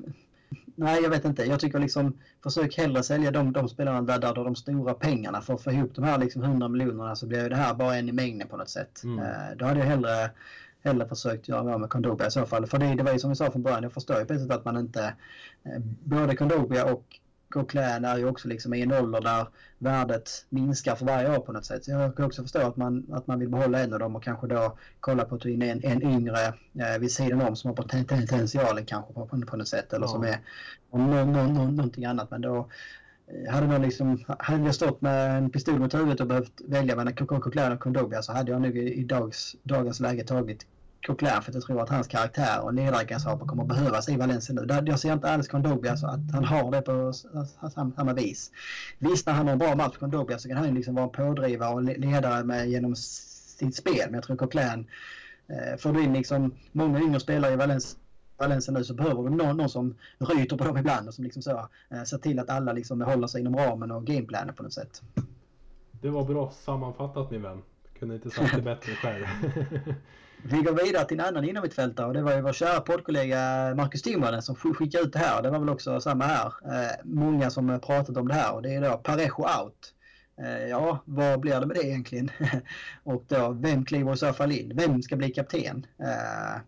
Nej, 0.74 1.02
jag 1.02 1.10
vet 1.10 1.24
inte. 1.24 1.44
Jag 1.44 1.60
tycker 1.60 1.78
liksom 1.78 2.18
försök 2.42 2.76
hellre 2.76 3.02
sälja 3.02 3.30
de, 3.30 3.52
de 3.52 3.68
spelarna 3.68 4.02
där, 4.02 4.18
där 4.18 4.34
de 4.34 4.56
stora 4.56 4.94
pengarna 4.94 5.40
för 5.40 5.54
att 5.54 5.62
få 5.62 5.70
ihop 5.70 5.94
de 5.94 6.04
här 6.04 6.18
liksom 6.18 6.42
100 6.42 6.68
miljonerna 6.68 7.16
så 7.16 7.26
blir 7.26 7.50
det 7.50 7.56
här 7.56 7.74
bara 7.74 7.96
en 7.96 8.08
i 8.08 8.12
mängden 8.12 8.48
på 8.48 8.56
något 8.56 8.70
sätt. 8.70 9.04
Mm. 9.04 9.18
Eh, 9.18 9.56
då 9.56 9.64
hade 9.64 9.80
jag 9.80 9.86
hellre 9.86 10.30
hellre 10.83 11.09
försökt 11.09 11.49
göra 11.49 11.74
av 11.74 11.80
med 11.80 11.91
Kondobia 11.91 12.26
i 12.26 12.30
så 12.30 12.47
fall. 12.47 12.66
För 12.66 12.78
det, 12.78 12.95
det 12.95 13.03
var 13.03 13.12
ju 13.12 13.18
som 13.18 13.30
vi 13.30 13.37
sa 13.37 13.51
från 13.51 13.62
början, 13.62 13.83
jag 13.83 13.93
förstår 13.93 14.18
ju 14.18 14.47
på 14.49 14.55
att 14.55 14.64
man 14.64 14.76
inte... 14.76 15.14
Eh, 15.64 15.78
både 16.05 16.37
Kondobia 16.37 16.93
och 16.93 17.18
Coquelin 17.53 18.05
är 18.05 18.18
ju 18.18 18.28
också 18.28 18.49
liksom 18.49 18.74
i 18.74 18.83
en 18.83 18.93
ålder 18.93 19.20
där 19.20 19.47
värdet 19.78 20.47
minskar 20.49 20.95
för 20.95 21.07
varje 21.07 21.37
år 21.37 21.41
på 21.41 21.53
något 21.53 21.64
sätt. 21.64 21.85
Så 21.85 21.91
jag 21.91 22.16
kan 22.16 22.24
också 22.24 22.43
förstå 22.43 22.66
att 22.66 22.76
man, 22.76 23.07
att 23.12 23.26
man 23.26 23.39
vill 23.39 23.49
behålla 23.49 23.80
en 23.80 23.93
av 23.93 23.99
dem 23.99 24.16
och 24.16 24.22
kanske 24.22 24.47
då 24.47 24.78
kolla 25.01 25.24
på 25.24 25.35
att 25.35 25.41
ta 25.41 25.49
en, 25.49 25.62
en 25.62 26.03
yngre 26.03 26.47
eh, 26.78 26.99
vid 27.01 27.12
sidan 27.12 27.43
om 27.43 27.57
som 27.57 27.68
har 27.68 27.74
potentialen 27.74 28.85
kanske 28.85 29.12
på, 29.12 29.26
på, 29.26 29.57
något 29.57 29.68
sätt 29.68 29.93
eller 29.93 30.07
ja. 30.07 30.11
som 30.11 30.24
är 30.24 30.39
no, 30.91 31.24
no, 31.24 31.53
no, 31.53 31.70
någonting 31.70 32.05
annat. 32.05 32.30
Men 32.30 32.41
då 32.41 32.68
hade, 33.51 33.66
man 33.66 33.83
liksom, 33.83 34.24
hade 34.39 34.64
jag 34.64 34.74
stått 34.74 35.01
med 35.01 35.39
en 35.39 35.51
pistol 35.51 35.78
mot 35.78 35.95
huvudet 35.95 36.20
och 36.20 36.26
behövt 36.26 36.61
välja 36.68 36.97
mellan 36.97 37.14
Coquelin 37.14 37.72
och 37.72 37.80
Kondobia 37.80 38.22
så 38.22 38.33
hade 38.33 38.53
jag 38.53 38.61
nog 38.61 38.76
i, 38.76 39.05
dags, 39.05 39.57
dagens 39.62 40.01
läge 40.01 40.24
tagit 40.24 40.66
Coquelin 41.07 41.43
för 41.43 41.51
att 41.51 41.55
jag 41.55 41.64
tror 41.64 41.83
att 41.83 41.89
hans 41.89 42.09
karaktär 42.09 42.61
och 42.61 42.74
ledaregenskaper 42.74 43.47
kommer 43.47 43.64
behövas 43.64 44.09
i 44.09 44.16
Valencia 44.16 44.55
nu. 44.55 44.83
Jag 44.87 44.99
ser 44.99 45.12
inte 45.12 45.30
alls 45.30 45.49
Kondobia 45.49 45.97
så 45.97 46.07
att 46.07 46.33
han 46.33 46.45
har 46.45 46.70
det 46.70 46.83
på 46.83 47.12
samma 47.70 48.12
vis. 48.12 48.51
Visst 48.99 49.26
när 49.26 49.33
han 49.35 49.47
har 49.47 49.53
en 49.53 49.59
bra 49.59 49.74
match 49.74 49.97
Kondobia 49.97 50.39
så 50.39 50.49
kan 50.49 50.57
han 50.57 50.74
liksom 50.74 50.95
vara 50.95 51.05
en 51.05 51.11
pådrivare 51.11 51.74
och 51.74 51.83
ledare 51.83 52.45
med, 52.45 52.68
genom 52.68 52.97
sitt 52.97 53.76
spel. 53.76 54.05
Men 54.05 54.14
jag 54.14 54.22
tror 54.22 54.37
Coquelin, 54.37 54.87
eh, 55.49 55.78
får 55.78 55.93
du 55.93 56.03
in 56.03 56.12
liksom 56.12 56.55
många 56.72 57.01
yngre 57.01 57.20
spelare 57.20 57.53
i 57.53 57.57
Valencia 57.57 57.99
Valencia 58.43 58.74
nu 58.74 58.84
så 58.84 58.95
behöver 58.95 59.22
du 59.22 59.30
någon, 59.30 59.57
någon 59.57 59.68
som 59.68 59.95
ryter 60.18 60.57
på 60.57 60.64
dem 60.64 60.78
ibland 60.78 61.09
och 61.09 61.14
som 61.14 61.24
liksom 61.24 61.43
så, 61.43 61.68
eh, 61.90 62.03
ser 62.03 62.18
till 62.18 62.38
att 62.38 62.51
alla 62.51 62.72
liksom 62.72 63.01
håller 63.01 63.26
sig 63.26 63.40
inom 63.40 63.57
ramen 63.57 63.90
och 63.90 64.07
gameplanen 64.07 64.55
på 64.55 64.62
något 64.62 64.72
sätt. 64.72 65.03
Det 65.90 66.11
var 66.11 66.24
bra 66.24 66.51
sammanfattat 66.51 67.30
min 67.30 67.43
vän. 67.43 67.62
Kunde 67.99 68.14
inte 68.14 68.30
sagt 68.30 68.57
det 68.57 68.62
bättre 68.62 68.93
själv. 68.93 69.24
Vi 70.45 70.62
går 70.62 70.84
vidare 70.84 71.05
till 71.05 71.20
en 71.20 71.26
annan 71.26 71.45
innermittfältare 71.45 72.07
och 72.07 72.14
det 72.14 72.22
var 72.22 72.34
ju 72.34 72.40
vår 72.40 72.53
kära 72.53 72.80
poddkollega 72.80 73.38
Marcus 73.74 74.03
Timonen 74.03 74.43
som 74.43 74.55
skickade 74.55 75.05
ut 75.05 75.12
det 75.12 75.18
här. 75.18 75.43
Det 75.43 75.51
var 75.51 75.59
väl 75.59 75.68
också 75.68 76.01
samma 76.01 76.24
här. 76.24 76.47
Eh, 76.47 76.97
många 77.05 77.51
som 77.51 77.80
pratat 77.80 78.16
om 78.16 78.28
det 78.28 78.34
här 78.34 78.55
och 78.55 78.62
det 78.62 78.74
är 78.74 78.80
då 78.80 78.97
Parejo 78.97 79.43
out. 79.43 79.95
Eh, 80.43 80.68
ja, 80.68 81.03
vad 81.05 81.40
blir 81.40 81.61
det 81.61 81.66
med 81.66 81.76
det 81.76 81.86
egentligen? 81.86 82.30
och 83.03 83.24
då, 83.28 83.51
vem 83.51 83.84
kliver 83.84 84.12
i 84.12 84.16
så 84.16 84.32
fall 84.32 84.53
in? 84.53 84.72
Vem 84.74 85.03
ska 85.03 85.16
bli 85.16 85.30
kapten? 85.30 85.86
Eh 85.99 86.61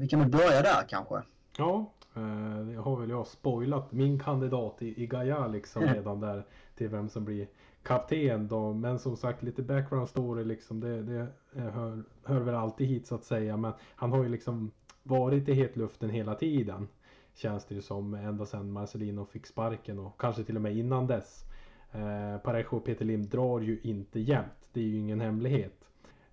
vi 0.00 0.08
kan 0.08 0.20
väl 0.20 0.28
börja 0.28 0.62
där 0.62 0.88
kanske. 0.88 1.22
Ja, 1.58 1.92
eh, 2.16 2.66
det 2.66 2.76
har 2.76 3.00
väl 3.00 3.10
jag 3.10 3.26
spoilat 3.26 3.92
min 3.92 4.18
kandidat 4.18 4.82
i, 4.82 5.02
i 5.02 5.06
Gaia 5.06 5.46
liksom 5.46 5.82
redan 5.94 6.20
där 6.20 6.46
till 6.74 6.88
vem 6.88 7.08
som 7.08 7.24
blir 7.24 7.48
kapten 7.82 8.48
då. 8.48 8.72
Men 8.72 8.98
som 8.98 9.16
sagt 9.16 9.42
lite 9.42 9.62
background 9.62 10.08
story 10.08 10.44
liksom. 10.44 10.80
Det, 10.80 11.02
det 11.02 11.26
hör, 11.52 12.02
hör 12.24 12.40
väl 12.40 12.54
alltid 12.54 12.86
hit 12.86 13.06
så 13.06 13.14
att 13.14 13.24
säga. 13.24 13.56
Men 13.56 13.72
han 13.94 14.12
har 14.12 14.22
ju 14.22 14.28
liksom 14.28 14.70
varit 15.02 15.48
i 15.48 15.54
hetluften 15.54 16.10
hela 16.10 16.34
tiden. 16.34 16.88
Känns 17.34 17.64
det 17.64 17.74
ju 17.74 17.82
som 17.82 18.14
ända 18.14 18.46
sedan 18.46 18.72
Marcelino 18.72 19.24
fick 19.24 19.46
sparken 19.46 19.98
och 19.98 20.20
kanske 20.20 20.44
till 20.44 20.56
och 20.56 20.62
med 20.62 20.76
innan 20.76 21.06
dess. 21.06 21.44
Eh, 21.92 22.38
Parejo 22.38 22.76
och 22.76 22.84
Peter 22.84 23.04
Lim 23.04 23.28
drar 23.28 23.60
ju 23.60 23.80
inte 23.82 24.20
jämt. 24.20 24.68
Det 24.72 24.80
är 24.80 24.84
ju 24.84 24.98
ingen 24.98 25.20
hemlighet. 25.20 25.81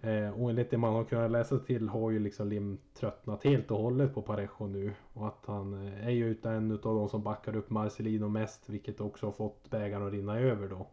Eh, 0.01 0.29
och 0.29 0.49
enligt 0.49 0.71
det 0.71 0.77
man 0.77 0.93
har 0.93 1.03
kunnat 1.03 1.31
läsa 1.31 1.59
till 1.59 1.89
har 1.89 2.11
ju 2.11 2.19
liksom 2.19 2.47
Lim 2.47 2.77
tröttnat 2.93 3.43
helt 3.43 3.71
och 3.71 3.79
hållet 3.79 4.13
på 4.13 4.21
Parejo 4.21 4.67
nu. 4.67 4.93
Och 5.13 5.27
att 5.27 5.43
han 5.45 5.87
eh, 5.87 6.07
är 6.07 6.11
ju 6.11 6.35
en 6.43 6.71
av 6.71 6.79
de 6.79 7.09
som 7.09 7.23
backar 7.23 7.55
upp 7.55 7.69
Marcelino 7.69 8.27
mest. 8.27 8.69
Vilket 8.69 9.01
också 9.01 9.25
har 9.27 9.31
fått 9.31 9.69
bägaren 9.69 10.07
att 10.07 10.13
rinna 10.13 10.39
över 10.39 10.67
då. 10.67 10.87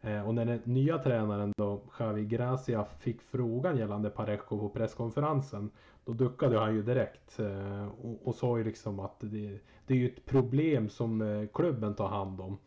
Eh, 0.00 0.28
och 0.28 0.34
när 0.34 0.44
den 0.44 0.60
nya 0.64 0.98
tränaren 0.98 1.52
då, 1.56 1.80
Xavi 1.92 2.24
Gracia, 2.24 2.84
fick 2.84 3.22
frågan 3.22 3.76
gällande 3.76 4.10
Parejo 4.10 4.58
på 4.58 4.68
presskonferensen. 4.68 5.70
Då 6.04 6.12
duckade 6.12 6.58
han 6.58 6.74
ju 6.74 6.82
direkt 6.82 7.38
eh, 7.38 7.86
och, 7.86 8.28
och 8.28 8.34
sa 8.34 8.58
ju 8.58 8.64
liksom 8.64 9.00
att 9.00 9.20
det, 9.20 9.58
det 9.86 9.94
är 9.94 9.98
ju 9.98 10.08
ett 10.08 10.24
problem 10.24 10.88
som 10.88 11.48
klubben 11.52 11.94
tar 11.94 12.08
hand 12.08 12.40
om. 12.40 12.58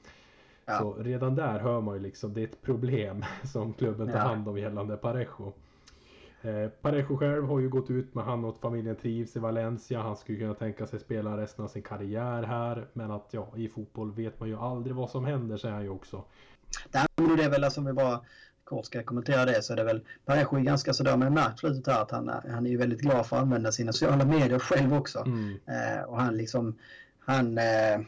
Ja. 0.66 0.78
Så 0.78 0.94
redan 0.94 1.36
där 1.36 1.60
hör 1.60 1.82
man 1.82 1.96
ju 1.96 2.02
liksom 2.02 2.34
det 2.34 2.42
är 2.42 2.48
ett 2.48 2.62
problem 2.62 3.26
som 3.44 3.74
klubben 3.74 4.08
tar 4.08 4.18
ja. 4.18 4.24
hand 4.24 4.48
om 4.48 4.58
gällande 4.58 4.98
Parejo. 4.98 5.54
Eh, 6.42 6.70
Parejo 6.82 7.18
själv 7.18 7.46
har 7.46 7.60
ju 7.60 7.70
gått 7.70 7.90
ut 7.90 8.16
med 8.16 8.24
han 8.24 8.46
och 8.46 8.58
familjen 8.62 8.96
trivs 8.96 9.36
i 9.36 9.40
Valencia. 9.40 10.02
Han 10.02 10.18
skulle 10.18 10.38
kunna 10.38 10.54
tänka 10.54 10.88
sig 10.88 11.00
spela 11.00 11.38
resten 11.38 11.66
av 11.66 11.70
sin 11.70 11.82
karriär 11.82 12.44
här. 12.44 12.88
Men 12.94 13.12
att 13.12 13.28
ja, 13.32 13.54
i 13.56 13.70
fotboll 13.70 14.16
vet 14.16 14.40
man 14.40 14.50
ju 14.50 14.58
aldrig 14.58 14.96
vad 14.96 15.10
som 15.10 15.26
händer 15.26 15.58
säger 15.58 15.76
han 15.76 15.84
ju 15.84 15.90
också. 15.90 16.24
Men 17.16 17.38
det 17.38 17.44
är 17.44 17.50
väl, 17.50 17.64
alltså, 17.64 17.80
om 17.80 17.86
vi 17.86 17.94
bara 17.94 18.22
kort 18.64 18.86
ska 18.86 19.04
kommentera 19.04 19.46
det, 19.46 19.62
så 19.62 19.74
är 19.74 19.78
det 19.78 19.84
väl 19.84 20.02
Parejo 20.26 20.58
är 20.58 20.62
ganska 20.62 20.94
sådär 20.94 21.18
med 21.18 21.32
märkt 21.32 21.60
slutet 21.60 21.88
här 21.88 22.02
att 22.02 22.12
han, 22.12 22.32
han 22.50 22.66
är 22.66 22.70
ju 22.70 22.78
väldigt 22.78 23.02
glad 23.02 23.28
för 23.28 23.36
att 23.36 23.42
använda 23.42 23.72
sina 23.72 23.94
sociala 23.94 24.26
medier 24.26 24.60
själv 24.60 24.94
också. 24.94 25.20
Mm. 25.20 25.60
Eh, 25.66 26.04
och 26.04 26.22
han 26.22 26.38
liksom, 26.38 26.76
han, 27.20 27.58
eh, 27.58 28.00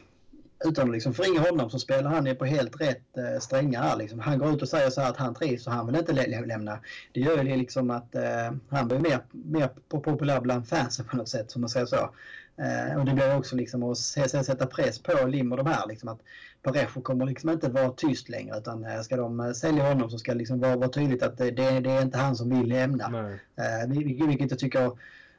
utan 0.63 0.87
att 0.87 0.93
liksom 0.93 1.13
förringa 1.13 1.39
honom 1.39 1.69
så 1.69 1.79
spelar 1.79 2.09
han 2.09 2.25
ju 2.25 2.35
på 2.35 2.45
helt 2.45 2.81
rätt 2.81 3.17
eh, 3.17 3.39
strängar 3.39 3.81
här. 3.81 3.97
Liksom. 3.97 4.19
Han 4.19 4.39
går 4.39 4.53
ut 4.53 4.61
och 4.61 4.69
säger 4.69 4.89
så 4.89 5.01
här 5.01 5.09
att 5.09 5.17
han 5.17 5.35
trivs 5.35 5.67
och 5.67 5.73
han 5.73 5.85
vill 5.85 5.95
inte 5.95 6.13
lä 6.13 6.45
lämna. 6.45 6.79
Det 7.11 7.19
gör 7.19 7.43
ju 7.43 7.57
liksom 7.57 7.91
att 7.91 8.15
eh, 8.15 8.51
han 8.69 8.87
blir 8.87 8.99
mer, 8.99 9.19
mer 9.31 9.69
populär 9.89 10.41
bland 10.41 10.67
fansen 10.67 11.05
på 11.05 11.17
något 11.17 11.29
sätt, 11.29 11.51
som 11.51 11.61
man 11.61 11.69
säger 11.69 11.85
så. 11.85 12.09
Eh, 12.57 12.99
och 12.99 13.05
det 13.05 13.13
blir 13.13 13.37
också 13.37 13.55
liksom 13.55 13.83
att 13.83 13.97
sätta 13.97 14.65
press 14.65 14.99
på 14.99 15.27
Lim 15.27 15.51
och 15.51 15.57
de 15.57 15.67
här. 15.67 15.87
Liksom 15.87 16.09
att 16.09 16.19
Parejo 16.61 17.01
kommer 17.01 17.25
liksom 17.25 17.49
inte 17.49 17.69
vara 17.69 17.91
tyst 17.91 18.29
längre 18.29 18.57
utan 18.57 18.85
eh, 18.85 19.01
ska 19.01 19.17
de 19.17 19.39
eh, 19.39 19.51
sälja 19.51 19.83
honom 19.83 20.09
så 20.09 20.17
ska 20.17 20.31
det 20.31 20.37
liksom 20.37 20.59
vara, 20.59 20.75
vara 20.75 20.89
tydligt 20.89 21.23
att 21.23 21.37
det, 21.37 21.51
det 21.51 21.63
är 21.63 22.01
inte 22.01 22.17
han 22.17 22.35
som 22.35 22.49
vill 22.49 22.69
lämna. 22.69 23.29
Eh, 23.55 23.89
vilket 24.27 24.51
jag 24.51 24.59
tycker, 24.59 24.91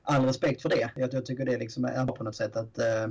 all 0.03 0.25
respekt 0.25 0.63
för 0.63 0.69
det. 0.69 0.91
Jag, 0.97 1.15
jag 1.15 1.27
tycker 1.27 1.45
det 1.45 1.59
liksom 1.59 1.85
är 1.85 2.05
bra 2.05 2.17
på 2.17 2.25
något 2.25 2.37
sätt 2.37 2.57
att, 2.57 2.79
eh, 2.79 3.09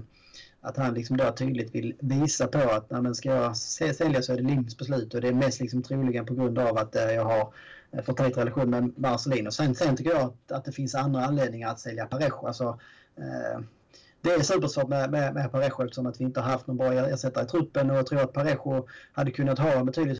att 0.61 0.77
han 0.77 0.93
liksom 0.93 1.17
då 1.17 1.32
tydligt 1.32 1.75
vill 1.75 1.95
visa 1.99 2.47
på 2.47 2.59
att 2.59 2.89
när 2.89 3.01
man 3.01 3.15
ska 3.15 3.53
sälja 3.53 4.21
så 4.21 4.34
är 4.34 4.38
det 4.38 4.43
Lims 4.43 4.77
beslut 4.77 5.13
och 5.13 5.21
det 5.21 5.27
är 5.27 5.34
mest 5.34 5.59
liksom 5.59 5.84
troligen 5.84 6.25
på 6.25 6.34
grund 6.34 6.59
av 6.59 6.77
att 6.77 6.95
eh, 6.95 7.11
jag 7.11 7.25
har 7.25 7.53
eh, 7.91 8.03
för 8.03 8.13
tajt 8.13 8.38
relation 8.38 8.69
med 8.69 8.93
Marcelino. 8.97 9.51
Sen, 9.51 9.75
sen 9.75 9.97
tycker 9.97 10.11
jag 10.11 10.21
att, 10.21 10.51
att 10.51 10.65
det 10.65 10.71
finns 10.71 10.95
andra 10.95 11.25
anledningar 11.25 11.69
att 11.69 11.79
sälja 11.79 12.05
Parejo. 12.05 12.47
Alltså, 12.47 12.79
eh, 13.17 13.61
det 14.21 14.29
är 14.29 14.41
supersvårt 14.41 14.88
med, 14.88 15.11
med, 15.11 15.34
med 15.34 15.51
Parejo 15.51 15.84
eftersom 15.84 16.05
att 16.05 16.19
vi 16.19 16.23
inte 16.23 16.39
har 16.39 16.51
haft 16.51 16.67
någon 16.67 16.77
bra 16.77 16.93
ersättare 16.93 17.45
i 17.45 17.47
truppen 17.47 17.91
och 17.91 17.97
jag 17.97 18.07
tror 18.07 18.21
att 18.21 18.34
Parejo 18.34 18.88
hade 19.13 19.32
kunnat 19.32 19.59
ha 19.59 19.71
en 19.71 19.86
betydligt 19.86 20.19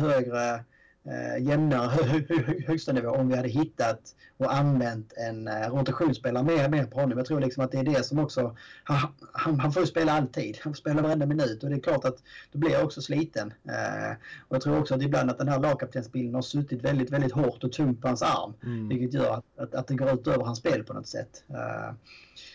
högre 0.00 0.64
eh, 1.08 1.44
jämnare 1.44 2.24
högsta 2.66 2.92
nivå 2.92 3.10
om 3.10 3.28
vi 3.28 3.36
hade 3.36 3.48
hittat 3.48 4.00
och 4.36 4.54
använt 4.54 5.12
en 5.16 5.48
eh, 5.48 5.70
rotationsspelare 5.70 6.44
mer, 6.44 6.68
mer 6.68 6.84
på 6.84 7.00
honom. 7.00 7.18
Jag 7.18 7.26
tror 7.26 7.40
liksom 7.40 7.64
att 7.64 7.72
det 7.72 7.78
är 7.78 7.84
det 7.84 8.06
som 8.06 8.18
också, 8.18 8.56
han, 8.84 9.12
han, 9.32 9.60
han 9.60 9.72
får 9.72 9.82
ju 9.82 9.86
spela 9.86 10.12
alltid, 10.12 10.58
han 10.62 10.72
får 10.72 10.78
spela 10.78 11.02
varenda 11.02 11.26
minut 11.26 11.62
och 11.62 11.70
det 11.70 11.76
är 11.76 11.80
klart 11.80 12.04
att 12.04 12.16
då 12.52 12.58
blir 12.58 12.70
jag 12.70 12.84
också 12.84 13.02
sliten. 13.02 13.52
Eh, 13.68 14.12
och 14.48 14.56
jag 14.56 14.62
tror 14.62 14.78
också 14.78 14.94
att 14.94 15.02
ibland 15.02 15.30
att 15.30 15.38
den 15.38 15.48
här 15.48 15.60
lagkaptensbilden 15.60 16.34
har 16.34 16.42
suttit 16.42 16.84
väldigt, 16.84 17.10
väldigt 17.10 17.32
hårt 17.32 17.64
och 17.64 17.72
tungt 17.72 18.00
på 18.00 18.08
hans 18.08 18.22
arm. 18.22 18.54
Mm. 18.62 18.88
Vilket 18.88 19.14
gör 19.14 19.34
att, 19.34 19.44
att, 19.58 19.74
att, 19.74 19.86
det 19.86 19.94
går 19.94 20.10
ut 20.10 20.26
över 20.26 20.44
hans 20.44 20.58
spel 20.58 20.84
på 20.84 20.92
något 20.92 21.08
sätt. 21.08 21.44
Eh, 21.48 21.94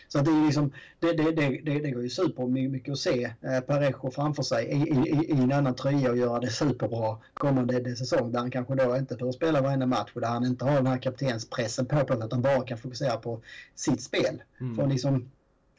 så 0.08 0.18
det, 0.18 0.30
är 0.30 0.46
liksom, 0.46 0.72
det, 0.98 1.12
det, 1.12 1.32
det, 1.32 1.78
det 1.78 1.90
går 1.90 2.02
ju 2.02 2.10
super 2.10 2.46
mycket 2.46 2.92
att 2.92 2.98
se 2.98 3.24
eh, 3.24 3.60
Parejo 3.60 4.10
framför 4.10 4.42
sig 4.42 4.66
i, 4.66 4.76
i, 4.76 5.30
i 5.30 5.42
en 5.42 5.52
annan 5.52 5.74
tröja 5.74 6.10
och 6.10 6.16
göra 6.16 6.40
det 6.40 6.50
superbra 6.50 7.18
kommande 7.34 7.96
säsong 7.96 8.32
där 8.32 8.38
han 8.38 8.50
kanske 8.50 8.74
då 8.74 8.96
inte 8.96 9.18
får 9.18 9.32
spela 9.32 9.60
varenda 9.60 9.86
match 9.86 10.10
och 10.14 10.20
där 10.20 10.28
han 10.28 10.44
inte 10.44 10.64
har 10.64 10.74
den 10.74 10.86
här 10.86 10.98
kaptenspressen 10.98 11.86
på 11.86 12.06
sig 12.06 12.16
utan 12.24 12.42
bara 12.42 12.64
kan 12.64 12.78
fokusera 12.78 13.16
på 13.16 13.40
sitt 13.74 14.02
spel. 14.02 14.42
Mm. 14.60 14.76
För 14.76 14.86
liksom 14.86 15.30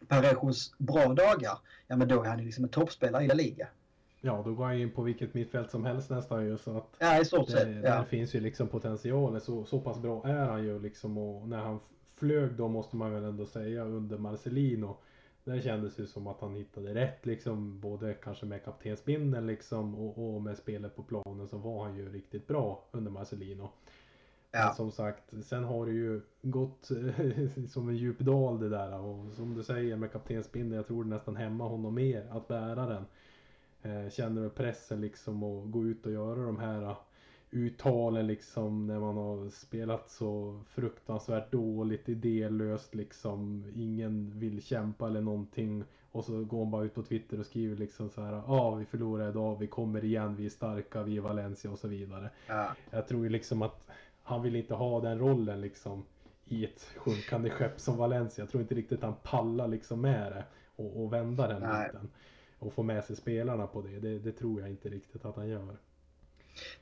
Parejos 0.08 0.74
bra 0.78 1.14
dagar, 1.14 1.58
ja 1.88 1.96
men 1.96 2.08
då 2.08 2.24
är 2.24 2.28
han 2.28 2.46
liksom 2.46 2.64
en 2.64 2.70
toppspelare 2.70 3.24
i 3.24 3.28
La 3.28 3.34
Liga. 3.34 3.68
Ja, 4.22 4.42
då 4.46 4.54
går 4.54 4.66
han 4.66 4.78
in 4.78 4.92
på 4.92 5.02
vilket 5.02 5.34
mittfält 5.34 5.72
som 5.72 5.86
helst 5.86 6.10
nästan 6.10 6.46
ju. 6.46 6.58
Så 6.58 6.78
att 6.78 6.88
ja, 7.00 7.22
i 7.22 7.26
stort 7.26 7.50
sett. 7.50 7.68
Ja. 7.68 7.82
Där 7.82 8.04
finns 8.04 8.36
ju 8.36 8.40
liksom 8.40 8.68
potentialen. 8.68 9.42
Så, 9.42 9.66
så 9.66 9.80
pass 9.80 10.00
bra 10.00 10.28
är 10.28 10.46
han 10.46 10.64
ju 10.64 10.80
liksom. 10.80 11.18
Och 11.18 11.48
när 11.48 11.58
han 11.58 11.80
flög 12.16 12.54
då 12.54 12.68
måste 12.68 12.96
man 12.96 13.12
väl 13.12 13.24
ändå 13.24 13.46
säga 13.46 13.84
under 13.84 14.18
Marcelino. 14.18 14.98
Där 15.44 15.62
kändes 15.62 15.96
det 15.96 16.08
som 16.08 16.28
att 16.28 16.42
han 16.42 16.56
hittade 16.56 16.94
rätt 16.94 17.26
liksom 17.26 17.80
både 17.80 18.14
kanske 18.14 18.46
med 18.46 18.64
kaptensbindeln 18.64 19.48
liksom 19.48 19.96
och, 19.96 20.36
och, 20.36 20.42
med 20.42 20.58
spelet 20.58 20.96
på 20.96 21.04
planen 21.04 21.48
så 21.48 21.58
var 21.58 21.86
han 21.86 21.96
ju 21.96 22.10
riktigt 22.10 22.48
bra 22.48 22.84
under 22.92 23.12
Marcelino. 23.12 23.70
Ja. 24.52 24.74
Som 24.78 24.92
sagt, 24.92 25.34
sen 25.44 25.64
har 25.64 25.86
det 25.86 25.92
ju 25.92 26.22
gått 26.42 26.92
som 27.70 27.90
en 27.90 27.98
djup 27.98 28.20
dal 28.20 28.60
det 28.60 28.70
där 28.70 29.00
och 29.00 29.34
som 29.34 29.54
du 29.54 29.64
säger 29.64 29.96
med 29.96 30.12
kaptensbindeln, 30.12 30.76
jag 30.76 30.88
tror 30.88 31.04
det 31.04 31.10
nästan 31.10 31.36
hämmar 31.36 31.66
honom 31.66 31.96
mer 31.96 32.28
att 32.32 32.48
bära 32.48 32.86
den. 32.86 33.06
Eh, 33.82 34.10
känner 34.10 34.50
pressen 34.50 35.02
liksom 35.02 35.44
att 35.44 35.72
gå 35.72 35.86
ut 35.86 36.06
och 36.06 36.12
göra 36.12 36.46
de 36.46 36.60
här 36.60 36.96
uttalen 37.52 38.28
liksom 38.28 38.88
när 38.88 39.00
man 39.00 39.18
har 39.18 39.50
spelat 39.50 40.10
så 40.10 40.60
fruktansvärt 40.70 41.52
dåligt, 41.52 42.10
idélöst 42.10 42.96
liksom. 42.96 43.66
Ingen 43.76 44.40
vill 44.40 44.62
kämpa 44.62 45.08
eller 45.08 45.22
någonting. 45.22 45.84
Och 46.12 46.26
så 46.26 46.44
går 46.44 46.58
man 46.58 46.72
bara 46.72 46.84
ut 46.84 46.94
på 46.94 47.04
Twitter 47.04 47.40
och 47.40 47.46
skriver 47.46 47.76
liksom 47.76 48.10
så 48.10 48.22
här. 48.22 48.34
Ja, 48.34 48.44
ah, 48.48 48.76
vi 48.76 48.86
förlorar 48.86 49.30
idag, 49.30 49.60
vi 49.60 49.68
kommer 49.68 50.04
igen, 50.04 50.36
vi 50.36 50.46
är 50.46 50.50
starka, 50.50 51.04
vi 51.04 51.18
är 51.18 51.22
Valencia 51.22 51.72
och 51.72 51.80
så 51.80 51.88
vidare. 51.88 52.30
Ja. 52.48 52.76
Jag 52.90 53.08
tror 53.08 53.24
ju 53.24 53.30
liksom 53.30 53.62
att 53.62 53.88
han 54.24 54.42
vill 54.42 54.56
inte 54.56 54.74
ha 54.74 55.02
den 55.02 55.20
rollen 55.20 55.62
liksom 55.62 56.04
i 56.46 56.66
ett 56.66 56.82
sjunkande 56.98 57.50
skepp 57.50 57.80
som 57.80 57.98
Valencia. 57.98 58.42
Jag 58.42 58.50
tror 58.50 58.62
inte 58.62 58.76
riktigt 58.76 59.02
han 59.02 59.16
pallar 59.24 59.68
liksom 59.68 60.02
med 60.02 60.32
det 60.32 60.44
och, 60.76 61.04
och 61.04 61.14
vända 61.14 61.48
den 61.48 61.62
biten. 61.62 62.10
och 62.60 62.74
få 62.74 62.84
med 62.84 63.04
sig 63.04 63.16
spelarna 63.16 63.68
på 63.68 63.82
det. 63.82 64.00
det. 64.00 64.20
Det 64.20 64.32
tror 64.32 64.62
jag 64.62 64.70
inte 64.70 64.90
riktigt 64.90 65.26
att 65.26 65.36
han 65.36 65.48
gör. 65.48 65.78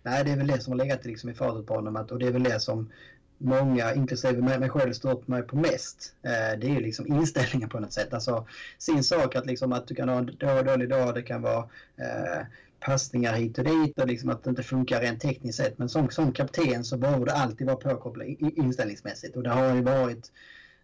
Nej, 0.03 0.23
det 0.23 0.31
är 0.31 0.37
väl 0.37 0.47
det 0.47 0.61
som 0.61 0.73
har 0.73 0.85
legat 0.85 1.05
liksom 1.05 1.29
i 1.29 1.33
fatet 1.33 1.65
på 1.65 1.73
honom 1.73 1.95
och 1.95 2.19
det 2.19 2.27
är 2.27 2.31
väl 2.31 2.43
det 2.43 2.59
som 2.59 2.89
många, 3.37 3.93
inklusive 3.93 4.41
mig 4.41 4.69
själv, 4.69 4.93
står 4.93 5.11
upp 5.11 5.27
mig 5.27 5.43
på 5.43 5.55
mest. 5.55 6.15
Eh, 6.23 6.59
det 6.59 6.67
är 6.67 6.73
ju 6.73 6.79
liksom 6.79 7.07
inställningen 7.07 7.69
på 7.69 7.79
något 7.79 7.93
sätt. 7.93 8.13
Alltså 8.13 8.47
sin 8.77 9.03
sak 9.03 9.35
att, 9.35 9.45
liksom, 9.45 9.73
att 9.73 9.87
du 9.87 9.95
kan 9.95 10.09
ha 10.09 10.17
en 10.17 10.65
dålig 10.65 10.89
dag, 10.89 11.15
det 11.15 11.21
kan 11.21 11.41
vara 11.41 11.69
eh, 11.97 12.45
passningar 12.79 13.33
hit 13.33 13.57
och 13.57 13.63
dit 13.63 13.99
och 13.99 14.07
liksom 14.07 14.29
att 14.29 14.43
det 14.43 14.49
inte 14.49 14.63
funkar 14.63 15.01
rent 15.01 15.21
tekniskt 15.21 15.57
sett. 15.57 15.77
Men 15.77 15.89
som, 15.89 16.09
som 16.09 16.33
kapten 16.33 16.83
så 16.83 16.97
behöver 16.97 17.25
du 17.25 17.31
alltid 17.31 17.67
vara 17.67 17.77
påkopplad 17.77 18.27
inställningsmässigt 18.39 19.35
och 19.35 19.43
det 19.43 19.49
har 19.49 19.75
ju 19.75 19.81
varit 19.81 20.31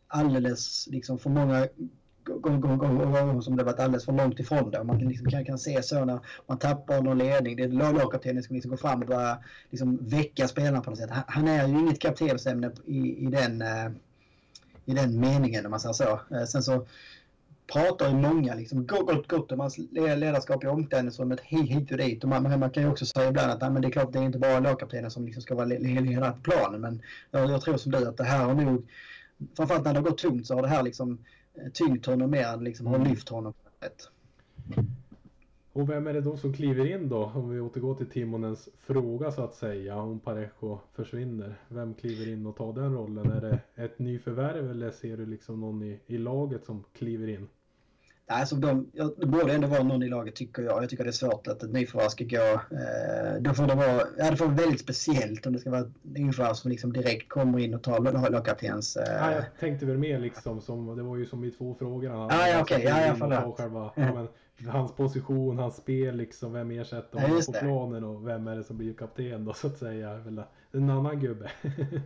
alldeles 0.08 0.88
liksom 0.88 1.20
för 1.20 1.30
många 1.30 1.68
gång 2.38 2.62
på 2.62 2.86
gång 2.86 3.42
som 3.42 3.58
det 3.58 3.64
varit 3.64 3.80
alldeles 3.80 4.06
för 4.06 4.12
långt 4.12 4.40
ifrån 4.40 4.72
det. 4.72 4.84
Man 4.84 4.98
liksom 4.98 5.30
kan, 5.30 5.46
kan 5.46 5.58
se 5.58 5.84
så 5.84 6.06
när 6.06 6.20
man 6.48 6.58
tappar 6.60 7.02
någon 7.02 7.18
ledning. 7.18 7.56
Det 7.56 7.64
är 7.64 7.68
lagkaptenen 7.68 8.44
som 8.44 8.56
liksom 8.56 8.70
går 8.70 8.78
fram 8.78 9.02
och 9.02 9.08
börjar 9.08 9.38
liksom 9.70 9.98
väcka 10.02 10.48
spelarna 10.48 10.82
på 10.82 10.90
något 10.90 11.00
sätt. 11.00 11.10
Han, 11.28 11.48
är 11.48 11.68
ju 11.68 11.80
inget 11.80 12.00
kaptensämne 12.00 12.72
i, 12.86 13.26
i, 13.26 13.26
den, 13.26 13.62
eh, 13.62 13.92
i 14.86 14.94
den 14.94 15.20
meningen 15.20 15.66
om 15.66 15.72
man 15.72 15.80
säger 15.80 15.94
så. 15.94 16.20
Eh, 16.36 16.44
sen 16.44 16.64
så 16.64 16.86
pratar 17.74 18.10
ju 18.10 18.16
många 18.16 18.56
liksom 18.56 18.88
gott, 18.88 19.28
gott 19.28 19.52
om 19.52 19.60
hans 19.60 19.78
ledarskap 19.92 20.64
i 20.64 20.68
omklädningsrummet 20.68 21.40
hit 21.40 21.92
och 21.92 21.98
dit. 21.98 22.24
Och 22.24 22.30
man, 22.30 22.60
man 22.60 22.70
kan 22.70 22.84
ju 22.84 22.90
också 22.90 23.06
säga 23.06 23.30
ibland 23.30 23.52
att 23.52 23.62
nej, 23.62 23.70
men 23.70 23.82
det 23.82 23.88
är 23.88 23.92
klart 23.92 24.14
det 24.14 24.20
är 24.20 24.24
inte 24.24 24.40
bara 24.40 24.60
lagkaptenen 24.60 25.12
som 25.12 25.26
liksom 25.26 25.42
ska 25.42 25.56
vara 25.56 25.66
ledare 25.66 26.32
på 26.32 26.52
planen. 26.52 26.82
Men 26.82 27.02
jag, 27.32 27.52
jag 27.52 27.62
tror 27.62 27.78
som 27.78 27.92
du 27.92 28.08
att 28.08 28.18
det 28.18 28.24
här 28.24 28.46
har 28.46 28.54
nog, 28.54 28.88
framförallt 29.58 29.86
när 29.86 29.94
det 29.94 30.00
har 30.00 30.10
gått 30.10 30.18
tungt 30.18 30.48
så 30.48 30.56
har 30.56 30.62
det 30.62 30.68
här 30.68 30.84
liksom 30.84 31.20
tyngt 31.74 32.06
honom 32.06 32.32
mer 32.32 32.46
än 32.46 32.64
liksom 32.64 32.88
har 32.88 33.06
lyft 33.06 33.30
honom. 33.30 33.54
Och 35.74 35.90
vem 35.90 36.08
är 36.08 36.14
det 36.14 36.22
då 36.22 36.38
som 36.38 36.54
kliver 36.54 36.96
in 36.96 37.10
då? 37.10 37.32
Om 37.36 37.50
vi 37.50 37.60
återgår 37.60 37.96
till 37.96 38.10
Timonens 38.10 38.70
fråga 38.78 39.32
så 39.32 39.44
att 39.44 39.56
säga. 39.56 39.96
Om 39.98 40.20
Parejo 40.20 40.80
försvinner. 40.94 41.56
Vem 41.68 41.94
kliver 41.94 42.34
in 42.34 42.46
och 42.46 42.56
tar 42.56 42.74
den 42.74 42.94
rollen? 42.94 43.32
Är 43.32 43.42
det 43.42 43.84
ett 43.84 44.00
nyförvärv 44.00 44.72
eller 44.72 44.92
ser 44.92 45.18
du 45.18 45.26
liksom 45.26 45.60
någon 45.62 45.84
i, 45.84 46.00
i 46.06 46.18
laget 46.18 46.66
som 46.66 46.84
kliver 46.94 47.28
in? 47.28 47.48
Alltså 48.32 48.56
de, 48.56 48.92
det 49.18 49.26
borde 49.26 49.54
ändå 49.54 49.68
vara 49.68 49.84
någon 49.84 50.04
i 50.04 50.10
laget 50.10 50.36
tycker 50.36 50.62
jag. 50.62 50.84
Jag 50.84 50.90
tycker 50.90 51.04
det 51.04 51.10
är 51.10 51.12
svårt 51.12 51.48
att 51.48 51.64
ett 51.64 51.72
nyförvärv 51.72 52.10
ska 52.10 52.24
gå. 52.24 52.54
Eh, 52.54 53.42
då 53.42 53.54
får 53.54 53.68
det 53.68 53.76
vara, 53.76 54.02
ja, 54.18 54.32
det 54.32 54.38
får 54.38 54.46
vara 54.46 54.56
väldigt 54.56 54.82
speciellt 54.82 55.46
om 55.46 55.54
det 55.54 55.60
ska 55.60 55.70
vara 55.70 55.82
ett 55.82 55.94
nyförvärv 56.02 56.54
som 56.54 56.72
liksom 56.72 56.94
direkt 56.94 57.30
kommer 57.30 57.60
in 57.60 57.74
och 57.74 57.84
tar 57.84 58.30
lagkaptens... 58.32 58.98
Eh... 58.98 59.16
Ja, 59.16 59.32
jag 59.32 59.44
tänkte 59.60 59.86
väl 59.86 59.98
mer 59.98 60.20
liksom 60.20 60.62
som, 60.62 60.96
det 60.96 61.04
var 61.04 61.18
ju 61.18 61.26
som 61.26 61.44
i 61.44 61.52
två 61.52 61.76
frågor. 61.80 62.10
Han, 62.10 62.20
ah, 62.32 62.48
ja, 62.48 62.62
okej, 62.62 62.78
okay. 62.78 62.90
ja, 62.90 63.06
jag 63.06 63.18
förlåt. 63.18 63.58
Själva, 63.58 63.92
ja, 63.96 64.14
men, 64.14 64.28
hans 64.68 64.92
position, 64.92 65.58
hans 65.58 65.76
spel 65.76 66.16
liksom, 66.16 66.54
vem 66.54 66.72
ersätter 66.72 67.20
honom 67.20 67.42
ja, 67.48 67.54
på 67.54 67.60
planen 67.60 68.04
och 68.04 68.28
vem 68.28 68.48
är 68.48 68.56
det 68.56 68.64
som 68.64 68.78
blir 68.78 68.94
kapten 68.94 69.46
då 69.46 69.54
så 69.54 69.68
att 69.68 69.78
säga. 69.78 70.24
En 70.72 70.90
annan 70.90 71.20
gubbe. 71.20 71.52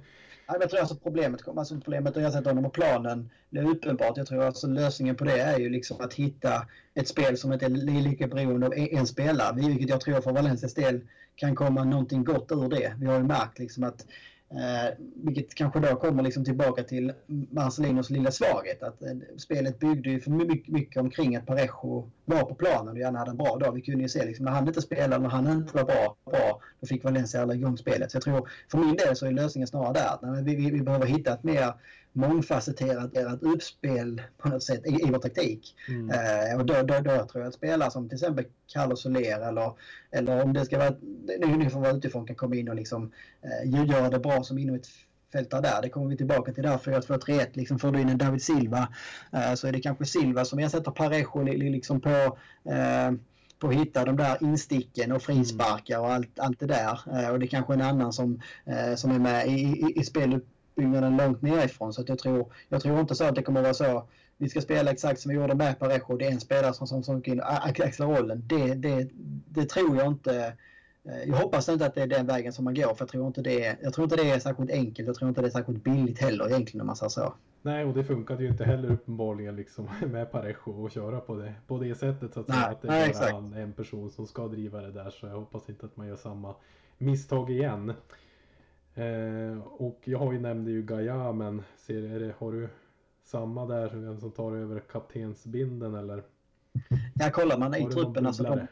jag 0.47 0.69
tror 0.69 0.79
alltså 0.79 0.95
problemet, 0.95 1.47
alltså 1.47 1.75
problemet 1.75 2.17
att 2.17 2.23
ersätta 2.23 2.49
honom 2.49 2.65
och 2.65 2.73
planen 2.73 3.29
det 3.49 3.59
är 3.59 3.65
uppenbart. 3.65 4.17
Jag 4.17 4.27
tror 4.27 4.43
alltså 4.43 4.67
lösningen 4.67 5.15
på 5.15 5.23
det 5.23 5.39
är 5.39 5.59
ju 5.59 5.69
liksom 5.69 6.01
att 6.01 6.13
hitta 6.13 6.67
ett 6.93 7.07
spel 7.07 7.37
som 7.37 7.53
inte 7.53 7.65
är 7.65 7.69
lika 8.01 8.27
beroende 8.27 8.67
av 8.67 8.73
en 8.75 9.07
spelare. 9.07 9.55
Vilket 9.55 9.89
jag 9.89 10.01
tror 10.01 10.21
för 10.21 10.31
Valencias 10.31 10.73
del 10.73 11.01
kan 11.35 11.55
komma 11.55 11.83
någonting 11.83 12.23
gott 12.23 12.51
ur 12.51 12.69
det. 12.69 12.93
Vi 12.99 13.05
har 13.05 13.17
ju 13.17 13.23
märkt 13.23 13.59
liksom 13.59 13.83
att 13.83 14.05
Eh, 14.53 14.93
vilket 15.15 15.55
kanske 15.55 15.79
då 15.79 15.95
kommer 15.95 16.23
liksom 16.23 16.45
tillbaka 16.45 16.83
till 16.83 17.13
Marcelinos 17.27 18.09
lilla 18.09 18.31
svaghet. 18.31 18.83
Att 18.83 19.03
eh, 19.03 19.09
spelet 19.37 19.79
byggde 19.79 20.09
ju 20.09 20.19
för 20.19 20.31
mycket, 20.31 20.73
mycket 20.73 21.01
omkring 21.01 21.35
att 21.35 21.45
Parejo 21.45 22.09
var 22.25 22.43
på 22.43 22.55
planen 22.55 22.93
och 22.93 22.99
gärna 22.99 23.19
hade 23.19 23.31
en 23.31 23.37
bra 23.37 23.57
dag. 23.57 23.71
Vi 23.71 23.81
kunde 23.81 24.01
ju 24.01 24.09
se 24.09 24.25
liksom, 24.25 24.45
när 24.45 24.51
han 24.51 24.67
inte 24.67 24.81
spelade, 24.81 25.23
när 25.23 25.29
han 25.29 25.47
inte 25.47 25.77
var 25.77 25.83
bra, 25.83 26.15
bra 26.25 26.59
då 26.79 26.87
fick 26.87 27.03
Valencia 27.03 27.41
alla 27.41 27.53
igång 27.53 27.77
spelet. 27.77 28.11
Så 28.11 28.15
jag 28.15 28.23
tror 28.23 28.49
för 28.71 28.77
min 28.77 28.95
del 28.95 29.15
så 29.15 29.25
är 29.25 29.31
lösningen 29.31 29.67
snarare 29.67 29.93
där. 29.93 30.07
Att, 30.07 30.45
vi, 30.45 30.55
vi, 30.55 30.71
vi 30.71 30.81
behöver 30.81 31.05
hitta 31.05 31.33
ett 31.33 31.43
mer 31.43 31.73
mångfacetterat 32.13 33.41
uppspel 33.41 34.21
på 34.37 34.49
något 34.49 34.63
sätt 34.63 34.85
i, 34.85 34.89
i 34.89 35.09
vår 35.11 35.19
taktik. 35.19 35.75
Mm. 35.87 36.09
Eh, 36.09 36.59
och 36.59 36.65
då, 36.65 36.73
då, 36.73 36.99
då 36.99 37.25
tror 37.25 37.43
jag 37.43 37.47
att 37.47 37.53
spelare 37.53 37.91
som 37.91 38.09
till 38.09 38.15
exempel 38.15 38.45
Carlos 38.73 39.01
Soler 39.01 39.47
eller, 39.47 39.71
eller 40.11 40.43
om 40.43 40.53
det 40.53 40.65
ska 40.65 40.77
vara, 40.77 40.95
nu 41.39 41.69
får 41.69 41.79
vara 41.79 41.91
utifrån 41.91 42.27
kan 42.27 42.35
komma 42.35 42.55
in 42.55 42.69
och 42.69 42.75
liksom 42.75 43.11
eh, 43.41 43.85
göra 43.85 44.09
det 44.09 44.19
bra 44.19 44.43
som 44.43 44.57
inom 44.57 44.75
ett 44.75 44.87
fältare 45.31 45.61
där. 45.61 45.81
Det 45.81 45.89
kommer 45.89 46.09
vi 46.09 46.17
tillbaka 46.17 46.53
till 46.53 46.63
där 46.63 46.77
4-2-3-1. 46.77 47.47
Liksom 47.53 47.79
får 47.79 47.91
du 47.91 48.01
in 48.01 48.09
en 48.09 48.17
David 48.17 48.43
Silva 48.43 48.87
eh, 49.33 49.53
så 49.53 49.67
är 49.67 49.71
det 49.71 49.79
kanske 49.79 50.05
Silva 50.05 50.45
som 50.45 50.59
ersätter 50.59 50.91
Parejo 50.91 51.43
liksom 51.43 52.01
på 52.01 52.37
eh, 52.69 53.11
på 53.63 53.69
att 53.69 53.75
hitta 53.75 54.05
de 54.05 54.17
där 54.17 54.37
insticken 54.41 55.11
och 55.11 55.21
frisparkar 55.21 55.99
och 55.99 56.13
allt, 56.13 56.39
allt 56.39 56.59
det 56.59 56.65
där. 56.65 56.99
Eh, 57.13 57.29
och 57.29 57.39
det 57.39 57.45
är 57.45 57.47
kanske 57.47 57.73
en 57.73 57.81
annan 57.81 58.13
som, 58.13 58.41
eh, 58.65 58.95
som 58.95 59.11
är 59.11 59.19
med 59.19 59.47
i, 59.47 59.51
i, 59.51 59.93
i 59.95 60.03
spelet 60.03 60.43
uppbyggnaden 60.73 61.17
långt 61.17 61.41
nerifrån. 61.41 61.93
Så 61.93 62.01
att 62.01 62.09
jag, 62.09 62.19
tror, 62.19 62.53
jag 62.69 62.81
tror 62.81 62.99
inte 62.99 63.15
så 63.15 63.23
att 63.23 63.35
det 63.35 63.43
kommer 63.43 63.59
att 63.59 63.63
vara 63.63 63.73
så. 63.73 64.07
Vi 64.37 64.49
ska 64.49 64.61
spela 64.61 64.91
exakt 64.91 65.19
som 65.19 65.29
vi 65.29 65.35
gjorde 65.35 65.55
med 65.55 65.79
Parejo. 65.79 66.17
Det 66.17 66.25
är 66.25 66.31
en 66.31 66.39
spelare 66.39 66.73
som, 66.73 66.87
som, 66.87 67.03
som 67.03 67.21
in 67.25 67.41
axlar 67.41 68.07
rollen. 68.07 68.43
Det, 68.47 68.73
det, 68.73 69.09
det 69.49 69.65
tror 69.65 69.97
jag 69.97 70.07
inte. 70.07 70.53
Eh, 71.05 71.29
jag 71.29 71.37
hoppas 71.37 71.69
inte 71.69 71.85
att 71.85 71.95
det 71.95 72.01
är 72.01 72.07
den 72.07 72.27
vägen 72.27 72.53
som 72.53 72.65
man 72.65 72.73
går 72.73 72.93
för 72.93 73.01
jag 73.01 73.09
tror 73.09 73.27
inte 73.27 73.41
det 73.41 73.65
är, 73.65 73.77
jag 73.81 73.93
tror 73.93 74.03
inte 74.03 74.15
det 74.15 74.31
är 74.31 74.39
särskilt 74.39 74.71
enkelt. 74.71 75.07
Jag 75.07 75.15
tror 75.15 75.29
inte 75.29 75.41
det 75.41 75.47
är 75.47 75.51
särskilt 75.51 75.83
billigt 75.83 76.21
heller 76.21 76.49
egentligen 76.49 76.81
om 76.81 76.87
man 76.87 76.95
säger 76.95 77.09
så. 77.09 77.33
Nej 77.61 77.85
och 77.85 77.93
det 77.93 78.03
funkade 78.03 78.43
ju 78.43 78.49
inte 78.49 78.63
heller 78.63 78.91
uppenbarligen 78.91 79.55
liksom 79.55 79.89
med 80.11 80.31
Parejo 80.31 80.85
att 80.85 80.93
köra 80.93 81.19
på 81.19 81.35
det, 81.35 81.53
på 81.67 81.77
det 81.77 81.95
sättet 81.95 82.33
så 82.33 82.39
att 82.39 82.47
nej, 82.47 82.57
säga. 82.57 82.69
Att 82.69 82.81
det 82.81 82.87
är 82.87 83.13
bara 83.13 83.33
han, 83.33 83.53
en 83.53 83.73
person 83.73 84.11
som 84.11 84.27
ska 84.27 84.47
driva 84.47 84.81
det 84.81 84.91
där 84.91 85.09
så 85.09 85.27
jag 85.27 85.35
hoppas 85.35 85.69
inte 85.69 85.85
att 85.85 85.97
man 85.97 86.07
gör 86.07 86.15
samma 86.15 86.55
misstag 86.97 87.51
igen. 87.51 87.93
Eh, 88.95 89.57
och 89.63 89.99
jag 90.03 90.19
har 90.19 90.33
ju 90.33 90.39
nämnde 90.39 90.71
ju 90.71 90.81
Gaia 90.81 91.31
men 91.31 91.63
ser, 91.77 92.19
det, 92.19 92.33
har 92.37 92.51
du 92.51 92.69
samma 93.23 93.65
där, 93.65 93.89
vem 93.93 94.19
som 94.19 94.31
tar 94.31 94.55
över 94.55 94.79
kaptensbinden 94.79 95.95
eller? 95.95 96.23
Ja, 97.15 97.29
kollar 97.29 97.57
man 97.57 97.75
i 97.75 97.89
truppen 97.89 98.27
alltså. 98.27 98.43
De, 98.43 98.59
eh, 98.59 98.67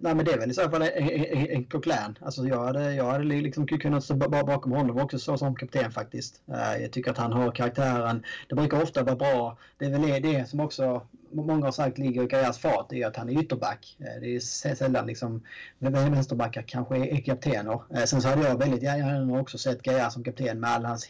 nej 0.00 0.14
men 0.14 0.24
det 0.24 0.32
är 0.32 0.38
väl 0.38 0.50
i 0.50 0.54
så 0.54 0.70
fall 0.70 0.82
en, 0.82 1.64
Coquelin. 1.64 2.18
Alltså 2.20 2.46
jag 2.46 2.64
hade, 2.64 2.94
jag 2.94 3.04
hade 3.04 3.24
liksom 3.24 3.66
kunnat 3.66 4.04
stå 4.04 4.14
bakom 4.14 4.72
honom 4.72 4.98
också 4.98 5.18
så 5.18 5.38
som 5.38 5.56
kapten 5.56 5.90
faktiskt. 5.90 6.42
Eh, 6.48 6.82
jag 6.82 6.92
tycker 6.92 7.10
att 7.10 7.18
han 7.18 7.32
har 7.32 7.52
karaktären. 7.52 8.24
Det 8.48 8.54
brukar 8.54 8.82
ofta 8.82 9.02
vara 9.02 9.16
bra. 9.16 9.58
Det 9.78 9.84
är 9.84 9.90
väl 9.90 10.22
det 10.22 10.48
som 10.48 10.60
också 10.60 11.02
många 11.32 11.64
har 11.64 11.72
sagt 11.72 11.98
ligger 11.98 12.22
i 12.22 12.26
Gajas 12.26 12.58
fat 12.58 12.92
är 12.92 13.06
att 13.06 13.16
han 13.16 13.28
är 13.28 13.42
ytterback. 13.42 13.96
Eh, 14.00 14.20
det 14.20 14.36
är 14.36 14.40
sällan 14.74 15.06
liksom 15.06 15.42
vänsterbackar 15.78 16.62
kanske 16.62 16.96
är 16.96 17.20
kaptener. 17.20 17.82
Eh, 17.94 18.04
sen 18.04 18.22
så 18.22 18.28
hade 18.28 18.48
jag 18.48 18.58
väldigt 18.58 18.82
gärna 18.82 19.40
också 19.40 19.58
sett 19.58 19.82
Gaia 19.82 20.10
som 20.10 20.24
kapten 20.24 20.60
med 20.60 20.70
all 20.70 20.84
hans 20.84 21.08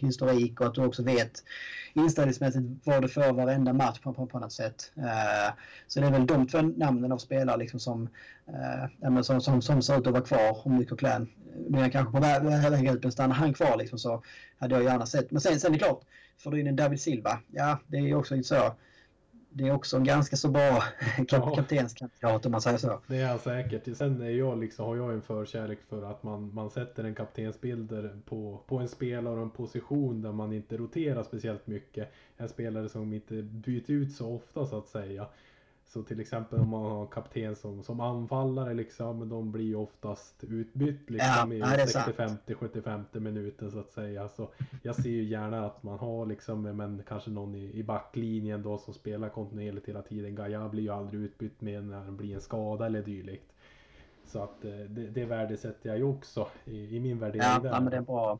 historik 0.00 0.60
och 0.60 0.66
att 0.66 0.74
du 0.74 0.84
också 0.84 1.02
vet 1.02 1.44
inställningsmässigt 1.92 2.66
vad 2.84 3.02
du 3.02 3.08
får 3.08 3.32
varenda 3.32 3.72
match 3.72 3.98
på, 3.98 4.12
på, 4.12 4.26
på 4.26 4.38
något 4.38 4.52
sätt. 4.52 4.92
Eh, 4.96 5.54
så 5.86 6.00
det 6.00 6.06
är 6.06 6.10
väl 6.10 6.26
de 6.26 6.46
två 6.46 6.62
namnen 6.62 7.12
av 7.12 7.18
spelare 7.18 7.56
liksom 7.56 7.80
som, 7.80 8.08
som, 9.22 9.40
som, 9.40 9.62
som 9.62 9.82
ser 9.82 9.98
ut 9.98 10.06
att 10.06 10.12
vara 10.12 10.24
kvar. 10.24 10.66
Om 10.66 10.76
Nico 10.76 10.96
Klän 10.96 11.28
Men 11.68 11.90
kanske 11.90 12.12
på 12.12 12.20
väg 12.20 12.88
ut, 12.88 13.02
men 13.02 13.12
stannar 13.12 13.34
han 13.34 13.54
kvar 13.54 13.76
liksom 13.76 13.98
så 13.98 14.22
hade 14.58 14.74
jag 14.74 14.84
gärna 14.84 15.06
sett. 15.06 15.30
Men 15.30 15.40
sen, 15.40 15.60
sen 15.60 15.74
är 15.74 15.78
det 15.78 15.84
klart, 15.84 16.02
får 16.38 16.50
du 16.50 16.60
in 16.60 16.66
en 16.66 16.76
David 16.76 17.00
Silva, 17.00 17.38
ja 17.50 17.78
det 17.86 17.96
är 17.96 18.14
också 18.14 18.42
så 18.42 18.74
det 19.52 19.68
är 19.68 19.72
också 19.72 19.96
en 19.96 20.04
ganska 20.04 20.36
så 20.36 20.48
bra 20.48 20.82
kap 21.28 21.54
kaptenskandidat 21.56 22.46
om 22.46 22.52
man 22.52 22.60
säger 22.60 22.78
så. 22.78 23.00
Det 23.06 23.16
är 23.16 23.28
han 23.28 23.38
säkert. 23.38 23.96
Sen 23.96 24.22
är 24.22 24.30
jag 24.30 24.58
liksom, 24.58 24.86
har 24.86 24.96
jag 24.96 25.12
en 25.12 25.22
förkärlek 25.22 25.78
för 25.88 26.02
att 26.02 26.22
man, 26.22 26.54
man 26.54 26.70
sätter 26.70 27.04
en 27.04 27.14
kaptensbilder 27.14 28.18
på, 28.24 28.60
på 28.66 28.78
en 28.78 28.88
spelare 28.88 29.36
och 29.36 29.42
en 29.42 29.50
position 29.50 30.22
där 30.22 30.32
man 30.32 30.52
inte 30.52 30.76
roterar 30.76 31.22
speciellt 31.22 31.66
mycket. 31.66 32.12
En 32.36 32.48
spelare 32.48 32.88
som 32.88 33.12
inte 33.12 33.42
byter 33.42 33.90
ut 33.90 34.12
så 34.12 34.34
ofta 34.34 34.66
så 34.66 34.78
att 34.78 34.88
säga. 34.88 35.26
Så 35.92 36.02
till 36.02 36.20
exempel 36.20 36.60
om 36.60 36.68
man 36.68 36.82
har 36.82 37.00
en 37.00 37.06
kapten 37.06 37.56
som, 37.56 37.82
som 37.82 38.00
anfallare 38.00 38.74
liksom, 38.74 39.28
de 39.28 39.52
blir 39.52 39.64
ju 39.64 39.74
oftast 39.74 40.44
utbytt 40.44 41.10
liksom 41.10 41.52
ja, 41.52 41.76
i 41.76 41.84
60-50-75 41.84 43.20
minuten 43.20 43.70
så 43.70 43.78
att 43.78 43.90
säga. 43.90 44.28
Så 44.28 44.48
jag 44.82 44.96
ser 44.96 45.10
ju 45.10 45.24
gärna 45.24 45.66
att 45.66 45.82
man 45.82 45.98
har 45.98 46.26
liksom, 46.26 46.62
men 46.62 47.02
kanske 47.08 47.30
någon 47.30 47.54
i, 47.54 47.72
i 47.74 47.82
backlinjen 47.82 48.62
då 48.62 48.78
som 48.78 48.94
spelar 48.94 49.28
kontinuerligt 49.28 49.88
hela 49.88 50.02
tiden. 50.02 50.34
Gaia 50.34 50.68
blir 50.68 50.82
ju 50.82 50.90
aldrig 50.90 51.22
utbytt 51.22 51.60
med 51.60 51.84
när 51.84 52.04
det 52.04 52.12
blir 52.12 52.34
en 52.34 52.40
skada 52.40 52.86
eller 52.86 53.02
dylikt. 53.02 53.52
Så 54.26 54.42
att 54.42 54.64
eh, 54.64 54.70
det, 54.70 55.06
det 55.06 55.24
värdesätter 55.24 55.88
jag 55.88 55.98
ju 55.98 56.04
också 56.04 56.48
i, 56.64 56.96
i 56.96 57.00
min 57.00 57.18
värdering. 57.18 57.42
Ja, 57.42 57.58
där. 57.58 57.80
men 57.80 57.90
det 57.90 57.96
är 57.96 58.00
bra. 58.00 58.38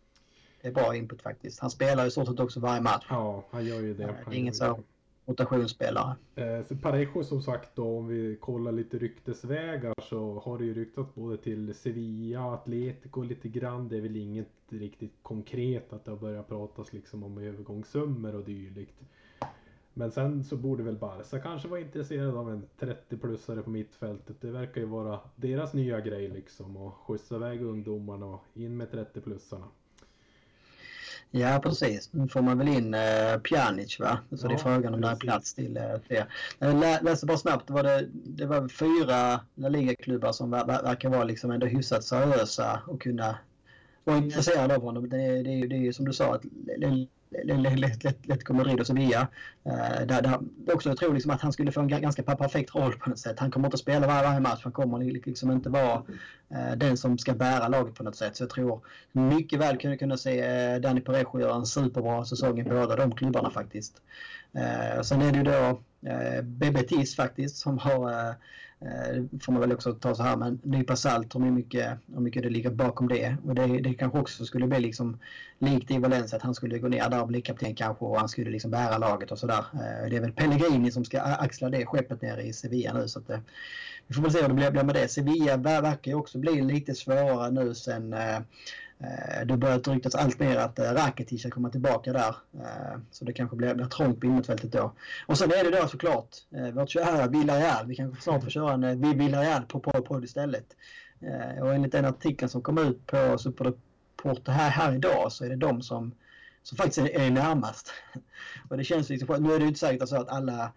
Det 0.63 0.69
är 0.69 0.73
bra 0.73 0.97
input 0.97 1.23
faktiskt. 1.23 1.61
Han 1.61 1.71
spelar 1.71 2.05
ju 2.05 2.11
så 2.11 2.27
sett 2.27 2.41
också 2.41 2.61
varje 2.61 2.81
match. 2.81 3.07
Ja, 3.09 3.45
han 3.51 3.65
gör 3.65 3.81
ju 3.81 3.95
det. 3.95 4.07
det 4.07 4.35
är 4.35 4.35
inget 4.35 4.57
så 4.57 4.79
rotationsspelare. 5.31 6.17
Eh, 6.35 6.67
så 6.69 6.77
Parejo 6.77 7.25
som 7.25 7.43
sagt 7.43 7.77
då 7.77 7.99
om 7.99 8.07
vi 8.07 8.37
kollar 8.41 8.73
lite 8.73 8.99
ryktesvägar 8.99 9.95
så 10.03 10.43
har 10.45 10.59
det 10.59 10.65
ju 10.65 10.75
ryktats 10.75 11.15
både 11.15 11.37
till 11.37 11.75
Sevilla, 11.75 12.55
Atletico 12.55 13.23
lite 13.23 13.49
grann. 13.49 13.89
Det 13.89 13.97
är 13.97 14.01
väl 14.01 14.17
inget 14.17 14.49
riktigt 14.69 15.15
konkret 15.23 15.93
att 15.93 16.05
det 16.05 16.11
har 16.11 16.19
börjat 16.19 16.49
pratas 16.49 16.93
liksom 16.93 17.23
om 17.23 17.39
övergångssummor 17.39 18.35
och 18.35 18.45
dylikt. 18.45 19.01
Men 19.95 20.13
sen 20.13 20.45
så 20.45 20.57
borde 20.57 20.83
väl 20.83 20.97
Barca 20.97 21.39
kanske 21.39 21.69
vara 21.69 21.81
intresserad 21.81 22.37
av 22.37 22.51
en 22.51 22.67
30-plussare 22.79 23.63
på 23.63 23.71
mittfältet. 23.71 24.41
Det 24.41 24.51
verkar 24.51 24.81
ju 24.81 24.87
vara 24.87 25.21
deras 25.37 25.75
nya 25.75 26.01
grej 26.01 26.29
liksom. 26.29 26.77
Och 26.77 26.95
skjutsa 26.95 27.37
iväg 27.37 27.63
ungdomarna 27.63 28.27
och 28.27 28.45
in 28.55 28.77
med 28.77 28.89
30-plussarna. 28.89 29.67
Ja 31.31 31.61
precis, 31.63 32.09
nu 32.13 32.29
får 32.29 32.43
man 32.43 32.59
väl 32.59 32.69
in 32.69 32.95
eh, 32.95 33.39
Pjanic 33.39 34.01
va? 34.01 34.19
Så 34.31 34.45
ja, 34.45 34.49
det 34.49 34.55
är 34.55 34.59
frågan 34.59 34.95
om 34.95 35.01
det 35.01 35.09
är 35.09 35.17
plats 35.17 35.55
till 35.55 35.77
eh, 35.77 35.83
fler. 36.07 36.27
Jag 36.59 37.05
läste 37.05 37.27
bara 37.27 37.39
snabbt, 37.39 37.71
var 37.71 37.83
det, 37.83 38.09
det 38.13 38.47
var 38.47 38.69
fyra 38.69 39.41
La 39.55 39.69
Liga-klubbar 39.69 40.33
som 40.33 40.51
ver 40.51 40.65
verkar 40.65 41.09
vara 41.09 41.25
liksom 41.25 41.51
ändå 41.51 41.67
hyfsat 41.67 42.05
seriösa 42.05 42.83
och 42.87 43.03
kunna 43.03 43.39
vara 44.05 44.17
intresserade 44.17 44.77
av 44.77 44.83
honom. 44.83 45.09
Det, 45.09 45.43
det, 45.43 45.67
det 45.67 45.77
är 45.77 45.81
ju 45.81 45.93
som 45.93 46.05
du 46.05 46.13
sa, 46.13 46.35
att 46.35 46.45
Atletico 47.31 48.81
och 48.81 48.87
Sevilla. 48.87 49.29
Eh, 49.65 50.07
där, 50.07 50.23
där 50.23 50.39
också 50.75 50.89
jag 50.89 50.99
tror 50.99 51.15
liksom 51.15 51.31
att 51.31 51.41
han 51.41 51.53
skulle 51.53 51.73
få 51.73 51.81
en 51.81 51.89
ganska 51.89 52.23
perfekt 52.23 52.75
roll 52.75 52.93
på 52.93 53.11
något 53.11 53.19
sätt. 53.19 53.39
Han 53.39 53.51
kommer 53.51 53.67
inte 53.67 53.75
att 53.75 53.81
spela 53.81 54.07
varje, 54.07 54.23
varje 54.23 54.41
match. 54.41 54.61
Han 54.63 54.73
kommer 54.73 54.99
liksom 54.99 55.51
inte 55.51 55.71
vara 55.71 56.03
eh, 56.51 56.77
den 56.77 56.97
som 56.97 57.19
ska 57.19 57.35
bära 57.35 57.69
laget 57.69 57.95
på 57.95 58.03
något 58.03 58.17
sätt. 58.17 58.37
Så 58.37 58.43
jag 58.43 58.51
tror 58.51 58.81
mycket 59.13 59.61
väl 59.61 59.79
kunde 59.79 59.97
kunna 59.97 60.17
se 60.17 60.41
eh, 60.41 60.81
Danny 60.81 61.01
Parejo 61.01 61.41
göra 61.41 61.55
en 61.55 61.67
superbra 61.67 62.25
säsong 62.25 62.61
i 62.61 62.65
båda 62.65 62.97
de 62.97 63.15
klubbarna 63.15 63.51
faktiskt. 63.51 64.03
Eh, 64.53 65.03
sen 65.03 65.23
är 65.23 65.33
det 65.33 65.39
ju 65.39 65.45
då 65.45 65.81
eh, 66.09 66.83
TIS 66.83 67.17
faktiskt 67.17 67.57
som 67.57 67.79
har 67.79 68.11
eh, 68.11 68.29
eh, 68.81 69.25
får 69.43 69.53
man 69.53 69.61
väl 69.61 69.73
också 69.73 69.93
ta 69.93 70.15
så 70.15 70.23
här 70.23 70.37
med 70.37 70.49
en 70.49 70.61
nypa 70.63 70.97
salt 70.97 71.35
hur 71.35 71.41
mycket, 71.41 71.99
hur 72.15 72.21
mycket 72.21 72.43
det 72.43 72.51
ligger 72.51 72.71
bakom 72.71 73.09
det. 73.09 73.37
Och 73.45 73.55
det, 73.55 73.67
det 73.67 73.95
kanske 73.95 74.19
också 74.19 74.45
skulle 74.45 74.67
bli 74.67 74.81
liksom 74.81 75.19
likt 75.59 75.91
i 75.91 75.99
Valencia 75.99 76.37
att 76.37 76.43
han 76.43 76.55
skulle 76.55 76.79
gå 76.79 76.89
ner 76.89 77.11
där 77.11 77.21
och 77.21 77.29
bli 77.29 77.41
kapten 77.41 77.75
kanske 77.75 78.05
och 78.05 78.19
han 78.19 78.29
skulle 78.29 78.51
liksom 78.51 78.71
bära 78.71 78.99
laget 78.99 79.31
och 79.31 79.39
sådär. 79.39 79.65
Eh, 79.75 80.11
det 80.11 80.17
är 80.17 80.21
väl 80.21 80.33
Pellegrini 80.33 80.91
som 80.91 81.05
ska 81.05 81.21
axla 81.21 81.69
det 81.69 81.87
skeppet 81.87 82.23
nere 82.23 82.43
i 82.43 82.53
Sevilla 82.53 82.93
nu 82.93 83.09
så 83.09 83.19
att 83.19 83.27
det, 83.27 83.41
vi 84.07 84.15
får 84.15 84.23
väl 84.23 84.33
se 84.33 84.43
hur 84.43 84.49
det 84.49 84.71
blir 84.71 84.85
med 84.85 84.95
det. 84.95 85.09
Sevilla 85.09 85.57
verkar 85.57 86.11
ju 86.11 86.15
också 86.15 86.39
bli 86.39 86.61
lite 86.61 86.95
svårare 86.95 87.51
nu 87.51 87.75
sen 87.75 88.13
eh, 88.13 88.39
det 89.01 89.45
det 89.45 89.57
börjar 89.57 89.79
ryktas 89.79 90.15
allt 90.15 90.39
mer 90.39 90.57
att 90.57 90.79
eh, 90.79 90.93
Rakitic 90.93 91.41
ska 91.41 91.51
komma 91.51 91.71
tillbaka 91.71 92.13
där. 92.13 92.35
Eh, 92.55 92.99
så 93.11 93.25
det 93.25 93.33
kanske 93.33 93.57
blir, 93.57 93.75
blir 93.75 93.87
trångt 93.87 94.21
på 94.21 94.27
innerfältet 94.27 94.73
då. 94.73 94.93
Och 95.27 95.39
sen 95.39 95.51
är 95.51 95.65
det 95.65 95.81
då 95.81 95.89
såklart 95.89 96.37
vårt 96.75 96.91
kära 96.91 97.27
Villarreal. 97.27 97.87
Vi 97.87 97.97
kanske 97.97 98.23
snart 98.23 98.43
får 98.43 98.51
köra 98.51 98.73
en 98.73 99.19
Villarreal 99.19 99.63
på 99.63 99.81
podd 99.81 100.25
istället. 100.25 100.77
Och 101.61 101.75
enligt 101.75 101.93
den 101.93 102.05
artikeln 102.05 102.49
som 102.49 102.63
kom 102.63 102.79
ut 102.79 103.07
på 103.07 103.39
Superreporter 103.39 104.53
här, 104.53 104.71
här 104.71 104.95
idag 104.95 105.33
så 105.33 105.45
är 105.45 105.49
det 105.49 105.57
de 105.57 105.83
som, 105.83 106.15
som 106.63 106.77
faktiskt 106.77 106.99
är 106.99 107.31
närmast. 107.31 107.93
Och 108.69 108.77
det 108.77 108.85
känns 108.85 109.09
liksom, 109.09 109.43
nu 109.43 109.55
är 109.55 109.59
det 109.59 109.63
ju 109.63 109.69
inte 109.69 109.81
säkert 109.81 110.09
så 110.09 110.17
att 110.17 110.29
alla 110.29 110.73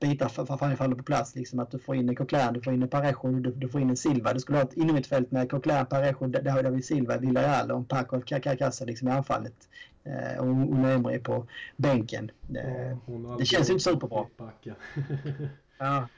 bitar 0.00 0.28
faller 0.76 0.96
på 0.96 1.02
plats. 1.02 1.34
Liksom 1.34 1.58
att 1.58 1.70
du 1.70 1.78
får 1.78 1.96
in 1.96 2.08
en 2.08 2.16
Coquelin, 2.16 2.52
du 2.52 2.60
får 2.60 2.72
in 2.72 2.82
en 2.82 2.88
Parejo, 2.88 3.32
du, 3.32 3.52
du 3.52 3.68
får 3.68 3.80
in 3.80 3.90
en 3.90 3.96
Silva. 3.96 4.32
Du 4.32 4.40
skulle 4.40 4.58
ha 4.58 4.64
ett 4.64 4.76
innermittfält 4.76 5.30
med 5.30 5.50
Coquelin, 5.50 5.86
Parejo, 5.86 6.26
David 6.26 6.84
Silva, 6.84 7.18
Villarreal 7.18 7.70
och 7.70 7.88
Paco 7.88 8.20
Carcassa 8.20 8.84
liksom 8.84 9.08
i 9.08 9.10
anfallet. 9.10 9.68
Eh, 10.04 10.38
och 10.38 10.46
Unai 10.46 11.18
på 11.18 11.46
bänken. 11.76 12.30
Eh, 12.54 12.96
det 13.38 13.44
känns 13.44 13.70
inte 13.70 13.84
superbra. 13.84 14.26
ja. 15.78 16.08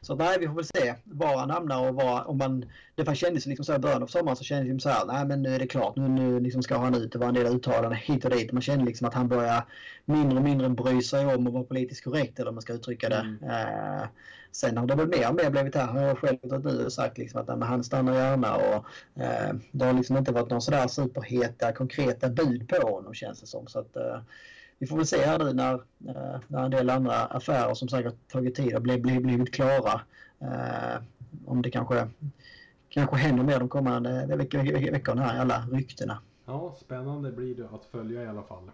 Så 0.00 0.14
nej, 0.14 0.36
vi 0.40 0.46
får 0.46 0.54
väl 0.54 0.64
se 0.64 0.94
var 1.04 1.36
han 1.36 1.50
hamnar 1.50 1.88
och 1.88 1.94
var, 1.94 2.28
om 2.28 2.38
man... 2.38 2.64
Det 2.94 3.14
kändes 3.14 3.46
liksom 3.46 3.64
så 3.64 3.74
i 3.74 3.78
början 3.78 4.02
av 4.02 4.06
sommaren 4.06 4.36
så 4.36 4.44
kändes 4.44 4.74
det 4.74 4.80
så 4.80 4.88
här, 4.88 5.06
nej 5.06 5.26
men 5.26 5.42
nu 5.42 5.54
är 5.54 5.58
det 5.58 5.66
klart, 5.66 5.96
nu, 5.96 6.08
nu 6.08 6.40
liksom 6.40 6.62
ska 6.62 6.78
han 6.78 6.94
ut. 6.94 7.12
Det 7.12 7.18
var 7.18 7.28
en 7.28 7.34
del 7.34 7.54
uttalanden 7.54 7.92
hit 7.92 8.24
och 8.24 8.30
dit. 8.30 8.52
Man 8.52 8.62
kände 8.62 8.84
liksom 8.84 9.08
att 9.08 9.14
han 9.14 9.28
börjar 9.28 9.64
mindre 10.04 10.38
och 10.38 10.44
mindre 10.44 10.68
bry 10.68 11.02
sig 11.02 11.26
om 11.26 11.46
att 11.46 11.52
vara 11.52 11.64
politiskt 11.64 12.04
korrekt 12.04 12.38
eller 12.38 12.48
om 12.48 12.54
man 12.54 12.62
ska 12.62 12.72
uttrycka 12.72 13.08
det. 13.08 13.36
Mm. 13.42 13.50
Eh, 13.50 14.04
sen 14.52 14.76
har 14.76 14.86
det 14.86 14.94
väl 14.94 15.08
mer 15.08 15.28
och 15.28 15.34
mer 15.34 15.50
blivit 15.50 15.74
här, 15.74 15.86
har 15.86 16.00
jag 16.00 16.18
själv 16.18 16.38
gått 16.42 16.64
nu 16.64 16.84
och 16.84 16.92
sagt 16.92 17.18
liksom 17.18 17.40
att 17.40 17.58
nej, 17.58 17.68
han 17.68 17.84
stannar 17.84 18.14
gärna 18.14 18.56
och 18.56 18.84
eh, 19.22 19.54
det 19.72 19.84
har 19.84 19.92
liksom 19.92 20.16
inte 20.16 20.32
varit 20.32 20.50
någon 20.50 20.62
sådär 20.62 20.88
superheta 20.88 21.72
konkreta 21.72 22.28
bud 22.28 22.68
på 22.68 22.88
honom 22.88 23.14
känns 23.14 23.40
det 23.40 23.46
som. 23.46 23.66
Så 23.66 23.78
att, 23.78 23.96
eh, 23.96 24.20
vi 24.82 24.88
får 24.88 24.96
väl 24.96 25.06
se 25.06 25.24
här 25.24 25.38
nu 25.38 25.52
när, 25.52 25.74
eh, 26.08 26.40
när 26.48 26.64
en 26.64 26.70
del 26.70 26.90
andra 26.90 27.14
affärer 27.14 27.74
som 27.74 27.88
säkert 27.88 28.14
tagit 28.28 28.54
tid 28.54 28.72
har 28.72 28.80
blivit, 28.80 29.22
blivit 29.22 29.54
klara. 29.54 30.00
Eh, 30.40 31.02
om 31.46 31.62
det 31.62 31.70
kanske, 31.70 32.08
kanske 32.88 33.16
händer 33.16 33.44
mer 33.44 33.58
de 33.58 33.68
kommande 33.68 34.26
veck 34.36 34.54
veck 34.54 34.92
veckorna 34.92 35.22
här, 35.22 35.40
alla 35.40 35.66
ryktena. 35.72 36.18
Ja, 36.44 36.76
spännande 36.80 37.32
blir 37.32 37.54
det 37.54 37.64
att 37.64 37.84
följa 37.84 38.22
i 38.22 38.26
alla 38.26 38.42
fall. 38.42 38.70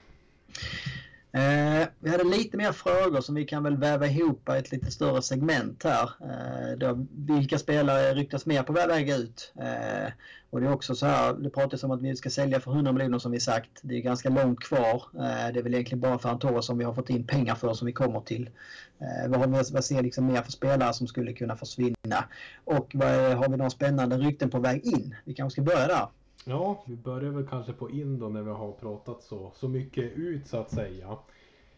Eh, 1.33 1.89
vi 1.99 2.11
hade 2.11 2.25
lite 2.25 2.57
mer 2.57 2.73
frågor 2.73 3.21
som 3.21 3.35
vi 3.35 3.45
kan 3.45 3.63
väl 3.63 3.77
väva 3.77 4.07
ihop 4.07 4.49
i 4.49 4.53
ett 4.53 4.73
lite 4.73 4.91
större 4.91 5.23
segment 5.23 5.85
här. 5.85 6.11
Eh, 6.21 6.79
då, 6.79 7.07
vilka 7.11 7.59
spelare 7.59 8.15
ryktas 8.15 8.47
mer 8.47 8.63
på 8.63 8.73
väg 8.73 9.11
ut? 9.11 9.53
Eh, 9.61 10.13
och 10.51 10.61
det 10.61 10.67
är 10.67 10.73
också 10.73 10.95
så 10.95 11.07
här, 11.07 11.33
det 11.33 11.51
pratas 11.51 11.85
om 11.85 11.91
att 11.91 12.03
vi 12.03 12.17
ska 12.17 12.31
sälja 12.31 12.61
för 12.61 12.71
100 12.71 12.93
miljoner 12.93 13.19
som 13.19 13.33
vi 13.33 13.41
sagt. 13.41 13.71
Det 13.83 13.95
är 13.95 14.01
ganska 14.01 14.29
långt 14.29 14.61
kvar. 14.61 15.03
Eh, 15.15 15.53
det 15.53 15.59
är 15.59 15.63
väl 15.63 15.75
egentligen 15.75 16.01
bara 16.01 16.19
för 16.19 16.29
Antora 16.29 16.63
som 16.63 16.79
vi 16.79 16.85
har 16.85 16.95
fått 16.95 17.11
in 17.11 17.27
pengar 17.27 17.55
för 17.55 17.75
som 17.75 17.87
vi 17.87 17.93
kommer 17.93 18.21
till. 18.21 18.51
Eh, 18.99 19.31
vad, 19.31 19.41
har 19.41 19.47
vi, 19.47 19.73
vad 19.73 19.85
ser 19.85 20.03
liksom 20.03 20.27
mer 20.27 20.43
för 20.43 20.53
spelare 20.53 20.93
som 20.93 21.07
skulle 21.07 21.33
kunna 21.33 21.57
försvinna? 21.57 22.25
Och 22.65 22.91
vad, 22.95 23.11
har 23.11 23.49
vi 23.49 23.57
några 23.57 23.71
spännande 23.71 24.17
rykten 24.19 24.51
på 24.51 24.59
väg 24.59 24.87
in? 24.87 25.15
Vi 25.25 25.35
kanske 25.35 25.53
ska 25.53 25.63
börja 25.63 25.87
där. 25.87 26.09
Ja, 26.45 26.85
vi 26.87 26.97
börjar 26.97 27.31
väl 27.31 27.47
kanske 27.47 27.73
på 27.73 27.91
in 27.91 28.19
då 28.19 28.29
när 28.29 28.43
vi 28.43 28.51
har 28.51 28.73
pratat 28.73 29.23
så, 29.23 29.53
så 29.55 29.69
mycket 29.69 30.13
ut 30.13 30.47
så 30.47 30.57
att 30.57 30.71
säga. 30.71 31.17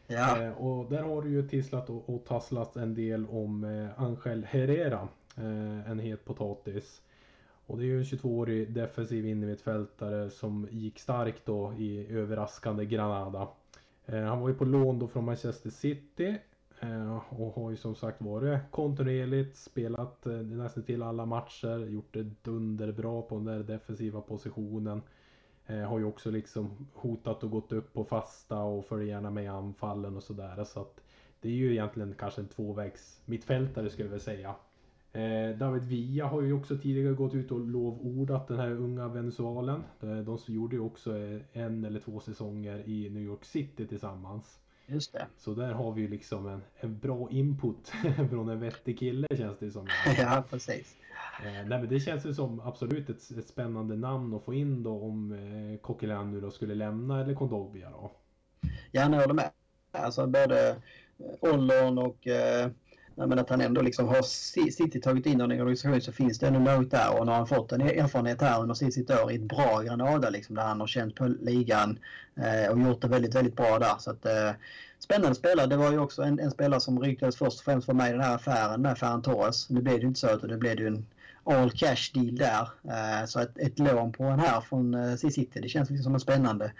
Ja. 0.06 0.42
Eh, 0.42 0.52
och 0.52 0.90
där 0.90 1.02
har 1.02 1.22
du 1.22 1.30
ju 1.30 1.48
tisslat 1.48 1.90
och, 1.90 2.14
och 2.14 2.24
tasslat 2.24 2.76
en 2.76 2.94
del 2.94 3.26
om 3.26 3.64
eh, 3.64 4.02
Angel 4.02 4.44
Herrera. 4.44 5.08
Eh, 5.36 5.90
en 5.90 5.98
het 5.98 6.24
potatis. 6.24 7.02
Och 7.66 7.78
det 7.78 7.84
är 7.84 7.86
ju 7.86 7.98
en 7.98 8.04
22-årig 8.04 8.72
defensiv 8.72 9.26
innermittfältare 9.26 10.30
som 10.30 10.68
gick 10.70 10.98
starkt 10.98 11.46
då 11.46 11.74
i 11.78 12.06
överraskande 12.10 12.86
Granada. 12.86 13.48
Eh, 14.06 14.22
han 14.22 14.40
var 14.40 14.48
ju 14.48 14.54
på 14.54 14.64
lån 14.64 14.98
då 14.98 15.08
från 15.08 15.24
Manchester 15.24 15.70
City 15.70 16.38
Eh, 16.82 17.16
och 17.28 17.54
har 17.54 17.70
ju 17.70 17.76
som 17.76 17.94
sagt 17.94 18.22
varit 18.22 18.60
kontinuerligt, 18.70 19.56
spelat 19.56 20.26
eh, 20.26 20.32
nästan 20.32 20.82
till 20.82 21.02
alla 21.02 21.26
matcher, 21.26 21.86
gjort 21.86 22.14
det 22.14 22.44
dunderbra 22.44 23.22
på 23.22 23.34
den 23.34 23.44
där 23.44 23.62
defensiva 23.62 24.20
positionen. 24.20 25.02
Eh, 25.66 25.80
har 25.80 25.98
ju 25.98 26.04
också 26.04 26.30
liksom 26.30 26.88
hotat 26.94 27.44
och 27.44 27.50
gått 27.50 27.72
upp 27.72 27.92
på 27.92 28.04
fasta 28.04 28.58
och 28.58 28.84
följer 28.84 29.08
gärna 29.08 29.30
med 29.30 29.44
i 29.44 29.46
anfallen 29.46 30.16
och 30.16 30.22
sådär. 30.22 30.64
Så 30.64 30.80
att 30.80 31.00
det 31.40 31.48
är 31.48 31.52
ju 31.52 31.72
egentligen 31.72 32.14
kanske 32.18 32.40
en 32.40 32.48
tvåvägs 32.48 33.20
mittfältare 33.24 33.90
skulle 33.90 34.08
jag 34.08 34.10
vilja 34.10 34.24
säga. 34.24 34.54
David 35.58 35.84
Villa 35.84 36.26
har 36.26 36.42
ju 36.42 36.52
också 36.52 36.78
tidigare 36.78 37.14
gått 37.14 37.34
ut 37.34 37.52
och 37.52 37.60
lovordat 37.60 38.48
den 38.48 38.58
här 38.58 38.70
unga 38.70 39.08
venezualen. 39.08 39.82
De 40.00 40.38
gjorde 40.46 40.76
ju 40.76 40.82
också 40.82 41.14
en 41.52 41.84
eller 41.84 42.00
två 42.00 42.20
säsonger 42.20 42.88
i 42.88 43.10
New 43.10 43.22
York 43.22 43.44
City 43.44 43.86
tillsammans. 43.86 44.60
Just 44.90 45.12
det. 45.12 45.26
Så 45.38 45.54
där 45.54 45.72
har 45.72 45.92
vi 45.92 46.08
liksom 46.08 46.46
en, 46.46 46.62
en 46.80 46.98
bra 46.98 47.30
input 47.30 47.88
från 48.30 48.48
en 48.48 48.60
vettig 48.60 48.98
kille 48.98 49.26
känns 49.36 49.58
det 49.58 49.70
som. 49.70 49.88
ja, 50.18 50.44
precis. 50.50 50.96
Eh, 51.44 51.52
nej, 51.52 51.80
men 51.80 51.88
det 51.88 52.00
känns 52.00 52.26
ju 52.26 52.34
som 52.34 52.60
absolut 52.60 53.10
ett, 53.10 53.30
ett 53.38 53.48
spännande 53.48 53.96
namn 53.96 54.34
att 54.34 54.44
få 54.44 54.54
in 54.54 54.82
då 54.82 55.02
om 55.02 55.32
eh, 55.32 55.80
Coquelin 55.80 56.30
nu 56.30 56.40
då 56.40 56.50
skulle 56.50 56.74
lämna 56.74 57.20
eller 57.20 57.34
Kondogbia 57.34 57.90
då. 57.90 58.12
Ja, 58.90 59.00
jag 59.00 59.20
håller 59.20 59.34
med. 59.34 59.50
Alltså 59.92 60.26
både 60.26 60.76
Ollon 61.40 61.98
och 61.98 62.26
eh, 62.26 62.70
men 63.26 63.38
att 63.38 63.50
han 63.50 63.60
ändå 63.60 63.82
liksom 63.82 64.08
har 64.08 64.22
City 64.70 65.00
tagit 65.00 65.26
in 65.26 65.40
en 65.40 65.50
organisation 65.52 66.00
så 66.00 66.12
finns 66.12 66.38
det 66.38 66.46
ändå 66.46 66.60
något 66.60 66.90
där 66.90 67.18
och 67.18 67.26
när 67.26 67.32
han 67.32 67.46
fått 67.46 67.72
en 67.72 67.80
erfarenhet 67.80 68.40
här 68.40 68.62
under 68.62 68.74
sitt 68.74 69.10
år 69.10 69.32
i 69.32 69.34
ett 69.34 69.42
bra 69.42 69.80
Granada 69.80 70.30
liksom 70.30 70.54
där 70.54 70.62
han 70.62 70.80
har 70.80 70.86
känt 70.86 71.14
på 71.14 71.26
ligan 71.26 71.98
eh, 72.36 72.70
och 72.70 72.80
gjort 72.80 73.02
det 73.02 73.08
väldigt, 73.08 73.34
väldigt 73.34 73.56
bra 73.56 73.78
där. 73.78 73.94
Så 73.98 74.10
att, 74.10 74.26
eh, 74.26 74.50
spännande 74.98 75.34
spelare. 75.34 75.66
Det 75.66 75.76
var 75.76 75.92
ju 75.92 75.98
också 75.98 76.22
en, 76.22 76.40
en 76.40 76.50
spelare 76.50 76.80
som 76.80 77.00
ryktades 77.00 77.36
först 77.36 77.58
och 77.58 77.64
främst 77.64 77.86
för 77.86 77.94
mig 77.94 78.08
i 78.08 78.12
den 78.12 78.20
här 78.20 78.34
affären 78.34 78.82
med 78.82 78.98
Ferran 78.98 79.22
Torres. 79.22 79.70
Nu 79.70 79.82
blev 79.82 79.94
det 79.94 80.00
ju 80.00 80.08
inte 80.08 80.20
så 80.20 80.30
utan 80.30 80.50
det 80.50 80.56
blev 80.56 80.80
ju 80.80 80.86
en 80.86 81.06
all 81.44 81.70
cash 81.70 82.10
deal 82.14 82.36
där. 82.36 82.68
Eh, 82.84 83.26
så 83.26 83.40
ett, 83.40 83.58
ett 83.58 83.78
lån 83.78 84.12
på 84.12 84.24
en 84.24 84.40
här 84.40 84.60
från 84.60 84.94
eh, 84.94 85.16
City, 85.16 85.60
det 85.60 85.68
känns 85.68 85.90
liksom 85.90 86.04
som 86.04 86.14
en 86.14 86.20
spännande 86.20 86.72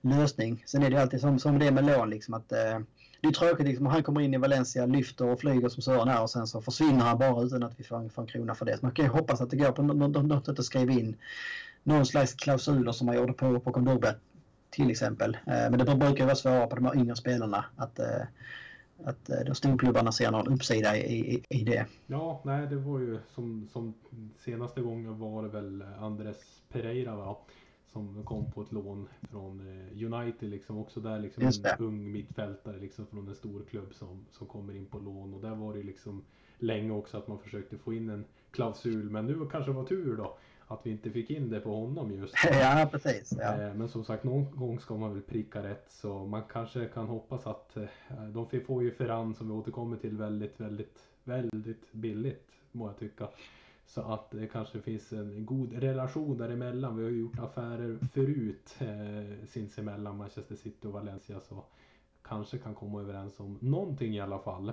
lösning. 0.00 0.62
Sen 0.66 0.82
är 0.82 0.90
det 0.90 1.02
alltid 1.02 1.20
som, 1.20 1.38
som 1.38 1.58
det 1.58 1.70
med 1.70 1.86
lån 1.86 2.10
liksom 2.10 2.34
att 2.34 2.52
eh, 2.52 2.78
det 3.20 3.28
är 3.28 3.32
tråkigt 3.32 3.66
liksom, 3.66 3.86
han 3.86 4.02
kommer 4.02 4.20
in 4.20 4.34
i 4.34 4.38
Valencia, 4.38 4.86
lyfter 4.86 5.28
och 5.28 5.40
flyger 5.40 5.68
som 5.68 5.82
Sören 5.82 6.08
är 6.08 6.22
och 6.22 6.30
sen 6.30 6.46
så 6.46 6.60
försvinner 6.60 7.04
han 7.04 7.18
bara 7.18 7.42
utan 7.42 7.62
att 7.62 7.80
vi 7.80 7.84
får, 7.84 8.08
får 8.08 8.22
en 8.22 8.28
krona 8.28 8.54
för 8.54 8.64
det. 8.64 8.78
Så 8.78 8.86
man 8.86 8.92
kan 8.92 9.04
ju 9.04 9.10
hoppas 9.10 9.40
att 9.40 9.50
det 9.50 9.56
går 9.56 9.72
på 9.72 9.82
något 9.82 10.46
sätt 10.46 10.58
att 10.58 10.64
skriva 10.64 10.92
in 10.92 11.16
någon 11.82 12.06
slags 12.06 12.34
klausuler 12.34 12.92
som 12.92 13.06
man 13.06 13.16
gjorde 13.16 13.32
på, 13.32 13.60
på 13.60 13.72
Kondogbia 13.72 14.14
till 14.70 14.90
exempel. 14.90 15.34
Eh, 15.34 15.70
men 15.70 15.78
det 15.78 15.84
brukar 15.84 16.18
ju 16.18 16.24
vara 16.24 16.34
svårare 16.34 16.66
på 16.66 16.76
de 16.76 16.84
här 16.84 16.96
yngre 16.96 17.16
spelarna 17.16 17.64
att, 17.76 17.98
eh, 17.98 18.22
att 19.04 19.30
eh, 19.30 19.40
de 19.46 19.54
storklubbarna 19.54 20.12
ser 20.12 20.30
någon 20.30 20.48
uppsida 20.48 20.96
i, 20.96 21.34
i, 21.34 21.44
i 21.48 21.64
det. 21.64 21.86
Ja, 22.06 22.40
nej 22.44 22.66
det 22.66 22.76
var 22.76 22.98
ju 22.98 23.18
som, 23.34 23.68
som 23.72 23.94
senaste 24.38 24.80
gången 24.80 25.18
var 25.18 25.42
det 25.42 25.48
väl 25.48 25.84
Andres 26.00 26.62
Pereira 26.72 27.16
va? 27.16 27.36
Som 28.14 28.24
kom 28.24 28.50
på 28.50 28.62
ett 28.62 28.72
lån 28.72 29.08
från 29.30 29.60
eh, 29.60 30.12
United 30.12 30.50
liksom 30.50 30.78
också 30.78 31.00
där 31.00 31.18
liksom 31.18 31.44
en 31.44 31.52
ung 31.78 32.12
mittfältare 32.12 32.78
liksom 32.78 33.06
från 33.06 33.28
en 33.28 33.34
stor 33.34 33.64
klubb 33.70 33.94
som, 33.94 34.26
som 34.30 34.46
kommer 34.46 34.76
in 34.76 34.86
på 34.86 34.98
lån 34.98 35.34
och 35.34 35.40
där 35.40 35.54
var 35.54 35.74
det 35.74 35.82
liksom 35.82 36.24
länge 36.58 36.92
också 36.92 37.18
att 37.18 37.28
man 37.28 37.38
försökte 37.38 37.78
få 37.78 37.94
in 37.94 38.10
en 38.10 38.24
klausul 38.50 39.10
men 39.10 39.26
nu 39.26 39.48
kanske 39.50 39.70
det 39.70 39.76
var 39.76 39.84
tur 39.84 40.16
då 40.16 40.36
att 40.66 40.86
vi 40.86 40.90
inte 40.90 41.10
fick 41.10 41.30
in 41.30 41.50
det 41.50 41.60
på 41.60 41.76
honom 41.76 42.12
just. 42.12 42.34
ja, 42.50 42.88
precis. 42.92 43.32
Ja. 43.38 43.62
Eh, 43.62 43.74
men 43.74 43.88
som 43.88 44.04
sagt, 44.04 44.24
någon 44.24 44.56
gång 44.56 44.80
ska 44.80 44.96
man 44.96 45.12
väl 45.12 45.22
pricka 45.22 45.62
rätt 45.62 45.86
så 45.88 46.26
man 46.26 46.42
kanske 46.52 46.84
kan 46.84 47.06
hoppas 47.06 47.46
att 47.46 47.76
eh, 47.76 47.84
de 48.28 48.60
får 48.60 48.82
ju 48.82 48.90
Ferran 48.90 49.34
som 49.34 49.48
vi 49.48 49.54
återkommer 49.54 49.96
till 49.96 50.16
väldigt, 50.16 50.60
väldigt, 50.60 50.98
väldigt 51.24 51.92
billigt 51.92 52.48
må 52.72 52.86
jag 52.86 52.98
tycka. 52.98 53.28
Så 53.88 54.00
att 54.00 54.30
det 54.30 54.46
kanske 54.46 54.80
finns 54.80 55.12
en 55.12 55.46
god 55.46 55.72
relation 55.72 56.38
däremellan. 56.38 56.96
Vi 56.96 57.02
har 57.02 57.10
ju 57.10 57.20
gjort 57.20 57.38
affärer 57.38 57.98
förut 58.12 58.76
eh, 58.78 59.46
sinsemellan 59.46 60.16
Manchester 60.16 60.54
City 60.54 60.86
och 60.86 60.92
Valencia 60.92 61.40
så 61.40 61.64
kanske 62.22 62.58
kan 62.58 62.74
komma 62.74 63.00
överens 63.00 63.40
om 63.40 63.58
någonting 63.60 64.14
i 64.14 64.20
alla 64.20 64.38
fall. 64.38 64.72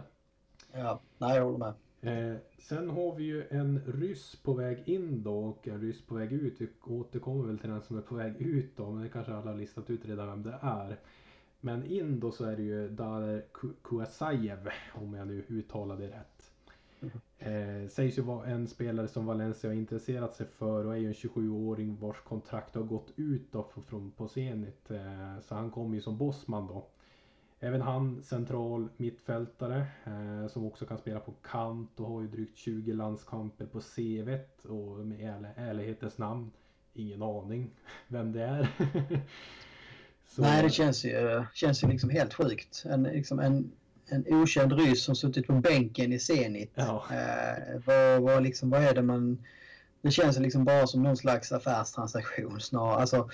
Ja, 0.72 1.00
nej 1.18 1.36
jag 1.38 1.46
håller 1.46 1.58
med. 1.58 1.74
Eh, 2.02 2.38
sen 2.58 2.90
har 2.90 3.16
vi 3.16 3.24
ju 3.24 3.48
en 3.50 3.82
ryss 3.86 4.36
på 4.36 4.54
väg 4.54 4.84
in 4.86 5.24
då 5.24 5.40
och 5.40 5.68
en 5.68 5.82
ryss 5.82 6.06
på 6.06 6.16
väg 6.16 6.32
ut. 6.32 6.62
Vi 6.62 6.70
återkommer 6.84 7.44
väl 7.48 7.60
till 7.60 7.70
den 7.70 7.82
som 7.82 7.98
är 7.98 8.02
på 8.02 8.16
väg 8.16 8.42
ut 8.42 8.78
då, 8.78 8.92
men 8.92 9.04
det 9.04 9.10
kanske 9.10 9.34
alla 9.34 9.52
har 9.52 9.58
listat 9.58 9.90
ut 9.90 10.06
redan 10.06 10.28
vem 10.28 10.44
det 10.44 10.60
är. 10.62 11.00
Men 11.60 11.86
in 11.86 12.20
då 12.20 12.32
så 12.32 12.46
är 12.46 12.56
det 12.56 12.64
ju 12.64 12.90
Daler 12.90 13.46
Kuasajev, 13.84 14.70
om 14.94 15.14
jag 15.14 15.28
nu 15.28 15.46
uttalar 15.48 15.98
det 15.98 16.08
rätt. 16.08 16.55
Eh, 17.38 17.88
sägs 17.90 18.18
ju 18.18 18.22
vara 18.22 18.46
en 18.46 18.68
spelare 18.68 19.08
som 19.08 19.26
Valencia 19.26 19.70
har 19.70 19.76
intresserat 19.76 20.36
sig 20.36 20.48
för 20.58 20.86
och 20.86 20.94
är 20.94 20.98
ju 20.98 21.08
en 21.08 21.14
27-åring 21.14 21.98
vars 22.00 22.22
kontrakt 22.22 22.76
har 22.76 22.84
gått 22.84 23.14
ut 23.16 23.52
då 23.52 23.70
från, 23.88 24.12
på 24.12 24.28
Zenit. 24.28 24.92
Eh, 24.92 25.40
så 25.42 25.56
han 25.56 25.72
kommer 25.72 25.96
ju 25.96 26.02
som 26.02 26.18
bossman 26.18 26.68
då. 26.68 26.88
Även 27.60 27.82
han 27.82 28.24
central 28.24 28.90
mittfältare 28.98 29.88
eh, 30.04 30.48
som 30.48 30.66
också 30.66 30.86
kan 30.86 30.98
spela 30.98 31.20
på 31.20 31.32
kant 31.32 32.00
och 32.00 32.08
har 32.08 32.22
ju 32.22 32.28
drygt 32.28 32.58
20 32.58 32.94
landskamper 32.94 33.66
på 33.66 33.80
CV 33.82 34.38
och 34.72 35.06
med 35.06 35.36
ärl 35.36 35.46
ärlighetens 35.56 36.18
namn 36.18 36.52
ingen 36.94 37.22
aning 37.22 37.72
vem 38.08 38.32
det 38.32 38.44
är. 38.44 38.70
Så... 40.28 40.42
Nej, 40.42 40.64
det 40.64 40.70
känns 40.70 41.06
ju, 41.06 41.44
känns 41.54 41.84
ju 41.84 41.88
liksom 41.88 42.10
helt 42.10 42.34
sjukt. 42.34 42.84
En, 42.86 43.04
liksom 43.04 43.40
en, 43.40 43.72
en 44.10 44.26
okänd 44.28 44.74
ryss 44.74 45.04
som 45.04 45.16
suttit 45.16 45.48
på 45.48 45.54
bänken 45.54 46.14
i 46.14 46.20
Zenit. 46.20 46.72
Ja. 46.76 47.06
Eh, 47.12 47.82
vad, 47.86 48.22
vad, 48.22 48.44
liksom, 48.44 48.70
vad 48.70 48.84
är 48.84 48.94
det 48.94 49.02
man 49.02 49.38
det 50.06 50.12
känns 50.12 50.40
liksom 50.40 50.66
bara 50.66 50.88
som 50.88 51.04
någon 51.04 51.18
slags 51.18 51.52
affärstransaktion 51.52 52.60
snarare. 52.60 52.96
Alltså, 52.96 53.30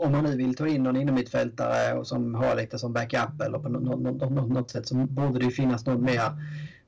om 0.00 0.12
man 0.12 0.24
nu 0.24 0.36
vill 0.36 0.54
ta 0.54 0.68
in 0.68 0.82
någon 0.82 0.96
innermittfältare 0.96 2.04
som 2.04 2.34
har 2.34 2.56
lite 2.56 2.78
som 2.78 2.92
backup 2.92 3.40
eller 3.40 3.58
på 3.58 3.68
något, 3.68 4.00
något, 4.00 4.30
något, 4.30 4.50
något 4.50 4.70
sätt 4.70 4.88
så 4.88 4.94
borde 4.94 5.38
det 5.38 5.44
ju 5.44 5.50
finnas 5.50 5.86
någon 5.86 6.02
mer 6.02 6.32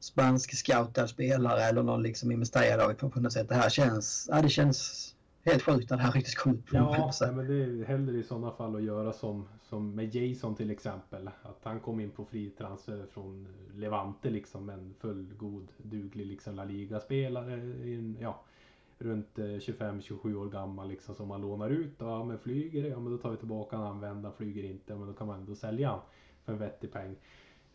spansk 0.00 0.54
scoutad 0.56 1.08
spelare 1.08 1.62
eller 1.62 1.82
någon 1.82 2.02
liksom 2.02 2.32
i 2.32 2.36
Mestalla-laget 2.36 2.98
på 2.98 3.20
något 3.20 3.32
sätt. 3.32 3.48
Det 3.48 3.54
här 3.54 3.70
känns, 3.70 4.28
ja, 4.32 4.42
det 4.42 4.48
känns 4.48 5.07
helt 5.50 5.62
sjukt 5.62 5.90
när 5.90 5.96
det 5.96 6.02
här 6.02 6.12
riktigt 6.12 6.38
kom 6.38 6.52
upp. 6.52 6.64
Ja, 6.72 7.12
men 7.20 7.46
det 7.46 7.54
är 7.54 7.84
hellre 7.84 8.18
i 8.18 8.22
sådana 8.22 8.50
fall 8.50 8.76
att 8.76 8.82
göra 8.82 9.12
som, 9.12 9.48
som 9.62 9.94
med 9.94 10.14
Jason 10.14 10.54
till 10.54 10.70
exempel. 10.70 11.30
Att 11.42 11.60
han 11.62 11.80
kom 11.80 12.00
in 12.00 12.10
på 12.10 12.24
fri 12.24 12.50
transfer 12.50 13.06
från 13.12 13.48
Levante 13.74 14.30
liksom 14.30 14.68
en 14.68 14.94
fullgod, 15.00 15.68
duglig 15.76 16.26
liksom 16.26 16.54
La 16.54 16.64
Liga-spelare. 16.64 17.60
Ja, 18.20 18.44
runt 18.98 19.36
25-27 19.36 20.30
eh, 20.30 20.40
år 20.40 20.50
gammal 20.50 20.88
liksom 20.88 21.14
som 21.14 21.28
man 21.28 21.40
lånar 21.40 21.70
ut. 21.70 21.94
Ja 21.98 22.24
men 22.24 22.38
flyger 22.38 22.82
det, 22.82 22.88
ja 22.88 23.00
men 23.00 23.12
då 23.12 23.18
tar 23.18 23.30
vi 23.30 23.36
tillbaka 23.36 23.76
han 23.76 23.86
använder 23.86 24.30
Flyger 24.30 24.64
inte, 24.64 24.92
ja 24.92 24.98
men 24.98 25.08
då 25.08 25.14
kan 25.14 25.26
man 25.26 25.40
ändå 25.40 25.54
sälja 25.54 25.90
han 25.90 26.00
för 26.44 26.52
en 26.52 26.58
vettig 26.58 26.92
peng. 26.92 27.16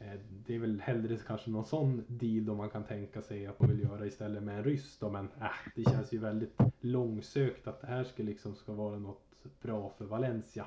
Eh, 0.04 0.20
det 0.46 0.56
är 0.56 0.60
väl 0.60 0.82
hellre 0.82 1.18
kanske 1.28 1.50
någon 1.50 1.66
sån 1.66 2.04
deal 2.08 2.46
då 2.46 2.56
man 2.56 2.70
kan 2.70 2.84
tänka 2.84 3.22
sig 3.22 3.48
att 3.48 3.60
man 3.60 3.70
vill 3.70 3.84
göra 3.84 4.06
istället 4.06 4.44
med 4.44 4.58
en 4.58 4.64
ryss 4.64 4.98
då 5.00 5.10
men 5.10 5.26
äh, 5.42 5.48
det 5.76 5.84
känns 5.84 6.14
ju 6.14 6.18
väldigt 6.18 6.58
långsökt 6.82 7.68
att 7.68 7.82
det 7.82 7.88
här 7.88 8.04
ska 8.04 8.24
liksom 8.24 8.56
ska 8.56 8.74
vara 8.74 9.00
något 9.00 9.24
bra 9.62 9.94
för 9.98 10.06
Valencia. 10.06 10.66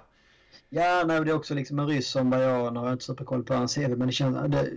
Ja, 0.68 1.04
nej, 1.06 1.24
det 1.24 1.30
är 1.30 1.34
också 1.34 1.54
liksom 1.54 1.78
en 1.78 1.88
ryss 1.88 2.08
som 2.08 2.32
jag, 2.32 2.72
nu 2.72 2.78
har 2.78 2.86
jag 2.86 2.94
inte 2.94 3.04
superkoll 3.04 3.44
på 3.44 3.54
hans 3.54 3.74
CV 3.74 3.88
men 3.96 4.06
det 4.06 4.12
känns, 4.12 4.52
det, 4.52 4.70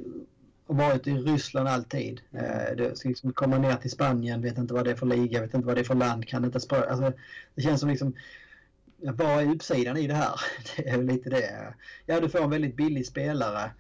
har 0.68 0.76
varit 0.76 1.08
i 1.08 1.14
Ryssland 1.14 1.68
alltid. 1.68 2.22
Eh, 2.32 2.76
det 2.78 2.98
ska 2.98 3.10
liksom 3.10 3.34
komma 3.34 3.58
ner 3.58 3.76
till 3.76 3.92
Spanien, 3.92 4.42
vet 4.42 4.58
inte 4.58 4.74
vad 4.74 4.86
det 4.86 4.92
är 4.92 4.96
för 4.96 5.06
liga, 5.06 5.42
vet 5.42 5.54
inte 5.54 5.68
vad 5.68 5.76
det 5.76 5.82
är 5.82 5.86
för 5.86 5.96
land, 5.96 6.28
kan 6.28 6.46
inte 6.46 6.60
språk. 6.60 6.86
Alltså, 6.90 7.14
det 7.56 7.62
känns 7.62 7.80
som 7.80 7.90
liksom, 7.90 8.14
vad 8.98 9.44
är 9.44 9.56
uppsidan 9.56 9.98
i 9.98 10.08
det 10.08 10.14
här? 10.14 10.42
Det 10.76 10.90
är 10.90 10.98
väl 10.98 11.06
lite 11.06 11.30
det. 11.30 11.74
Ja, 12.06 12.20
du 12.20 12.30
får 12.30 12.44
en 12.44 12.50
väldigt 12.50 12.76
billig 12.76 13.06
spelare. 13.06 13.72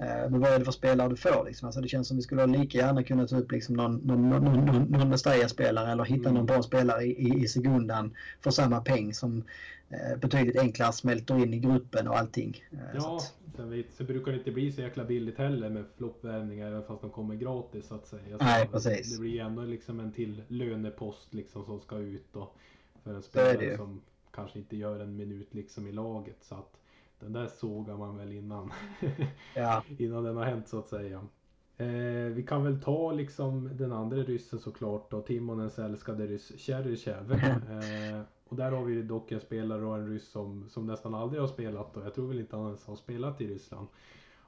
Eh, 0.00 0.30
men 0.30 0.40
vad 0.40 0.50
är 0.50 0.58
det 0.58 0.64
för 0.64 0.72
spelare 0.72 1.08
du 1.08 1.16
får? 1.16 1.44
Liksom? 1.46 1.66
Alltså, 1.66 1.80
det 1.80 1.88
känns 1.88 2.08
som 2.08 2.16
vi 2.16 2.22
skulle 2.22 2.46
lika 2.46 2.78
gärna 2.78 3.02
kunna 3.02 3.26
ta 3.26 3.36
upp 3.36 3.52
liksom 3.52 3.74
någon, 3.74 3.96
någon, 3.96 4.30
någon, 4.30 4.66
någon, 4.66 5.10
någon 5.10 5.48
spelare 5.48 5.92
eller 5.92 6.04
hitta 6.04 6.28
mm. 6.28 6.34
någon 6.34 6.46
bra 6.46 6.62
spelare 6.62 7.04
i, 7.04 7.28
i, 7.28 7.44
i 7.44 7.48
segundan 7.48 8.14
för 8.40 8.50
samma 8.50 8.80
peng 8.80 9.14
som 9.14 9.44
eh, 9.90 10.18
betydligt 10.20 10.58
enklare 10.58 10.92
smälter 10.92 11.42
in 11.42 11.54
i 11.54 11.58
gruppen 11.58 12.08
och 12.08 12.18
allting. 12.18 12.64
Eh, 12.72 12.78
ja, 12.94 13.20
sen, 13.56 13.70
vet, 13.70 13.86
så 13.96 14.04
brukar 14.04 14.32
det 14.32 14.38
inte 14.38 14.52
bli 14.52 14.72
så 14.72 14.80
jäkla 14.80 15.04
billigt 15.04 15.38
heller 15.38 15.70
med 15.70 15.84
floppvärvningar 15.96 16.66
även 16.66 16.84
fast 16.84 17.00
de 17.00 17.10
kommer 17.10 17.34
gratis 17.34 17.86
så 17.86 17.94
att 17.94 18.06
säga. 18.06 18.38
Så 18.38 18.44
Nej, 18.44 18.68
precis. 18.68 19.16
Det 19.16 19.20
blir 19.20 19.40
ändå 19.40 19.62
liksom 19.62 20.00
en 20.00 20.12
till 20.12 20.42
lönepost 20.48 21.34
liksom 21.34 21.64
som 21.64 21.80
ska 21.80 21.98
ut 21.98 22.26
då 22.32 22.50
för 23.04 23.14
en 23.14 23.22
spelare 23.22 23.76
som 23.76 24.00
kanske 24.30 24.58
inte 24.58 24.76
gör 24.76 25.00
en 25.00 25.16
minut 25.16 25.54
liksom 25.54 25.86
i 25.86 25.92
laget 25.92 26.36
så 26.40 26.54
att 26.54 26.77
den 27.20 27.32
där 27.32 27.46
sågar 27.46 27.96
man 27.96 28.16
väl 28.16 28.32
innan. 28.32 28.72
ja. 29.54 29.82
innan 29.98 30.24
den 30.24 30.36
har 30.36 30.44
hänt 30.44 30.68
så 30.68 30.78
att 30.78 30.88
säga. 30.88 31.26
Eh, 31.76 32.32
vi 32.32 32.44
kan 32.48 32.64
väl 32.64 32.80
ta 32.80 33.12
liksom 33.12 33.70
den 33.76 33.92
andra 33.92 34.16
ryssen 34.16 34.58
såklart 34.58 35.10
då, 35.10 35.20
Timonens 35.20 35.78
älskade 35.78 36.26
ryss 36.26 36.52
Cheryshev. 36.56 37.32
eh, 37.32 38.20
och 38.48 38.56
där 38.56 38.72
har 38.72 38.84
vi 38.84 39.02
dock 39.02 39.32
en 39.32 39.40
spelare 39.40 39.84
och 39.84 39.96
en 39.96 40.10
ryss 40.10 40.30
som, 40.30 40.68
som 40.68 40.86
nästan 40.86 41.14
aldrig 41.14 41.40
har 41.40 41.48
spelat 41.48 41.96
och 41.96 42.04
jag 42.04 42.14
tror 42.14 42.28
väl 42.28 42.40
inte 42.40 42.56
han 42.56 42.66
ens 42.66 42.86
har 42.86 42.96
spelat 42.96 43.40
i 43.40 43.46
Ryssland. 43.46 43.86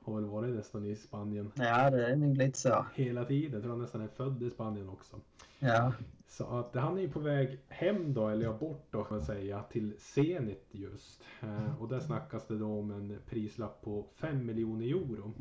Har 0.05 0.15
väl 0.15 0.25
varit 0.25 0.55
nästan 0.55 0.85
i 0.85 0.97
Spanien. 0.97 1.53
Ja, 1.55 1.91
det 1.91 2.07
är 2.07 2.17
nog 2.17 2.37
lite 2.37 2.59
så. 2.59 2.87
Hela 2.95 3.25
tiden. 3.25 3.53
Jag 3.53 3.63
tror 3.63 3.71
han 3.71 3.81
nästan 3.83 4.01
är 4.01 4.09
född 4.09 4.43
i 4.43 4.51
Spanien 4.51 4.89
också. 4.89 5.17
Ja. 5.59 5.93
Så 6.29 6.47
att 6.59 6.75
han 6.75 6.99
är 6.99 7.03
ju 7.03 7.11
på 7.11 7.21
väg 7.21 7.61
hem 7.69 8.15
då, 8.15 8.29
eller 8.29 8.45
ja, 8.45 8.53
bort 8.53 8.87
då 8.91 9.05
kan 9.05 9.17
man 9.17 9.27
säga, 9.27 9.63
till 9.63 9.95
Zenit 9.99 10.69
just. 10.71 11.23
Eh, 11.43 11.83
och 11.83 11.89
där 11.89 12.01
snackas 12.01 12.47
det 12.47 12.59
då 12.59 12.79
om 12.79 12.91
en 12.91 13.19
prislapp 13.27 13.83
på 13.83 14.07
5 14.15 14.47
miljoner 14.47 14.87
euro. 14.87 15.33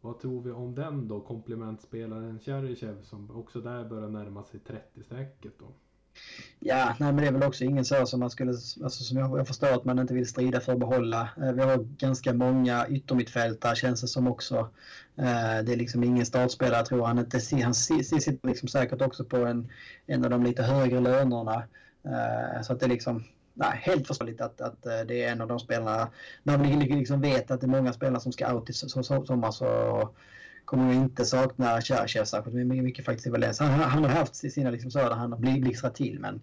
Vad 0.00 0.20
tror 0.20 0.42
vi 0.42 0.50
om 0.50 0.74
den 0.74 1.08
då, 1.08 1.20
komplementspelaren 1.20 2.38
Cheryshev 2.38 3.02
som 3.02 3.30
också 3.30 3.60
där 3.60 3.84
börjar 3.84 4.08
närma 4.08 4.44
sig 4.44 4.60
30-strecket 4.60 5.52
då? 5.58 5.66
Ja, 6.64 6.96
nej, 7.00 7.12
men 7.12 7.16
det 7.16 7.26
är 7.26 7.32
väl 7.32 7.42
också 7.42 7.64
ingen 7.64 7.84
så 7.84 8.06
som 8.06 8.20
man 8.20 8.30
skulle, 8.30 8.50
alltså 8.50 9.04
som 9.04 9.18
jag, 9.18 9.38
jag 9.38 9.46
förstår 9.46 9.68
att 9.68 9.84
man 9.84 9.98
inte 9.98 10.14
vill 10.14 10.28
strida 10.28 10.60
för 10.60 10.72
att 10.72 10.78
behålla. 10.78 11.28
Eh, 11.36 11.52
vi 11.52 11.62
har 11.62 11.76
ganska 11.98 12.32
många 12.32 12.86
yttermittfältare 12.88 13.76
känns 13.76 14.00
det 14.00 14.08
som 14.08 14.26
också. 14.26 14.56
Eh, 15.16 15.64
det 15.64 15.72
är 15.72 15.76
liksom 15.76 16.04
ingen 16.04 16.26
startspelare 16.26 16.86
tror 16.86 17.06
han 17.06 17.18
inte. 17.18 17.40
Han 17.62 17.74
sitter 17.74 18.46
liksom 18.46 18.68
säkert 18.68 19.02
också 19.02 19.24
på 19.24 19.36
en, 19.36 19.72
en 20.06 20.24
av 20.24 20.30
de 20.30 20.42
lite 20.42 20.62
högre 20.62 21.00
lönerna. 21.00 21.64
Eh, 22.04 22.62
så 22.62 22.72
att 22.72 22.80
det 22.80 22.86
är 22.86 22.90
liksom, 22.90 23.24
nej, 23.54 23.80
helt 23.82 24.06
förståeligt 24.06 24.40
att, 24.40 24.60
att 24.60 24.86
eh, 24.86 25.00
det 25.08 25.22
är 25.22 25.32
en 25.32 25.40
av 25.40 25.48
de 25.48 25.60
spelarna. 25.60 26.08
När 26.42 26.58
man 26.58 26.78
liksom 26.78 27.20
vet 27.20 27.50
att 27.50 27.60
det 27.60 27.66
är 27.66 27.68
många 27.68 27.92
spelare 27.92 28.20
som 28.20 28.32
ska 28.32 28.54
out 28.54 28.70
i 28.70 28.72
sommar 28.72 29.50
så 29.50 30.10
kommer 30.64 30.92
inte 30.92 31.24
sakna 31.24 31.80
Cherchev 31.80 32.24
särskilt 32.24 32.66
mycket, 32.66 33.04
faktiskt 33.04 33.26
i 33.26 33.30
Valencia. 33.30 33.66
Han, 33.66 33.80
han, 33.80 34.04
har 34.04 34.10
haft 34.10 34.36
sina 34.36 34.70
liksom 34.70 34.90
så 34.90 34.98
där 34.98 35.10
han 35.10 35.32
har 35.32 35.38
blixtrat 35.38 35.94
till 35.94 36.20
men 36.20 36.34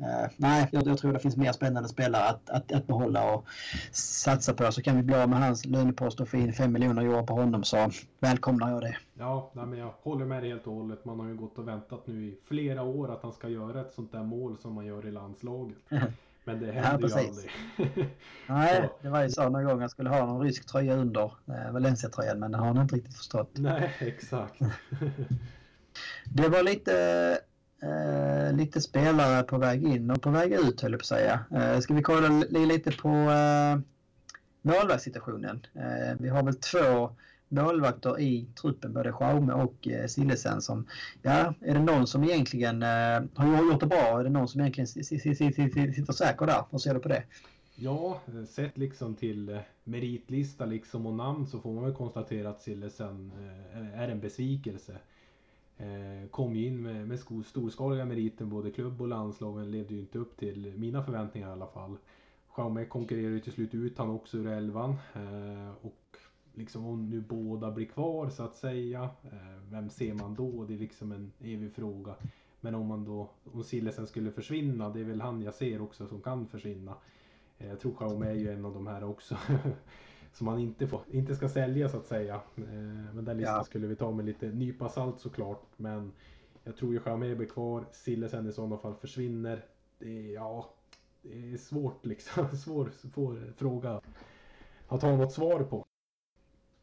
uh, 0.00 0.30
nej, 0.36 0.68
jag, 0.72 0.86
jag, 0.86 0.98
tror 0.98 1.12
det 1.12 1.18
finns 1.18 1.36
mer 1.36 1.52
spännande 1.52 1.88
spelare 1.88 2.24
att, 2.24 2.50
att, 2.50 2.72
att 2.72 2.86
behålla 2.86 3.34
och 3.34 3.46
satsa 3.92 4.54
på. 4.54 4.72
Så 4.72 4.82
kan 4.82 4.96
vi 4.96 5.02
bli 5.02 5.14
av 5.14 5.28
med 5.28 5.38
hans 5.38 5.64
lönepost 5.64 6.20
och 6.20 6.28
få 6.28 6.36
in 6.36 6.52
5 6.52 6.72
miljoner 6.72 7.02
euro 7.02 7.26
på 7.26 7.34
honom 7.34 7.64
så 7.64 7.90
välkomnar 8.20 8.70
jag 8.70 8.80
det. 8.80 8.96
Ja, 9.14 9.50
nej, 9.52 9.66
men 9.66 9.78
jag 9.78 9.94
håller 10.02 10.24
med 10.24 10.42
dig 10.42 10.50
helt 10.50 10.66
och 10.66 10.74
hållet. 10.74 11.04
Man 11.04 11.20
har 11.20 11.26
ju 11.26 11.36
gått 11.36 11.58
och 11.58 11.68
väntat 11.68 12.06
nu 12.06 12.24
i 12.26 12.38
flera 12.44 12.82
år 12.82 13.12
att 13.12 13.22
han 13.22 13.32
ska 13.32 13.48
göra 13.48 13.80
ett 13.80 13.94
sånt 13.94 14.12
där 14.12 14.22
mål 14.22 14.58
som 14.58 14.72
man 14.72 14.86
gör 14.86 15.06
i 15.06 15.10
landslaget. 15.10 15.78
Men 16.44 16.60
det 16.60 16.72
händer 16.72 17.08
ja, 17.08 17.20
ju 17.20 17.28
aldrig. 17.28 17.50
Nej, 18.46 18.88
det 19.02 19.08
var 19.08 19.22
ju 19.22 19.28
så 19.28 19.48
någon 19.48 19.64
gång 19.64 19.80
jag 19.80 19.90
skulle 19.90 20.10
ha 20.10 20.26
någon 20.26 20.42
rysk 20.42 20.66
tröja 20.66 20.96
under 20.96 21.32
eh, 21.48 21.72
Valencia-tröjan 21.72 22.38
men 22.38 22.52
det 22.52 22.58
har 22.58 22.66
han 22.66 22.82
inte 22.82 22.96
riktigt 22.96 23.16
förstått. 23.16 23.50
Nej, 23.54 23.94
exakt. 24.00 24.54
det 26.24 26.48
var 26.48 26.62
lite, 26.62 27.38
eh, 27.82 28.56
lite 28.56 28.80
spelare 28.80 29.42
på 29.42 29.58
väg 29.58 29.84
in 29.84 30.10
och 30.10 30.22
på 30.22 30.30
väg 30.30 30.52
ut 30.52 30.80
höll 30.80 30.92
jag 30.92 31.00
på 31.00 31.02
att 31.02 31.06
säga. 31.06 31.44
Eh, 31.50 31.80
ska 31.80 31.94
vi 31.94 32.02
kolla 32.02 32.28
lite 32.48 32.92
på 32.92 33.08
eh, 33.08 33.78
målvaktssituationen? 34.62 35.66
Eh, 35.74 36.16
vi 36.18 36.28
har 36.28 36.42
väl 36.42 36.54
två 36.54 37.10
målvakter 37.48 38.20
i 38.20 38.46
truppen, 38.60 38.92
både 38.92 39.12
Schaume 39.12 39.52
och 39.52 39.88
eh, 39.88 40.06
Sillesen 40.06 40.62
som, 40.62 40.86
ja, 41.22 41.54
är 41.60 41.74
det 41.74 41.82
någon 41.82 42.06
som 42.06 42.24
egentligen 42.24 42.82
eh, 42.82 43.22
har 43.34 43.72
gjort 43.72 43.80
det 43.80 43.86
bra? 43.86 44.20
Är 44.20 44.24
det 44.24 44.30
någon 44.30 44.48
som 44.48 44.60
egentligen 44.60 44.86
sitter 44.86 46.12
säker 46.12 46.46
där? 46.46 46.62
Hur 46.70 46.78
ser 46.78 46.94
du 46.94 47.00
på 47.00 47.08
det? 47.08 47.22
Ja, 47.76 48.20
sett 48.48 48.78
liksom 48.78 49.14
till 49.14 49.48
eh, 49.48 49.58
meritlista 49.84 50.66
liksom 50.66 51.06
och 51.06 51.14
namn 51.14 51.46
så 51.46 51.60
får 51.60 51.72
man 51.72 51.84
väl 51.84 51.94
konstatera 51.94 52.48
att 52.48 52.62
Sillesen 52.62 53.32
eh, 53.72 54.00
är 54.00 54.08
en 54.08 54.20
besvikelse. 54.20 54.96
Eh, 55.76 56.28
kom 56.30 56.56
ju 56.56 56.66
in 56.66 56.82
med, 56.82 57.08
med 57.08 57.18
storskaliga 57.46 58.04
meriter 58.04 58.44
både 58.44 58.70
klubb 58.70 59.00
och 59.00 59.08
landslag 59.08 59.56
men 59.56 59.70
levde 59.70 59.94
ju 59.94 60.00
inte 60.00 60.18
upp 60.18 60.36
till 60.36 60.72
mina 60.76 61.04
förväntningar 61.04 61.48
i 61.48 61.52
alla 61.52 61.66
fall. 61.66 61.96
Jaume 62.56 62.84
konkurrerar 62.84 63.30
ju 63.30 63.40
till 63.40 63.52
slut 63.52 63.74
ut 63.74 63.98
han 63.98 64.10
också 64.10 64.38
ur 64.38 64.46
elvan. 64.46 64.90
Eh, 65.14 65.70
och 65.80 66.16
liksom 66.54 66.86
om 66.86 67.10
nu 67.10 67.20
båda 67.20 67.70
blir 67.70 67.86
kvar 67.86 68.28
så 68.28 68.42
att 68.42 68.56
säga. 68.56 69.02
Eh, 69.02 69.70
vem 69.70 69.90
ser 69.90 70.14
man 70.14 70.34
då? 70.34 70.64
Det 70.64 70.74
är 70.74 70.78
liksom 70.78 71.12
en 71.12 71.32
evig 71.40 71.72
fråga. 71.72 72.14
Men 72.60 72.74
om 72.74 72.86
man 72.86 73.04
då, 73.04 73.30
om 73.52 73.64
Sillesen 73.64 74.06
skulle 74.06 74.30
försvinna, 74.30 74.90
det 74.90 75.00
är 75.00 75.04
väl 75.04 75.20
han 75.20 75.42
jag 75.42 75.54
ser 75.54 75.82
också 75.82 76.06
som 76.06 76.22
kan 76.22 76.46
försvinna. 76.46 76.94
Eh, 77.58 77.68
jag 77.68 77.80
tror 77.80 77.94
Xiaomi 77.94 78.26
är 78.26 78.34
ju 78.34 78.52
en 78.52 78.64
av 78.64 78.74
de 78.74 78.86
här 78.86 79.04
också. 79.04 79.36
som 80.32 80.44
man 80.44 80.58
inte, 80.58 80.86
får, 80.86 81.00
inte 81.10 81.36
ska 81.36 81.48
sälja 81.48 81.88
så 81.88 81.96
att 81.96 82.06
säga. 82.06 82.40
Men 82.54 83.24
den 83.24 83.36
listan 83.36 83.54
ja. 83.54 83.64
skulle 83.64 83.86
vi 83.86 83.96
ta 83.96 84.10
med 84.10 84.24
lite 84.24 84.46
nypa 84.46 84.88
salt 84.88 85.20
såklart. 85.20 85.66
Men 85.76 86.12
jag 86.64 86.76
tror 86.76 86.92
ju 86.92 87.00
Xiaomi 87.00 87.34
blir 87.34 87.48
kvar. 87.48 87.84
Sillesen 87.92 88.48
i 88.48 88.52
sådana 88.52 88.76
fall 88.76 88.94
försvinner. 88.94 89.64
Det, 89.98 90.30
ja, 90.32 90.74
det 91.22 91.52
är 91.52 91.56
svårt 91.56 92.06
liksom. 92.06 92.48
Svår, 92.56 92.90
svår 93.12 93.52
fråga 93.56 94.00
att 94.88 95.02
ha 95.02 95.16
något 95.16 95.32
svar 95.32 95.62
på. 95.62 95.83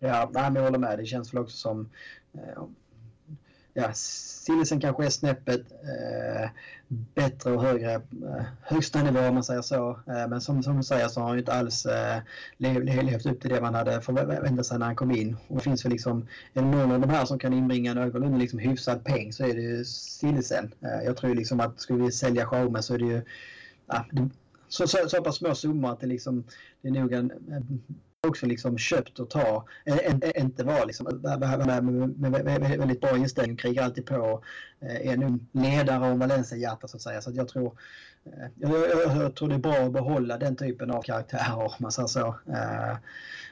Ja, 0.04 0.30
nej, 0.34 0.44
men 0.44 0.56
jag 0.56 0.64
håller 0.64 0.80
med. 0.80 1.00
Det 1.00 1.06
känns 1.06 1.34
väl 1.34 1.42
också 1.42 1.58
som... 1.58 1.90
Eh, 2.34 2.64
ja, 3.74 3.94
Sillisen 3.94 4.82
kanske 4.82 5.06
är 5.06 5.10
snäppet 5.10 5.62
eh, 5.72 6.50
bättre 6.88 7.52
och 7.52 7.64
högre 7.64 7.94
eh, 7.94 8.46
högsta 8.62 9.04
nivå 9.04 9.20
om 9.20 9.34
man 9.34 9.44
säger 9.44 9.62
så. 9.62 9.90
Eh, 10.08 10.28
men 10.28 10.42
som, 10.42 10.64
som 10.64 10.78
du 10.78 10.84
säger 10.84 11.08
så 11.08 11.20
har 11.20 11.28
han 11.28 11.36
ju 11.36 11.40
inte 11.40 11.54
alls 11.54 11.86
eh, 11.86 12.22
levt 12.58 13.26
upp 13.26 13.42
till 13.42 13.50
det 13.50 13.62
man 13.62 13.76
hade 13.76 14.02
förväntat 14.02 14.66
sig 14.66 14.80
när 14.80 14.86
han 14.86 14.96
kom 14.96 15.12
in. 15.12 15.38
Och 15.48 15.56
det 15.56 15.64
finns 15.64 15.86
väl 15.86 15.92
liksom, 15.92 16.28
är 16.54 16.62
det 16.62 16.68
någon 16.68 16.92
av 16.92 17.00
de 17.00 17.10
här 17.10 17.26
som 17.26 17.40
kan 17.40 17.54
inbringa 17.54 17.94
någorlunda 17.94 18.38
liksom 18.38 18.60
hyfsad 18.60 19.04
peng 19.04 19.34
så 19.34 19.44
är 19.44 19.54
det 19.54 19.62
ju 19.62 19.86
Sillisen. 19.86 20.74
Eh, 20.82 21.06
jag 21.06 21.18
tror 21.18 21.36
liksom 21.36 21.60
att 21.60 21.82
skulle 21.82 22.04
vi 22.04 22.12
sälja 22.12 22.46
Schaume 22.46 22.82
så 22.82 22.94
är 22.94 23.00
det 23.00 23.06
ju 23.06 23.22
ja, 23.88 24.06
så, 24.68 24.88
så, 24.88 24.98
så 25.10 25.24
pass 25.24 25.36
små 25.36 25.56
summor 25.56 25.92
att 25.92 26.00
det, 26.00 26.08
liksom, 26.08 26.44
det 26.82 26.88
är 26.88 26.92
nog 26.92 27.14
en, 27.14 27.32
också 28.28 28.46
liksom 28.46 28.78
köpt 28.78 29.20
och 29.20 29.30
ta. 29.30 29.66
Eh, 29.86 29.98
eh, 29.98 30.42
inte 30.42 30.64
vara 30.64 30.86
liksom, 30.86 31.06
med, 32.18 32.32
väldigt 32.78 33.02
bra 33.02 33.18
inställning, 33.18 33.58
krigar 33.58 33.84
alltid 33.84 34.06
på. 34.06 34.44
Eh, 34.80 35.12
är 35.12 35.18
nu 35.18 35.40
ledare 35.52 36.12
om 36.12 36.20
Valencia-hjärta 36.20 36.88
så 36.88 36.98
att 36.98 37.02
säga. 37.02 37.22
Så 37.22 37.30
att 37.30 37.36
jag, 37.36 37.48
tror, 37.48 37.78
jag, 38.56 38.72
jag, 38.72 39.16
jag, 39.18 39.36
tror 39.36 39.50
det 39.50 39.56
är 39.56 39.60
bra 39.60 39.74
att 39.74 39.94
behålla 39.94 40.38
den 40.38 40.56
typen 40.56 40.92
av 40.92 41.02
karaktärer 41.02 41.58
om 41.58 41.72
man 41.80 41.92
säger 41.92 42.08
så. 42.08 42.36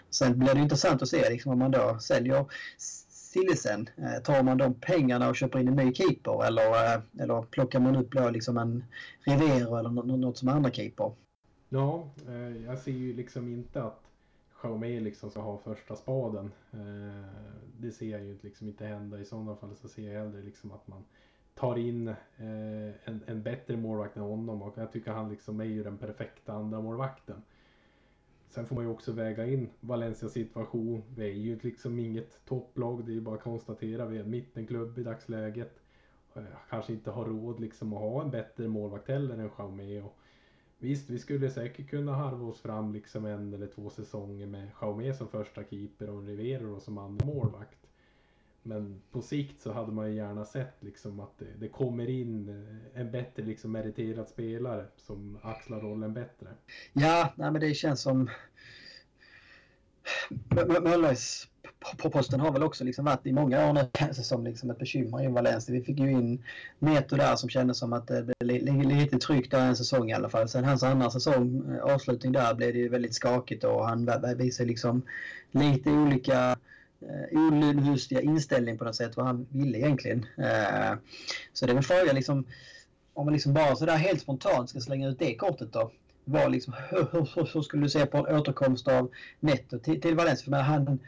Sen 0.09 0.39
blir 0.39 0.53
det 0.53 0.59
intressant 0.59 1.01
att 1.01 1.09
se 1.09 1.29
liksom, 1.29 1.51
om 1.51 1.59
man 1.59 1.71
då 1.71 1.97
säljer 1.99 2.45
Sillisen. 2.77 3.89
Eh, 3.97 4.23
tar 4.23 4.43
man 4.43 4.57
de 4.57 4.73
pengarna 4.73 5.29
och 5.29 5.35
köper 5.35 5.59
in 5.59 5.67
en 5.67 5.75
ny 5.75 5.93
keeper 5.93 6.45
eller, 6.45 6.95
eh, 6.95 7.01
eller 7.19 7.41
plockar 7.41 7.79
man 7.79 7.95
upp 7.95 8.11
då 8.11 8.29
liksom 8.29 8.57
en 8.57 8.83
Rivero 9.23 9.77
eller 9.77 9.89
något 10.17 10.37
som 10.37 10.49
andra 10.49 10.71
keeper? 10.71 11.11
Ja, 11.69 12.09
jag 12.65 12.79
ser 12.79 12.91
ju 12.91 13.13
liksom 13.15 13.47
inte 13.47 13.83
att 13.83 14.08
Xiaomi 14.61 14.99
liksom 14.99 15.29
ska 15.29 15.41
ha 15.41 15.57
första 15.57 15.95
spaden. 15.95 16.51
Eh, 16.71 17.25
det 17.77 17.91
ser 17.91 18.11
jag 18.11 18.23
ju 18.23 18.37
liksom 18.41 18.67
inte 18.67 18.85
hända. 18.85 19.19
I 19.19 19.25
sådana 19.25 19.55
fall 19.55 19.75
så 19.75 19.87
ser 19.87 20.11
jag 20.11 20.19
hellre 20.19 20.41
liksom 20.41 20.71
att 20.71 20.87
man 20.87 21.03
tar 21.55 21.77
in 21.77 22.07
eh, 22.07 22.15
en, 23.03 23.23
en 23.25 23.43
bättre 23.43 23.77
målvakt 23.77 24.17
än 24.17 24.23
honom 24.23 24.61
och 24.61 24.77
jag 24.77 24.91
tycker 24.91 25.11
han 25.11 25.29
liksom 25.29 25.59
är 25.59 25.65
ju 25.65 25.83
den 25.83 25.97
perfekta 25.97 26.53
andra 26.53 26.81
målvakten. 26.81 27.41
Sen 28.49 28.65
får 28.65 28.75
man 28.75 28.83
ju 28.83 28.91
också 28.91 29.11
väga 29.11 29.45
in 29.45 29.69
Valencias 29.79 30.33
situation. 30.33 31.03
Vi 31.15 31.29
är 31.29 31.33
ju 31.33 31.59
liksom 31.61 31.99
inget 31.99 32.45
topplag, 32.45 33.05
det 33.05 33.11
är 33.11 33.13
ju 33.13 33.21
bara 33.21 33.35
att 33.35 33.43
konstatera. 33.43 34.05
Vi 34.05 34.17
är 34.17 34.23
en 34.23 34.29
mittenklubb 34.29 34.99
i 34.99 35.03
dagsläget. 35.03 35.81
Eh, 36.33 36.43
kanske 36.69 36.93
inte 36.93 37.11
har 37.11 37.25
råd 37.25 37.59
liksom 37.59 37.93
att 37.93 37.99
ha 37.99 38.21
en 38.21 38.31
bättre 38.31 38.67
målvakt 38.67 39.07
heller 39.07 39.37
än 39.37 39.49
Jaume. 39.57 40.01
Och 40.01 40.18
visst, 40.79 41.09
vi 41.09 41.19
skulle 41.19 41.49
säkert 41.49 41.89
kunna 41.89 42.15
harva 42.15 42.45
oss 42.45 42.61
fram 42.61 42.93
liksom 42.93 43.25
en 43.25 43.53
eller 43.53 43.67
två 43.67 43.89
säsonger 43.89 44.47
med 44.47 44.69
Jaume 44.81 45.13
som 45.13 45.27
första 45.27 45.63
keeper 45.63 46.09
och 46.09 46.23
Rivero 46.23 46.79
som 46.79 46.97
andra 46.97 47.25
målvakt. 47.25 47.79
Men 48.63 49.01
på 49.11 49.21
sikt 49.21 49.61
så 49.61 49.71
hade 49.71 49.91
man 49.91 50.09
ju 50.09 50.15
gärna 50.15 50.45
sett 50.45 50.83
liksom 50.83 51.19
att 51.19 51.37
det, 51.37 51.53
det 51.59 51.67
kommer 51.67 52.09
in 52.09 52.49
eh, 52.49 53.01
en 53.01 53.11
bättre 53.11 53.43
liksom 53.43 53.71
meriterad 53.71 54.27
spelare 54.27 54.85
som 54.97 55.39
axlar 55.41 55.79
rollen 55.79 56.13
bättre. 56.13 56.47
Ja, 56.93 57.33
nej, 57.35 57.51
men 57.51 57.61
det 57.61 57.73
känns 57.73 58.01
som 58.01 58.29
Möllers 60.83 61.47
posten 62.11 62.39
har 62.39 62.51
väl 62.51 62.63
också 62.63 62.83
liksom 62.83 63.05
varit 63.05 63.25
i 63.25 63.31
många 63.31 63.69
år 63.69 63.73
nu 63.73 64.13
som 64.13 64.43
liksom 64.43 64.69
ett 64.69 64.79
bekymmer 64.79 65.23
i 65.23 65.27
Valencia. 65.27 65.75
Vi 65.75 65.83
fick 65.83 65.99
ju 65.99 66.11
in 66.11 66.43
Neto 66.79 67.15
där 67.15 67.35
som 67.35 67.49
kändes 67.49 67.77
som 67.77 67.93
att 67.93 68.09
eh, 68.11 68.17
det 68.17 68.33
blev 68.39 68.83
lite 68.83 69.17
tryggt 69.17 69.51
där 69.51 69.65
en 69.65 69.75
säsong 69.75 70.09
i 70.09 70.13
alla 70.13 70.29
fall. 70.29 70.49
Sen 70.49 70.63
hans 70.63 70.83
andra 70.83 71.11
säsong, 71.11 71.75
eh, 71.75 71.93
avslutning 71.93 72.31
där, 72.31 72.53
blev 72.53 72.73
det 72.73 72.79
ju 72.79 72.89
väldigt 72.89 73.13
skakigt 73.13 73.63
och 73.63 73.87
han 73.87 74.09
visade 74.37 74.67
liksom 74.67 75.01
lite 75.51 75.89
olika 75.89 76.57
eh, 77.01 77.39
olustiga 77.39 78.21
inställning 78.21 78.77
på 78.77 78.83
något 78.83 78.95
sätt 78.95 79.17
vad 79.17 79.25
han 79.25 79.47
ville 79.49 79.77
egentligen. 79.77 80.25
Så 81.53 81.65
det 81.65 81.71
är 81.71 81.75
väl 81.75 81.83
frågan 81.83 82.15
liksom 82.15 82.45
om 83.13 83.25
man 83.25 83.33
liksom 83.33 83.53
bara 83.53 83.75
sådär 83.75 83.97
helt 83.97 84.21
spontant 84.21 84.69
ska 84.69 84.79
slänga 84.79 85.07
ut 85.07 85.19
det 85.19 85.35
kortet 85.35 85.73
då. 85.73 85.91
Var 86.25 86.49
liksom, 86.49 86.73
hur, 86.89 87.07
hur, 87.11 87.53
hur 87.53 87.61
skulle 87.61 87.83
du 87.83 87.89
se 87.89 88.05
på 88.05 88.17
en 88.17 88.35
återkomst 88.35 88.87
av 88.87 89.11
Netto 89.39 89.79
till, 89.79 90.01
till 90.01 90.15
Valencia? 90.15 90.45
För 90.45 90.61
han, 90.61 90.99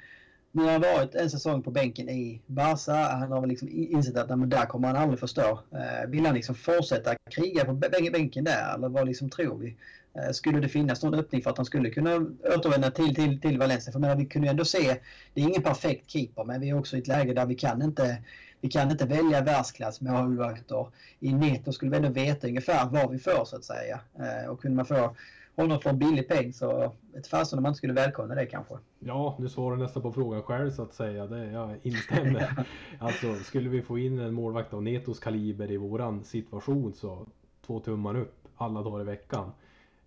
nu 0.52 0.64
har 0.64 0.72
han 0.72 0.82
varit 0.82 1.16
en 1.16 1.30
säsong 1.30 1.64
på 1.64 1.72
bänken 1.72 2.10
i 2.10 2.42
Barca. 2.46 2.94
Han 2.94 3.32
har 3.32 3.42
väl 3.42 3.50
liksom 3.50 3.70
insett 3.72 4.18
att 4.18 4.38
nej, 4.38 4.48
där 4.48 4.66
kommer 4.66 4.88
han 4.88 4.98
aldrig 4.98 5.20
förstå. 5.20 5.60
Eh, 5.72 6.10
vill 6.10 6.26
han 6.26 6.36
liksom 6.36 6.56
fortsätta 6.56 7.16
kriga 7.32 7.66
på 7.66 7.74
bänken 7.74 8.44
där 8.44 8.76
eller 8.76 8.90
vad 8.90 9.08
liksom 9.08 9.30
tror 9.30 9.58
vi? 9.58 9.78
Eh, 10.14 10.32
skulle 10.32 10.60
det 10.60 10.70
finnas 10.70 11.04
någon 11.04 11.14
öppning 11.14 11.42
för 11.42 11.50
att 11.50 11.58
han 11.58 11.66
skulle 11.66 11.90
kunna 11.90 12.16
återvända 12.58 12.92
till, 12.92 13.16
till, 13.16 13.42
till 13.42 13.60
Valencia? 13.60 13.92
För 13.92 14.00
menar, 14.00 14.16
vi 14.16 14.26
kunde 14.26 14.48
ju 14.48 14.50
ändå 14.50 14.66
se, 14.66 14.98
det 15.34 15.42
är 15.42 15.46
ingen 15.46 15.62
perfekt 15.62 16.10
keeper 16.10 16.44
men 16.44 16.62
vi 16.62 16.70
är 16.70 16.80
också 16.80 16.96
i 16.96 17.00
ett 17.00 17.08
läge 17.08 17.34
där 17.34 17.46
vi 17.46 17.56
kan 17.56 17.82
inte, 17.82 18.18
vi 18.62 18.70
kan 18.70 18.92
inte 18.92 19.06
välja 19.06 19.42
världsklass 19.42 20.02
målvakter. 20.02 20.88
I 21.20 21.34
Neto 21.34 21.72
skulle 21.72 21.92
vi 21.92 21.98
ändå 21.98 22.10
veta 22.10 22.48
ungefär 22.48 22.86
vad 22.86 23.12
vi 23.12 23.20
får 23.20 23.46
så 23.46 23.56
att 23.56 23.66
säga. 23.66 24.00
Eh, 24.20 24.50
och 24.50 24.62
kunde 24.62 24.76
man 24.76 24.86
få 24.86 25.16
honom 25.56 25.80
för 25.80 25.90
en 25.90 26.00
billig 26.00 26.28
peng 26.28 26.54
så 26.54 26.94
ett 27.16 27.28
fasen 27.28 27.60
om 27.60 27.64
man 27.64 27.70
inte 27.70 27.78
skulle 27.78 27.94
välkomna 27.94 28.36
det 28.36 28.46
kanske. 28.46 28.76
Ja, 29.00 29.38
du 29.40 29.50
svarar 29.50 29.78
nästan 29.78 30.02
på 30.02 30.12
frågan 30.12 30.44
själv 30.44 30.72
så 30.72 30.84
att 30.84 30.94
säga. 30.94 31.28
Det, 31.28 31.52
jag 31.52 31.76
instämmer. 31.84 32.68
alltså 33.00 33.36
skulle 33.36 33.70
vi 33.70 33.82
få 33.82 33.98
in 33.98 34.20
en 34.20 34.34
målvakt 34.34 34.74
av 34.74 34.84
Netos 34.84 35.20
kaliber 35.20 35.72
i 35.72 35.78
våran 35.78 36.24
situation 36.24 36.94
så 36.94 37.28
två 37.66 37.80
tummar 37.80 38.16
upp 38.16 38.48
alla 38.56 38.82
dagar 38.82 39.02
i 39.02 39.04
veckan 39.04 39.52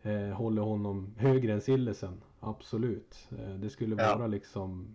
eh, 0.03 0.29
håller 0.29 0.63
honom 0.63 1.15
högre 1.19 1.53
än 1.53 1.61
Sillesen. 1.61 2.21
Absolut. 2.41 3.29
Eh, 3.39 3.55
det 3.55 3.71
skulle 3.71 4.03
ja. 4.03 4.17
vara 4.17 4.27
liksom 4.27 4.95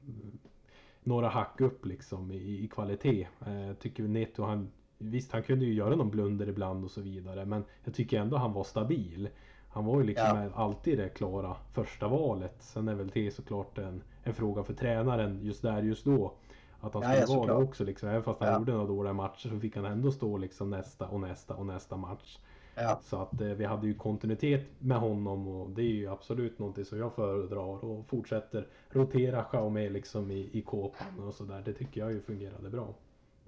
några 1.03 1.29
hack 1.29 1.61
upp 1.61 1.85
liksom 1.85 2.31
i, 2.31 2.63
i 2.63 2.67
kvalitet. 2.67 3.27
Eh, 3.45 3.73
tycker 3.79 4.03
Neto 4.03 4.43
han 4.43 4.71
Visst 5.01 5.31
han 5.31 5.43
kunde 5.43 5.65
ju 5.65 5.73
göra 5.73 5.95
någon 5.95 6.09
blunder 6.09 6.49
ibland 6.49 6.83
och 6.83 6.91
så 6.91 7.01
vidare 7.01 7.45
men 7.45 7.63
jag 7.83 7.93
tycker 7.93 8.19
ändå 8.19 8.37
han 8.37 8.53
var 8.53 8.63
stabil. 8.63 9.29
Han 9.69 9.85
var 9.85 9.97
ju 9.97 10.03
liksom 10.03 10.37
ja. 10.37 10.49
alltid 10.55 10.97
det 10.97 11.09
klara 11.09 11.55
första 11.73 12.07
valet. 12.07 12.55
Sen 12.59 12.87
är 12.87 12.95
väl 12.95 13.09
det 13.13 13.31
såklart 13.31 13.77
en, 13.77 14.03
en 14.23 14.33
fråga 14.33 14.63
för 14.63 14.73
tränaren 14.73 15.39
just 15.43 15.61
där 15.61 15.81
just 15.81 16.05
då. 16.05 16.33
Att 16.81 16.93
han 16.93 17.03
skulle 17.03 17.19
ja, 17.19 17.37
vara 17.37 17.47
det 17.47 17.63
också 17.63 17.83
liksom. 17.83 18.09
Även 18.09 18.23
fast 18.23 18.39
han 18.39 18.49
ja. 18.49 18.59
gjorde 18.59 18.71
några 18.71 18.87
dåliga 18.87 19.13
matcher 19.13 19.49
så 19.49 19.59
fick 19.59 19.75
han 19.75 19.85
ändå 19.85 20.11
stå 20.11 20.37
liksom 20.37 20.69
nästa 20.69 21.07
och 21.07 21.19
nästa 21.19 21.55
och 21.55 21.65
nästa 21.65 21.97
match. 21.97 22.37
Ja. 22.75 22.99
Så 23.03 23.21
att 23.21 23.41
eh, 23.41 23.47
vi 23.47 23.65
hade 23.65 23.87
ju 23.87 23.93
kontinuitet 23.93 24.67
med 24.79 24.99
honom 24.99 25.47
och 25.47 25.69
det 25.69 25.81
är 25.81 25.93
ju 25.93 26.07
absolut 26.07 26.59
någonting 26.59 26.85
som 26.85 26.99
jag 26.99 27.13
föredrar 27.13 27.85
och 27.85 28.07
fortsätter 28.07 28.67
rotera 28.89 29.43
Xiaomi 29.43 29.89
liksom 29.89 30.31
i, 30.31 30.49
i 30.53 30.61
kåpan 30.61 31.19
och 31.27 31.33
sådär. 31.33 31.61
Det 31.65 31.73
tycker 31.73 32.01
jag 32.01 32.11
ju 32.11 32.21
fungerade 32.21 32.69
bra. 32.69 32.93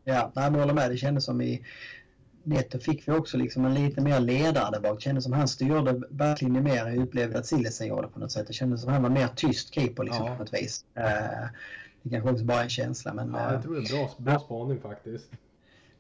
Ja, 0.04 0.32
jag 0.36 0.52
håller 0.52 0.74
med. 0.74 0.92
Det 0.92 0.98
kändes 0.98 1.26
som 1.26 1.42
i 1.42 1.66
Netto 2.44 2.80
fick 2.80 3.08
vi 3.08 3.12
också 3.12 3.38
liksom 3.38 3.66
en 3.66 3.74
lite 3.74 4.02
mer 4.02 4.20
ledare 4.20 4.72
där 4.72 4.80
bak. 4.80 4.96
Det 4.98 5.02
kändes 5.02 5.24
som 5.24 5.34
han 5.34 5.48
styrde 5.48 6.02
backlinjen 6.10 6.64
mer. 6.64 6.88
Jag 6.88 6.98
upplevde 6.98 7.40
att 7.40 7.46
Sillesen 7.46 7.88
gjorde 7.88 8.08
på 8.08 8.20
något 8.20 8.32
sätt. 8.32 8.48
Det 8.48 8.54
kändes 8.54 8.82
som 8.82 8.94
han 8.94 9.04
var 9.04 9.10
mer 9.10 9.28
tyst 9.28 9.74
keeper 9.74 10.04
liksom 10.04 10.26
ja. 10.26 10.36
på 10.36 10.44
något 10.44 10.54
vis. 10.54 10.86
Uh, 10.98 11.04
det 12.02 12.10
kanske 12.10 12.32
också 12.32 12.46
bara 12.46 12.60
är 12.60 12.64
en 12.64 12.70
känsla 12.70 13.14
men... 13.14 13.34
Ja, 13.34 13.54
jag 13.54 13.64
tror 13.64 13.76
det 13.76 13.82
är 13.82 13.98
bra, 13.98 14.10
bra 14.18 14.40
spaning 14.40 14.80
faktiskt 14.80 15.30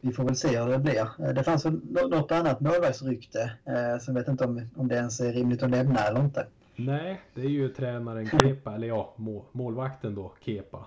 vi 0.01 0.11
får 0.11 0.23
väl 0.23 0.35
se 0.35 0.59
hur 0.59 0.69
det 0.69 0.79
blir. 0.79 1.07
Eh, 1.19 1.33
det 1.33 1.43
fanns 1.43 1.65
något 1.65 2.31
annat 2.31 2.59
målvaktsrykte 2.59 3.51
eh, 3.65 3.99
som 3.99 4.15
vet 4.15 4.27
inte 4.27 4.45
om, 4.45 4.69
om 4.75 4.87
det 4.87 4.95
ens 4.95 5.19
är 5.19 5.33
rimligt 5.33 5.63
att 5.63 5.69
nämna 5.69 5.99
eller 5.99 6.19
inte. 6.19 6.47
Nej, 6.75 7.21
det 7.33 7.41
är 7.41 7.49
ju 7.49 7.69
tränaren 7.69 8.29
Kepa, 8.29 8.75
eller 8.75 8.87
ja, 8.87 9.15
målvakten 9.51 10.15
då, 10.15 10.33
Kepa. 10.39 10.85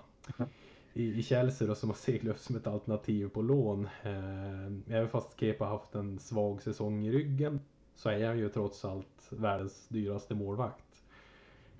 I, 0.95 1.19
i 1.19 1.23
Chelsea 1.23 1.67
då, 1.67 1.75
som 1.75 1.89
har 1.89 1.97
seglat 1.97 2.35
upp 2.35 2.41
som 2.41 2.55
ett 2.55 2.67
alternativ 2.67 3.29
på 3.29 3.41
lån. 3.41 3.85
Eh, 4.03 4.95
även 4.95 5.09
fast 5.09 5.39
Kepa 5.39 5.65
haft 5.65 5.95
en 5.95 6.19
svag 6.19 6.61
säsong 6.61 7.05
i 7.05 7.11
ryggen 7.11 7.59
så 7.95 8.09
är 8.09 8.27
han 8.27 8.37
ju 8.37 8.49
trots 8.49 8.85
allt 8.85 9.27
världens 9.29 9.87
dyraste 9.87 10.35
målvakt 10.35 10.85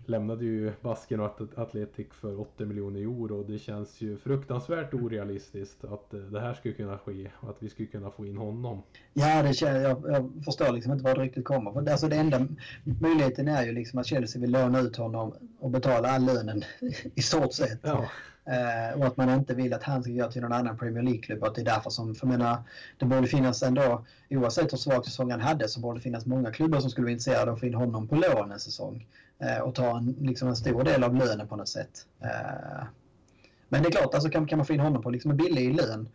lämnade 0.10 0.46
ju 0.46 0.72
Basken 0.82 1.20
och 1.20 1.42
Atletic 1.56 2.08
för 2.12 2.40
80 2.40 2.66
miljoner 2.66 3.00
euro. 3.00 3.44
Det 3.44 3.60
känns 3.60 4.02
ju 4.02 4.18
fruktansvärt 4.18 4.94
orealistiskt 4.94 5.84
att 5.84 6.14
eh, 6.14 6.20
det 6.20 6.40
här 6.40 6.54
skulle 6.54 6.74
kunna 6.74 6.98
ske 6.98 7.32
och 7.40 7.50
att 7.50 7.64
vi 7.64 7.70
skulle 7.70 7.88
kunna 7.88 8.12
få 8.12 8.26
in 8.26 8.38
honom. 8.38 8.84
Ja, 9.14 9.44
det 9.44 9.54
känns, 9.54 9.84
jag, 9.84 10.04
jag 10.08 10.44
förstår 10.46 10.72
liksom 10.72 10.92
inte 10.92 11.04
var 11.04 11.16
det 11.16 11.22
riktigt 11.22 11.46
kommer. 11.46 11.92
Alltså 11.92 12.08
det 12.08 12.16
enda 12.16 12.48
möjligheten 13.02 13.48
är 13.48 13.66
ju 13.66 13.72
liksom 13.72 14.00
att 14.00 14.06
Chelsea 14.06 14.42
vill 14.42 14.52
låna 14.52 14.80
ut 14.80 14.96
honom 14.96 15.34
och 15.60 15.72
betala 15.72 16.10
all 16.10 16.26
lönen 16.26 16.64
i 17.16 17.22
stort 17.22 17.54
sett. 17.54 17.80
Ja. 17.82 18.06
Eh, 18.46 19.00
och 19.00 19.06
att 19.06 19.18
man 19.18 19.30
inte 19.30 19.54
vill 19.54 19.74
att 19.74 19.84
han 19.84 20.04
ska 20.04 20.12
gå 20.12 20.32
till 20.32 20.42
någon 20.42 20.54
annan 20.54 20.78
Premier 20.78 21.04
League-klubb. 21.04 21.44
Att 21.44 21.56
det 21.56 21.62
är 21.62 21.66
därför 21.66 21.90
som, 21.90 22.16
för 22.16 22.28
menar, 22.28 22.58
det 22.98 23.06
borde 23.06 23.28
finnas 23.28 23.64
ändå, 23.64 24.06
oavsett 24.30 24.74
hur 24.74 24.78
svag 24.78 25.06
säsong 25.06 25.32
han 25.32 25.42
hade, 25.42 25.68
så 25.68 25.80
borde 25.80 26.00
det 26.00 26.04
finnas 26.04 26.26
många 26.26 26.52
klubbar 26.52 26.80
som 26.80 26.90
skulle 26.90 27.06
vara 27.06 27.12
intresserade 27.12 27.52
av 27.52 27.54
att 27.54 27.60
få 27.60 27.66
in 27.66 27.74
honom 27.74 28.08
på 28.08 28.16
lån 28.16 28.52
en 28.52 28.60
säsong. 28.60 29.08
Eh, 29.40 29.60
och 29.60 29.76
ta 29.76 29.98
en, 29.98 30.16
liksom 30.22 30.48
en 30.48 30.56
stor 30.56 30.84
del 30.84 31.04
av 31.04 31.16
lönen 31.16 31.48
på 31.48 31.56
något 31.56 31.70
sätt. 31.70 32.06
Eh, 32.22 32.84
men 33.70 33.84
det 33.84 33.90
är 33.90 33.92
klart, 33.92 34.14
alltså 34.14 34.30
kan, 34.30 34.48
kan 34.48 34.58
man 34.58 34.66
få 34.66 34.74
in 34.74 34.80
honom 34.80 35.02
på 35.02 35.10
liksom 35.10 35.32
en 35.32 35.38
billig 35.38 35.76
lön 35.76 36.10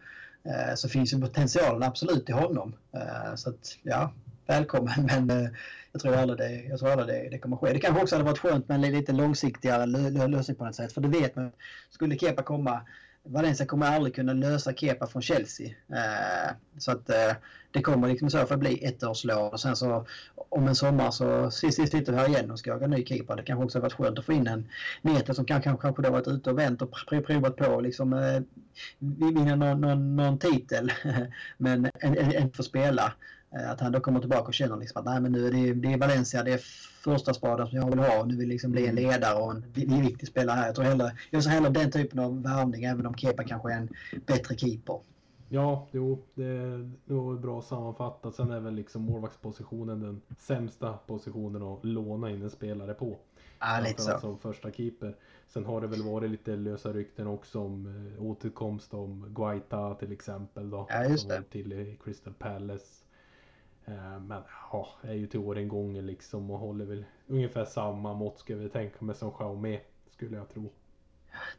eh, 0.45 0.75
så 0.75 0.89
finns 0.89 1.13
ju 1.13 1.21
potentialen 1.21 1.83
absolut 1.83 2.29
i 2.29 2.33
honom. 2.33 2.75
Eh, 2.93 3.35
så 3.35 3.51
att, 3.51 3.79
ja, 3.83 4.13
välkommen. 4.51 4.95
Men 5.07 5.31
eh, 5.31 5.51
jag 5.93 6.03
tror 6.03 6.15
aldrig, 6.15 6.39
det, 6.39 6.65
jag 6.69 6.79
tror 6.79 6.91
aldrig 6.91 7.09
det, 7.09 7.29
det 7.31 7.39
kommer 7.39 7.57
ske. 7.57 7.73
Det 7.73 7.81
kanske 7.81 8.03
också 8.03 8.15
hade 8.15 8.25
varit 8.25 8.39
skönt 8.39 8.69
med 8.69 8.85
en 8.85 8.93
lite 8.93 9.13
långsiktigare 9.13 9.87
lösning 10.29 10.57
på 10.57 10.65
något 10.65 10.75
sätt. 10.75 10.93
För 10.93 11.01
det 11.01 11.09
vet 11.09 11.37
man, 11.37 11.53
skulle 11.91 12.19
Kepa 12.19 12.43
komma 12.43 12.81
Valencia 13.23 13.67
kommer 13.67 13.87
aldrig 13.87 14.15
kunna 14.15 14.33
lösa 14.33 14.73
Kepa 14.73 15.07
från 15.07 15.23
Chelsea. 15.23 15.67
Eh, 15.69 16.55
så 16.79 16.93
att 16.93 17.11
eh, 17.11 17.33
det 17.71 17.83
kommer 17.83 18.09
liksom 18.09 18.31
så 18.31 18.47
för 18.47 18.55
att 18.55 18.61
bli 18.61 18.85
ett 18.85 19.03
års 19.03 19.25
lån 19.25 19.53
och 19.53 19.61
sen 19.61 19.77
så 19.77 20.07
om 20.35 20.69
en 20.69 20.75
sommar 20.75 21.11
så 21.11 21.51
sist, 21.51 21.77
sist 21.77 21.93
sitter 21.93 22.13
vi 22.13 22.19
här 22.19 22.29
igen 22.29 22.51
och 22.51 22.59
ska 22.59 22.71
jaga 22.71 22.87
ny 22.87 23.05
keeper. 23.05 23.37
Det 23.37 23.43
kanske 23.43 23.65
också 23.65 23.79
har 23.79 23.83
varit 23.83 23.93
skönt 23.93 24.19
att 24.19 24.25
få 24.25 24.33
in 24.33 24.47
en 24.47 24.69
Nete 25.03 25.35
som 25.35 25.45
kanske, 25.45 25.77
kanske 25.81 26.03
då 26.03 26.11
varit 26.11 26.29
ute 26.29 26.51
och 26.51 26.59
vänt 26.59 26.83
och 26.83 26.95
provat 27.27 27.57
på 27.57 27.67
och 27.67 27.83
liksom 27.83 28.13
eh, 28.13 28.41
vinna 28.99 29.57
någon, 29.57 29.81
någon, 29.81 30.17
någon 30.17 30.39
titel 30.39 30.93
men 31.59 31.91
inte 32.03 32.57
få 32.57 32.63
spela. 32.63 33.13
Eh, 33.55 33.71
att 33.71 33.81
han 33.81 33.93
då 33.93 34.01
kommer 34.01 34.21
tillbaka 34.21 34.47
och 34.47 34.55
känner 34.55 34.77
liksom 34.77 35.01
att 35.01 35.07
nej 35.07 35.21
men 35.21 35.33
nu 35.33 35.47
är 35.47 35.51
det, 35.53 35.75
det 35.75 35.93
är 35.93 35.99
Valencia, 35.99 36.43
det 36.43 36.53
är 36.53 36.61
första 37.05 37.35
spaden 37.35 37.67
som 37.67 37.79
jag 37.79 37.91
vill 37.91 37.99
ha 37.99 38.21
och 38.21 38.29
nu 38.29 38.37
vill 38.37 38.49
liksom 38.49 38.73
bli 38.73 38.87
en 38.87 38.99
mm. 38.99 39.05
ledare 39.05 39.43
och 39.43 39.51
en, 39.51 39.65
en 39.75 40.03
viktig 40.03 40.29
spelare 40.29 40.57
här. 40.57 40.67
Jag 40.67 40.75
tror 40.75 40.85
hellre, 40.85 41.13
jag 41.31 41.45
ser 41.45 41.51
hellre 41.51 41.71
den 41.71 41.91
typen 41.91 42.19
av 42.19 42.43
värvning 42.43 42.85
även 42.85 43.07
om 43.07 43.15
Kepa 43.15 43.45
kanske 43.45 43.73
är 43.73 43.77
en 43.77 43.89
bättre 44.27 44.57
keeper. 44.57 45.01
Ja, 45.53 45.89
jo, 45.93 46.23
det 46.35 46.91
nog 47.05 47.41
bra 47.41 47.63
sammanfattat. 47.63 48.35
Sen 48.35 48.51
är 48.51 48.61
väl 48.61 48.75
liksom 48.75 49.03
målvaktspositionen 49.03 50.01
den 50.01 50.21
sämsta 50.39 50.93
positionen 50.93 51.63
att 51.63 51.85
låna 51.85 52.31
in 52.31 52.43
en 52.43 52.51
spelare 52.51 52.95
på. 52.95 53.19
Ja, 53.59 53.81
lite 53.85 54.03
så. 54.03 54.19
Som 54.19 54.39
första 54.39 54.71
keeper. 54.71 55.17
Sen 55.49 55.65
har 55.65 55.81
det 55.81 55.87
väl 55.87 56.03
varit 56.03 56.31
lite 56.31 56.57
lösa 56.57 56.93
rykten 56.93 57.27
också 57.27 57.61
om 57.61 57.87
eh, 58.17 58.23
återkomst 58.23 58.95
om 58.95 59.27
Guaita 59.35 59.95
till 59.95 60.13
exempel 60.13 60.71
då. 60.71 60.87
Ja, 60.91 61.05
just 61.05 61.29
det. 61.29 61.43
Till 61.43 61.97
Crystal 62.05 62.35
Palace. 62.35 63.00
Eh, 63.85 64.21
men 64.21 64.43
ja, 64.73 64.89
är 65.03 65.15
ju 65.15 65.27
till 65.27 65.41
åren 65.41 65.69
gånger 65.69 66.03
liksom 66.03 66.51
och 66.51 66.59
håller 66.59 66.85
väl 66.85 67.05
ungefär 67.27 67.65
samma 67.65 68.15
mått 68.15 68.39
ska 68.39 68.57
vi 68.57 68.69
tänka 68.69 69.05
mig 69.05 69.15
som 69.15 69.33
Xiaomi 69.33 69.81
skulle 70.11 70.37
jag 70.37 70.49
tro. 70.49 70.73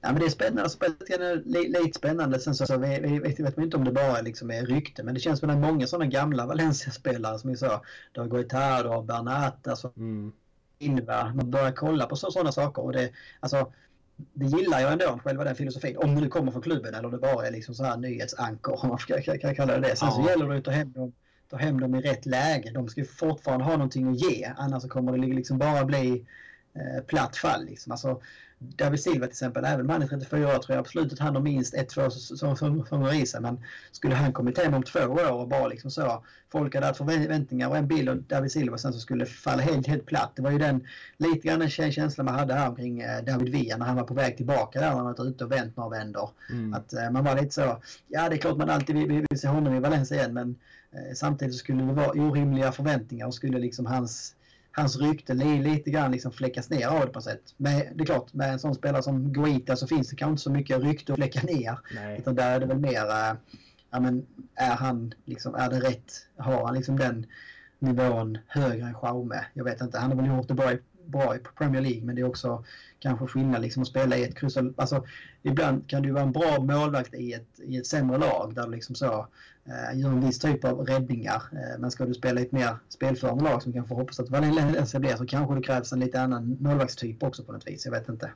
Ja, 0.01 0.11
men 0.11 0.19
det 0.19 0.25
är 0.25 0.29
spännande, 0.29 0.69
spelet 0.69 1.09
är 1.09 1.35
lite 1.83 1.99
spännande. 1.99 2.39
Sen 2.39 2.55
så, 2.55 2.65
så 2.65 2.77
vi, 2.77 2.99
vi 2.99 3.19
vet, 3.19 3.39
vet 3.39 3.57
inte 3.57 3.77
om 3.77 3.83
det 3.83 3.91
bara 3.91 4.21
liksom 4.21 4.51
är 4.51 4.65
rykte, 4.65 5.03
men 5.03 5.13
det 5.13 5.19
känns 5.19 5.39
som 5.39 5.49
att 5.49 5.61
det 5.61 5.67
är 5.67 5.71
många 5.71 5.87
sådana 5.87 6.05
gamla 6.05 6.45
Valencia-spelare 6.45 7.39
som 7.39 7.49
vi 7.49 7.57
sa. 7.57 7.81
Du 8.11 8.21
har 8.21 8.27
Goitar, 8.27 8.83
du 8.83 8.89
har 8.89 9.03
Bernat, 9.03 9.67
alltså 9.67 9.91
mm. 9.97 10.31
Inva. 10.79 11.33
Man 11.33 11.51
börjar 11.51 11.71
kolla 11.71 12.05
på 12.05 12.15
sådana 12.15 12.51
saker 12.51 12.81
och 12.81 12.93
det, 12.93 13.11
alltså, 13.39 13.71
det 14.15 14.45
gillar 14.45 14.79
jag 14.79 14.91
ändå, 14.91 15.19
själva 15.23 15.43
den 15.43 15.55
filosofin. 15.55 15.97
Om 15.97 16.15
det 16.15 16.21
nu 16.21 16.29
kommer 16.29 16.51
från 16.51 16.61
klubben 16.61 16.93
eller 16.93 17.09
det 17.09 17.17
bara 17.17 17.47
är 17.47 17.51
liksom 17.51 17.75
så 17.75 17.83
här 17.83 17.97
nyhetsankor, 17.97 18.79
om 18.83 18.89
man 18.89 18.97
ska, 18.97 19.21
kan 19.21 19.55
kalla 19.55 19.73
det 19.73 19.87
det. 19.87 19.95
Sen 19.95 20.07
ja. 20.07 20.13
så 20.13 20.29
gäller 20.29 20.49
det 20.49 20.57
att 20.57 20.63
ta 20.63 20.71
hem 20.71 20.91
dem 20.91 21.13
ta 21.51 21.57
hem 21.57 21.79
dem 21.79 21.95
i 21.95 22.01
rätt 22.01 22.25
läge. 22.25 22.71
De 22.71 22.89
ska 22.89 23.05
fortfarande 23.05 23.65
ha 23.65 23.71
någonting 23.71 24.07
att 24.07 24.21
ge 24.21 24.53
annars 24.57 24.87
kommer 24.87 25.17
det 25.17 25.27
liksom 25.27 25.57
bara 25.57 25.85
bli 25.85 26.25
eh, 26.73 27.03
platt 27.03 27.37
fall. 27.37 27.65
Liksom. 27.65 27.91
Alltså, 27.91 28.21
David 28.63 28.99
Silva 28.99 29.25
till 29.25 29.31
exempel, 29.31 29.65
även 29.65 29.81
om 29.81 29.89
han 29.89 30.01
är 30.01 30.07
34 30.07 30.47
år 30.47 30.59
tror 30.59 30.75
jag 30.75 30.79
absolut 30.79 31.13
att 31.13 31.19
han 31.19 31.35
har 31.35 31.41
minst 31.41 31.73
ett, 31.73 31.89
två 31.89 32.09
säsonger 32.09 33.13
i 33.13 33.25
sig. 33.25 33.41
Men 33.41 33.63
skulle 33.91 34.15
han 34.15 34.33
kommit 34.33 34.57
hem 34.57 34.73
om 34.73 34.83
två 34.83 34.99
år 34.99 35.31
och 35.31 35.47
bara 35.47 35.67
liksom 35.67 35.91
så, 35.91 36.23
folk 36.51 36.75
hade 36.75 36.87
haft 36.87 36.97
förväntningar 36.97 37.69
och 37.69 37.77
en 37.77 37.87
bild 37.87 38.09
av 38.09 38.21
David 38.21 38.51
Silva 38.51 38.77
sen 38.77 38.93
så 38.93 38.99
skulle 38.99 39.25
det 39.25 39.31
falla 39.31 39.61
helt, 39.61 39.87
helt 39.87 40.05
platt. 40.05 40.31
Det 40.35 40.41
var 40.41 40.51
ju 40.51 40.57
den 40.57 40.87
lite 41.17 41.47
grann 41.47 41.59
den 41.59 41.69
känslan 41.69 42.25
man 42.25 42.35
hade 42.35 42.53
här 42.53 42.69
omkring 42.69 42.99
eh, 43.01 43.23
David 43.23 43.49
Villa 43.49 43.77
när 43.77 43.85
han 43.85 43.95
var 43.95 44.03
på 44.03 44.13
väg 44.13 44.37
tillbaka 44.37 44.79
där 44.79 44.89
när 44.89 44.95
han 44.95 45.15
var 45.17 45.25
ute 45.25 45.43
och 45.43 45.51
vänt 45.51 45.77
några 45.77 45.89
vändor. 45.89 46.29
Mm. 46.49 46.73
Att 46.73 46.93
eh, 46.93 47.11
man 47.11 47.23
var 47.23 47.35
lite 47.35 47.53
så, 47.53 47.81
ja 48.07 48.29
det 48.29 48.35
är 48.35 48.37
klart 48.37 48.57
man 48.57 48.69
alltid 48.69 48.95
vill, 48.95 49.25
vill 49.29 49.39
se 49.39 49.47
honom 49.47 49.75
i 49.75 49.79
Valencia 49.79 50.17
igen 50.17 50.33
men 50.33 50.55
samtidigt 51.15 51.55
skulle 51.55 51.83
det 51.83 51.93
vara 51.93 52.11
orimliga 52.11 52.71
förväntningar 52.71 53.27
och 53.27 53.33
skulle 53.33 53.59
liksom 53.59 53.85
hans 53.85 54.35
hans 54.71 54.97
rykte 54.97 55.33
lite 55.33 55.91
grann 55.91 56.11
liksom 56.11 56.31
fläckas 56.31 56.69
ner 56.69 56.87
av 56.87 57.05
det 57.05 57.07
på 57.07 57.21
sätt. 57.21 57.53
Men 57.57 57.97
det 57.97 58.03
är 58.03 58.05
klart, 58.05 58.33
med 58.33 58.51
en 58.51 58.59
sån 58.59 58.75
spelare 58.75 59.03
som 59.03 59.33
Guita 59.33 59.75
så 59.75 59.87
finns 59.87 60.09
det 60.09 60.15
kanske 60.15 60.31
inte 60.31 60.41
så 60.41 60.51
mycket 60.51 60.83
rykte 60.83 61.13
att 61.13 61.19
fläcka 61.19 61.41
ner. 61.41 61.79
Nej. 61.95 62.19
Utan 62.19 62.35
där 62.35 62.55
är 62.55 62.59
det 62.59 62.65
väl 62.65 62.79
mer, 62.79 63.09
äh, 63.09 63.35
ja 63.91 63.99
men 63.99 64.25
är 64.55 64.75
han 64.75 65.13
liksom, 65.25 65.55
är 65.55 65.69
det 65.69 65.79
rätt? 65.79 66.11
Har 66.37 66.65
han 66.65 66.75
liksom 66.75 66.97
den 66.97 67.25
nivån 67.79 68.37
högre 68.47 68.85
än 68.85 68.95
Jaume? 69.03 69.45
Jag 69.53 69.63
vet 69.63 69.81
inte, 69.81 69.99
han 69.99 70.11
har 70.11 70.17
väl 70.17 70.37
gjort 70.37 70.47
det 70.47 70.53
bra 70.53 70.73
i, 70.73 70.79
bra 71.05 71.35
i 71.35 71.39
Premier 71.57 71.81
League 71.81 72.05
men 72.05 72.15
det 72.15 72.21
är 72.21 72.25
också 72.27 72.63
kanske 72.99 73.27
skillnad 73.27 73.61
liksom 73.61 73.81
att 73.81 73.87
spela 73.87 74.17
i 74.17 74.23
ett 74.23 74.37
kryss. 74.37 74.57
Alltså, 74.75 75.05
ibland 75.41 75.89
kan 75.89 76.01
du 76.01 76.11
vara 76.11 76.23
en 76.23 76.31
bra 76.31 76.59
målvakt 76.59 77.13
i 77.13 77.33
ett, 77.33 77.59
i 77.59 77.77
ett 77.77 77.87
sämre 77.87 78.17
lag 78.17 78.55
där 78.55 78.65
du 78.65 78.71
liksom 78.71 78.95
så 78.95 79.13
eh, 79.13 79.25
Eh, 79.65 79.99
gör 79.99 80.09
en 80.09 80.21
viss 80.21 80.39
typ 80.39 80.65
av 80.65 80.85
räddningar. 80.85 81.43
Eh, 81.51 81.79
men 81.79 81.91
ska 81.91 82.05
du 82.05 82.13
spela 82.13 82.39
i 82.39 82.43
ett 82.43 82.51
mer 82.51 82.75
spelförande 82.89 83.43
lag 83.43 83.61
som 83.61 83.73
kanske 83.73 83.95
hoppas 83.95 84.19
att 84.19 84.29
Valencia 84.29 84.99
blir 84.99 85.15
så 85.15 85.25
kanske 85.25 85.55
det 85.55 85.61
krävs 85.61 85.93
en 85.93 85.99
lite 85.99 86.21
annan 86.21 86.57
målvaktstyp 86.59 87.23
också 87.23 87.43
på 87.43 87.51
något 87.51 87.67
vis. 87.67 87.85
Jag 87.85 87.91
vet 87.91 88.09
inte. 88.09 88.31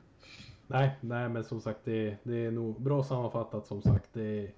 Nej, 0.66 0.96
nej 1.00 1.28
men 1.28 1.44
som 1.44 1.60
sagt 1.60 1.80
det, 1.84 2.16
det 2.22 2.46
är 2.46 2.50
nog 2.50 2.82
bra 2.82 3.04
sammanfattat 3.04 3.66
som 3.66 3.82
sagt. 3.82 4.08
Det, 4.12 4.50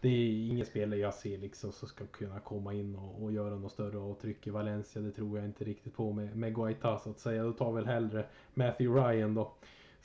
det 0.00 0.08
är 0.08 0.48
ingen 0.50 0.66
spelare 0.66 1.00
jag 1.00 1.14
ser 1.14 1.38
liksom 1.38 1.72
som 1.72 1.88
ska 1.88 2.06
kunna 2.06 2.40
komma 2.40 2.74
in 2.74 2.96
och, 2.96 3.22
och 3.22 3.32
göra 3.32 3.54
något 3.54 3.72
större 3.72 3.98
avtryck 3.98 4.46
i 4.46 4.50
Valencia. 4.50 5.02
Det 5.02 5.10
tror 5.10 5.38
jag 5.38 5.46
inte 5.46 5.64
riktigt 5.64 5.94
på 5.94 6.12
med, 6.12 6.36
med 6.36 6.54
Guaita 6.54 6.98
så 6.98 7.10
att 7.10 7.20
säga. 7.20 7.42
Då 7.42 7.52
tar 7.52 7.72
väl 7.72 7.86
hellre 7.86 8.26
Matthew 8.54 9.00
Ryan 9.00 9.34
då. 9.34 9.52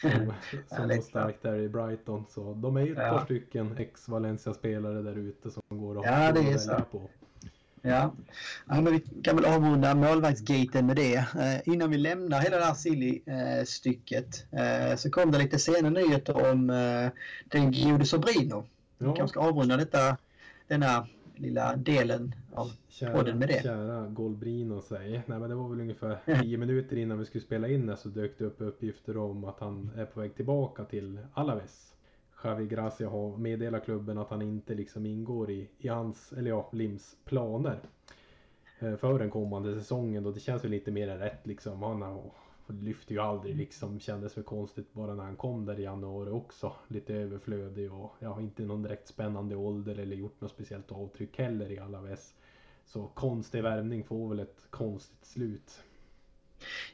Som, 0.02 0.34
som 0.78 0.90
ja, 0.90 1.02
starkt 1.02 1.44
där 1.44 1.60
i 1.60 1.70
Brighton. 1.70 2.26
Så 2.30 2.54
de 2.54 2.78
är 2.78 2.82
ju 2.82 2.92
ett 2.92 2.98
ja. 2.98 3.10
par 3.10 3.26
stycken 3.26 3.78
ex-Valencia-spelare 3.78 5.02
där 5.02 5.18
ute 5.18 5.52
som 5.52 5.62
går 5.70 6.00
att 6.00 6.06
ja, 6.06 6.32
det 6.32 6.52
är 6.52 6.58
så. 6.58 6.82
på. 6.92 7.10
Ja. 7.82 8.14
ja, 8.68 8.82
men 8.82 8.94
vi 8.94 9.00
kan 9.00 9.36
väl 9.36 9.46
avrunda 9.46 9.96
målvaktsgaten 9.96 10.86
med 10.86 10.96
det. 10.96 11.16
Eh, 11.16 11.74
innan 11.74 11.90
vi 11.90 11.98
lämnar 11.98 12.42
hela 12.42 12.58
det 12.58 12.66
här 12.66 12.74
Silly-stycket 12.74 14.46
eh, 14.52 14.96
så 14.96 15.10
kom 15.10 15.32
det 15.32 15.38
lite 15.38 15.60
sena 15.60 15.90
nyheter 15.90 16.52
om 16.52 16.70
eh, 16.70 17.10
den 17.46 17.72
gode 17.72 18.06
Sobrino. 18.06 18.66
Ja. 18.98 19.12
Vi 19.12 19.18
kanske 19.18 19.28
ska 19.28 19.40
avrunda 19.40 19.78
detta, 19.78 20.18
denna 20.68 21.08
lilla 21.40 21.76
delen 21.76 22.36
av 22.54 22.72
kära, 22.90 23.14
podden 23.14 23.40
med 23.40 23.48
det. 23.48 23.64
Kära 23.64 24.08
Golbrino 24.08 24.82
säger. 24.82 25.24
Nej 25.26 25.40
men 25.40 25.50
det 25.50 25.56
var 25.56 25.70
väl 25.70 25.82
ungefär 25.82 26.18
10 26.42 26.58
minuter 26.58 26.98
innan 26.98 27.20
vi 27.20 27.26
skulle 27.26 27.44
spela 27.44 27.68
in 27.68 27.86
det 27.86 27.98
så 27.98 28.10
dök 28.10 28.38
det 28.38 28.46
upp 28.46 28.62
uppgifter 28.62 29.18
om 29.18 29.46
att 29.46 29.60
han 29.60 29.92
är 29.96 30.06
på 30.06 30.20
väg 30.20 30.36
tillbaka 30.36 30.84
till 30.84 31.20
Alaves. 31.34 31.94
Javi 32.44 32.68
Gracia 32.68 33.10
har 33.10 33.38
meddelat 33.38 33.86
klubben 33.86 34.18
att 34.18 34.30
han 34.30 34.42
inte 34.42 34.74
liksom 34.76 35.06
ingår 35.06 35.52
i, 35.52 35.70
i 35.78 35.88
hans, 35.88 36.34
eller 36.34 36.50
ja, 36.50 36.70
Lims 36.74 37.16
planer. 37.26 37.80
Eh, 38.80 38.96
för 38.96 39.20
den 39.20 39.30
kommande 39.30 39.80
säsongen 39.80 40.24
då 40.24 40.32
det 40.32 40.40
känns 40.40 40.64
väl 40.64 40.72
lite 40.72 40.92
mer 40.92 41.08
än 41.08 41.20
rätt 41.20 41.48
liksom. 41.48 41.84
Han 41.84 42.02
har 42.02 42.32
lyfte 42.74 43.14
ju 43.14 43.20
aldrig 43.20 43.56
liksom. 43.56 44.00
Kändes 44.00 44.38
väl 44.38 44.44
konstigt 44.44 44.94
bara 44.94 45.14
när 45.14 45.24
han 45.24 45.36
kom 45.36 45.66
där 45.66 45.80
i 45.80 45.84
januari 45.84 46.30
också. 46.30 46.74
Lite 46.88 47.14
överflödig 47.14 47.94
och 47.94 48.12
ja, 48.20 48.40
inte 48.42 48.64
någon 48.64 48.84
direkt 48.84 49.08
spännande 49.08 49.56
ålder 49.56 50.00
eller 50.00 50.16
gjort 50.16 50.42
något 50.42 50.52
speciellt 50.52 50.92
avtryck 50.92 51.38
heller 51.38 51.72
i 51.72 51.80
Alaves. 51.80 52.34
Så 52.86 53.08
konstig 53.08 53.64
värvning 53.64 54.04
får 54.04 54.30
väl 54.30 54.40
ett 54.40 54.68
konstigt 54.70 55.26
slut. 55.26 55.84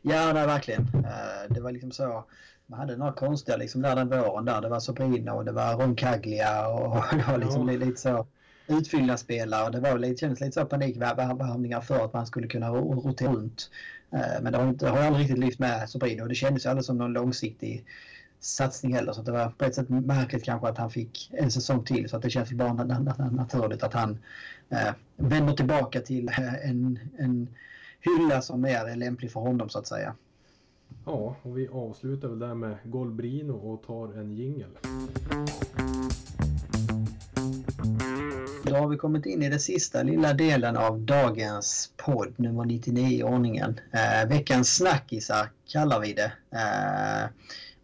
Ja, 0.02 0.34
nej, 0.34 0.48
verkligen. 0.48 0.82
Eh, 0.82 1.50
det 1.54 1.62
var 1.62 1.72
liksom 1.72 1.91
så. 1.91 2.26
Man 2.66 2.80
hade 2.80 2.98
några 2.98 3.14
konstiga 3.14 3.58
liksom 3.58 3.82
där 3.82 3.95
den 3.95 4.10
våren 4.10 4.45
där. 4.45 4.62
Det 4.62 4.70
var 4.70 4.80
Sobrino 4.80 5.32
och 5.32 5.45
det 5.45 5.52
var 5.52 5.76
Roncaglia 5.76 6.68
och 6.68 7.04
det 7.18 7.26
var 7.28 7.38
liksom 7.38 7.70
ja. 7.70 7.78
lite 7.78 8.02
så 8.02 8.28
utfyllnadsspelare. 8.68 9.72
Det 9.72 9.80
var 9.80 9.98
lite, 9.98 10.19
kändes 10.19 10.41
lite 10.41 10.52
så 10.52 10.65
panikvärvningar 10.65 11.81
för 11.81 12.06
att 12.06 12.14
man 12.14 12.27
skulle 12.27 12.48
kunna 12.48 12.69
rotera 12.69 13.31
runt. 13.31 13.69
Eh, 14.11 14.41
men 14.41 14.52
det 14.52 14.57
har, 14.57 14.68
inte, 14.68 14.90
har 14.90 14.99
aldrig 14.99 15.23
riktigt 15.23 15.40
lyft 15.40 15.60
med 15.60 15.90
Sobrino. 15.90 16.22
och 16.22 16.30
Det 16.30 16.35
kändes 16.35 16.65
aldrig 16.65 16.85
som 16.85 16.98
någon 16.98 17.14
långsiktig 17.14 17.85
satsning 18.40 18.94
heller. 18.94 19.14
Så 19.14 19.22
det 19.22 19.31
var 19.31 19.49
på 19.49 19.65
ett 19.65 19.76
sätt 19.76 19.90
märkligt 19.90 20.44
kanske 20.44 20.68
att 20.68 20.77
han 20.77 20.90
fick 20.90 21.31
en 21.34 21.52
säsong 21.52 21.84
till. 21.84 22.10
Så 22.10 22.15
att 22.15 22.22
det 22.22 22.30
känns 22.30 22.52
bara 22.52 22.73
naturligt 23.30 23.84
att 23.84 23.94
han 23.94 24.18
eh, 24.69 24.94
vänder 25.15 25.53
tillbaka 25.53 26.02
till 26.02 26.27
eh, 26.27 26.69
en, 26.69 26.99
en 27.18 27.48
hylla 28.02 28.41
som 28.41 28.65
är 28.65 28.95
lämplig 28.95 29.31
för 29.31 29.40
honom 29.40 29.69
så 29.69 29.80
att 29.80 29.88
säga. 29.88 30.15
Ja, 31.06 31.35
och 31.41 31.57
vi 31.57 31.68
avslutar 31.68 32.27
väl 32.27 32.40
där 32.40 32.53
med 32.53 32.77
Golbrino 32.84 33.53
och 33.53 33.84
tar 33.84 34.14
en 34.14 34.31
jingel. 34.34 34.69
Då 38.74 38.80
har 38.80 38.88
vi 38.88 38.98
kommit 38.98 39.26
in 39.26 39.44
i 39.44 39.50
den 39.50 39.60
sista 39.60 40.04
lilla 40.04 40.34
delen 40.34 40.78
av 40.78 41.00
dagens 41.00 41.91
podd, 41.98 42.34
nummer 42.38 42.66
99 42.66 43.08
i 43.08 43.24
ordningen. 43.24 43.80
Eh, 43.91 44.30
veckans 44.30 44.76
snackisar 44.76 45.50
kallar 45.68 46.00
vi 46.00 46.14
det. 46.14 46.32
Eh, 46.52 47.30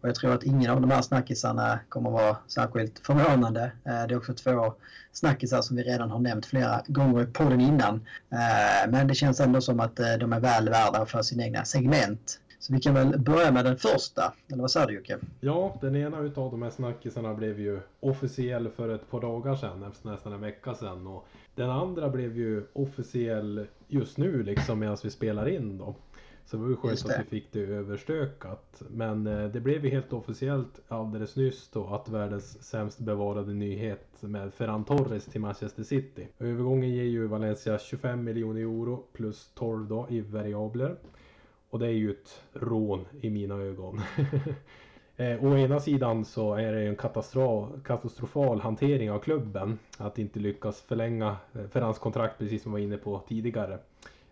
och 0.00 0.08
jag 0.08 0.14
tror 0.14 0.34
att 0.34 0.42
ingen 0.42 0.70
av 0.70 0.80
de 0.80 0.90
här 0.90 1.02
snackisarna 1.02 1.80
kommer 1.88 2.10
vara 2.10 2.36
särskilt 2.46 3.06
förvånande. 3.06 3.72
Eh, 3.84 4.06
det 4.06 4.14
är 4.14 4.16
också 4.16 4.34
två 4.34 4.74
snackisar 5.12 5.62
som 5.62 5.76
vi 5.76 5.82
redan 5.82 6.10
har 6.10 6.18
nämnt 6.18 6.46
flera 6.46 6.82
gånger 6.86 7.22
i 7.22 7.26
podden 7.26 7.60
innan. 7.60 7.94
Eh, 8.30 8.90
men 8.90 9.06
det 9.06 9.14
känns 9.14 9.40
ändå 9.40 9.60
som 9.60 9.80
att 9.80 10.00
eh, 10.00 10.12
de 10.12 10.32
är 10.32 10.40
väl 10.40 10.68
värda 10.68 11.06
för 11.06 11.22
sin 11.22 11.40
egna 11.40 11.64
segment. 11.64 12.38
Så 12.60 12.72
vi 12.72 12.80
kan 12.80 12.94
väl 12.94 13.18
börja 13.18 13.52
med 13.52 13.64
den 13.64 13.76
första, 13.76 14.32
eller 14.48 14.60
vad 14.60 14.70
säger 14.70 14.86
du 14.86 14.94
Jocke? 14.94 15.18
Ja, 15.40 15.78
den 15.80 15.96
ena 15.96 16.20
utav 16.20 16.50
de 16.50 16.62
här 16.62 16.70
snackisarna 16.70 17.34
blev 17.34 17.60
ju 17.60 17.80
officiell 18.00 18.68
för 18.68 18.88
ett 18.88 19.10
par 19.10 19.20
dagar 19.20 19.56
sedan, 19.56 19.92
nästan 20.02 20.32
en 20.32 20.40
vecka 20.40 20.74
sedan. 20.74 21.06
Och 21.06 21.26
den 21.54 21.70
andra 21.70 22.08
blev 22.08 22.36
ju 22.36 22.62
officiell 22.72 23.66
just 23.88 24.18
nu 24.18 24.42
liksom 24.42 24.78
medan 24.78 24.96
vi 25.02 25.10
spelar 25.10 25.48
in 25.48 25.78
då. 25.78 25.94
Så 26.46 26.56
det 26.56 26.62
var 26.62 26.70
ju 26.70 26.76
skönt 26.76 27.04
att 27.04 27.20
vi 27.20 27.24
fick 27.24 27.52
det 27.52 27.60
överstökat. 27.60 28.82
Men 28.90 29.26
eh, 29.26 29.48
det 29.48 29.60
blev 29.60 29.84
ju 29.84 29.90
helt 29.90 30.12
officiellt 30.12 30.80
alldeles 30.88 31.36
nyss 31.36 31.68
då 31.72 31.86
att 31.86 32.08
världens 32.08 32.62
sämst 32.62 32.98
bevarade 32.98 33.54
nyhet 33.54 34.08
med 34.20 34.54
Ferran 34.54 34.84
Torres 34.84 35.24
till 35.24 35.40
Manchester 35.40 35.82
City. 35.82 36.28
Övergången 36.38 36.90
ger 36.90 37.04
ju 37.04 37.26
Valencia 37.26 37.78
25 37.78 38.24
miljoner 38.24 38.60
euro 38.60 39.04
plus 39.12 39.50
12 39.54 39.88
då 39.88 40.06
i 40.10 40.20
variabler. 40.20 40.96
Och 41.70 41.78
det 41.78 41.86
är 41.86 41.92
ju 41.92 42.10
ett 42.10 42.42
rån 42.52 43.04
i 43.20 43.30
mina 43.30 43.54
ögon. 43.54 44.00
eh, 45.16 45.44
å 45.44 45.58
ena 45.58 45.80
sidan 45.80 46.24
så 46.24 46.54
är 46.54 46.72
det 46.72 46.82
en 46.82 46.96
katastrofal 47.84 48.60
hantering 48.60 49.10
av 49.10 49.18
klubben 49.18 49.78
att 49.98 50.18
inte 50.18 50.38
lyckas 50.38 50.80
förlänga 50.80 51.36
eh, 51.52 51.66
Ferrans 51.66 51.98
kontrakt 51.98 52.38
precis 52.38 52.62
som 52.62 52.72
vi 52.72 52.80
var 52.80 52.86
inne 52.86 52.96
på 52.96 53.22
tidigare. 53.28 53.78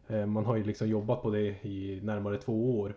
Eh, 0.06 0.26
man 0.26 0.46
har 0.46 0.56
ju 0.56 0.64
liksom 0.64 0.88
jobbat 0.88 1.22
på 1.22 1.30
det 1.30 1.64
i 1.64 2.00
närmare 2.02 2.38
två 2.38 2.80
år. 2.80 2.94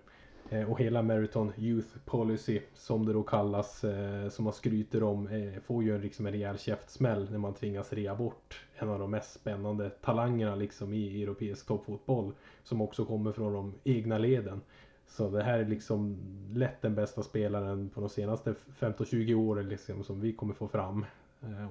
Eh, 0.51 0.71
och 0.71 0.79
hela 0.79 1.01
Meriton 1.01 1.51
Youth 1.57 1.97
Policy 2.05 2.61
som 2.73 3.05
det 3.05 3.13
då 3.13 3.23
kallas, 3.23 3.83
eh, 3.83 4.29
som 4.29 4.45
man 4.45 4.53
skryter 4.53 5.03
om, 5.03 5.27
eh, 5.27 5.61
får 5.61 5.83
ju 5.83 6.01
liksom 6.01 6.25
en 6.25 6.31
rejäl 6.31 6.57
käftsmäll 6.57 7.31
när 7.31 7.37
man 7.37 7.53
tvingas 7.53 7.93
rea 7.93 8.15
bort 8.15 8.65
en 8.75 8.89
av 8.89 8.99
de 8.99 9.11
mest 9.11 9.33
spännande 9.33 9.89
talangerna 9.89 10.55
liksom 10.55 10.93
i 10.93 11.23
europeisk 11.23 11.67
toppfotboll. 11.67 12.31
Som 12.63 12.81
också 12.81 13.05
kommer 13.05 13.31
från 13.31 13.53
de 13.53 13.73
egna 13.83 14.17
leden. 14.17 14.61
Så 15.07 15.29
det 15.29 15.43
här 15.43 15.59
är 15.59 15.65
liksom 15.65 16.17
lätt 16.53 16.81
den 16.81 16.95
bästa 16.95 17.23
spelaren 17.23 17.89
på 17.89 18.01
de 18.01 18.09
senaste 18.09 18.55
15-20 18.79 19.33
åren 19.35 19.69
liksom 19.69 20.03
som 20.03 20.21
vi 20.21 20.33
kommer 20.33 20.53
få 20.53 20.67
fram. 20.67 21.05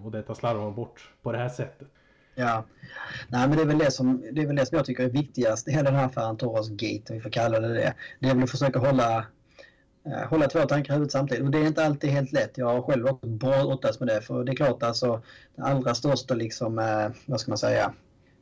Och 0.04 0.10
detta 0.10 0.34
slarvar 0.34 0.64
man 0.64 0.74
bort 0.74 1.10
på 1.22 1.32
det 1.32 1.38
här 1.38 1.48
sättet. 1.48 1.88
Ja, 2.40 2.64
Nej, 3.28 3.48
men 3.48 3.56
det 3.56 3.62
är, 3.62 3.66
väl 3.66 3.78
det, 3.78 3.90
som, 3.90 4.24
det 4.32 4.42
är 4.42 4.46
väl 4.46 4.56
det 4.56 4.66
som 4.66 4.76
jag 4.76 4.86
tycker 4.86 5.04
är 5.04 5.08
viktigast 5.08 5.68
i 5.68 5.70
hela 5.70 5.90
den 5.90 6.00
här 6.00 6.06
affären, 6.06 6.36
Toros 6.36 6.68
Gate, 6.68 7.02
om 7.08 7.14
vi 7.14 7.20
får 7.20 7.30
kalla 7.30 7.60
det 7.60 7.74
det. 7.74 7.94
Det 8.20 8.28
är 8.28 8.34
väl 8.34 8.44
att 8.44 8.50
försöka 8.50 8.78
hålla, 8.78 9.26
eh, 10.06 10.28
hålla 10.28 10.46
två 10.46 10.60
tankar 10.60 10.92
i 10.92 10.96
huvudet 10.96 11.12
samtidigt. 11.12 11.44
Och 11.44 11.50
det 11.50 11.58
är 11.58 11.66
inte 11.66 11.84
alltid 11.84 12.10
helt 12.10 12.32
lätt. 12.32 12.58
Jag 12.58 12.66
har 12.66 12.82
själv 12.82 13.06
också 13.06 13.26
brottats 13.26 14.00
med 14.00 14.08
det. 14.08 14.20
För 14.20 14.44
det 14.44 14.52
är 14.52 14.56
klart 14.56 14.82
alltså, 14.82 15.22
det 15.56 15.62
allra 15.62 15.94
största 15.94 16.34
liksom, 16.34 16.78
eh, 16.78 17.08
vad 17.26 17.40
ska 17.40 17.50
man 17.50 17.58
säga, 17.58 17.92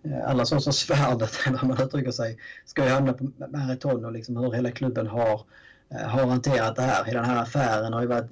eh, 0.05 0.31
alla 0.31 0.45
allra 0.45 0.73
svärdet, 0.73 1.31
eller 1.47 1.59
vad 1.59 1.67
man 1.69 1.83
uttrycker 1.83 2.11
sig, 2.11 2.39
ska 2.65 2.85
ju 2.85 2.91
hamna 2.91 3.13
på 3.13 3.25
Maraton 3.49 4.05
och 4.05 4.13
liksom 4.13 4.37
hur 4.37 4.53
hela 4.53 4.71
klubben 4.71 5.07
har 5.07 5.41
Eh, 5.91 6.09
har 6.09 6.27
hanterat 6.27 6.77
det 6.77 6.83
här. 6.83 7.05
Hela 7.05 7.21
den 7.21 7.31
här 7.31 7.43
affären 7.43 7.93
har 7.93 8.01
ju 8.01 8.07
varit 8.07 8.31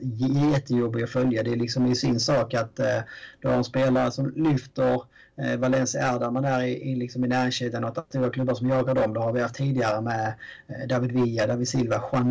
jättejobbig 0.52 1.02
att 1.02 1.10
följa. 1.10 1.42
Det 1.42 1.52
är 1.52 1.56
liksom 1.56 1.86
i 1.86 1.94
sin 1.94 2.20
sak 2.20 2.54
att 2.54 2.78
eh, 2.78 2.98
du 3.40 3.48
har 3.48 3.54
en 3.54 3.64
spelare 3.64 4.10
som 4.10 4.32
lyfter 4.36 5.02
eh, 5.36 5.56
Valencia 5.56 6.02
är 6.02 6.18
där 6.18 6.30
man 6.30 6.44
är 6.44 6.62
i, 6.62 6.90
i, 6.90 6.96
liksom 6.96 7.24
i 7.24 7.28
näringskedjan 7.28 7.84
och 7.84 7.98
att 7.98 8.08
stora 8.08 8.30
klubbar 8.30 8.54
som 8.54 8.68
jagar 8.68 8.94
dem. 8.94 9.14
Det 9.14 9.20
har 9.20 9.32
vi 9.32 9.40
haft 9.40 9.54
tidigare 9.54 10.00
med 10.00 10.34
eh, 10.68 10.88
David 10.88 11.12
Villa, 11.12 11.46
David 11.46 11.68
Silva, 11.68 12.02
Juan 12.12 12.28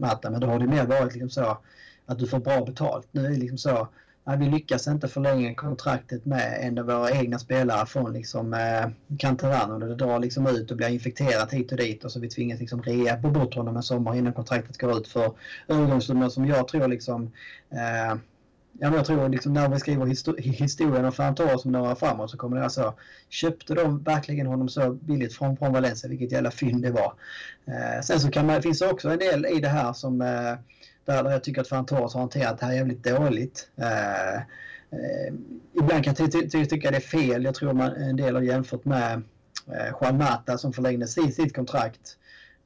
Mata. 0.00 0.30
Men 0.30 0.40
då 0.40 0.46
har 0.46 0.58
det 0.58 0.66
mer 0.66 0.86
varit 0.86 1.12
liksom 1.12 1.30
så 1.30 1.58
att 2.06 2.18
du 2.18 2.26
får 2.26 2.38
bra 2.38 2.64
betalt. 2.64 3.08
Nu 3.12 3.24
är 3.26 3.30
det 3.30 3.36
liksom 3.36 3.58
så 3.58 3.88
Nej, 4.24 4.38
vi 4.38 4.48
lyckas 4.48 4.88
inte 4.88 5.08
förlänga 5.08 5.54
kontraktet 5.54 6.24
med 6.24 6.58
en 6.60 6.78
av 6.78 6.86
våra 6.86 7.10
egna 7.10 7.38
spelare 7.38 7.86
från 7.86 8.12
liksom, 8.12 8.54
eh, 8.54 9.16
Canterano. 9.18 9.78
Det 9.78 9.94
drar 9.94 10.18
liksom 10.18 10.46
ut 10.46 10.70
och 10.70 10.76
blir 10.76 10.88
infekterat 10.88 11.52
hit 11.52 11.72
och 11.72 11.78
dit 11.78 12.04
och 12.04 12.12
så 12.12 12.20
vi 12.20 12.28
tvingas 12.28 12.60
liksom 12.60 12.82
rea 12.82 13.16
på 13.16 13.30
bort 13.30 13.54
honom 13.54 13.76
en 13.76 13.82
sommar 13.82 14.16
innan 14.16 14.32
kontraktet 14.32 14.78
går 14.78 14.98
ut 14.98 15.08
för 15.08 15.32
övergångssumman 15.68 16.30
som 16.30 16.46
jag 16.46 16.68
tror 16.68 16.88
liksom 16.88 17.32
eh, 17.70 18.18
Ja, 18.78 18.88
men 18.88 18.94
jag 18.94 19.06
tror 19.06 19.28
liksom 19.28 19.52
när 19.52 19.68
vi 19.68 19.78
skriver 19.78 20.06
histor 20.06 20.36
historien 20.38 21.04
om 21.04 21.12
Ferran 21.12 21.34
Torres 21.34 21.64
om 21.64 21.72
några 21.72 21.94
framåt 21.94 22.30
så 22.30 22.36
kommer 22.36 22.56
det 22.56 22.64
alltså 22.64 22.94
köpte 23.28 23.74
de 23.74 24.02
verkligen 24.02 24.46
honom 24.46 24.68
så 24.68 24.92
billigt 24.92 25.34
från, 25.34 25.56
från 25.56 25.72
Valencia, 25.72 26.10
vilket 26.10 26.32
jävla 26.32 26.50
fynd 26.50 26.82
det 26.82 26.90
var. 26.90 27.14
Eh, 27.66 28.02
sen 28.02 28.20
så 28.20 28.30
kan 28.30 28.46
man, 28.46 28.62
finns 28.62 28.78
det 28.78 28.90
också 28.90 29.08
en 29.08 29.18
del 29.18 29.46
i 29.46 29.60
det 29.60 29.68
här 29.68 29.92
som 29.92 30.20
eh, 30.20 30.54
där 31.04 31.30
jag 31.30 31.44
tycker 31.44 31.60
att 31.60 31.68
Ferran 31.68 31.86
Torres 31.86 32.14
har 32.14 32.20
hanterat 32.20 32.58
det 32.58 32.66
här 32.66 32.72
jävligt 32.72 33.04
dåligt. 33.04 33.68
Eh, 33.76 34.36
eh 34.36 35.34
ibland 35.74 36.04
kan 36.04 36.14
jag 36.18 36.32
ty 36.32 36.48
ty 36.48 36.66
tycka 36.66 36.90
det 36.90 36.96
är 36.96 37.00
fel. 37.00 37.44
Jag 37.44 37.54
tror 37.54 37.72
man 37.72 37.92
en 37.92 38.16
del 38.16 38.34
har 38.34 38.42
jämfört 38.42 38.84
med 38.84 39.22
eh, 39.72 39.94
Juan 40.00 40.18
Mata 40.18 40.58
som 40.58 40.72
förlängde 40.72 41.06
sitt, 41.06 41.34
sitt 41.34 41.56
kontrakt 41.56 42.16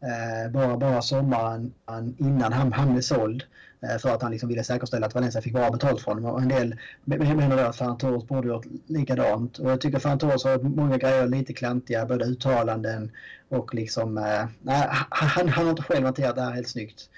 eh, 0.03 0.53
bara, 0.53 0.77
bara 0.77 1.03
sommaren 1.03 1.75
innan 2.19 2.53
han, 2.53 2.73
han 2.73 2.93
blev 2.93 3.03
såld. 3.03 3.45
Eh, 3.83 3.99
för 3.99 4.15
att 4.15 4.23
han 4.23 4.31
liksom 4.31 4.49
ville 4.49 4.65
säkerställa 4.65 5.07
att 5.07 5.15
Valencia 5.15 5.43
fick 5.43 5.53
bra 5.53 5.71
betalt 5.71 6.03
från 6.03 6.25
honom. 6.25 6.31
Och 6.31 6.43
en 6.43 6.49
del 6.49 6.77
menar 7.05 7.59
att 7.59 7.77
Ferran 7.77 7.99
Torres 7.99 8.29
borde 8.29 8.49
gjort 8.49 8.67
likadant. 8.87 9.59
Och 9.59 9.71
jag 9.71 9.81
tycker 9.81 9.99
Ferran 9.99 10.19
Torres 10.19 10.45
har 10.45 10.59
många 10.59 10.99
grejer 10.99 11.27
lite 11.27 11.53
klantiga, 11.53 12.07
både 12.07 12.25
uttalanden 12.25 13.13
och 13.49 13.75
liksom... 13.75 14.19
Eh, 14.19 14.45
nej, 14.63 14.89
han, 14.91 15.49
han 15.49 15.65
har 15.65 15.71
inte 15.71 15.83
själv 15.83 16.05
hanterat 16.05 16.35
det 16.37 16.43
här 16.43 16.53
helt 16.53 16.69
snyggt. 16.69 17.11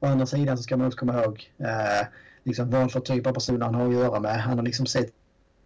Å 0.00 0.06
andra 0.06 0.26
sidan 0.26 0.56
så 0.56 0.62
ska 0.62 0.76
man 0.76 0.86
också 0.86 0.98
komma 0.98 1.22
ihåg 1.22 1.50
eh, 1.58 2.06
liksom 2.44 2.70
vad 2.70 2.92
för 2.92 3.00
typ 3.00 3.26
av 3.26 3.32
person 3.32 3.62
han 3.62 3.74
har 3.74 3.86
att 3.88 3.94
göra 3.94 4.20
med. 4.20 4.42
Han 4.42 4.58
har 4.58 4.64
liksom 4.64 4.86
sett 4.86 5.12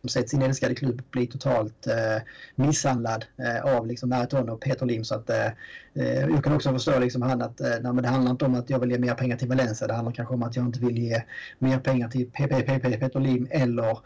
sett 0.08 0.28
sin 0.28 0.42
älskade 0.42 0.74
klubb 0.74 1.02
bli 1.10 1.26
totalt 1.26 1.86
eh, 1.86 2.22
misshandlad 2.54 3.24
eh, 3.36 3.76
av 3.76 3.86
liksom 3.86 4.10
Marathon 4.10 4.48
och 4.48 4.60
Peter 4.60 4.86
Lim. 4.86 5.04
Så 5.04 5.14
att, 5.14 5.30
eh, 5.30 5.46
eh, 5.94 6.20
jag 6.20 6.44
kan 6.44 6.52
också 6.52 6.72
förstå 6.72 6.98
liksom 6.98 7.22
han 7.22 7.42
att 7.42 7.60
eh, 7.60 7.68
nej, 7.68 7.92
men 7.92 8.02
det 8.02 8.08
handlar 8.08 8.30
inte 8.30 8.44
om 8.44 8.54
att 8.54 8.70
jag 8.70 8.78
vill 8.78 8.90
ge 8.90 8.98
mer 8.98 9.14
pengar 9.14 9.36
till 9.36 9.48
Valencia. 9.48 9.86
Det 9.86 9.94
handlar 9.94 10.12
kanske 10.12 10.34
om 10.34 10.42
att 10.42 10.56
jag 10.56 10.66
inte 10.66 10.80
vill 10.80 10.98
ge 10.98 11.22
mer 11.58 11.78
pengar 11.78 12.08
till 12.08 12.30
PPPP, 12.30 13.00
Peter 13.00 13.20
Lim 13.20 13.48
eller 13.50 13.98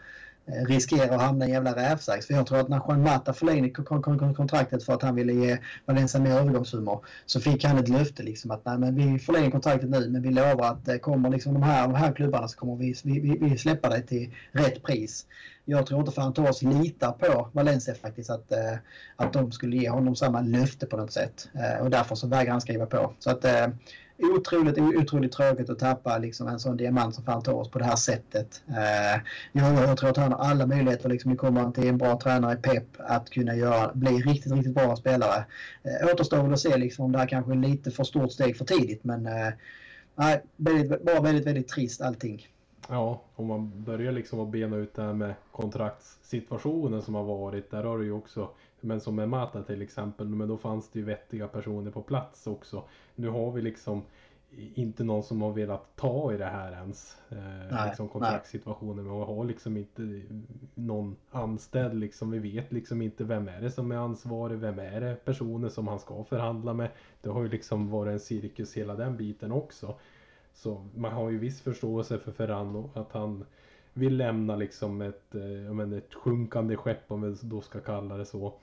Eh, 0.47 0.65
riskerar 0.65 1.15
att 1.15 1.21
hamna 1.21 1.45
i 1.45 1.47
en 1.47 1.53
jävla 1.53 1.75
rävsax. 1.75 2.27
För 2.27 2.33
jag 2.33 2.47
tror 2.47 2.59
att 2.59 2.69
när 2.69 2.81
Juan 2.87 3.03
Mata 3.03 3.33
förlängde 3.33 3.69
kontraktet 3.69 4.83
för 4.83 4.93
att 4.93 5.01
han 5.01 5.15
ville 5.15 5.33
ge 5.33 5.57
Valencia 5.85 6.21
mer 6.21 6.31
övergångssummor 6.31 7.05
så 7.25 7.39
fick 7.39 7.63
han 7.63 7.77
ett 7.77 7.89
löfte 7.89 8.23
liksom 8.23 8.51
att 8.51 8.65
nej, 8.65 8.77
men 8.77 8.95
vi 8.95 9.19
förlänger 9.19 9.51
kontraktet 9.51 9.89
nu 9.89 10.09
men 10.09 10.21
vi 10.21 10.31
lovar 10.31 10.71
att 10.71 10.87
eh, 10.87 10.97
kommer 10.97 11.29
liksom 11.29 11.53
de 11.53 11.63
här, 11.63 11.87
de 11.87 11.95
här 11.95 12.13
klubbarna 12.13 12.47
så 12.47 12.57
kommer 12.57 12.75
vi, 12.75 12.95
vi, 13.03 13.37
vi 13.41 13.57
släppa 13.57 13.89
dig 13.89 14.05
till 14.05 14.33
rätt 14.51 14.83
pris. 14.83 15.25
Jag 15.65 15.85
tror 15.85 15.99
inte 15.99 16.21
att 16.21 16.35
Torres 16.35 16.61
litar 16.61 17.11
på 17.11 17.49
Valencia 17.53 17.95
faktiskt 17.95 18.29
att, 18.29 18.51
eh, 18.51 18.77
att 19.15 19.33
de 19.33 19.51
skulle 19.51 19.77
ge 19.77 19.89
honom 19.89 20.15
samma 20.15 20.41
löfte 20.41 20.85
på 20.85 20.97
något 20.97 21.13
sätt 21.13 21.49
och 21.81 21.89
därför 21.89 22.15
så 22.15 22.27
vägrar 22.27 22.51
han 22.51 22.61
skriva 22.61 22.85
på. 22.85 23.13
Så 23.19 23.29
att 23.29 23.45
otroligt, 24.17 24.77
otroligt 24.77 25.31
tråkigt 25.31 25.69
att 25.69 25.79
tappa 25.79 26.17
liksom 26.17 26.47
en 26.47 26.59
sån 26.59 26.77
diamant 26.77 27.15
som 27.15 27.23
fan 27.23 27.43
tar 27.43 27.53
oss 27.53 27.71
på 27.71 27.79
det 27.79 27.85
här 27.85 27.95
sättet. 27.95 28.63
Eh, 28.67 29.21
jag, 29.51 29.73
jag 29.73 29.97
tror 29.97 30.09
att 30.09 30.17
han 30.17 30.31
har 30.31 30.39
alla 30.39 30.65
möjligheter, 30.65 31.09
liksom, 31.09 31.37
kommer 31.37 31.61
han 31.61 31.73
till 31.73 31.87
en 31.87 31.97
bra 31.97 32.19
tränare 32.19 32.53
i 32.53 32.57
Pep, 32.57 32.87
att 32.97 33.29
kunna 33.29 33.55
göra, 33.55 33.91
bli 33.93 34.11
riktigt, 34.11 34.51
riktigt 34.51 34.75
bra 34.75 34.95
spelare. 34.95 35.45
Eh, 35.83 36.13
återstår 36.13 36.43
väl 36.43 36.53
att 36.53 36.59
se 36.59 36.77
liksom, 36.77 37.05
om 37.05 37.11
det 37.11 37.19
här 37.19 37.27
kanske 37.27 37.51
är 37.51 37.55
lite 37.55 37.91
för 37.91 38.03
stort 38.03 38.31
steg 38.31 38.57
för 38.57 38.65
tidigt, 38.65 39.03
men 39.03 39.25
eh, 39.25 39.53
väldigt, 40.57 41.03
bara 41.03 41.21
väldigt, 41.21 41.47
väldigt 41.47 41.67
trist 41.67 42.01
allting. 42.01 42.47
Ja, 42.89 43.21
om 43.35 43.45
man 43.45 43.83
börjar 43.83 44.11
liksom 44.11 44.39
att 44.39 44.49
bena 44.49 44.75
ut 44.75 44.93
det 44.95 45.01
här 45.01 45.13
med 45.13 45.33
kontraktssituationen 45.51 47.01
som 47.01 47.15
har 47.15 47.23
varit, 47.23 47.71
där 47.71 47.83
har 47.83 47.97
du 47.97 48.05
ju 48.05 48.11
också 48.11 48.49
men 48.85 49.01
som 49.01 49.15
med 49.15 49.29
Mata 49.29 49.63
till 49.63 49.81
exempel, 49.81 50.27
men 50.27 50.47
då 50.47 50.57
fanns 50.57 50.89
det 50.89 50.99
ju 50.99 51.05
vettiga 51.05 51.47
personer 51.47 51.91
på 51.91 52.01
plats 52.01 52.47
också. 52.47 52.83
Nu 53.15 53.29
har 53.29 53.51
vi 53.51 53.61
liksom 53.61 54.03
inte 54.57 55.03
någon 55.03 55.23
som 55.23 55.41
har 55.41 55.51
velat 55.51 55.95
ta 55.95 56.33
i 56.33 56.37
det 56.37 56.45
här 56.45 56.71
ens. 56.71 57.17
Eh, 57.29 57.87
liksom 57.87 58.09
kontraktssituationen. 58.09 59.05
Men 59.05 59.19
vi 59.19 59.25
har 59.25 59.45
liksom 59.45 59.77
inte 59.77 60.21
någon 60.75 61.15
anställd 61.31 61.99
liksom. 61.99 62.31
Vi 62.31 62.39
vet 62.39 62.71
liksom 62.71 63.01
inte 63.01 63.23
vem 63.23 63.47
är 63.47 63.61
det 63.61 63.71
som 63.71 63.91
är 63.91 63.95
ansvarig. 63.95 64.57
Vem 64.57 64.79
är 64.79 65.01
det 65.01 65.25
personer 65.25 65.69
som 65.69 65.87
han 65.87 65.99
ska 65.99 66.23
förhandla 66.23 66.73
med. 66.73 66.89
Det 67.21 67.29
har 67.29 67.43
ju 67.43 67.49
liksom 67.49 67.89
varit 67.89 68.11
en 68.11 68.19
cirkus 68.19 68.77
hela 68.77 68.95
den 68.95 69.17
biten 69.17 69.51
också. 69.51 69.95
Så 70.53 70.85
man 70.95 71.11
har 71.11 71.29
ju 71.29 71.37
viss 71.37 71.61
förståelse 71.61 72.19
för 72.19 72.31
Ferrano 72.31 72.89
att 72.93 73.11
han 73.11 73.45
vill 73.93 74.17
lämna 74.17 74.55
liksom 74.55 75.01
ett, 75.01 75.35
eh, 75.35 75.73
men 75.73 75.93
ett 75.93 76.13
sjunkande 76.13 76.75
skepp 76.75 77.11
om 77.11 77.21
vi 77.21 77.35
då 77.41 77.61
ska 77.61 77.79
kalla 77.79 78.17
det 78.17 78.25
så. 78.25 78.53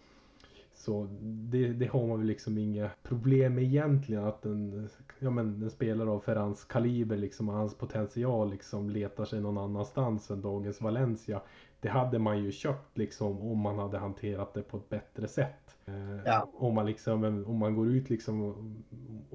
Så 0.82 1.08
det, 1.22 1.68
det 1.68 1.86
har 1.86 2.06
man 2.06 2.18
väl 2.18 2.26
liksom 2.26 2.58
inga 2.58 2.90
problem 3.02 3.54
med 3.54 3.64
egentligen 3.64 4.24
att 4.24 4.44
en, 4.44 4.88
ja 5.18 5.30
men 5.30 5.62
en 5.62 5.70
spelare 5.70 6.10
av 6.10 6.20
Ferrans 6.20 6.64
kaliber 6.64 7.16
liksom 7.16 7.48
och 7.48 7.54
hans 7.54 7.74
potential 7.74 8.50
liksom 8.50 8.90
letar 8.90 9.24
sig 9.24 9.40
någon 9.40 9.58
annanstans 9.58 10.30
än 10.30 10.42
dagens 10.42 10.80
Valencia. 10.80 11.42
Det 11.80 11.88
hade 11.88 12.18
man 12.18 12.44
ju 12.44 12.52
köpt 12.52 12.98
liksom 12.98 13.40
om 13.40 13.58
man 13.58 13.78
hade 13.78 13.98
hanterat 13.98 14.54
det 14.54 14.62
på 14.62 14.76
ett 14.76 14.88
bättre 14.88 15.28
sätt. 15.28 15.76
Eh, 15.86 16.22
Ja. 16.24 16.48
Om 16.54 16.74
man 16.74 16.86
liksom, 16.86 17.44
om 17.46 17.56
man 17.56 17.74
går 17.74 17.88
ut 17.88 18.10
liksom 18.10 18.42
och, 18.42 18.56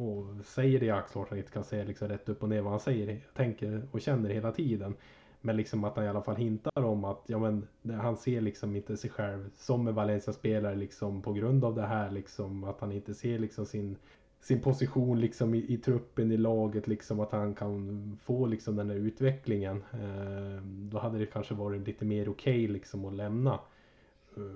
och 0.06 0.46
säger 0.46 0.80
det 0.80 1.04
klart 1.12 1.30
han 1.30 1.38
inte 1.38 1.52
kan 1.52 1.64
säga 1.64 1.84
liksom 1.84 2.08
rätt 2.08 2.30
upp 2.30 2.44
och 2.44 2.50
ner 2.50 2.62
vad 2.62 2.72
han 2.72 2.80
säger, 2.80 3.20
tänker 3.36 3.88
och 3.92 4.02
känner 4.02 4.30
hela 4.30 4.52
tiden. 4.52 4.96
Men 5.48 5.58
liksom 5.58 5.84
att 5.84 5.96
han 5.96 6.06
i 6.06 6.10
alla 6.10 6.22
fall 6.22 6.36
hintar 6.36 6.84
om 6.84 7.04
att 7.06 7.24
ja, 7.28 7.40
men, 7.40 7.68
han 8.00 8.18
ser 8.18 8.42
liksom 8.42 8.76
inte 8.76 8.98
sig 8.98 9.10
själv 9.10 9.50
som 9.56 9.88
en 9.88 9.96
Valencia-spelare 9.96 10.76
liksom 10.76 11.22
på 11.22 11.34
grund 11.34 11.66
av 11.66 11.76
det 11.76 11.86
här 11.86 12.12
liksom 12.12 12.64
att 12.64 12.82
han 12.82 12.92
inte 12.92 13.14
ser 13.14 13.40
liksom 13.40 13.66
sin 13.66 13.98
sin 14.42 14.62
position 14.62 15.20
liksom 15.20 15.54
i, 15.54 15.58
i 15.58 15.78
truppen, 15.78 16.32
i 16.32 16.38
laget, 16.38 16.88
liksom 16.88 17.20
att 17.20 17.32
han 17.32 17.56
kan 17.56 18.18
få 18.24 18.46
liksom 18.46 18.76
den 18.76 18.90
här 18.90 18.98
utvecklingen. 18.98 19.84
Eh, 19.94 20.64
då 20.64 21.00
hade 21.00 21.18
det 21.18 21.26
kanske 21.26 21.54
varit 21.54 21.88
lite 21.88 22.06
mer 22.06 22.30
okej 22.30 22.64
okay, 22.64 22.74
liksom 22.74 23.06
att 23.06 23.14
lämna 23.14 23.54
eh, 23.54 23.60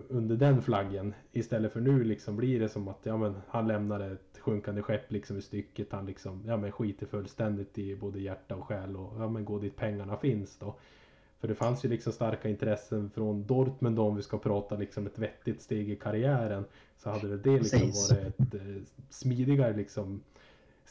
under 0.10 0.36
den 0.36 0.62
flaggen. 0.62 1.14
Istället 1.32 1.74
för 1.74 1.80
nu 1.80 2.04
liksom 2.04 2.36
blir 2.36 2.60
det 2.60 2.70
som 2.70 2.88
att 2.88 3.00
ja, 3.04 3.18
men, 3.18 3.36
han 3.48 3.68
lämnar 3.68 4.00
ett 4.00 4.40
sjunkande 4.40 4.82
skepp 4.82 5.12
liksom 5.12 5.38
i 5.38 5.42
stycket. 5.42 5.92
Han 5.92 6.06
liksom, 6.06 6.44
ja, 6.48 6.58
men, 6.58 6.72
skiter 6.72 7.06
fullständigt 7.06 7.78
i 7.78 7.96
både 7.96 8.20
hjärta 8.20 8.56
och 8.56 8.66
själ 8.66 8.96
och 8.96 9.14
ja, 9.22 9.30
men, 9.30 9.46
går 9.46 9.60
dit 9.62 9.76
pengarna 9.76 10.18
finns 10.18 10.58
då. 10.58 10.76
För 11.40 11.48
det 11.48 11.56
fanns 11.56 11.86
ju 11.86 11.90
liksom 11.90 12.14
starka 12.14 12.50
intressen 12.50 13.10
från 13.10 13.46
Dortmund 13.46 13.96
då, 13.96 14.04
om 14.04 14.16
vi 14.16 14.22
ska 14.22 14.38
prata 14.38 14.76
liksom 14.76 15.08
ett 15.08 15.20
vettigt 15.20 15.62
steg 15.62 15.90
i 15.90 15.96
karriären. 15.96 16.66
Så 16.98 17.10
hade 17.10 17.28
väl 17.28 17.42
det 17.42 17.60
liksom 17.60 17.80
Precis. 17.80 18.12
varit 18.12 18.40
ett 18.40 18.54
eh, 18.54 18.82
smidigare 19.10 19.76
liksom 19.78 20.22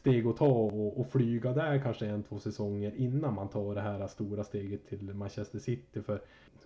steg 0.01 0.27
att 0.27 0.37
ta 0.37 0.47
och, 0.47 1.01
och 1.01 1.07
flyga 1.07 1.53
där 1.53 1.79
kanske 1.79 2.07
en, 2.07 2.23
två 2.23 2.39
säsonger 2.39 2.93
innan 2.97 3.35
man 3.35 3.49
tar 3.49 3.75
det 3.75 3.81
här 3.81 4.07
stora 4.07 4.45
steget 4.45 4.89
till 4.89 5.15
Manchester 5.15 5.59
City. 5.59 6.03
För 6.03 6.23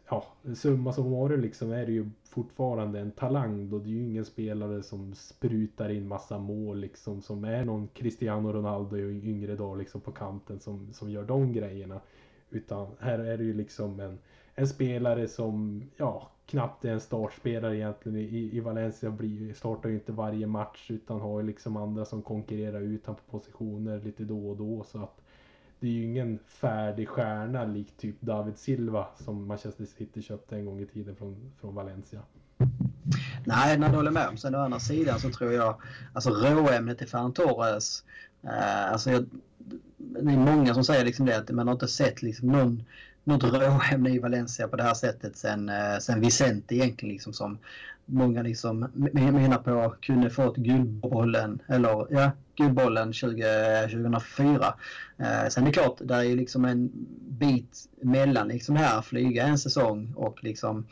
ja, 0.09 0.25
summa 0.55 0.93
summarum 0.93 1.41
liksom 1.41 1.73
är 1.73 1.87
det 1.87 1.93
ju 1.93 2.11
fortfarande 2.25 3.01
en 3.01 3.11
talang 3.11 3.71
då. 3.71 3.79
Det 3.79 3.89
är 3.89 3.93
ju 3.93 4.03
ingen 4.03 4.25
spelare 4.25 4.83
som 4.83 5.15
sprutar 5.15 5.89
in 5.89 6.09
massa 6.09 6.39
mål 6.39 6.81
liksom 6.81 7.23
som 7.23 7.45
är 7.45 7.65
någon 7.65 7.89
Cristiano 7.89 8.53
Ronaldo 8.53 8.97
i 8.97 9.31
yngre 9.31 9.57
dag 9.57 9.79
liksom 9.79 10.01
på 10.01 10.13
kanten 10.13 10.61
som, 10.61 10.93
som 10.93 11.11
gör 11.11 11.25
de 11.25 11.53
grejerna. 11.53 12.01
Utan 12.51 12.87
här 13.01 13.19
är 13.19 13.39
det 13.39 13.45
ju 13.45 13.55
liksom 13.55 14.01
en, 14.01 14.19
en 14.55 14.69
spelare 14.69 15.29
som 15.29 15.83
ja, 15.97 16.31
knappt 16.47 16.85
är 16.85 16.93
en 16.93 17.01
startspelare 17.01 17.77
egentligen 17.77 18.19
i, 18.19 18.51
i 18.53 18.61
Valencia. 18.61 19.11
Blir, 19.11 19.55
startar 19.55 19.89
ju 19.89 19.95
inte 19.95 20.13
varje 20.13 20.47
match 20.47 20.91
utan 20.91 21.21
har 21.21 21.41
ju 21.41 21.47
liksom 21.47 21.77
andra 21.77 22.05
som 22.05 22.23
konkurrerar 22.23 22.81
ut 22.81 23.07
honom 23.07 23.21
på 23.27 23.39
positioner 23.39 24.01
lite 24.01 24.25
då 24.25 24.51
och 24.51 24.57
då. 24.57 24.85
Så 24.85 25.03
att 25.03 25.21
det 25.81 25.87
är 25.87 25.93
ju 25.93 26.05
ingen 26.05 26.39
färdig 26.47 27.09
stjärna 27.09 27.65
likt 27.65 27.97
typ 28.01 28.21
David 28.21 28.59
Silva 28.59 29.07
som 29.17 29.47
Manchester 29.47 29.85
City 29.85 30.23
köpte 30.23 30.57
en 30.57 30.65
gång 30.65 30.81
i 30.81 30.87
tiden 30.87 31.17
från, 31.17 31.53
från 31.61 31.75
Valencia. 31.75 32.21
Nej, 33.45 33.79
när 33.79 33.89
du 33.89 33.97
håller 33.97 34.11
med 34.11 34.29
om. 34.29 34.37
Sen 34.37 34.55
å 34.55 34.59
andra 34.59 34.81
sidan 34.81 35.21
så 35.21 35.31
tror 35.31 35.53
jag, 35.53 35.81
alltså 36.13 36.31
råämnet 36.31 37.03
i 37.03 37.07
Ferran 37.07 37.33
Torres, 37.33 38.05
eh, 38.43 38.93
alltså 38.93 39.11
jag, 39.11 39.27
det 39.97 40.33
är 40.33 40.37
många 40.37 40.75
som 40.75 40.85
säger 40.85 41.05
liksom 41.05 41.27
det 41.27 41.39
att 41.39 41.51
man 41.51 41.69
har 41.69 41.75
inte 41.75 41.89
sett 41.89 42.23
liksom 42.23 42.49
någon, 42.49 42.85
något 43.25 43.45
råämne 43.45 44.11
i 44.11 44.19
Valencia 44.19 44.69
på 44.69 44.77
det 44.77 44.83
här 44.83 44.95
sättet 44.95 45.37
sen, 45.37 45.69
eh, 45.69 45.99
sen 46.01 46.21
Vicente 46.21 46.75
egentligen 46.75 47.13
liksom 47.13 47.33
som 47.33 47.59
många 48.07 48.43
liksom 48.43 48.87
menar 48.95 49.59
på 49.59 49.95
kunde 50.01 50.31
fått 50.31 50.57
guldbollen 50.57 51.63
eller 51.67 52.07
ja, 52.11 52.31
guldbollen 52.57 53.13
20, 53.13 53.89
2004. 53.89 54.75
Eh, 55.19 55.49
sen 55.49 55.63
är 55.63 55.67
det 55.67 55.73
klart, 55.73 55.99
det 56.01 56.15
är 56.15 56.23
ju 56.23 56.37
liksom 56.37 56.65
en 56.65 56.91
bit 57.29 57.89
mellan 58.01 58.49
liksom 58.49 58.77
här, 58.77 59.03
flyga 59.03 59.47
en 59.47 59.59
säsong 59.59 60.13
och 60.17 60.45
liksom 60.45 60.87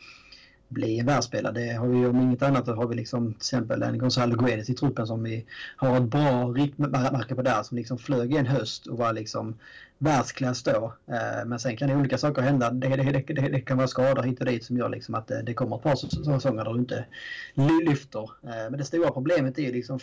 bli 0.69 0.99
en 0.99 1.05
världsspelare. 1.05 1.53
Det 1.53 1.73
har 1.73 1.87
vi 1.87 2.05
om 2.05 2.21
inget 2.21 2.41
annat 2.41 2.67
har 2.67 2.87
vi 2.87 2.95
liksom 2.95 3.33
till 3.33 3.37
exempel 3.37 3.83
en 3.83 3.97
Gonzalo 3.97 4.35
Guedes 4.35 4.69
i 4.69 4.73
truppen 4.73 5.07
som 5.07 5.23
vi 5.23 5.45
har 5.75 5.97
ett 5.97 6.03
bra 6.03 6.47
riktmärke 6.47 7.35
på 7.35 7.41
där 7.41 7.63
som 7.63 7.77
liksom 7.77 7.97
flög 7.97 8.33
en 8.33 8.45
höst 8.45 8.87
och 8.87 8.97
var 8.97 9.13
liksom 9.13 9.55
världsklass 10.03 10.63
då. 10.63 10.93
Eh, 11.07 11.45
men 11.45 11.59
sen 11.59 11.77
kan 11.77 11.89
det 11.89 11.95
olika 11.95 12.17
saker 12.17 12.41
hända. 12.41 12.71
Det, 12.71 12.87
det, 12.87 13.23
det, 13.27 13.33
det 13.33 13.61
kan 13.61 13.77
vara 13.77 13.87
skador 13.87 14.23
hit 14.23 14.39
och 14.39 14.45
dit 14.45 14.63
som 14.63 14.77
gör 14.77 14.89
liksom 14.89 15.15
att 15.15 15.31
eh, 15.31 15.37
det 15.37 15.53
kommer 15.53 15.75
ett 15.75 15.83
par 15.83 15.95
säsonger 15.95 16.63
där 16.63 16.73
du 16.73 16.79
inte 16.79 17.05
lyfter. 17.85 18.21
Eh, 18.21 18.69
men 18.69 18.77
det 18.77 18.85
stora 18.85 19.11
problemet 19.11 19.59
är 19.59 19.71
liksom 19.71 19.99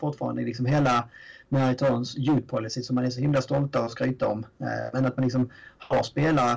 fortfarande 0.00 0.42
liksom 0.42 0.66
hela 0.66 1.08
Maritons 1.48 2.18
youth 2.18 2.46
policy 2.46 2.82
som 2.82 2.94
man 2.94 3.04
är 3.04 3.10
så 3.10 3.20
himla 3.20 3.42
stolta 3.42 3.84
och 3.84 3.90
skryta 3.90 4.28
om. 4.28 4.46
Men 4.92 5.06
att 5.06 5.16
man 5.16 5.24
liksom 5.24 5.50
har 5.78 6.02
spelare 6.02 6.56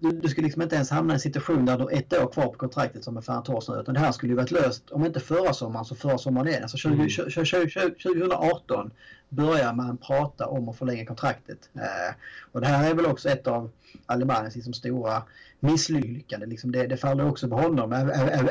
du, 0.00 0.12
du 0.12 0.28
skulle 0.28 0.44
liksom 0.44 0.62
inte 0.62 0.76
ens 0.76 0.90
hamna 0.90 1.12
i 1.12 1.14
en 1.14 1.20
situation 1.20 1.64
där 1.64 1.78
du 1.78 1.82
har 1.82 1.90
ett 1.90 2.12
år 2.12 2.32
kvar 2.32 2.46
på 2.46 2.52
kontraktet 2.58 3.04
som 3.04 3.16
är 3.16 3.20
Ferran 3.20 3.42
Torres 3.42 3.68
nu. 3.68 3.80
Utan 3.80 3.94
det 3.94 4.00
här 4.00 4.12
skulle 4.12 4.32
ju 4.32 4.36
varit 4.36 4.50
löst, 4.50 4.90
om 4.90 5.06
inte 5.06 5.20
förra 5.20 5.52
sommaren 5.52 5.84
så 5.84 5.94
förra 5.94 6.18
sommaren 6.18 6.48
igen. 6.48 6.62
Alltså 6.62 6.76
20, 6.76 6.92
mm. 6.92 7.08
2018 7.08 8.90
börjar 9.30 9.72
man 9.74 9.96
prata 9.96 10.46
om 10.46 10.68
att 10.68 10.76
förlänga 10.76 11.06
kontraktet. 11.06 11.70
Eh, 11.74 12.14
och 12.52 12.60
det 12.60 12.66
här 12.66 12.90
är 12.90 12.94
väl 12.94 13.06
också 13.06 13.28
ett 13.28 13.46
av 13.46 13.70
Alemanis 14.06 14.54
liksom 14.54 14.72
stora 14.72 15.22
misslyckande. 15.60 16.46
Liksom 16.46 16.72
det, 16.72 16.86
det 16.86 16.96
faller 16.96 17.28
också 17.28 17.48
på 17.48 17.56
honom, 17.56 17.92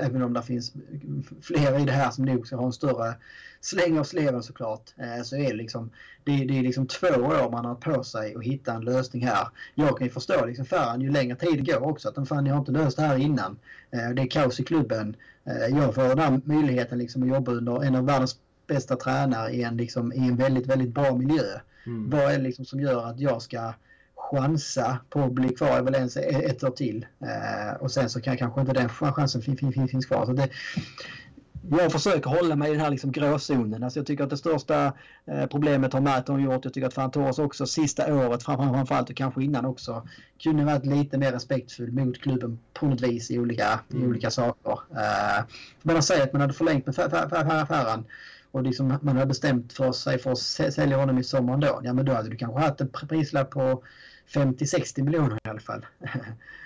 även 0.01 0.21
om 0.21 0.33
det 0.33 0.41
finns 0.41 0.73
flera 1.41 1.79
i 1.79 1.85
det 1.85 1.91
här 1.91 2.11
som 2.11 2.25
nog 2.25 2.47
ska 2.47 2.55
ha 2.55 2.65
en 2.65 2.73
större 2.73 3.13
släng 3.61 3.99
av 3.99 4.03
sleven 4.03 4.43
såklart. 4.43 4.93
Eh, 4.97 5.23
så 5.23 5.35
är 5.35 5.49
det 5.49 5.55
liksom, 5.55 5.89
det, 6.23 6.45
det 6.45 6.59
är 6.59 6.63
liksom 6.63 6.87
två 6.87 7.07
år 7.07 7.51
man 7.51 7.65
har 7.65 7.75
på 7.75 8.03
sig 8.03 8.35
att 8.35 8.43
hitta 8.43 8.73
en 8.73 8.81
lösning 8.81 9.25
här. 9.25 9.47
Jag 9.75 9.97
kan 9.97 10.07
ju 10.07 10.13
förstå 10.13 10.45
liksom 10.45 10.65
Ferran 10.65 11.01
ju 11.01 11.11
längre 11.11 11.35
tid 11.35 11.63
det 11.63 11.73
går 11.73 11.87
också, 11.87 12.09
att 12.09 12.27
fan, 12.27 12.45
jag 12.45 12.53
har 12.53 12.59
inte 12.59 12.71
löst 12.71 12.97
det 12.97 13.03
här 13.03 13.17
innan. 13.17 13.59
Eh, 13.91 14.09
det 14.09 14.21
är 14.21 14.27
kaos 14.27 14.59
i 14.59 14.63
klubben. 14.63 15.15
Eh, 15.45 15.77
jag 15.77 15.95
får 15.95 16.03
den 16.03 16.19
här 16.19 16.41
möjligheten 16.45 16.97
liksom 16.97 17.23
att 17.23 17.29
jobba 17.29 17.51
under 17.51 17.83
en 17.83 17.95
av 17.95 18.05
världens 18.05 18.37
bästa 18.69 18.95
tränare 18.95 19.51
i 19.51 19.63
en, 19.63 19.77
liksom, 19.77 20.13
i 20.13 20.27
en 20.27 20.35
väldigt, 20.35 20.67
väldigt 20.67 20.93
bra 20.93 21.15
miljö. 21.15 21.59
Mm. 21.85 22.09
Vad 22.09 22.21
är 22.21 22.37
det 22.37 22.43
liksom 22.43 22.65
som 22.65 22.79
gör 22.79 23.05
att 23.05 23.19
jag 23.19 23.41
ska 23.41 23.73
chansa 24.15 24.99
på 25.09 25.23
att 25.23 25.31
bli 25.31 25.49
kvar 25.49 25.79
i 25.79 25.81
Valencia 25.81 26.23
ett 26.23 26.63
år 26.63 26.69
till? 26.69 27.05
Eh, 27.19 27.81
och 27.81 27.91
sen 27.91 28.09
så 28.09 28.21
kan 28.21 28.37
kanske 28.37 28.61
inte 28.61 28.73
den 28.73 28.89
chansen 28.89 29.41
fin, 29.41 29.57
fin, 29.57 29.73
fin, 29.73 29.87
finns 29.87 30.05
kvar. 30.05 30.25
Så 30.25 30.33
det, 30.33 30.49
jag 31.71 31.91
försöker 31.91 32.29
hålla 32.29 32.55
mig 32.55 32.69
i 32.69 32.71
den 32.71 32.81
här 32.81 32.89
liksom 32.89 33.11
gråzonen. 33.11 33.83
Alltså 33.83 33.99
jag 33.99 34.07
tycker 34.07 34.23
att 34.23 34.29
det 34.29 34.37
största 34.37 34.93
eh, 35.25 35.45
problemet 35.45 35.93
har 35.93 36.01
Merton 36.01 36.43
gjort. 36.43 36.65
Jag 36.65 36.73
tycker 36.73 36.87
att 36.87 36.93
Ferran 36.93 37.11
Torres 37.11 37.39
också 37.39 37.65
sista 37.65 38.15
året 38.15 38.43
framförallt 38.43 39.09
och 39.09 39.15
kanske 39.15 39.43
innan 39.43 39.65
också 39.65 40.07
kunde 40.43 40.65
varit 40.65 40.85
lite 40.85 41.17
mer 41.17 41.31
respektfull 41.31 41.91
mot 41.91 42.21
klubben 42.21 42.59
på 42.73 42.85
något 42.85 43.01
vis 43.01 43.31
i 43.31 43.39
olika, 43.39 43.79
mm. 43.91 44.03
i 44.03 44.07
olika 44.07 44.31
saker. 44.31 44.71
Eh, 44.71 45.43
man 45.81 46.03
sagt 46.03 46.21
att 46.21 46.33
man 46.33 46.41
hade 46.41 46.53
förlängt 46.53 46.85
med 46.85 46.95
Ferran 46.95 48.05
och 48.51 48.63
liksom 48.63 48.87
man 49.01 49.15
hade 49.15 49.25
bestämt 49.25 49.73
för 49.73 49.91
sig 49.91 50.17
för 50.17 50.31
att 50.31 50.39
sälja 50.73 50.97
honom 50.97 51.17
i 51.17 51.23
sommar 51.23 51.57
då, 51.57 51.81
ja 51.83 51.93
men 51.93 52.05
då 52.05 52.13
hade 52.13 52.29
du 52.29 52.37
kanske 52.37 52.59
haft 52.59 52.81
en 52.81 52.89
prislapp 52.89 53.51
på 53.51 53.83
50-60 54.27 55.03
miljoner 55.03 55.39
i 55.45 55.49
alla 55.49 55.59
fall. 55.59 55.85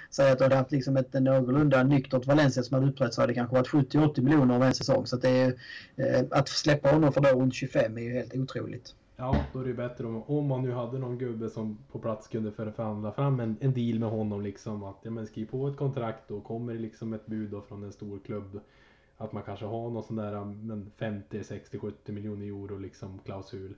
Säg 0.10 0.32
att 0.32 0.38
du 0.38 0.44
hade 0.44 0.56
haft 0.56 0.72
liksom 0.72 0.98
ett 0.98 1.14
någorlunda 1.14 1.84
nyktert 1.84 2.26
Valencia 2.26 2.64
som 2.64 2.76
hade 2.76 2.88
utbrett 2.88 3.14
så 3.14 3.22
hade 3.22 3.34
det 3.34 3.36
kanske 3.36 3.56
varit 3.56 3.70
70-80 3.70 4.22
miljoner 4.22 4.56
av 4.56 4.64
en 4.64 4.74
säsong. 4.74 5.06
Så 5.06 5.16
att, 5.16 5.22
det 5.22 5.30
är, 5.30 5.54
eh, 5.96 6.26
att 6.32 6.50
släppa 6.50 6.90
honom 6.90 7.14
för 7.14 7.22
då 7.22 7.30
runt 7.30 7.54
25 7.54 7.98
är 7.98 8.02
ju 8.02 8.14
helt 8.14 8.36
otroligt. 8.36 8.96
Ja, 9.16 9.46
då 9.54 9.60
är 9.60 9.66
det 9.66 9.74
bättre 9.74 10.08
om, 10.08 10.24
om 10.24 10.48
man 10.48 10.62
nu 10.62 10.72
hade 10.72 11.00
någon 11.00 11.18
gubbe 11.18 11.50
som 11.50 11.78
på 11.92 12.00
plats 12.00 12.28
kunde 12.28 12.52
förhandla 12.52 13.12
fram 13.12 13.40
en, 13.40 13.58
en 13.60 13.74
deal 13.74 14.00
med 14.00 14.10
honom 14.10 14.42
liksom 14.42 14.84
att 14.84 15.00
ja, 15.02 15.12
men 15.12 15.28
skriv 15.28 15.46
på 15.46 15.68
ett 15.68 15.78
kontrakt 15.78 16.32
och 16.32 16.44
kommer 16.44 16.74
det 16.74 16.80
liksom 16.80 17.14
ett 17.14 17.26
bud 17.26 17.52
då 17.52 17.62
från 17.62 17.84
en 17.84 17.92
stor 17.92 18.20
klubb 18.26 18.60
att 19.24 19.32
man 19.32 19.44
kanske 19.44 19.66
har 19.66 19.90
någon 19.90 20.04
sån 20.04 20.16
där 20.16 20.46
men 20.46 20.92
50, 20.98 21.44
60, 21.44 21.80
70 21.80 22.12
miljoner 22.12 22.46
euro 22.46 22.78
liksom 22.78 23.20
klausul. 23.26 23.76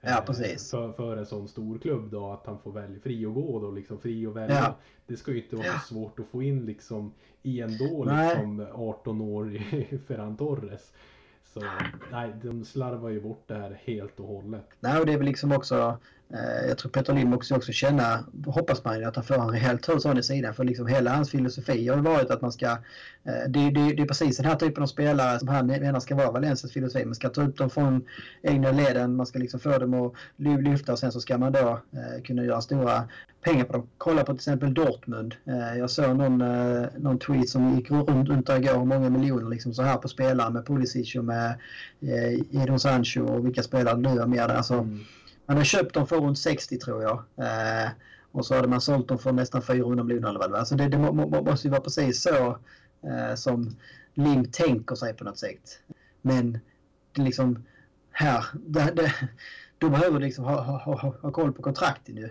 Ja, 0.00 0.22
precis. 0.26 0.70
För, 0.70 0.92
för 0.92 1.16
en 1.16 1.26
sån 1.26 1.48
stor 1.48 1.78
klubb 1.78 2.10
då 2.10 2.32
att 2.32 2.46
han 2.46 2.58
får 2.58 2.72
välja 2.72 3.00
fri 3.00 3.26
att 3.26 3.34
gå 3.34 3.60
då 3.60 3.70
liksom 3.70 3.98
fri 3.98 4.26
att 4.26 4.34
välja. 4.34 4.56
Ja. 4.56 4.76
Det 5.06 5.16
ska 5.16 5.32
ju 5.32 5.42
inte 5.42 5.56
vara 5.56 5.78
så 5.78 5.94
svårt 5.94 6.18
att 6.18 6.26
få 6.26 6.42
in 6.42 6.66
liksom 6.66 7.12
i 7.42 7.60
en 7.60 7.78
då 7.78 8.04
liksom 8.04 8.66
18 8.74 9.20
år 9.20 9.54
i 9.54 9.98
Ferran 10.06 10.36
Torres. 10.36 10.92
Så 11.44 11.62
nej, 12.12 12.32
de 12.42 12.64
slarvar 12.64 13.08
ju 13.10 13.20
bort 13.20 13.42
det 13.46 13.54
här 13.54 13.80
helt 13.84 14.20
och 14.20 14.26
hållet. 14.26 14.68
Nej, 14.80 15.00
och 15.00 15.06
det 15.06 15.12
är 15.12 15.18
väl 15.18 15.26
liksom 15.26 15.52
också 15.52 15.98
Eh, 16.23 16.23
Eh, 16.34 16.68
jag 16.68 16.78
tror 16.78 16.90
Peter 16.90 17.14
Lim 17.14 17.34
också, 17.34 17.56
också 17.56 17.72
känna, 17.72 18.24
hoppas 18.46 18.84
man 18.84 18.98
ju 18.98 19.04
att 19.04 19.16
han 19.16 19.24
får 19.24 19.34
en 19.34 19.50
rejäl 19.50 19.78
tur 19.78 19.98
sån 19.98 20.18
i 20.18 20.22
sidan 20.22 20.54
för 20.54 20.64
liksom 20.64 20.86
hela 20.86 21.14
hans 21.14 21.30
filosofi 21.30 21.88
har 21.88 21.96
varit 21.96 22.30
att 22.30 22.40
man 22.40 22.52
ska, 22.52 22.66
eh, 23.24 23.48
det, 23.48 23.70
det, 23.70 23.94
det 23.94 24.02
är 24.02 24.06
precis 24.06 24.36
den 24.36 24.46
här 24.46 24.56
typen 24.56 24.82
av 24.82 24.86
spelare 24.86 25.38
som 25.38 25.48
han 25.48 25.66
menar 25.66 26.00
ska 26.00 26.14
vara 26.14 26.30
Valencias 26.30 26.72
filosofi. 26.72 27.04
Man 27.04 27.14
ska 27.14 27.28
ta 27.28 27.42
ut 27.42 27.56
dem 27.56 27.70
från 27.70 28.04
egna 28.42 28.72
leden, 28.72 29.16
man 29.16 29.26
ska 29.26 29.38
liksom 29.38 29.60
få 29.60 29.78
dem 29.78 29.94
att 29.94 30.12
lyfta 30.36 30.92
och 30.92 30.98
sen 30.98 31.12
så 31.12 31.20
ska 31.20 31.38
man 31.38 31.52
då 31.52 31.80
eh, 31.92 32.22
kunna 32.24 32.44
göra 32.44 32.60
stora 32.60 33.08
pengar 33.44 33.64
på 33.64 33.72
dem. 33.72 33.88
Kolla 33.98 34.20
på 34.20 34.26
till 34.26 34.34
exempel 34.34 34.74
Dortmund. 34.74 35.34
Jag 35.78 35.90
såg 35.90 36.16
någon, 36.16 36.38
någon 36.96 37.18
tweet 37.18 37.48
som 37.48 37.76
gick 37.76 37.90
runt, 37.90 38.28
runt 38.28 38.46
där 38.46 38.56
igår, 38.56 38.78
hur 38.78 38.84
många 38.84 39.10
miljoner 39.10 39.50
liksom 39.50 39.74
så 39.74 39.82
här 39.82 39.96
på 39.96 40.08
spelare 40.08 40.50
med 40.50 40.66
Pulisic 40.66 41.14
och 41.14 41.24
med 41.24 41.54
Edon 42.50 42.80
Sancho 42.80 43.20
och 43.20 43.46
vilka 43.46 43.62
spelare 43.62 43.96
nu 43.96 44.08
är 44.08 44.26
med. 44.26 44.50
Alltså, 44.50 44.74
mm 44.74 45.00
man 45.46 45.56
har 45.56 45.64
köpt 45.64 45.94
dem 45.94 46.06
för 46.06 46.16
runt 46.20 46.38
60 46.38 46.78
tror 46.78 47.02
jag. 47.02 47.24
Eh, 47.36 47.90
och 48.32 48.46
så 48.46 48.54
hade 48.54 48.68
man 48.68 48.80
sålt 48.80 49.08
dem 49.08 49.18
för 49.18 49.32
nästan 49.32 49.62
400 49.62 50.04
miljoner 50.04 50.28
eller 50.28 50.38
vad 50.38 50.54
alltså 50.54 50.74
det, 50.74 50.88
det 50.88 50.98
må, 50.98 51.12
må, 51.12 51.42
måste 51.42 51.66
ju 51.66 51.70
vara 51.70 51.80
precis 51.80 52.22
så 52.22 52.58
eh, 53.08 53.34
som 53.34 53.76
Lim 54.14 54.50
tänker 54.50 54.94
sig 54.94 55.14
på 55.14 55.24
något 55.24 55.38
sätt. 55.38 55.78
Men 56.22 56.58
det 57.12 57.22
liksom 57.22 57.64
här, 58.10 58.44
det, 58.52 58.92
det, 58.96 59.14
då 59.78 59.88
behöver 59.88 60.18
du 60.18 60.24
liksom 60.24 60.44
ha, 60.44 60.60
ha, 60.60 60.78
ha, 60.78 61.14
ha 61.22 61.32
koll 61.32 61.52
på 61.52 61.62
kontrakten 61.62 62.16
ju 62.16 62.30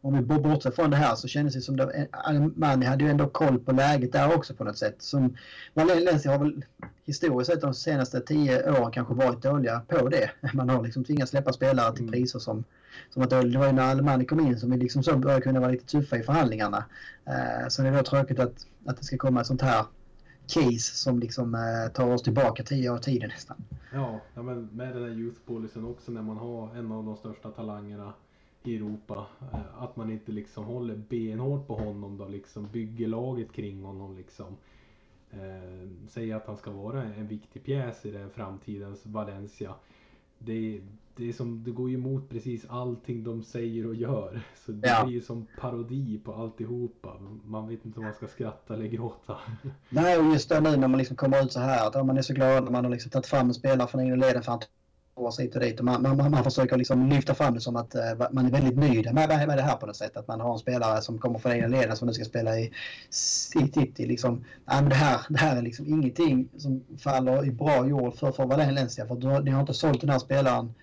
om 0.00 0.14
vi 0.14 0.22
bortser 0.22 0.70
från 0.70 0.90
det 0.90 0.96
här 0.96 1.14
så 1.14 1.28
kändes 1.28 1.54
det 1.54 1.60
som 1.60 1.80
att 1.80 1.90
Almani 2.10 2.86
hade 2.86 3.04
ju 3.04 3.10
ändå 3.10 3.26
koll 3.26 3.58
på 3.58 3.72
läget 3.72 4.12
där 4.12 4.36
också 4.36 4.54
på 4.54 4.64
något 4.64 4.78
sätt. 4.78 4.96
Som 4.98 5.36
Valencia 5.74 6.30
har 6.30 6.38
väl 6.38 6.64
historiskt 7.04 7.50
sett 7.50 7.60
de 7.60 7.74
senaste 7.74 8.20
tio 8.20 8.70
åren 8.70 8.92
kanske 8.92 9.14
varit 9.14 9.42
dåliga 9.42 9.80
på 9.88 10.08
det. 10.08 10.30
Man 10.54 10.68
har 10.68 10.82
liksom 10.84 11.04
tvingats 11.04 11.30
släppa 11.30 11.52
spelare 11.52 11.92
till 11.92 12.02
mm. 12.02 12.12
priser 12.12 12.38
som, 12.38 12.64
som 13.10 13.22
att 13.22 13.30
det 13.30 13.36
var 13.36 13.66
ju 13.66 13.72
när 13.72 13.82
Almani 13.82 14.24
kom 14.24 14.40
in 14.40 14.58
som 14.58 14.70
vi 14.70 14.76
liksom 14.76 15.02
så 15.02 15.16
började 15.16 15.42
kunna 15.42 15.60
vara 15.60 15.70
lite 15.70 15.86
tuffa 15.86 16.16
i 16.16 16.22
förhandlingarna. 16.22 16.84
Uh, 17.28 17.68
så 17.68 17.82
det 17.82 17.88
är 17.88 17.92
då 17.92 18.02
tråkigt 18.02 18.38
att, 18.38 18.66
att 18.86 18.96
det 18.96 19.04
ska 19.04 19.16
komma 19.16 19.40
ett 19.40 19.46
sånt 19.46 19.62
här 19.62 19.84
case 20.46 20.96
som 20.96 21.20
liksom 21.20 21.54
uh, 21.54 21.92
tar 21.92 22.06
oss 22.06 22.22
tillbaka 22.22 22.62
tio 22.62 22.90
år 22.90 22.98
tiden 22.98 23.28
nästan. 23.28 23.56
Ja, 23.92 24.20
ja 24.34 24.42
men 24.42 24.68
med 24.72 24.94
den 24.94 25.02
här 25.02 25.10
youth 25.10 25.40
policyn 25.46 25.84
också 25.84 26.12
när 26.12 26.22
man 26.22 26.36
har 26.36 26.76
en 26.76 26.92
av 26.92 27.04
de 27.04 27.16
största 27.16 27.50
talangerna 27.50 28.12
i 28.68 28.76
Europa. 28.76 29.26
Eh, 29.52 29.82
att 29.82 29.96
man 29.96 30.10
inte 30.10 30.32
liksom 30.32 30.64
håller 30.64 30.96
benhårt 30.96 31.66
på 31.66 31.74
honom 31.74 32.18
då 32.18 32.28
liksom 32.28 32.68
bygger 32.72 33.08
laget 33.08 33.52
kring 33.52 33.82
honom 33.82 34.16
liksom. 34.16 34.56
Eh, 35.30 35.88
säger 36.08 36.36
att 36.36 36.46
han 36.46 36.56
ska 36.56 36.70
vara 36.70 37.02
en 37.02 37.26
viktig 37.26 37.64
pjäs 37.64 38.06
i 38.06 38.10
den 38.10 38.30
framtidens 38.30 39.06
Valencia. 39.06 39.74
Det, 40.38 40.80
det, 41.16 41.28
är 41.28 41.32
som, 41.32 41.64
det 41.64 41.70
går 41.70 41.90
ju 41.90 41.94
emot 41.94 42.28
precis 42.28 42.66
allting 42.68 43.24
de 43.24 43.42
säger 43.42 43.86
och 43.86 43.94
gör. 43.94 44.40
Så 44.66 44.72
det 44.72 44.88
ja. 44.88 45.04
blir 45.04 45.14
ju 45.14 45.20
som 45.20 45.46
parodi 45.60 46.20
på 46.24 46.34
alltihopa. 46.34 47.16
Man 47.44 47.68
vet 47.68 47.84
inte 47.84 47.98
om 47.98 48.04
man 48.04 48.14
ska 48.14 48.26
skratta 48.26 48.74
eller 48.74 48.86
gråta. 48.86 49.36
Nej, 49.88 50.18
och 50.18 50.24
just 50.24 50.48
det 50.48 50.60
nu 50.60 50.76
när 50.76 50.88
man 50.88 50.98
liksom 50.98 51.16
kommer 51.16 51.44
ut 51.44 51.52
så 51.52 51.60
här 51.60 51.86
att 51.86 52.06
man 52.06 52.18
är 52.18 52.22
så 52.22 52.34
glad 52.34 52.64
när 52.64 52.70
man 52.70 52.84
har 52.84 52.92
liksom 52.92 53.10
tagit 53.10 53.26
fram 53.26 53.48
en 53.48 53.54
spelare 53.54 53.88
från 53.88 54.00
egna 54.00 54.16
leden 54.16 54.42
för 54.42 54.52
att 54.52 54.68
oss 55.26 55.40
hit 55.40 55.54
och 55.54 55.60
dit. 55.60 55.80
Man, 55.80 56.02
man, 56.02 56.30
man 56.30 56.44
försöker 56.44 56.76
liksom 56.76 57.08
lyfta 57.08 57.34
fram 57.34 57.54
det 57.54 57.60
som 57.60 57.76
att 57.76 57.94
uh, 57.94 58.26
man 58.30 58.46
är 58.46 58.50
väldigt 58.50 58.78
nöjd 58.78 59.14
med, 59.14 59.28
med, 59.28 59.58
det 59.58 59.62
här 59.62 59.76
på 59.76 59.86
något 59.86 59.96
sätt. 59.96 60.16
Att 60.16 60.28
man 60.28 60.40
har 60.40 60.52
en 60.52 60.58
spelare 60.58 61.00
som 61.02 61.18
kommer 61.18 61.38
från 61.38 61.52
egna 61.52 61.66
leden 61.66 61.96
som 61.96 62.06
nu 62.06 62.14
ska 62.14 62.24
spela 62.24 62.58
i 62.58 62.72
City. 63.10 64.06
Liksom, 64.06 64.44
ja, 64.66 64.74
men 64.80 64.88
det, 64.88 64.94
här, 64.94 65.20
det 65.28 65.38
här 65.38 65.56
är 65.56 65.62
liksom 65.62 65.86
ingenting 65.86 66.48
som 66.56 66.84
faller 66.98 67.46
i 67.46 67.50
bra 67.50 67.86
jord 67.86 68.14
för, 68.14 68.32
för 68.32 68.46
Valencia. 68.46 69.06
För 69.06 69.16
du, 69.16 69.40
ni 69.40 69.50
har 69.50 69.60
inte 69.60 69.74
sålt 69.74 70.00
den 70.00 70.10
här 70.10 70.18
spelaren 70.18 70.74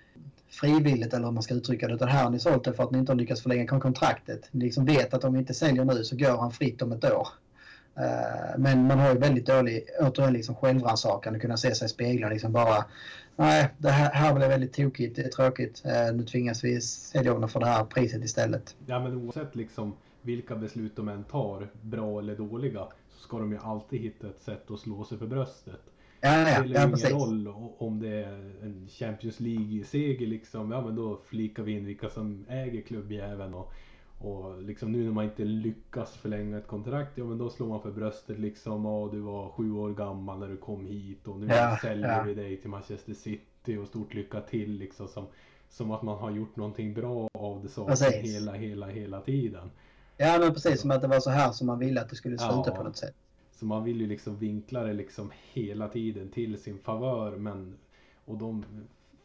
frivilligt 0.49 1.13
eller 1.13 1.25
hur 1.25 1.31
man 1.31 1.43
ska 1.43 1.53
uttrycka 1.53 1.87
det. 1.87 1.93
Utan 1.93 2.07
här 2.07 2.23
har 2.23 2.29
ni 2.29 2.39
sålt 2.39 2.63
det 2.63 2.73
för 2.73 2.83
att 2.83 2.91
ni 2.91 2.97
inte 2.97 3.11
har 3.11 3.17
lyckats 3.17 3.41
förlänga 3.41 3.79
kontraktet. 3.79 4.47
Ni 4.51 4.65
liksom 4.65 4.85
vet 4.85 5.13
att 5.13 5.23
om 5.23 5.33
vi 5.33 5.39
inte 5.39 5.53
säljer 5.53 5.85
nu 5.85 6.03
så 6.03 6.15
går 6.15 6.37
han 6.37 6.51
fritt 6.51 6.81
om 6.81 6.91
ett 6.91 7.05
år. 7.05 7.27
Eh, 7.99 8.57
men 8.57 8.87
man 8.87 8.99
har 8.99 9.13
ju 9.13 9.19
väldigt 9.19 9.45
dålig, 9.45 9.85
återigen 9.99 10.33
liksom 10.33 10.55
självrannsakan 10.55 11.35
att 11.35 11.41
kunna 11.41 11.57
se 11.57 11.75
sig 11.75 11.85
i 11.85 11.89
spegeln 11.89 12.29
liksom 12.29 12.51
bara 12.51 12.85
nej, 13.35 13.69
det 13.77 13.89
här, 13.89 14.11
här 14.11 14.33
blev 14.33 14.49
väldigt 14.49 14.73
tokigt. 14.73 15.15
Det 15.15 15.21
är 15.21 15.29
tråkigt. 15.29 15.83
Eh, 15.85 16.15
nu 16.15 16.23
tvingas 16.23 16.63
vi 16.63 16.81
sälja 16.81 17.33
honom 17.33 17.49
för 17.49 17.59
det 17.59 17.65
här 17.65 17.83
priset 17.83 18.23
istället. 18.23 18.75
Ja, 18.85 18.99
men 18.99 19.15
oavsett 19.15 19.55
liksom 19.55 19.93
vilka 20.21 20.55
beslut 20.55 20.95
de 20.95 21.09
än 21.09 21.23
tar, 21.23 21.69
bra 21.81 22.19
eller 22.19 22.35
dåliga, 22.35 22.87
så 23.09 23.19
ska 23.19 23.39
de 23.39 23.51
ju 23.51 23.57
alltid 23.57 24.01
hitta 24.01 24.27
ett 24.27 24.41
sätt 24.41 24.71
att 24.71 24.79
slå 24.79 25.03
sig 25.03 25.17
för 25.17 25.27
bröstet. 25.27 25.81
Ja, 26.21 26.39
ja, 26.39 26.45
det 26.45 26.51
spelar 26.51 26.75
ja, 26.75 26.81
ingen 26.81 26.91
precis. 26.91 27.11
roll 27.11 27.47
om 27.77 27.99
det 27.99 28.23
är 28.23 28.51
en 28.63 28.87
Champions 28.89 29.39
League-seger 29.39 30.27
liksom. 30.27 30.71
Ja, 30.71 30.81
men 30.81 30.95
då 30.95 31.21
flikar 31.25 31.63
vi 31.63 31.71
in 31.71 31.85
vilka 31.85 32.09
som 32.09 32.45
äger 32.49 32.81
klubbjäveln 32.81 33.53
och 33.53 33.73
och 34.17 34.61
liksom 34.61 34.91
nu 34.91 35.03
när 35.03 35.11
man 35.11 35.25
inte 35.25 35.43
lyckas 35.43 36.15
förlänga 36.15 36.57
ett 36.57 36.67
kontrakt, 36.67 37.17
ja 37.17 37.25
men 37.25 37.37
då 37.37 37.49
slår 37.49 37.67
man 37.67 37.81
för 37.81 37.91
bröstet 37.91 38.39
liksom. 38.39 38.85
Ja, 38.85 39.09
du 39.11 39.19
var 39.19 39.49
sju 39.49 39.71
år 39.71 39.93
gammal 39.93 40.39
när 40.39 40.47
du 40.47 40.57
kom 40.57 40.85
hit 40.85 41.27
och 41.27 41.39
nu 41.39 41.47
ja, 41.47 41.77
säljer 41.81 42.17
ja. 42.17 42.23
vi 42.23 42.33
dig 42.33 42.61
till 42.61 42.69
Manchester 42.69 43.13
City 43.13 43.77
och 43.77 43.87
stort 43.87 44.13
lycka 44.13 44.41
till 44.41 44.71
liksom. 44.71 45.07
Som, 45.07 45.25
som 45.69 45.91
att 45.91 46.01
man 46.01 46.17
har 46.17 46.31
gjort 46.31 46.55
någonting 46.55 46.93
bra 46.93 47.29
av 47.33 47.61
det 47.63 47.69
saken 47.69 48.13
hela, 48.23 48.53
hela, 48.53 48.87
hela 48.87 49.21
tiden. 49.21 49.71
Ja 50.17 50.37
men 50.39 50.53
precis, 50.53 50.81
som 50.81 50.91
att 50.91 51.01
det 51.01 51.07
var 51.07 51.19
så 51.19 51.29
här 51.29 51.51
som 51.51 51.67
man 51.67 51.79
ville 51.79 52.01
att 52.01 52.09
det 52.09 52.15
skulle 52.15 52.37
sluta 52.37 52.63
ja, 52.65 52.75
på 52.75 52.83
något 52.83 52.97
sätt. 52.97 53.15
Så 53.51 53.65
man 53.65 53.83
vill 53.83 54.01
ju 54.01 54.07
liksom 54.07 54.37
vinkla 54.37 54.83
det 54.83 54.93
liksom 54.93 55.31
hela 55.53 55.87
tiden 55.87 56.29
till 56.29 56.61
sin 56.61 56.79
favör 56.79 57.37
men 57.37 57.77
och 58.25 58.37
de 58.37 58.65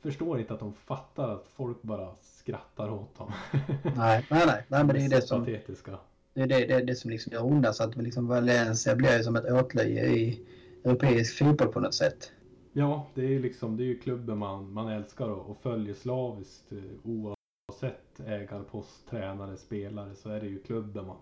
förstår 0.03 0.41
inte 0.41 0.55
att 0.55 0.61
de 0.61 0.73
fattar 0.73 1.29
att 1.29 1.49
folk 1.49 1.83
bara 1.83 2.09
skrattar 2.23 2.91
åt 2.91 3.19
dem. 3.19 3.33
nej, 3.97 4.27
nej, 4.31 4.47
nej, 4.47 4.65
nej 4.69 4.85
men 4.85 4.89
det 4.89 5.05
är 5.05 5.09
det 5.09 5.23
som... 5.23 5.45
Patetiska. 5.45 5.99
Det 6.35 6.41
är 6.41 6.47
det, 6.47 6.67
det, 6.67 6.85
det 6.85 6.95
som 6.95 7.11
liksom 7.11 7.33
gör 7.33 7.45
ondast, 7.45 7.81
att 7.81 7.97
liksom 7.97 8.27
Valencia 8.27 8.97
blir 8.97 9.23
som 9.23 9.37
ett 9.37 9.53
åtlöje 9.53 10.07
i 10.07 10.47
europeisk 10.85 11.39
fotboll 11.39 11.69
på 11.69 11.81
något 11.81 11.95
sätt. 11.95 12.33
Ja, 12.73 13.07
det 13.15 13.21
är 13.21 13.29
ju 13.29 13.43
liksom, 13.43 13.77
det 13.77 13.83
är 13.83 13.87
ju 13.87 13.99
klubben 13.99 14.39
man, 14.39 14.73
man 14.73 14.89
älskar 14.89 15.29
och, 15.29 15.51
och 15.51 15.57
följer 15.63 15.95
slaviskt 15.95 16.73
eh, 16.73 16.79
oavsett 17.05 18.21
ägarpost, 18.27 19.11
tränare, 19.11 19.57
spelare 19.57 20.15
så 20.15 20.31
är 20.31 20.41
det 20.41 20.47
ju 20.47 20.59
klubben 20.59 21.07
man, 21.07 21.17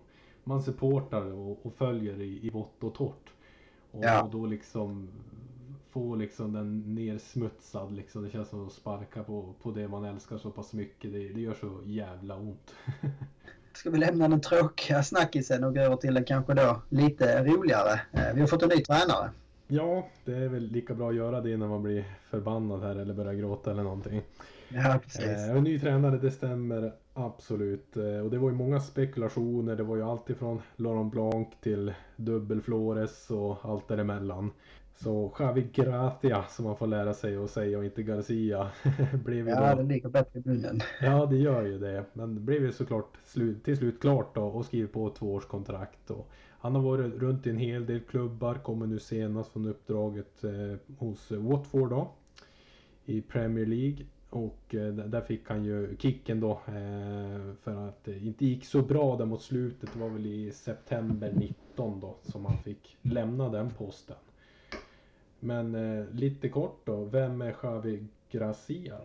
man 0.45 0.63
supportar 0.63 1.33
och, 1.33 1.67
och 1.67 1.75
följer 1.75 2.21
i, 2.21 2.47
i 2.47 2.51
vått 2.51 2.85
och 2.85 2.95
torrt. 2.95 3.33
Och, 3.91 4.05
ja. 4.05 4.23
och 4.23 4.31
då 4.31 4.47
liksom 4.47 5.09
få 5.91 6.15
liksom 6.15 6.53
den 6.53 6.95
nersmutsad 6.95 7.93
liksom. 7.93 8.23
Det 8.23 8.31
känns 8.31 8.49
som 8.49 8.67
att 8.67 8.73
sparka 8.73 9.23
på, 9.23 9.55
på 9.63 9.71
det 9.71 9.89
man 9.89 10.05
älskar 10.05 10.39
så 10.39 10.51
pass 10.51 10.73
mycket. 10.73 11.13
Det, 11.13 11.29
det 11.29 11.41
gör 11.41 11.55
så 11.55 11.81
jävla 11.85 12.37
ont. 12.37 12.75
Ska 13.73 13.91
vi 13.91 13.99
lämna 13.99 14.29
den 14.29 14.41
tråkiga 14.41 15.03
snackisen 15.03 15.65
och 15.65 15.75
gå 15.75 15.81
över 15.81 15.97
till 15.97 16.15
den 16.15 16.25
kanske 16.25 16.55
då 16.55 16.83
lite 16.89 17.45
roligare. 17.45 18.01
Eh, 18.13 18.35
vi 18.35 18.41
har 18.41 18.49
fått 18.49 18.63
en 18.63 18.69
ny 18.69 18.83
tränare. 18.83 19.31
Ja, 19.69 20.09
det 20.25 20.35
är 20.35 20.49
väl 20.49 20.67
lika 20.67 20.95
bra 20.95 21.09
att 21.09 21.15
göra 21.15 21.41
det 21.41 21.51
innan 21.51 21.69
man 21.69 21.83
blir 21.83 22.05
förbannad 22.31 22.83
här 22.83 22.97
eller 22.97 23.15
börjar 23.15 23.35
gråta 23.35 23.71
eller 23.71 23.83
någonting. 23.83 24.23
Ja, 24.69 24.99
precis. 25.03 25.25
Eh, 25.25 25.63
ny 25.63 25.79
tränare, 25.79 26.19
det 26.19 26.31
stämmer 26.31 26.93
absolut. 27.15 27.97
Eh, 27.97 28.21
och 28.21 28.31
det 28.31 28.39
var 28.39 28.51
ju 28.51 28.57
många 28.57 28.81
spekulationer. 28.81 29.77
Det 29.77 29.83
var 29.83 29.97
ju 29.97 30.03
allt 30.03 30.31
ifrån 30.31 30.63
Laurent 30.77 31.13
Blanc 31.13 31.49
till 31.61 31.95
Dubbel 32.17 32.63
Flores 32.63 33.31
och 33.31 33.65
allt 33.65 33.89
däremellan. 33.89 34.51
Så 35.03 35.33
Javi 35.39 35.69
Gracia 35.73 36.45
som 36.49 36.65
man 36.65 36.77
får 36.77 36.87
lära 36.87 37.15
sig 37.15 37.37
att 37.37 37.51
säga 37.51 37.79
och 37.79 37.85
inte 37.85 38.03
Garcia. 38.03 38.71
blev 39.25 39.49
ja, 39.49 39.75
då... 39.75 39.83
det 39.83 39.89
ligger 39.89 40.09
bättre 40.09 40.41
i 40.41 40.43
munnen. 40.45 40.81
ja, 41.01 41.27
det 41.27 41.37
gör 41.37 41.65
ju 41.65 41.79
det. 41.79 42.05
Men 42.13 42.35
det 42.35 42.41
blev 42.41 42.63
ju 42.63 42.73
såklart 42.73 43.17
slut, 43.25 43.65
till 43.65 43.77
slut 43.77 44.01
klart 44.01 44.35
då 44.35 44.43
och 44.43 44.65
skrivit 44.65 44.93
på 44.93 45.07
ett 45.07 45.15
tvåårskontrakt. 45.15 46.11
Och 46.11 46.31
han 46.59 46.75
har 46.75 46.83
varit 46.83 47.15
runt 47.15 47.47
i 47.47 47.51
en 47.51 47.59
hel 47.59 47.87
del 47.87 48.01
klubbar, 48.01 48.55
kommer 48.55 48.87
nu 48.87 48.99
senast 48.99 49.53
från 49.53 49.67
uppdraget 49.67 50.45
eh, 50.45 50.97
hos 50.99 51.31
Watford 51.31 51.91
då. 51.91 52.11
I 53.05 53.21
Premier 53.21 53.67
League. 53.67 54.07
Och 54.31 54.75
eh, 54.75 54.95
där 54.95 55.21
fick 55.21 55.49
han 55.49 55.65
ju 55.65 55.97
kicken 55.99 56.41
då 56.41 56.51
eh, 56.51 57.55
för 57.63 57.89
att 57.89 58.05
det 58.05 58.19
inte 58.19 58.47
gick 58.47 58.65
så 58.65 58.83
bra 58.83 59.17
där 59.17 59.25
mot 59.25 59.43
slutet. 59.43 59.91
Det 59.93 60.01
var 60.01 60.09
väl 60.09 60.27
i 60.27 60.53
september 60.53 61.33
19 61.37 62.01
då 62.01 62.17
som 62.23 62.45
han 62.45 62.59
fick 62.59 62.97
lämna 63.03 63.49
den 63.49 63.71
posten. 63.71 64.17
Men 65.41 65.75
eh, 65.75 66.07
lite 66.13 66.49
kort 66.49 66.81
då, 66.85 67.05
vem 67.05 67.43
är 67.43 67.53
Xavi 67.53 68.07
Gracia? 68.31 68.97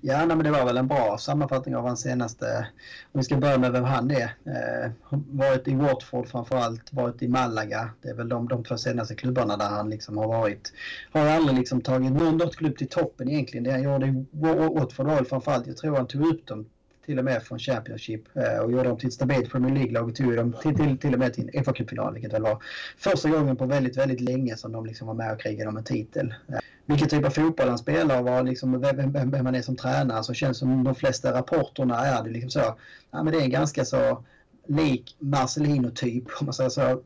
Ja, 0.00 0.26
nej, 0.26 0.36
men 0.36 0.44
det 0.44 0.50
var 0.50 0.64
väl 0.64 0.76
en 0.76 0.88
bra 0.88 1.18
sammanfattning 1.18 1.76
av 1.76 1.86
hans 1.86 2.00
senaste, 2.00 2.68
om 3.12 3.18
vi 3.18 3.24
ska 3.24 3.36
börja 3.36 3.58
med 3.58 3.72
vem 3.72 3.84
han 3.84 4.10
är. 4.10 4.22
Eh, 4.22 4.90
varit 5.30 5.68
i 5.68 5.74
Watford 5.74 6.28
framförallt, 6.28 6.92
varit 6.92 7.22
i 7.22 7.28
Malaga. 7.28 7.90
Det 8.02 8.08
är 8.08 8.14
väl 8.14 8.28
de, 8.28 8.48
de 8.48 8.64
två 8.64 8.76
senaste 8.76 9.14
klubbarna 9.14 9.56
där 9.56 9.68
han 9.68 9.90
liksom 9.90 10.18
har 10.18 10.28
varit. 10.28 10.72
Har 11.12 11.26
aldrig 11.26 11.58
liksom 11.58 11.80
tagit 11.80 12.12
någon 12.12 12.50
klubb 12.50 12.76
till 12.76 12.88
toppen 12.88 13.30
egentligen. 13.30 13.64
Det 13.64 13.70
han 13.70 13.82
gjorde 13.82 14.06
i 14.06 14.26
Watford 14.30 15.06
var 15.06 15.14
väl 15.14 15.24
framförallt, 15.24 15.66
jag 15.66 15.76
tror 15.76 15.96
han 15.96 16.06
tog 16.06 16.26
upp 16.26 16.46
dem 16.46 16.66
till 17.06 17.18
och 17.18 17.24
med 17.24 17.42
från 17.42 17.58
Championship 17.58 18.36
eh, 18.36 18.58
och 18.58 18.72
gjorde 18.72 18.88
dem 18.88 18.98
till 18.98 19.08
ett 19.08 19.14
stabilt 19.14 19.50
Premier 19.50 19.74
League-lag 19.74 20.08
och 20.08 20.14
tog 20.14 20.36
dem 20.36 20.56
till, 20.62 20.76
till, 20.76 20.98
till 20.98 21.12
och 21.12 21.18
med 21.18 21.34
till 21.34 21.50
en 21.52 21.64
FA 21.64 21.72
Cup-final 21.72 22.14
vilket 22.14 22.32
väl 22.32 22.42
var 22.42 22.62
första 22.98 23.28
gången 23.28 23.56
på 23.56 23.66
väldigt, 23.66 23.96
väldigt 23.96 24.20
länge 24.20 24.56
som 24.56 24.72
de 24.72 24.86
liksom 24.86 25.06
var 25.06 25.14
med 25.14 25.32
och 25.32 25.40
krigade 25.40 25.68
om 25.68 25.76
en 25.76 25.84
titel. 25.84 26.34
Eh, 26.48 26.58
vilken 26.86 27.08
typ 27.08 27.26
av 27.26 27.30
fotboll 27.30 27.68
han 27.68 27.78
spelar 27.78 28.18
och 28.18 28.24
vad, 28.24 28.46
liksom, 28.46 28.80
vem, 28.80 29.12
vem, 29.12 29.30
vem 29.30 29.44
man 29.44 29.54
är 29.54 29.62
som 29.62 29.76
tränare 29.76 30.24
så 30.24 30.34
känns 30.34 30.58
som 30.58 30.84
de 30.84 30.94
flesta 30.94 31.32
rapporterna 31.32 32.06
är 32.06 32.24
det 32.24 32.30
liksom 32.30 32.50
så. 32.50 32.78
Ja, 33.10 33.22
men 33.22 33.32
det 33.32 33.38
är 33.38 33.42
en 33.42 33.50
ganska 33.50 33.84
så 33.84 34.24
lik 34.68 35.16
Marcelino-typ 35.18 36.24
om 36.40 36.46
man 36.46 36.54
säger 36.54 36.70
så. 36.70 37.02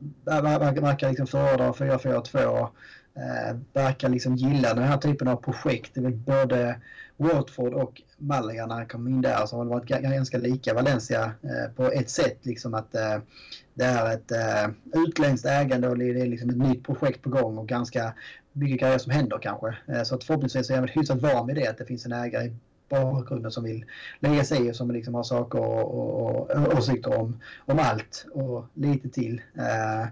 Verkar 0.81 1.09
liksom 1.09 1.27
föredra 1.27 1.71
4-4-2. 1.71 2.69
Eh, 3.15 3.57
verkar 3.73 4.09
liksom 4.09 4.35
gilla 4.35 4.73
den 4.73 4.83
här 4.83 4.97
typen 4.97 5.27
av 5.27 5.35
projekt. 5.35 5.91
Det 5.93 5.99
är 5.99 6.03
väl 6.03 6.15
både 6.15 6.79
Watford 7.19 7.73
och 7.73 8.01
Malaga 8.17 8.65
när 8.65 8.75
han 8.75 8.87
kom 8.87 9.07
in 9.07 9.21
där 9.21 9.45
så 9.45 9.57
har 9.57 9.65
det 9.65 9.69
varit 9.69 9.87
ganska 9.87 10.37
lika 10.37 10.73
Valencia 10.73 11.23
eh, 11.23 11.71
på 11.75 11.91
ett 11.91 12.09
sätt. 12.09 12.37
Liksom 12.41 12.73
att 12.73 12.95
eh, 12.95 13.17
det 13.73 13.83
är 13.83 14.13
ett 14.13 14.31
eh, 14.31 14.69
utländskt 15.07 15.45
ägande 15.45 15.89
och 15.89 15.97
det 15.97 16.05
är 16.05 16.25
liksom 16.25 16.49
ett 16.49 16.57
nytt 16.57 16.85
projekt 16.85 17.21
på 17.21 17.29
gång 17.29 17.57
och 17.57 17.67
ganska 17.67 18.13
mycket 18.53 18.79
grejer 18.79 18.97
som 18.97 19.11
händer 19.11 19.39
kanske. 19.41 19.77
Eh, 19.87 20.03
så 20.03 20.15
att 20.15 20.23
förhoppningsvis 20.23 20.69
är 20.69 20.75
jag 20.75 20.87
hyfsat 20.87 21.21
van 21.21 21.47
vid 21.47 21.55
det 21.55 21.67
att 21.67 21.77
det 21.77 21.85
finns 21.85 22.05
en 22.05 22.11
ägare 22.11 22.45
i 22.45 22.55
bakgrunden 22.89 23.51
som 23.51 23.63
vill 23.63 23.85
lägga 24.19 24.43
sig 24.43 24.67
i 24.67 24.71
och 24.71 24.75
som 24.75 24.91
liksom 24.91 25.15
har 25.15 25.23
saker 25.23 25.59
och, 25.59 25.93
och, 25.93 26.51
och 26.51 26.77
åsikter 26.77 27.19
om, 27.19 27.39
om 27.65 27.79
allt 27.79 28.25
och 28.33 28.65
lite 28.73 29.09
till. 29.09 29.41
Eh, 29.57 30.07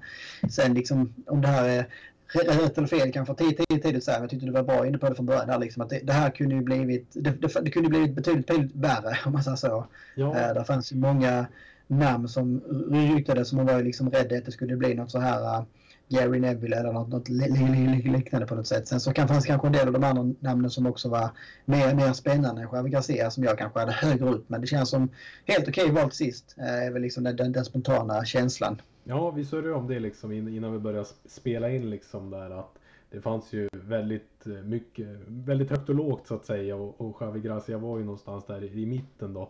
sen 0.49 0.73
liksom 0.73 1.13
om 1.25 1.41
det 1.41 1.47
här 1.47 1.69
är 1.69 1.87
rätt 2.33 2.77
eller 2.77 2.87
fel 2.87 3.11
kanske 3.11 3.35
tidigt, 3.35 3.83
tidigt, 3.83 4.03
så 4.03 4.11
här, 4.11 4.17
men 4.17 4.23
jag 4.23 4.29
tyckte 4.29 4.45
du 4.45 4.51
var 4.51 4.63
bra 4.63 4.87
inne 4.87 4.97
på 4.97 5.09
det 5.09 5.15
från 5.15 5.25
början 5.25 5.47
där 5.47 5.59
liksom 5.59 5.81
att 5.81 5.89
det, 5.89 5.99
det 6.03 6.13
här 6.13 6.29
kunde 6.29 6.55
ju 6.55 6.61
blivit, 6.61 7.07
det, 7.13 7.31
det, 7.31 7.61
det 7.61 7.71
kunde 7.71 7.89
blivit 7.89 8.15
betydligt, 8.15 8.47
betydligt 8.47 8.75
värre 8.75 9.17
om 9.25 9.33
man 9.33 9.43
säger 9.43 9.57
så. 9.57 9.87
Ja. 10.15 10.27
Eh, 10.27 10.53
där 10.53 10.63
fanns 10.63 10.91
ju 10.93 10.95
många 10.95 11.47
namn 11.87 12.27
som 12.27 12.61
ryktades 12.91 13.49
som 13.49 13.57
man 13.57 13.65
var 13.65 13.83
liksom 13.83 14.09
rädd 14.09 14.33
att 14.33 14.45
det 14.45 14.51
skulle 14.51 14.75
bli 14.75 14.93
något 14.93 15.11
så 15.11 15.19
här 15.19 15.59
uh, 15.59 15.65
Gary 16.09 16.39
Neville 16.39 16.75
eller 16.75 16.93
något, 16.93 17.07
något 17.07 17.29
liknande 17.29 18.47
på 18.47 18.55
något 18.55 18.67
sätt. 18.67 18.87
Sen 18.87 18.99
så 18.99 19.13
kan, 19.13 19.27
fanns 19.27 19.45
kanske 19.45 19.67
en 19.67 19.73
del 19.73 19.87
av 19.87 19.93
de 19.93 20.03
andra 20.03 20.35
namnen 20.39 20.71
som 20.71 20.85
också 20.85 21.09
var 21.09 21.29
mer, 21.65 21.95
mer 21.95 22.13
spännande 22.13 22.61
än 22.61 22.67
Javi 22.73 22.89
Garcia 22.89 23.31
som 23.31 23.43
jag 23.43 23.57
kanske 23.57 23.79
hade 23.79 23.91
högre 23.91 24.29
upp. 24.29 24.49
Men 24.49 24.61
det 24.61 24.67
känns 24.67 24.89
som 24.89 25.09
helt 25.45 25.67
okej 25.67 25.83
okay 25.83 26.01
valt 26.01 26.13
sist. 26.13 26.55
Eh, 26.57 26.87
är 26.87 26.91
väl 26.91 27.01
liksom 27.01 27.23
den, 27.23 27.35
den, 27.35 27.51
den 27.51 27.65
spontana 27.65 28.25
känslan. 28.25 28.81
Ja, 29.09 29.31
vi 29.31 29.45
surrade 29.45 29.73
om 29.73 29.87
det 29.87 29.99
liksom 29.99 30.31
innan 30.31 30.73
vi 30.73 30.79
började 30.79 31.07
spela 31.25 31.69
in 31.69 31.89
liksom 31.89 32.29
där 32.29 32.49
att 32.49 32.79
det 33.09 33.21
fanns 33.21 33.53
ju 33.53 33.69
väldigt 33.71 34.47
eh, 34.47 34.53
mycket, 34.53 35.07
väldigt 35.27 35.69
högt 35.69 35.89
och 35.89 35.95
lågt 35.95 36.27
så 36.27 36.35
att 36.35 36.45
säga 36.45 36.75
och, 36.75 37.01
och 37.01 37.21
Javi 37.21 37.39
Gracia 37.39 37.77
var 37.77 37.97
ju 37.97 38.03
någonstans 38.03 38.45
där 38.45 38.63
i, 38.63 38.81
i 38.81 38.85
mitten 38.85 39.33
då. 39.33 39.49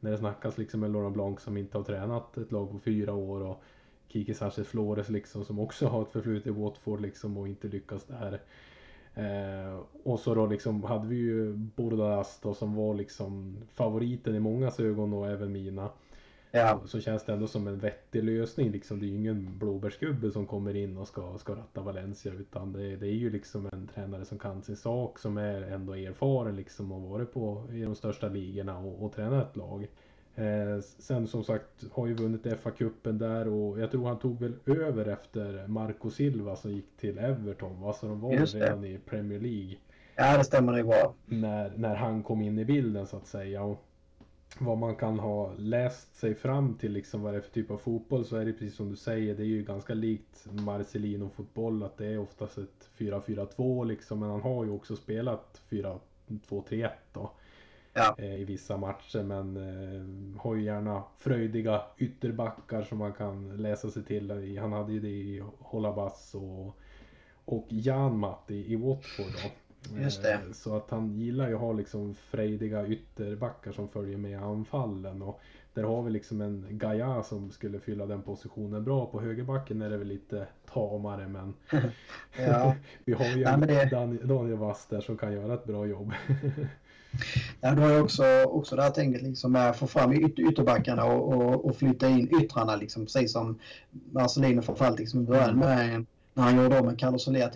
När 0.00 0.10
det 0.10 0.18
snackas 0.18 0.58
liksom 0.58 0.80
med 0.80 0.90
Laurent 0.90 1.14
Blanc 1.14 1.40
som 1.40 1.56
inte 1.56 1.78
har 1.78 1.84
tränat 1.84 2.36
ett 2.36 2.52
lag 2.52 2.70
på 2.70 2.78
fyra 2.78 3.14
år 3.14 3.40
och 3.40 3.62
Kiki 4.08 4.34
Sanchez 4.34 4.68
Flores 4.68 5.08
liksom 5.08 5.44
som 5.44 5.58
också 5.58 5.86
har 5.86 6.02
ett 6.02 6.12
förflutet 6.12 6.46
i 6.46 6.50
Watford 6.50 7.00
liksom 7.00 7.36
och 7.36 7.48
inte 7.48 7.68
lyckas 7.68 8.04
där. 8.04 8.40
Eh, 9.14 9.80
och 10.02 10.20
så 10.20 10.34
då 10.34 10.46
liksom 10.46 10.84
hade 10.84 11.08
vi 11.08 11.16
ju 11.16 11.52
Bordas 11.52 12.40
då 12.42 12.54
som 12.54 12.74
var 12.74 12.94
liksom 12.94 13.56
favoriten 13.74 14.34
i 14.34 14.40
mångas 14.40 14.80
ögon 14.80 15.12
och 15.12 15.28
även 15.28 15.52
mina. 15.52 15.90
Ja. 16.50 16.78
Så, 16.82 16.88
så, 16.88 17.00
känns 17.00 17.24
det 17.24 17.32
ändå 17.32 17.46
som 17.46 17.66
en 17.66 17.78
vettig 17.78 18.24
lösning. 18.24 18.70
Liksom, 18.70 19.00
det 19.00 19.06
är 19.06 19.08
ju 19.08 19.16
ingen 19.16 19.58
blåbärsgubbe 19.58 20.30
som 20.30 20.46
kommer 20.46 20.76
in 20.76 20.96
och 20.96 21.08
ska, 21.08 21.38
ska 21.38 21.52
ratta 21.52 21.80
Valencia. 21.80 22.32
Utan 22.32 22.72
det, 22.72 22.96
det 22.96 23.06
är 23.06 23.12
ju 23.12 23.30
liksom 23.30 23.68
en 23.72 23.86
tränare 23.94 24.24
som 24.24 24.38
kan 24.38 24.62
sin 24.62 24.76
sak. 24.76 25.18
Som 25.18 25.36
är 25.38 25.62
ändå 25.62 25.92
erfaren 25.92 26.56
liksom 26.56 26.92
och 26.92 27.10
varit 27.10 27.32
på 27.32 27.64
i 27.72 27.82
de 27.82 27.94
största 27.94 28.28
ligorna 28.28 28.78
och, 28.78 29.04
och 29.04 29.12
tränat 29.12 29.50
ett 29.50 29.56
lag. 29.56 29.88
Eh, 30.34 30.80
sen 30.80 31.26
som 31.26 31.44
sagt 31.44 31.84
har 31.92 32.06
ju 32.06 32.14
vunnit 32.14 32.46
FA-cupen 32.46 33.18
där 33.18 33.48
och 33.48 33.80
jag 33.80 33.90
tror 33.90 34.08
han 34.08 34.18
tog 34.18 34.40
väl 34.40 34.54
över 34.66 35.08
efter 35.08 35.66
Marco 35.66 36.10
Silva 36.10 36.56
som 36.56 36.72
gick 36.72 36.96
till 36.96 37.18
Everton. 37.18 37.80
Va? 37.80 37.92
Så 37.92 38.06
de 38.06 38.20
var 38.20 38.30
redan 38.30 38.84
i 38.84 38.98
Premier 38.98 39.40
League. 39.40 39.76
Ja 40.16 40.38
det 40.38 40.44
stämmer 40.44 40.72
det 40.72 40.84
bra. 40.84 41.14
När, 41.26 41.72
när 41.76 41.94
han 41.94 42.22
kom 42.22 42.42
in 42.42 42.58
i 42.58 42.64
bilden 42.64 43.06
så 43.06 43.16
att 43.16 43.26
säga. 43.26 43.62
Och 43.62 43.87
vad 44.58 44.78
man 44.78 44.96
kan 44.96 45.18
ha 45.18 45.52
läst 45.58 46.16
sig 46.16 46.34
fram 46.34 46.74
till 46.74 46.92
liksom 46.92 47.22
vad 47.22 47.32
det 47.32 47.36
är 47.36 47.40
för 47.40 47.50
typ 47.50 47.70
av 47.70 47.78
fotboll 47.78 48.24
så 48.24 48.36
är 48.36 48.44
det 48.44 48.52
precis 48.52 48.76
som 48.76 48.90
du 48.90 48.96
säger. 48.96 49.34
Det 49.34 49.42
är 49.42 49.46
ju 49.46 49.62
ganska 49.62 49.94
likt 49.94 50.46
Marcelino 50.50 51.30
fotboll 51.36 51.82
att 51.82 51.96
det 51.96 52.06
är 52.06 52.18
oftast 52.18 52.58
ett 52.58 52.90
4-4-2 52.98 53.86
liksom. 53.86 54.20
Men 54.20 54.30
han 54.30 54.40
har 54.40 54.64
ju 54.64 54.70
också 54.70 54.96
spelat 54.96 55.62
4-2-3-1 55.70 56.90
då. 57.12 57.30
Ja. 57.92 58.14
Eh, 58.18 58.34
I 58.34 58.44
vissa 58.44 58.76
matcher 58.76 59.22
men 59.22 59.56
eh, 59.56 60.40
har 60.40 60.54
ju 60.54 60.62
gärna 60.62 61.02
fröjdiga 61.18 61.82
ytterbackar 61.98 62.82
som 62.82 62.98
man 62.98 63.12
kan 63.12 63.56
läsa 63.56 63.90
sig 63.90 64.04
till. 64.04 64.58
Han 64.58 64.72
hade 64.72 64.92
ju 64.92 65.00
det 65.00 65.08
i 65.08 65.42
Holabas 65.58 66.34
och, 66.34 66.76
och 67.44 67.66
Janmat 67.68 68.50
i, 68.50 68.72
i 68.72 68.76
Watford 68.76 69.32
då. 69.42 69.67
Just 69.96 70.22
det. 70.22 70.32
Eh, 70.32 70.52
så 70.52 70.76
att 70.76 70.90
han 70.90 71.14
gillar 71.14 71.48
ju 71.48 71.54
att 71.54 71.60
ha 71.60 71.72
liksom 71.72 72.14
frejdiga 72.14 72.86
ytterbackar 72.86 73.72
som 73.72 73.88
följer 73.88 74.16
med 74.16 74.42
anfallen. 74.42 75.22
Och 75.22 75.40
där 75.74 75.82
har 75.82 76.02
vi 76.02 76.10
liksom 76.10 76.40
en 76.40 76.66
Gaia 76.70 77.22
som 77.22 77.50
skulle 77.50 77.80
fylla 77.80 78.06
den 78.06 78.22
positionen 78.22 78.84
bra. 78.84 79.06
På 79.06 79.20
högerbacken 79.20 79.82
är 79.82 79.90
det 79.90 79.98
väl 79.98 80.08
lite 80.08 80.46
tamare 80.72 81.28
men 81.28 81.54
vi 83.04 83.12
har 83.12 83.24
ju 83.24 83.44
Nej, 83.44 83.88
det... 83.90 84.26
Daniel 84.26 84.58
Wass 84.58 84.86
där 84.86 85.00
som 85.00 85.16
kan 85.16 85.32
göra 85.32 85.54
ett 85.54 85.64
bra 85.64 85.86
jobb. 85.86 86.12
Ja, 87.60 87.74
du 87.74 87.82
har 87.82 87.90
ju 87.90 88.00
också, 88.00 88.24
också 88.44 88.76
det 88.76 88.82
här 88.82 88.90
tänket 88.90 89.22
liksom 89.22 89.52
med 89.52 89.70
att 89.70 89.76
få 89.76 89.86
fram 89.86 90.12
yt 90.12 90.38
ytterbackarna 90.38 91.04
och, 91.04 91.32
och, 91.32 91.64
och, 91.64 91.76
flytta 91.76 92.08
in 92.08 92.42
yttrarna 92.42 92.76
liksom 92.76 93.04
precis 93.04 93.32
som 93.32 93.58
Marcelino 93.90 94.62
framförallt 94.62 94.98
liksom 94.98 95.24
började 95.24 95.54
med 95.54 96.06
när 96.34 96.42
han 96.42 96.56
gjorde 96.56 96.80
om 96.80 96.86
med 96.86 96.98
Carlos 96.98 97.24
Soler 97.24 97.50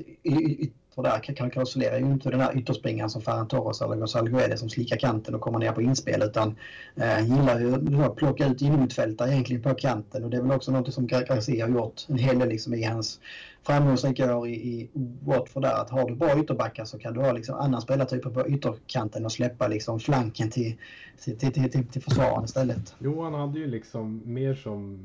för 0.94 1.02
där 1.02 1.19
kan 1.19 1.51
Carlos 1.51 1.77
ju 1.77 1.98
inte 1.98 2.31
den 2.31 2.40
här 2.40 2.59
ytterspringaren 2.59 3.10
som 3.10 3.23
Ferran 3.23 3.48
Torres 3.48 3.82
eller 3.82 3.97
Gonzalo 3.97 4.31
Guedes 4.31 4.60
som 4.60 4.69
slickar 4.69 4.97
kanten 4.97 5.35
och 5.35 5.40
kommer 5.40 5.59
ner 5.59 5.73
på 5.73 5.82
inspel 5.82 6.23
utan 6.23 6.56
eh, 6.97 7.20
gillar 7.20 7.60
ju 7.60 8.05
att 8.05 8.16
plocka 8.16 8.47
ut 8.47 8.62
innermittfältare 8.62 9.32
egentligen 9.32 9.62
på 9.62 9.74
kanten 9.74 10.24
och 10.24 10.31
det 10.31 10.36
är 10.36 10.43
väl 10.43 10.52
också 10.52 10.73
något 10.73 10.94
som 10.94 11.06
Garcia 11.06 11.64
har 11.64 11.73
gjort 11.73 12.02
en 12.09 12.19
hel 12.19 12.39
del 12.39 12.48
liksom 12.48 12.74
i 12.74 12.85
hans 12.85 13.20
framgångsrika 13.62 14.36
år 14.36 14.48
i, 14.48 14.52
i 14.52 14.90
Watford 15.24 15.62
där 15.62 15.81
att 15.81 15.90
har 15.90 16.09
du 16.09 16.14
bra 16.14 16.39
ytterbackar 16.39 16.85
så 16.85 16.98
kan 16.98 17.14
du 17.14 17.20
ha 17.20 17.32
liksom 17.32 17.55
annan 17.55 17.81
spelartyper 17.81 18.31
på 18.31 18.48
ytterkanten 18.48 19.24
och 19.24 19.32
släppa 19.32 19.69
liksom 19.69 20.01
flanken 20.01 20.51
till, 20.51 20.77
till, 21.24 21.39
till, 21.39 21.70
till, 21.70 21.86
till 21.86 22.02
försvararen 22.02 22.44
istället. 22.44 22.94
Jo, 22.98 23.23
han 23.23 23.35
hade 23.35 23.59
ju 23.59 23.66
liksom 23.66 24.23
mer 24.24 24.55
som 24.55 24.98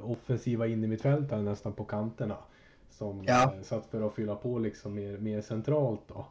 eh, 0.00 0.10
offensiva 0.10 0.66
innermittfältare 0.66 1.42
nästan 1.42 1.72
på 1.72 1.84
kanterna. 1.84 2.36
Som 2.98 3.24
ja. 3.26 3.54
Eh, 3.54 3.62
satt 3.62 3.86
för 3.86 4.06
att 4.06 4.14
fylla 4.14 4.34
på 4.34 4.58
liksom 4.58 4.94
mer, 4.94 5.18
mer 5.18 5.40
centralt 5.40 6.00
då. 6.08 6.26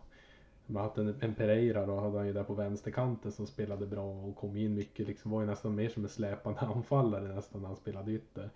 Man 0.66 0.84
hade 0.84 1.02
en, 1.02 1.16
en 1.20 1.36
Pereira 1.36 1.86
då 1.86 2.00
hade 2.00 2.18
han 2.18 2.28
ju 2.28 2.34
där 2.34 2.44
på 2.44 2.54
vänsterkanten 2.54 3.32
som 3.32 3.48
spelade 3.48 3.86
bra 3.86 4.12
och 4.12 4.36
kom 4.36 4.58
in 4.58 4.76
mycket 4.76 5.08
liksom. 5.08 5.32
Var 5.32 5.42
ju 5.42 5.48
nästan 5.48 5.76
mer 5.76 5.90
som 5.90 6.04
en 6.04 6.10
släpande 6.10 6.60
anfallare 6.76 7.36
nästan 7.36 7.62
när 7.62 7.68
han 7.68 7.78
spelade 7.78 8.12
ytter. 8.12 8.50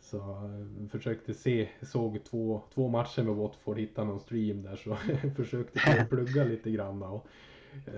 Så 0.00 0.16
eh, 0.18 0.88
försökte 0.90 1.34
se, 1.34 1.68
såg 1.82 2.24
två, 2.24 2.62
två 2.74 2.88
matcher 2.88 3.22
med 3.22 3.34
Watford, 3.34 3.78
hittade 3.78 4.06
någon 4.06 4.20
stream 4.20 4.62
där 4.62 4.76
så 4.76 4.96
försökte 5.36 6.06
plugga 6.10 6.44
lite 6.44 6.70
grann. 6.70 7.02
Och 7.02 7.26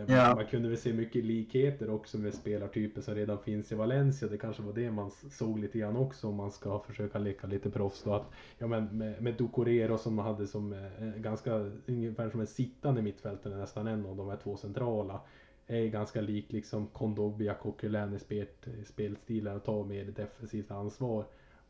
ja. 0.07 0.35
Man 0.35 0.47
kunde 0.47 0.69
väl 0.69 0.79
se 0.79 0.93
mycket 0.93 1.25
likheter 1.25 1.91
också 1.91 2.19
med 2.19 2.35
spelartyper 2.35 3.01
som 3.01 3.15
redan 3.15 3.39
finns 3.39 3.73
i 3.73 3.75
Valencia. 3.75 4.29
Det 4.29 4.39
kanske 4.39 4.63
var 4.63 4.73
det 4.73 4.91
man 4.91 5.11
såg 5.11 5.59
lite 5.59 5.79
grann 5.79 5.97
också 5.97 6.29
om 6.29 6.35
man 6.35 6.51
ska 6.51 6.79
försöka 6.79 7.19
leka 7.19 7.47
lite 7.47 7.71
proffs. 7.71 8.03
Då. 8.03 8.15
Att, 8.15 8.31
ja, 8.59 8.67
men 8.67 8.85
med, 8.85 9.23
med 9.23 9.35
Ducorero 9.35 9.99
som 9.99 10.15
man 10.15 10.25
hade 10.27 10.47
som 10.47 10.73
eh, 10.73 11.09
ganska, 11.17 11.71
ungefär 11.87 12.31
som 12.31 12.41
en 12.41 12.47
sittande 12.47 13.03
mittfältare 13.03 13.57
nästan 13.57 13.87
en 13.87 14.07
av 14.07 14.17
de 14.17 14.29
här 14.29 14.37
två 14.37 14.57
centrala. 14.57 15.21
Är 15.67 15.87
ganska 15.87 16.21
lik 16.21 16.53
liksom 16.53 16.87
Kondobia, 16.87 17.55
Coquelin 17.55 18.15
i 18.15 18.19
spel, 18.19 18.47
spelstilen 18.87 19.57
och 19.57 19.65
tar 19.65 19.85
mer 19.85 20.05
defensivt 20.05 20.71
ansvar. 20.71 21.25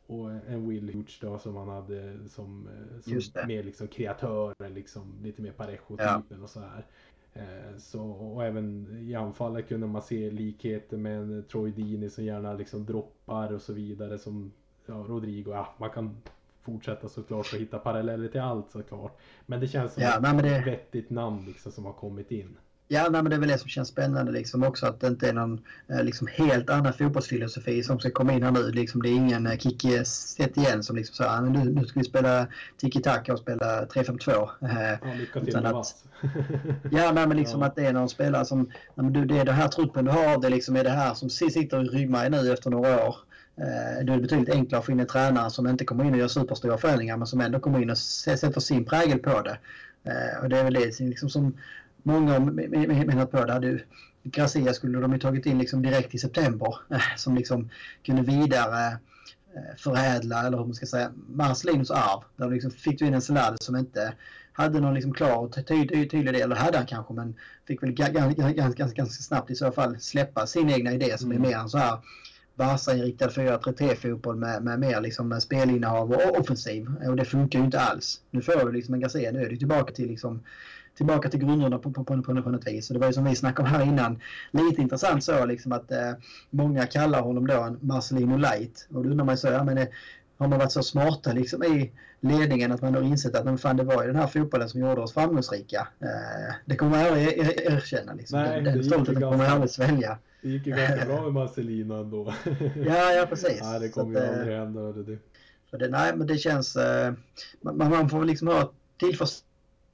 Och 0.07 0.31
en 0.31 0.69
Will 0.69 0.93
Hooch 0.93 1.19
då 1.21 1.37
som 1.37 1.55
han 1.55 1.69
hade 1.69 2.29
som, 2.29 2.67
eh, 2.67 2.99
som 2.99 3.47
mer 3.47 3.63
liksom 3.63 3.87
kreatör, 3.87 4.69
liksom 4.69 5.19
lite 5.23 5.41
mer 5.41 5.51
Parejo-typen 5.51 6.23
ja. 6.37 6.43
och 6.43 6.49
så 6.49 6.59
här. 6.59 6.85
Eh, 7.33 7.77
så, 7.77 8.01
och 8.01 8.45
även 8.45 8.97
i 9.09 9.15
anfallet 9.15 9.67
kunde 9.67 9.87
man 9.87 10.01
se 10.01 10.31
likheter 10.31 10.97
med 10.97 11.17
en 11.17 11.43
Troy 11.51 11.71
Dini 11.71 12.09
som 12.09 12.23
gärna 12.23 12.53
liksom 12.53 12.85
droppar 12.85 13.53
och 13.53 13.61
så 13.61 13.73
vidare 13.73 14.17
som 14.17 14.51
ja, 14.85 14.93
Rodrigo. 14.93 15.51
Ja, 15.51 15.75
man 15.77 15.89
kan 15.89 16.21
fortsätta 16.61 17.09
såklart 17.09 17.53
och 17.53 17.59
hitta 17.59 17.79
paralleller 17.79 18.27
till 18.27 18.41
allt 18.41 18.71
såklart. 18.71 19.19
Men 19.45 19.59
det 19.59 19.67
känns 19.67 19.93
som 19.93 20.03
ja, 20.03 20.17
ett 20.17 20.43
det... 20.43 20.63
vettigt 20.65 21.09
namn 21.09 21.45
liksom 21.45 21.71
som 21.71 21.85
har 21.85 21.93
kommit 21.93 22.31
in. 22.31 22.57
Ja, 22.93 23.09
nej, 23.09 23.21
men 23.23 23.29
det 23.29 23.35
är 23.35 23.39
väl 23.39 23.49
det 23.49 23.57
som 23.57 23.69
känns 23.69 23.87
spännande 23.87 24.31
liksom 24.31 24.63
också 24.63 24.85
att 24.85 24.99
det 24.99 25.07
inte 25.07 25.29
är 25.29 25.33
någon 25.33 25.61
eh, 25.87 26.03
liksom 26.03 26.27
helt 26.27 26.69
annan 26.69 26.93
fotbollsfilosofi 26.93 27.83
som 27.83 27.99
ska 27.99 28.11
komma 28.11 28.33
in 28.33 28.43
här 28.43 28.51
nu. 28.51 28.71
Liksom, 28.71 29.01
det 29.01 29.09
är 29.09 29.13
ingen 29.13 29.47
eh, 29.47 30.03
sett 30.03 30.57
igen 30.57 30.83
som 30.83 30.95
liksom 30.95 31.15
säger 31.15 31.41
men 31.41 31.53
nu, 31.53 31.73
nu 31.73 31.85
ska 31.85 31.99
vi 31.99 32.05
spela 32.05 32.47
tiki-taka 32.77 33.33
och 33.33 33.39
spela 33.39 33.85
3-5-2. 33.85 34.49
Eh, 34.61 34.99
ja, 35.09 35.13
lycka 35.19 35.39
till 35.39 35.53
med 35.53 35.65
att, 35.65 36.05
Ja, 36.91 37.11
nej, 37.11 37.27
men 37.27 37.37
liksom 37.37 37.61
ja. 37.61 37.67
att 37.67 37.75
det 37.75 37.85
är 37.85 37.93
någon 37.93 38.09
spelare 38.09 38.45
som, 38.45 38.71
men 38.95 39.13
du, 39.13 39.25
det 39.25 39.37
är 39.37 39.45
det 39.45 39.51
här 39.51 39.67
truppen 39.67 40.05
du 40.05 40.11
har, 40.11 40.41
det 40.41 40.49
liksom 40.49 40.75
är 40.75 40.83
det 40.83 40.89
här 40.89 41.13
som 41.13 41.29
sitter 41.29 41.83
i 41.83 41.87
ryggmärgen 41.87 42.31
nu 42.31 42.53
efter 42.53 42.69
några 42.69 43.07
år. 43.07 43.15
Eh, 43.57 44.05
det 44.05 44.13
är 44.13 44.19
betydligt 44.19 44.49
enklare 44.49 44.79
att 44.79 44.85
få 44.85 44.91
in 44.91 44.99
en 44.99 45.07
tränare 45.07 45.49
som 45.49 45.67
inte 45.67 45.85
kommer 45.85 46.03
in 46.03 46.13
och 46.13 46.19
gör 46.19 46.27
superstora 46.27 46.77
förändringar 46.77 47.17
men 47.17 47.27
som 47.27 47.41
ändå 47.41 47.59
kommer 47.59 47.81
in 47.81 47.89
och 47.89 47.97
sätter 47.97 48.59
sin 48.59 48.85
prägel 48.85 49.19
på 49.19 49.41
det. 49.41 49.57
Och 50.41 50.49
det 50.49 50.59
är 50.59 50.63
väl 50.63 50.73
det 50.73 50.99
liksom 50.99 51.29
som 51.29 51.53
många 52.03 52.33
har 52.33 53.05
menat 53.05 53.31
på. 53.31 53.45
Det 53.45 53.53
hade 53.53 53.81
Gracia 54.23 54.73
skulle 54.73 54.99
de 54.99 55.13
ju 55.13 55.19
tagit 55.19 55.45
in 55.45 55.57
liksom 55.57 55.81
direkt 55.81 56.15
i 56.15 56.17
september 56.17 56.75
eh, 56.89 57.15
som 57.17 57.35
liksom 57.35 57.69
kunde 58.03 58.21
vidare 58.21 58.87
eh, 59.55 59.75
förädla, 59.77 60.47
eller 60.47 60.57
hur 60.57 60.65
man 60.65 60.73
ska 60.73 60.85
säga, 60.85 61.11
Marcelinos 61.27 61.91
arv. 61.91 62.23
Där 62.35 62.49
liksom 62.49 62.71
fick 62.71 62.99
du 62.99 63.05
in 63.05 63.13
en 63.13 63.21
Celade 63.21 63.57
som 63.61 63.75
inte 63.75 64.13
hade 64.53 64.79
någon 64.79 64.93
liksom 64.93 65.13
klar 65.13 65.37
och 65.37 65.67
tydlig, 65.67 66.11
tydlig 66.11 66.33
del, 66.33 66.41
eller 66.41 66.55
hade 66.55 66.77
han 66.77 66.87
kanske, 66.87 67.13
men 67.13 67.35
fick 67.67 67.83
väl 67.83 67.91
ganska, 67.91 68.51
ganska, 68.51 68.83
ganska 68.83 69.05
snabbt 69.05 69.51
i 69.51 69.55
så 69.55 69.71
fall 69.71 69.99
släppa 69.99 70.47
sin 70.47 70.69
egna 70.69 70.91
idé 70.91 71.17
som 71.17 71.31
mm. 71.31 71.43
är 71.43 71.47
mer 71.47 71.57
en 71.57 71.69
så 71.69 71.77
här 71.77 71.97
Barca-inriktad 72.55 73.27
4-3-3-fotboll 73.27 74.35
med, 74.35 74.63
med 74.63 74.79
mer 74.79 75.01
liksom 75.01 75.41
spelinnehav 75.41 76.11
och 76.11 76.39
offensiv. 76.39 76.87
Och 77.07 77.15
det 77.15 77.25
funkar 77.25 77.59
ju 77.59 77.65
inte 77.65 77.79
alls. 77.79 78.21
Nu 78.31 78.41
får 78.41 78.65
du 78.65 78.71
liksom 78.71 78.93
en 78.93 78.99
Garcia, 78.99 79.31
nu 79.31 79.45
är 79.45 79.49
du 79.49 79.57
tillbaka 79.57 79.93
till 79.93 80.07
liksom 80.07 80.43
tillbaka 80.97 81.29
till 81.29 81.39
grunderna 81.39 81.77
på, 81.77 81.91
på, 81.91 82.03
på, 82.03 82.21
på, 82.23 82.33
något 82.33 82.67
vis. 82.67 82.89
Och 82.89 82.93
det 82.93 82.99
var 82.99 83.07
ju 83.07 83.13
som 83.13 83.25
vi 83.25 83.35
snackade 83.35 83.69
om 83.69 83.75
här 83.75 83.85
innan, 83.85 84.19
lite 84.51 84.81
intressant 84.81 85.23
så 85.23 85.45
liksom 85.45 85.71
att 85.71 85.91
eh, 85.91 86.11
många 86.49 86.85
kallar 86.85 87.21
honom 87.21 87.47
då 87.47 87.61
en 87.61 87.77
Marcelino 87.81 88.37
light. 88.37 88.87
Och 88.93 89.03
då 89.03 89.09
undrar 89.09 89.25
man 89.25 89.33
ju 89.33 89.37
så, 89.37 89.47
ja 89.47 89.63
men 89.63 89.87
har 90.37 90.47
man 90.47 90.59
varit 90.59 90.71
så 90.71 90.83
smarta 90.83 91.33
liksom 91.33 91.63
i 91.63 91.91
ledningen 92.19 92.71
att 92.71 92.81
man 92.81 92.95
har 92.95 93.01
insett 93.01 93.35
att 93.35 93.45
men 93.45 93.57
fan, 93.57 93.77
det 93.77 93.83
var 93.83 94.01
ju 94.01 94.07
den 94.07 94.15
här 94.15 94.27
fotbollen 94.27 94.69
som 94.69 94.81
gjorde 94.81 95.01
oss 95.01 95.13
framgångsrika. 95.13 95.87
Eh, 95.99 96.55
det 96.65 96.75
kommer 96.75 96.97
man 96.97 97.07
aldrig 97.07 97.37
erkänna. 97.37 98.13
Liksom. 98.13 98.39
Nej, 98.39 98.61
den 98.61 98.83
stoltheten 98.83 99.21
kommer 99.21 99.37
man 99.37 99.45
aldrig 99.45 99.69
svälja. 99.69 100.17
Det 100.41 100.49
gick 100.49 100.67
ju 100.67 100.71
ganska 100.71 101.05
bra 101.13 101.21
med 101.21 101.33
Marcelino 101.33 101.93
ändå. 101.93 102.33
ja, 102.85 103.11
ja 103.13 103.25
precis. 103.29 103.61
Nej, 103.61 103.79
det 103.79 103.89
kommer 103.89 104.19
ju 104.19 104.27
aldrig 104.27 104.57
hända. 104.57 104.81
Det. 104.81 105.17
Så 105.71 105.77
det, 105.77 105.87
nej, 105.87 106.15
men 106.15 106.27
det 106.27 106.37
känns... 106.37 106.75
Eh, 106.75 107.13
man, 107.61 107.77
man 107.77 108.09
får 108.09 108.25
liksom 108.25 108.47
ha 108.47 108.71
tillförsikt 108.99 109.45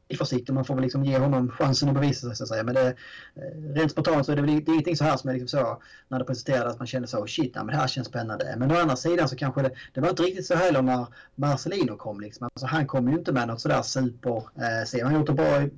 tillförsikt 0.08 0.50
och 0.50 0.56
man 0.56 0.66
får 0.66 0.76
väl 0.76 0.84
liksom 0.84 1.06
ge 1.06 1.18
honom 1.18 1.50
chansen 1.50 1.90
att 1.90 1.96
bevisa 1.96 2.28
sig 2.28 2.36
så 2.36 2.44
att 2.44 2.50
säga. 2.50 2.64
Men 2.64 2.76
det, 2.76 2.88
eh, 3.36 3.74
rent 3.74 3.92
spontant 3.92 4.26
så 4.26 4.32
är 4.32 4.36
det 4.36 4.42
väl 4.42 4.52
det 4.52 4.72
är 4.72 4.74
ingenting 4.74 4.98
så 4.98 5.04
här 5.04 5.18
som 5.18 5.30
är 5.30 5.34
liksom 5.34 5.60
så 5.60 5.82
när 6.08 6.20
det 6.20 6.26
presenterades 6.26 6.74
att 6.74 6.80
man 6.80 6.88
kände 6.88 7.08
så 7.08 7.18
oh, 7.18 7.26
shit, 7.26 7.52
ja, 7.56 7.64
men 7.64 7.76
det 7.76 7.82
här 7.82 7.88
känns 7.88 8.08
spännande. 8.08 8.56
Men 8.58 8.72
å 8.72 8.76
andra 8.76 8.96
sidan 8.96 9.30
så 9.30 9.36
kanske 9.36 9.62
det, 9.62 9.72
det 9.94 10.02
var 10.02 10.10
inte 10.10 10.24
riktigt 10.24 10.46
så 10.46 10.56
heller 10.56 10.82
när 10.82 11.08
Marcelino 11.36 11.98
kom 11.98 12.22
liksom. 12.22 12.50
Alltså, 12.54 12.66
han 12.66 12.88
kom 12.88 13.10
ju 13.10 13.18
inte 13.18 13.32
med 13.32 13.48
något 13.48 13.62
sådär 13.62 13.82
super 13.82 14.38
eh, 14.38 15.04
Han 15.04 15.16
gjort 15.16 15.28
det 15.28 15.34
bra 15.34 15.62
i 15.62 15.72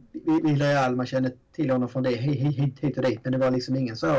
Villarreal, 0.44 0.96
man 0.96 1.06
kände 1.06 1.32
till 1.56 1.70
honom 1.70 1.90
från 1.90 2.04
det 2.04 2.16
hit, 2.16 2.80
hit 2.80 2.98
och 2.98 3.04
dit. 3.04 3.20
Men 3.24 3.32
det 3.32 3.38
var 3.38 3.52
liksom 3.52 3.76
ingen 3.76 3.96
så 3.96 4.16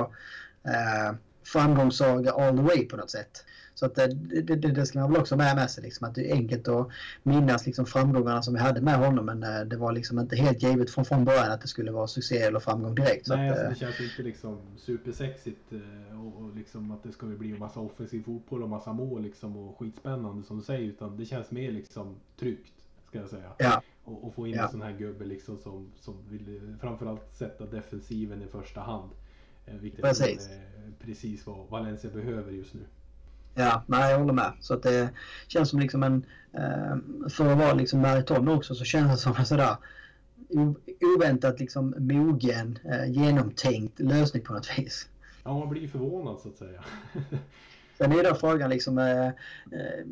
eh, 0.65 1.15
framgångssaga 1.45 2.33
all 2.33 2.57
the 2.57 2.63
way 2.63 2.87
på 2.87 2.97
något 2.97 3.11
sätt. 3.11 3.45
Så 3.81 3.87
att 3.87 3.95
det, 3.95 4.07
det, 4.43 4.57
det 4.57 4.87
ska 4.87 4.99
man 4.99 5.13
väl 5.13 5.21
också 5.21 5.37
med, 5.37 5.57
med 5.57 5.71
sig. 5.71 5.85
Liksom, 5.85 6.09
att 6.09 6.15
det 6.15 6.31
är 6.31 6.35
enkelt 6.35 6.69
att 6.69 6.89
minnas 7.23 7.67
liksom, 7.67 7.87
framgångarna 7.87 8.43
som 8.43 8.55
vi 8.55 8.61
hade 8.61 8.81
med 8.81 8.99
honom. 8.99 9.27
Men 9.27 9.43
eh, 9.43 9.61
det 9.61 9.77
var 9.77 9.93
liksom 9.93 10.19
inte 10.19 10.37
helt 10.37 10.63
givet 10.63 10.91
från, 10.91 11.05
från 11.05 11.25
början 11.25 11.53
att 11.53 11.61
det 11.61 11.69
skulle 11.69 11.93
vara 11.93 12.07
succé 12.07 12.39
eller 12.39 12.61
framgång 12.61 12.95
direkt. 12.95 13.29
Nej, 13.29 13.49
att, 13.49 13.59
alltså, 13.59 13.69
det 13.69 13.75
känns 13.75 14.11
inte 14.11 14.23
liksom 14.23 14.59
supersexigt 14.77 15.73
eh, 15.73 16.27
och, 16.27 16.43
och 16.43 16.57
liksom 16.57 16.91
att 16.91 17.03
det 17.03 17.13
ska 17.13 17.27
bli 17.27 17.51
en 17.51 17.59
massa 17.59 17.81
offensiv 17.81 18.23
fotboll 18.23 18.63
och 18.63 18.69
massa 18.69 18.93
mål 18.93 19.23
liksom 19.23 19.57
och 19.57 19.79
skitspännande 19.79 20.45
som 20.45 20.59
du 20.59 20.65
säger. 20.65 20.89
Utan 20.89 21.17
det 21.17 21.25
känns 21.25 21.51
mer 21.51 21.73
liksom 21.73 22.17
tryggt, 22.39 22.75
ska 23.09 23.19
jag 23.19 23.29
säga. 23.29 23.53
Ja. 23.59 23.83
Och, 24.05 24.25
och 24.25 24.35
få 24.35 24.47
in 24.47 24.55
ja. 24.55 24.63
en 24.63 24.71
sån 24.71 24.83
här 24.83 24.93
gubbe 24.93 25.25
liksom 25.25 25.59
som, 25.59 25.93
som 26.01 26.15
vill 26.29 26.77
framförallt 26.81 27.35
sätta 27.35 27.67
defensiven 27.67 28.43
i 28.43 28.47
första 28.47 28.81
hand. 28.81 29.11
Eh, 29.67 29.75
vilket 29.75 30.03
precis. 30.03 30.49
är 30.49 30.93
precis 30.99 31.47
vad 31.47 31.69
Valencia 31.69 32.11
behöver 32.11 32.53
just 32.53 32.75
nu. 32.75 32.81
Ja, 33.61 33.83
nej, 33.87 34.11
jag 34.11 34.19
håller 34.19 34.33
med. 34.33 34.53
Så 34.61 34.75
att 34.75 34.83
det 34.83 35.11
känns 35.49 35.69
som 35.69 35.81
liksom 35.81 36.03
en... 36.03 36.27
Eh, 36.53 36.97
för 37.29 37.53
att 37.53 37.59
vara 37.59 37.73
liksom 37.75 38.01
maraton 38.01 38.49
också 38.49 38.75
så 38.75 38.85
känns 38.85 39.13
det 39.13 39.17
som 39.17 39.37
en 39.37 39.47
sådär 39.47 39.77
oväntat 41.17 41.61
liksom 41.61 41.95
mogen, 41.99 42.79
eh, 42.85 43.11
genomtänkt 43.11 44.01
lösning 44.01 44.43
på 44.43 44.53
något 44.53 44.79
vis. 44.79 45.09
Ja, 45.45 45.59
man 45.59 45.69
blir 45.69 45.89
förvånad 45.89 46.41
så 46.41 46.49
att 46.49 46.57
säga. 46.57 46.85
Sen 48.03 48.13
är 48.13 48.25
då 48.25 48.35
frågan 48.35 48.71
liksom, 48.71 48.99
eh, 48.99 49.27
eh, 49.27 49.33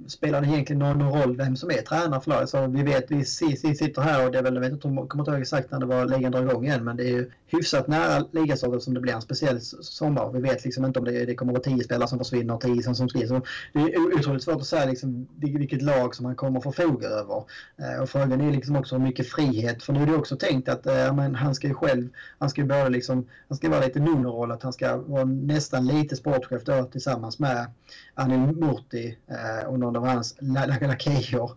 spelar 0.07 0.41
det 0.41 0.47
egentligen 0.47 0.79
någon 0.79 1.03
roll 1.03 1.37
vem 1.37 1.57
som 1.57 1.71
är 1.71 1.83
tränare 1.83 2.21
för 2.21 2.31
laget? 2.31 2.49
Så 2.49 2.67
vi 2.67 2.83
vet, 2.83 3.11
vi 3.11 3.25
sitter 3.25 4.03
här 4.03 4.27
och 4.27 4.33
det 4.33 4.39
är 4.39 4.43
väl, 4.43 4.55
jag 4.55 4.61
vet 4.61 4.73
inte, 4.73 4.83
kommer 4.83 5.19
inte 5.19 5.31
ihåg 5.31 5.41
exakt 5.41 5.71
när 5.71 5.81
det 5.81 5.87
var 5.87 6.07
ligan 6.07 6.33
drar 6.33 6.43
igång 6.43 6.65
igen, 6.65 6.85
men 6.85 6.97
det 6.97 7.03
är 7.03 7.09
ju 7.09 7.31
hyfsat 7.47 7.89
nära 7.89 8.25
ligastarten 8.33 8.81
som 8.81 8.95
det 8.95 9.01
blir 9.01 9.13
en 9.13 9.23
speciell 9.23 9.61
sommar. 9.61 10.33
Vi 10.33 10.41
vet 10.41 10.65
liksom 10.65 10.85
inte 10.85 10.99
om 10.99 11.05
det, 11.05 11.25
det 11.25 11.35
kommer 11.35 11.53
att 11.53 11.67
vara 11.67 11.77
tio 11.77 11.85
spelare 11.85 12.09
som 12.09 12.19
försvinner 12.19 12.55
och 12.55 12.61
tio 12.61 12.83
som 12.83 13.09
skrivs. 13.09 13.31
Det 13.73 13.79
är 13.79 14.19
otroligt 14.19 14.43
svårt 14.43 14.61
att 14.61 14.67
säga 14.67 14.85
liksom, 14.85 15.29
vilket 15.37 15.83
lag 15.83 16.15
som 16.15 16.27
han 16.27 16.37
kommer 16.37 16.59
att 16.59 16.65
förfoga 16.65 17.09
över. 17.09 17.45
Eh, 17.77 18.03
och 18.03 18.11
frågan 18.11 18.41
är 18.41 18.53
liksom 18.53 18.77
också 18.77 18.97
hur 18.97 19.03
mycket 19.03 19.29
frihet, 19.29 19.83
för 19.83 19.93
nu 19.93 20.03
är 20.03 20.07
det 20.07 20.17
också 20.17 20.37
tänkt 20.37 20.69
att 20.69 20.87
eh, 20.87 21.15
men 21.15 21.35
han 21.35 21.55
ska 21.55 21.69
ju 21.69 21.75
själv, 21.75 22.09
han 22.39 22.51
ska 22.51 22.61
ju 22.61 22.67
både 22.67 22.89
liksom, 22.89 23.29
han 23.49 23.57
ska 23.57 23.69
vara 23.69 23.85
lite 23.85 24.01
nunoroll, 24.01 24.53
att 24.53 24.63
han 24.63 24.73
ska 24.73 24.97
vara 24.97 25.25
nästan 25.25 25.87
lite 25.87 26.17
sportchef 26.17 26.65
då 26.65 26.85
tillsammans 26.85 27.39
med 27.39 27.67
Anil 28.15 28.39
Murti 28.39 29.19
eh, 29.27 29.67
och 29.67 29.79
någon 29.79 29.97
av 29.97 30.07
hans 30.07 30.37
lakejer. 30.81 31.51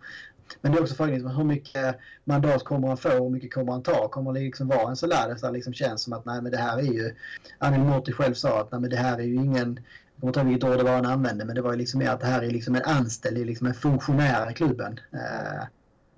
Men 0.61 0.71
det 0.71 0.77
är 0.77 0.81
också 0.81 0.95
frågan 0.95 1.13
liksom, 1.13 1.35
hur 1.35 1.43
mycket 1.43 1.99
mandat 2.23 2.63
kommer 2.63 2.87
han 2.87 2.97
få 2.97 3.09
och 3.09 3.23
hur 3.23 3.29
mycket 3.29 3.53
kommer 3.53 3.71
han 3.71 3.83
ta? 3.83 4.07
Kommer 4.07 4.33
det 4.33 4.39
liksom 4.39 4.67
vara 4.67 4.89
en 4.89 4.95
Solades 4.95 5.41
där 5.41 5.51
liksom 5.51 5.73
känns 5.73 6.03
som 6.03 6.13
att 6.13 6.25
nej 6.25 6.41
men 6.41 6.51
det 6.51 6.57
här 6.57 6.77
är 6.77 6.93
ju... 6.93 7.15
Anil 7.57 7.81
Murti 7.81 8.11
själv 8.11 8.33
sa 8.33 8.61
att 8.61 8.71
nej 8.71 8.81
men 8.81 8.89
det 8.89 8.97
här 8.97 9.17
är 9.17 9.23
ju 9.23 9.35
ingen... 9.35 9.79
Jag 10.15 10.21
kommer 10.21 10.29
inte 10.29 10.39
ihåg 10.39 10.47
vilket 10.47 10.69
ord 10.69 10.77
det 10.77 10.83
var 10.83 10.95
han 10.95 11.05
använde 11.05 11.45
men 11.45 11.55
det 11.55 11.61
var 11.61 11.71
ju 11.71 11.77
liksom 11.77 11.99
mer 11.99 12.09
att 12.09 12.19
det 12.19 12.27
här 12.27 12.41
är 12.41 12.51
liksom 12.51 12.75
en 12.75 12.83
anställd, 12.83 13.37
det 13.37 13.41
är 13.41 13.45
liksom 13.45 13.67
en 13.67 13.73
funktionär 13.73 14.51
i 14.51 14.53
klubben. 14.53 14.99
Eh, 15.13 15.63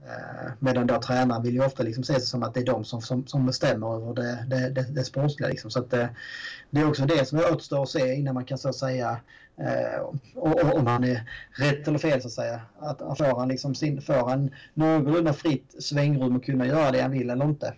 Eh, 0.05 0.51
medan 0.59 0.88
då 0.88 1.01
tränaren 1.01 1.43
vill 1.43 1.53
ju 1.53 1.65
ofta 1.65 1.84
liksom 1.84 2.03
se 2.03 2.13
det 2.13 2.19
som 2.19 2.43
att 2.43 2.53
det 2.53 2.59
är 2.59 2.65
de 2.65 2.85
som, 2.85 3.01
som, 3.01 3.27
som 3.27 3.45
bestämmer 3.45 3.95
över 3.95 4.13
det, 4.13 4.45
det, 4.47 4.69
det, 4.69 4.81
det 4.81 5.03
sportsliga. 5.03 5.49
Liksom. 5.49 5.71
Så 5.71 5.80
att 5.80 5.91
det, 5.91 6.09
det 6.69 6.81
är 6.81 6.88
också 6.88 7.05
det 7.05 7.25
som 7.25 7.39
återstår 7.39 7.84
att 7.84 7.89
se 7.89 8.13
innan 8.13 8.34
man 8.34 8.45
kan 8.45 8.57
så 8.57 8.73
säga 8.73 9.19
eh, 9.57 10.75
om 10.75 10.88
han 10.88 11.03
är 11.03 11.30
rätt 11.51 11.88
eller 11.88 11.97
fel 11.97 12.21
så 12.21 12.27
att 12.27 12.34
säga. 12.34 12.61
Att 12.80 13.17
får 13.17 13.39
han, 13.39 13.47
liksom 13.47 13.75
sin, 13.75 14.01
får 14.01 14.30
han 14.30 14.49
någorlunda 14.73 15.34
fritt 15.34 15.75
svängrum 15.84 16.35
och 16.35 16.43
kunna 16.43 16.67
göra 16.67 16.91
det 16.91 17.01
han 17.01 17.11
vill 17.11 17.30
eller 17.30 17.45
inte. 17.45 17.73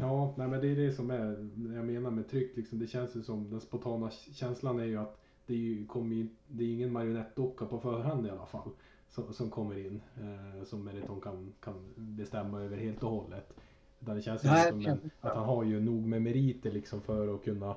Ja, 0.00 0.34
nej, 0.36 0.48
men 0.48 0.60
det 0.60 0.68
är 0.68 0.76
det 0.76 0.92
som 0.92 1.10
är, 1.10 1.50
jag 1.76 1.84
menar 1.84 2.10
med 2.10 2.30
tryck. 2.30 2.56
Liksom, 2.56 2.78
det 2.78 2.86
känns 2.86 3.16
ju 3.16 3.22
som, 3.22 3.50
den 3.50 3.60
spontana 3.60 4.10
känslan 4.34 4.80
är 4.80 4.84
ju 4.84 4.98
att 4.98 5.18
det 5.46 5.54
är, 5.54 5.58
ju, 5.58 5.86
kommer, 5.86 6.28
det 6.46 6.64
är 6.64 6.72
ingen 6.72 6.92
marionettdocka 6.92 7.64
på 7.64 7.80
förhand 7.80 8.26
i 8.26 8.30
alla 8.30 8.46
fall 8.46 8.70
som, 9.14 9.32
som 9.32 9.50
kommer 9.50 9.86
in 9.86 10.00
eh, 10.16 10.64
som 10.64 10.84
Meriton 10.84 11.20
kan, 11.20 11.52
kan 11.60 11.74
bestämma 11.96 12.60
över 12.60 12.76
helt 12.76 13.02
och 13.02 13.10
hållet. 13.10 13.52
Utan 14.00 14.16
det 14.16 14.22
känns 14.22 14.44
Nej, 14.44 14.70
som 14.70 14.86
en, 14.86 15.10
att 15.20 15.34
han 15.34 15.44
har 15.44 15.64
ju 15.64 15.80
nog 15.80 16.06
med 16.06 16.22
meriter 16.22 16.72
liksom 16.72 17.00
för 17.00 17.34
att 17.34 17.44
kunna 17.44 17.76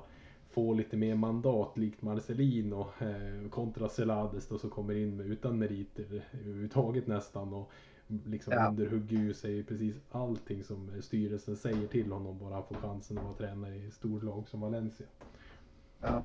få 0.56 0.74
lite 0.74 0.96
mer 0.96 1.14
mandat 1.14 1.78
likt 1.78 2.02
Marcelino 2.02 2.88
eh, 3.00 3.50
kontra 3.50 3.88
Celades 3.88 4.48
då 4.48 4.58
som 4.58 4.70
kommer 4.70 4.94
in 4.94 5.16
med 5.16 5.26
utan 5.26 5.58
meriter 5.58 6.22
överhuvudtaget 6.32 7.06
nästan 7.06 7.52
och 7.52 7.70
liksom 8.24 8.52
ja. 8.52 8.68
underhugger 8.68 9.16
ju 9.18 9.34
sig 9.34 9.64
precis 9.64 9.94
allting 10.10 10.64
som 10.64 10.90
styrelsen 11.02 11.56
säger 11.56 11.86
till 11.86 12.12
honom 12.12 12.38
bara 12.38 12.54
han 12.54 12.64
får 12.64 12.74
chansen 12.74 13.18
att 13.18 13.24
vara 13.24 13.34
tränare 13.34 13.76
i 13.76 13.90
storlag 13.90 14.48
som 14.48 14.60
Valencia. 14.60 15.06
Ja. 16.00 16.22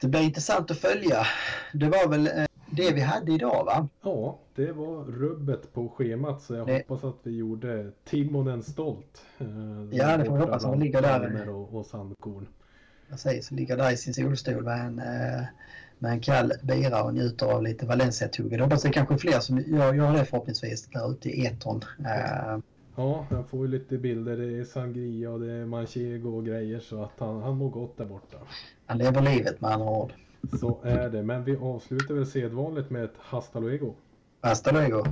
Det 0.00 0.08
blir 0.08 0.20
intressant 0.20 0.70
att 0.70 0.78
följa. 0.78 1.26
Det 1.72 1.88
var 1.88 2.08
väl 2.08 2.26
eh, 2.26 2.46
det 2.70 2.94
vi 2.94 3.00
hade 3.00 3.32
idag 3.32 3.64
va? 3.64 3.88
Ja, 4.02 4.38
det 4.54 4.72
var 4.72 5.04
rubbet 5.04 5.72
på 5.72 5.88
schemat 5.88 6.42
så 6.42 6.54
jag 6.54 6.66
det... 6.66 6.84
hoppas 6.88 7.04
att 7.04 7.18
vi 7.22 7.36
gjorde 7.36 7.92
Timonen 8.04 8.62
stolt. 8.62 9.26
Eh, 9.38 9.46
ja, 9.90 10.16
det 10.16 10.24
får 10.24 10.34
vi 10.34 10.40
hoppas. 10.40 10.64
Han 10.64 10.80
ligger 10.80 11.02
där. 11.02 11.48
Och, 11.48 11.74
och 11.74 11.86
sandkorn. 11.86 12.46
Precis, 13.12 13.50
ligger 13.50 13.76
där 13.76 13.92
i 13.92 13.96
sin 13.96 14.14
solstol 14.14 14.64
med 14.64 14.80
en, 14.86 14.98
eh, 14.98 15.44
med 15.98 16.12
en 16.12 16.20
kall 16.20 16.52
bira 16.62 17.02
och 17.02 17.14
njuter 17.14 17.46
av 17.46 17.62
lite 17.62 17.86
Valencia-tugg. 17.86 18.52
Jag 18.52 18.62
hoppas 18.62 18.82
det 18.82 18.88
är 18.88 18.92
kanske 18.92 19.18
fler 19.18 19.40
som 19.40 19.58
gör, 19.58 19.94
gör 19.94 20.12
det 20.12 20.24
förhoppningsvis 20.24 20.86
där 20.86 21.10
ute 21.12 21.28
i 21.28 21.46
etern. 21.46 21.84
Eh, 21.98 22.58
ja, 22.96 23.26
jag 23.30 23.48
får 23.48 23.66
ju 23.66 23.72
lite 23.72 23.98
bilder. 23.98 24.36
Det 24.36 24.60
är 24.60 24.64
sangria 24.64 25.30
och 25.30 25.40
det 25.40 25.52
är 25.52 25.66
manchego 25.66 26.36
och 26.36 26.46
grejer 26.46 26.80
så 26.80 27.02
att 27.02 27.18
han, 27.18 27.42
han 27.42 27.56
mår 27.56 27.70
gott 27.70 27.96
där 27.96 28.04
borta. 28.04 28.36
Han 28.86 28.98
lever 28.98 29.22
livet 29.22 29.60
med 29.60 29.70
andra 29.70 29.90
ord. 29.90 30.12
Så 30.60 30.78
är 30.82 31.08
det, 31.08 31.22
men 31.22 31.44
vi 31.44 31.56
avslutar 31.56 32.14
väl 32.14 32.26
sedvanligt 32.26 32.90
med 32.90 33.04
ett 33.04 33.14
hasta 33.18 33.60
luego. 33.60 33.94
Hasta 34.40 34.72
luego. 34.72 35.04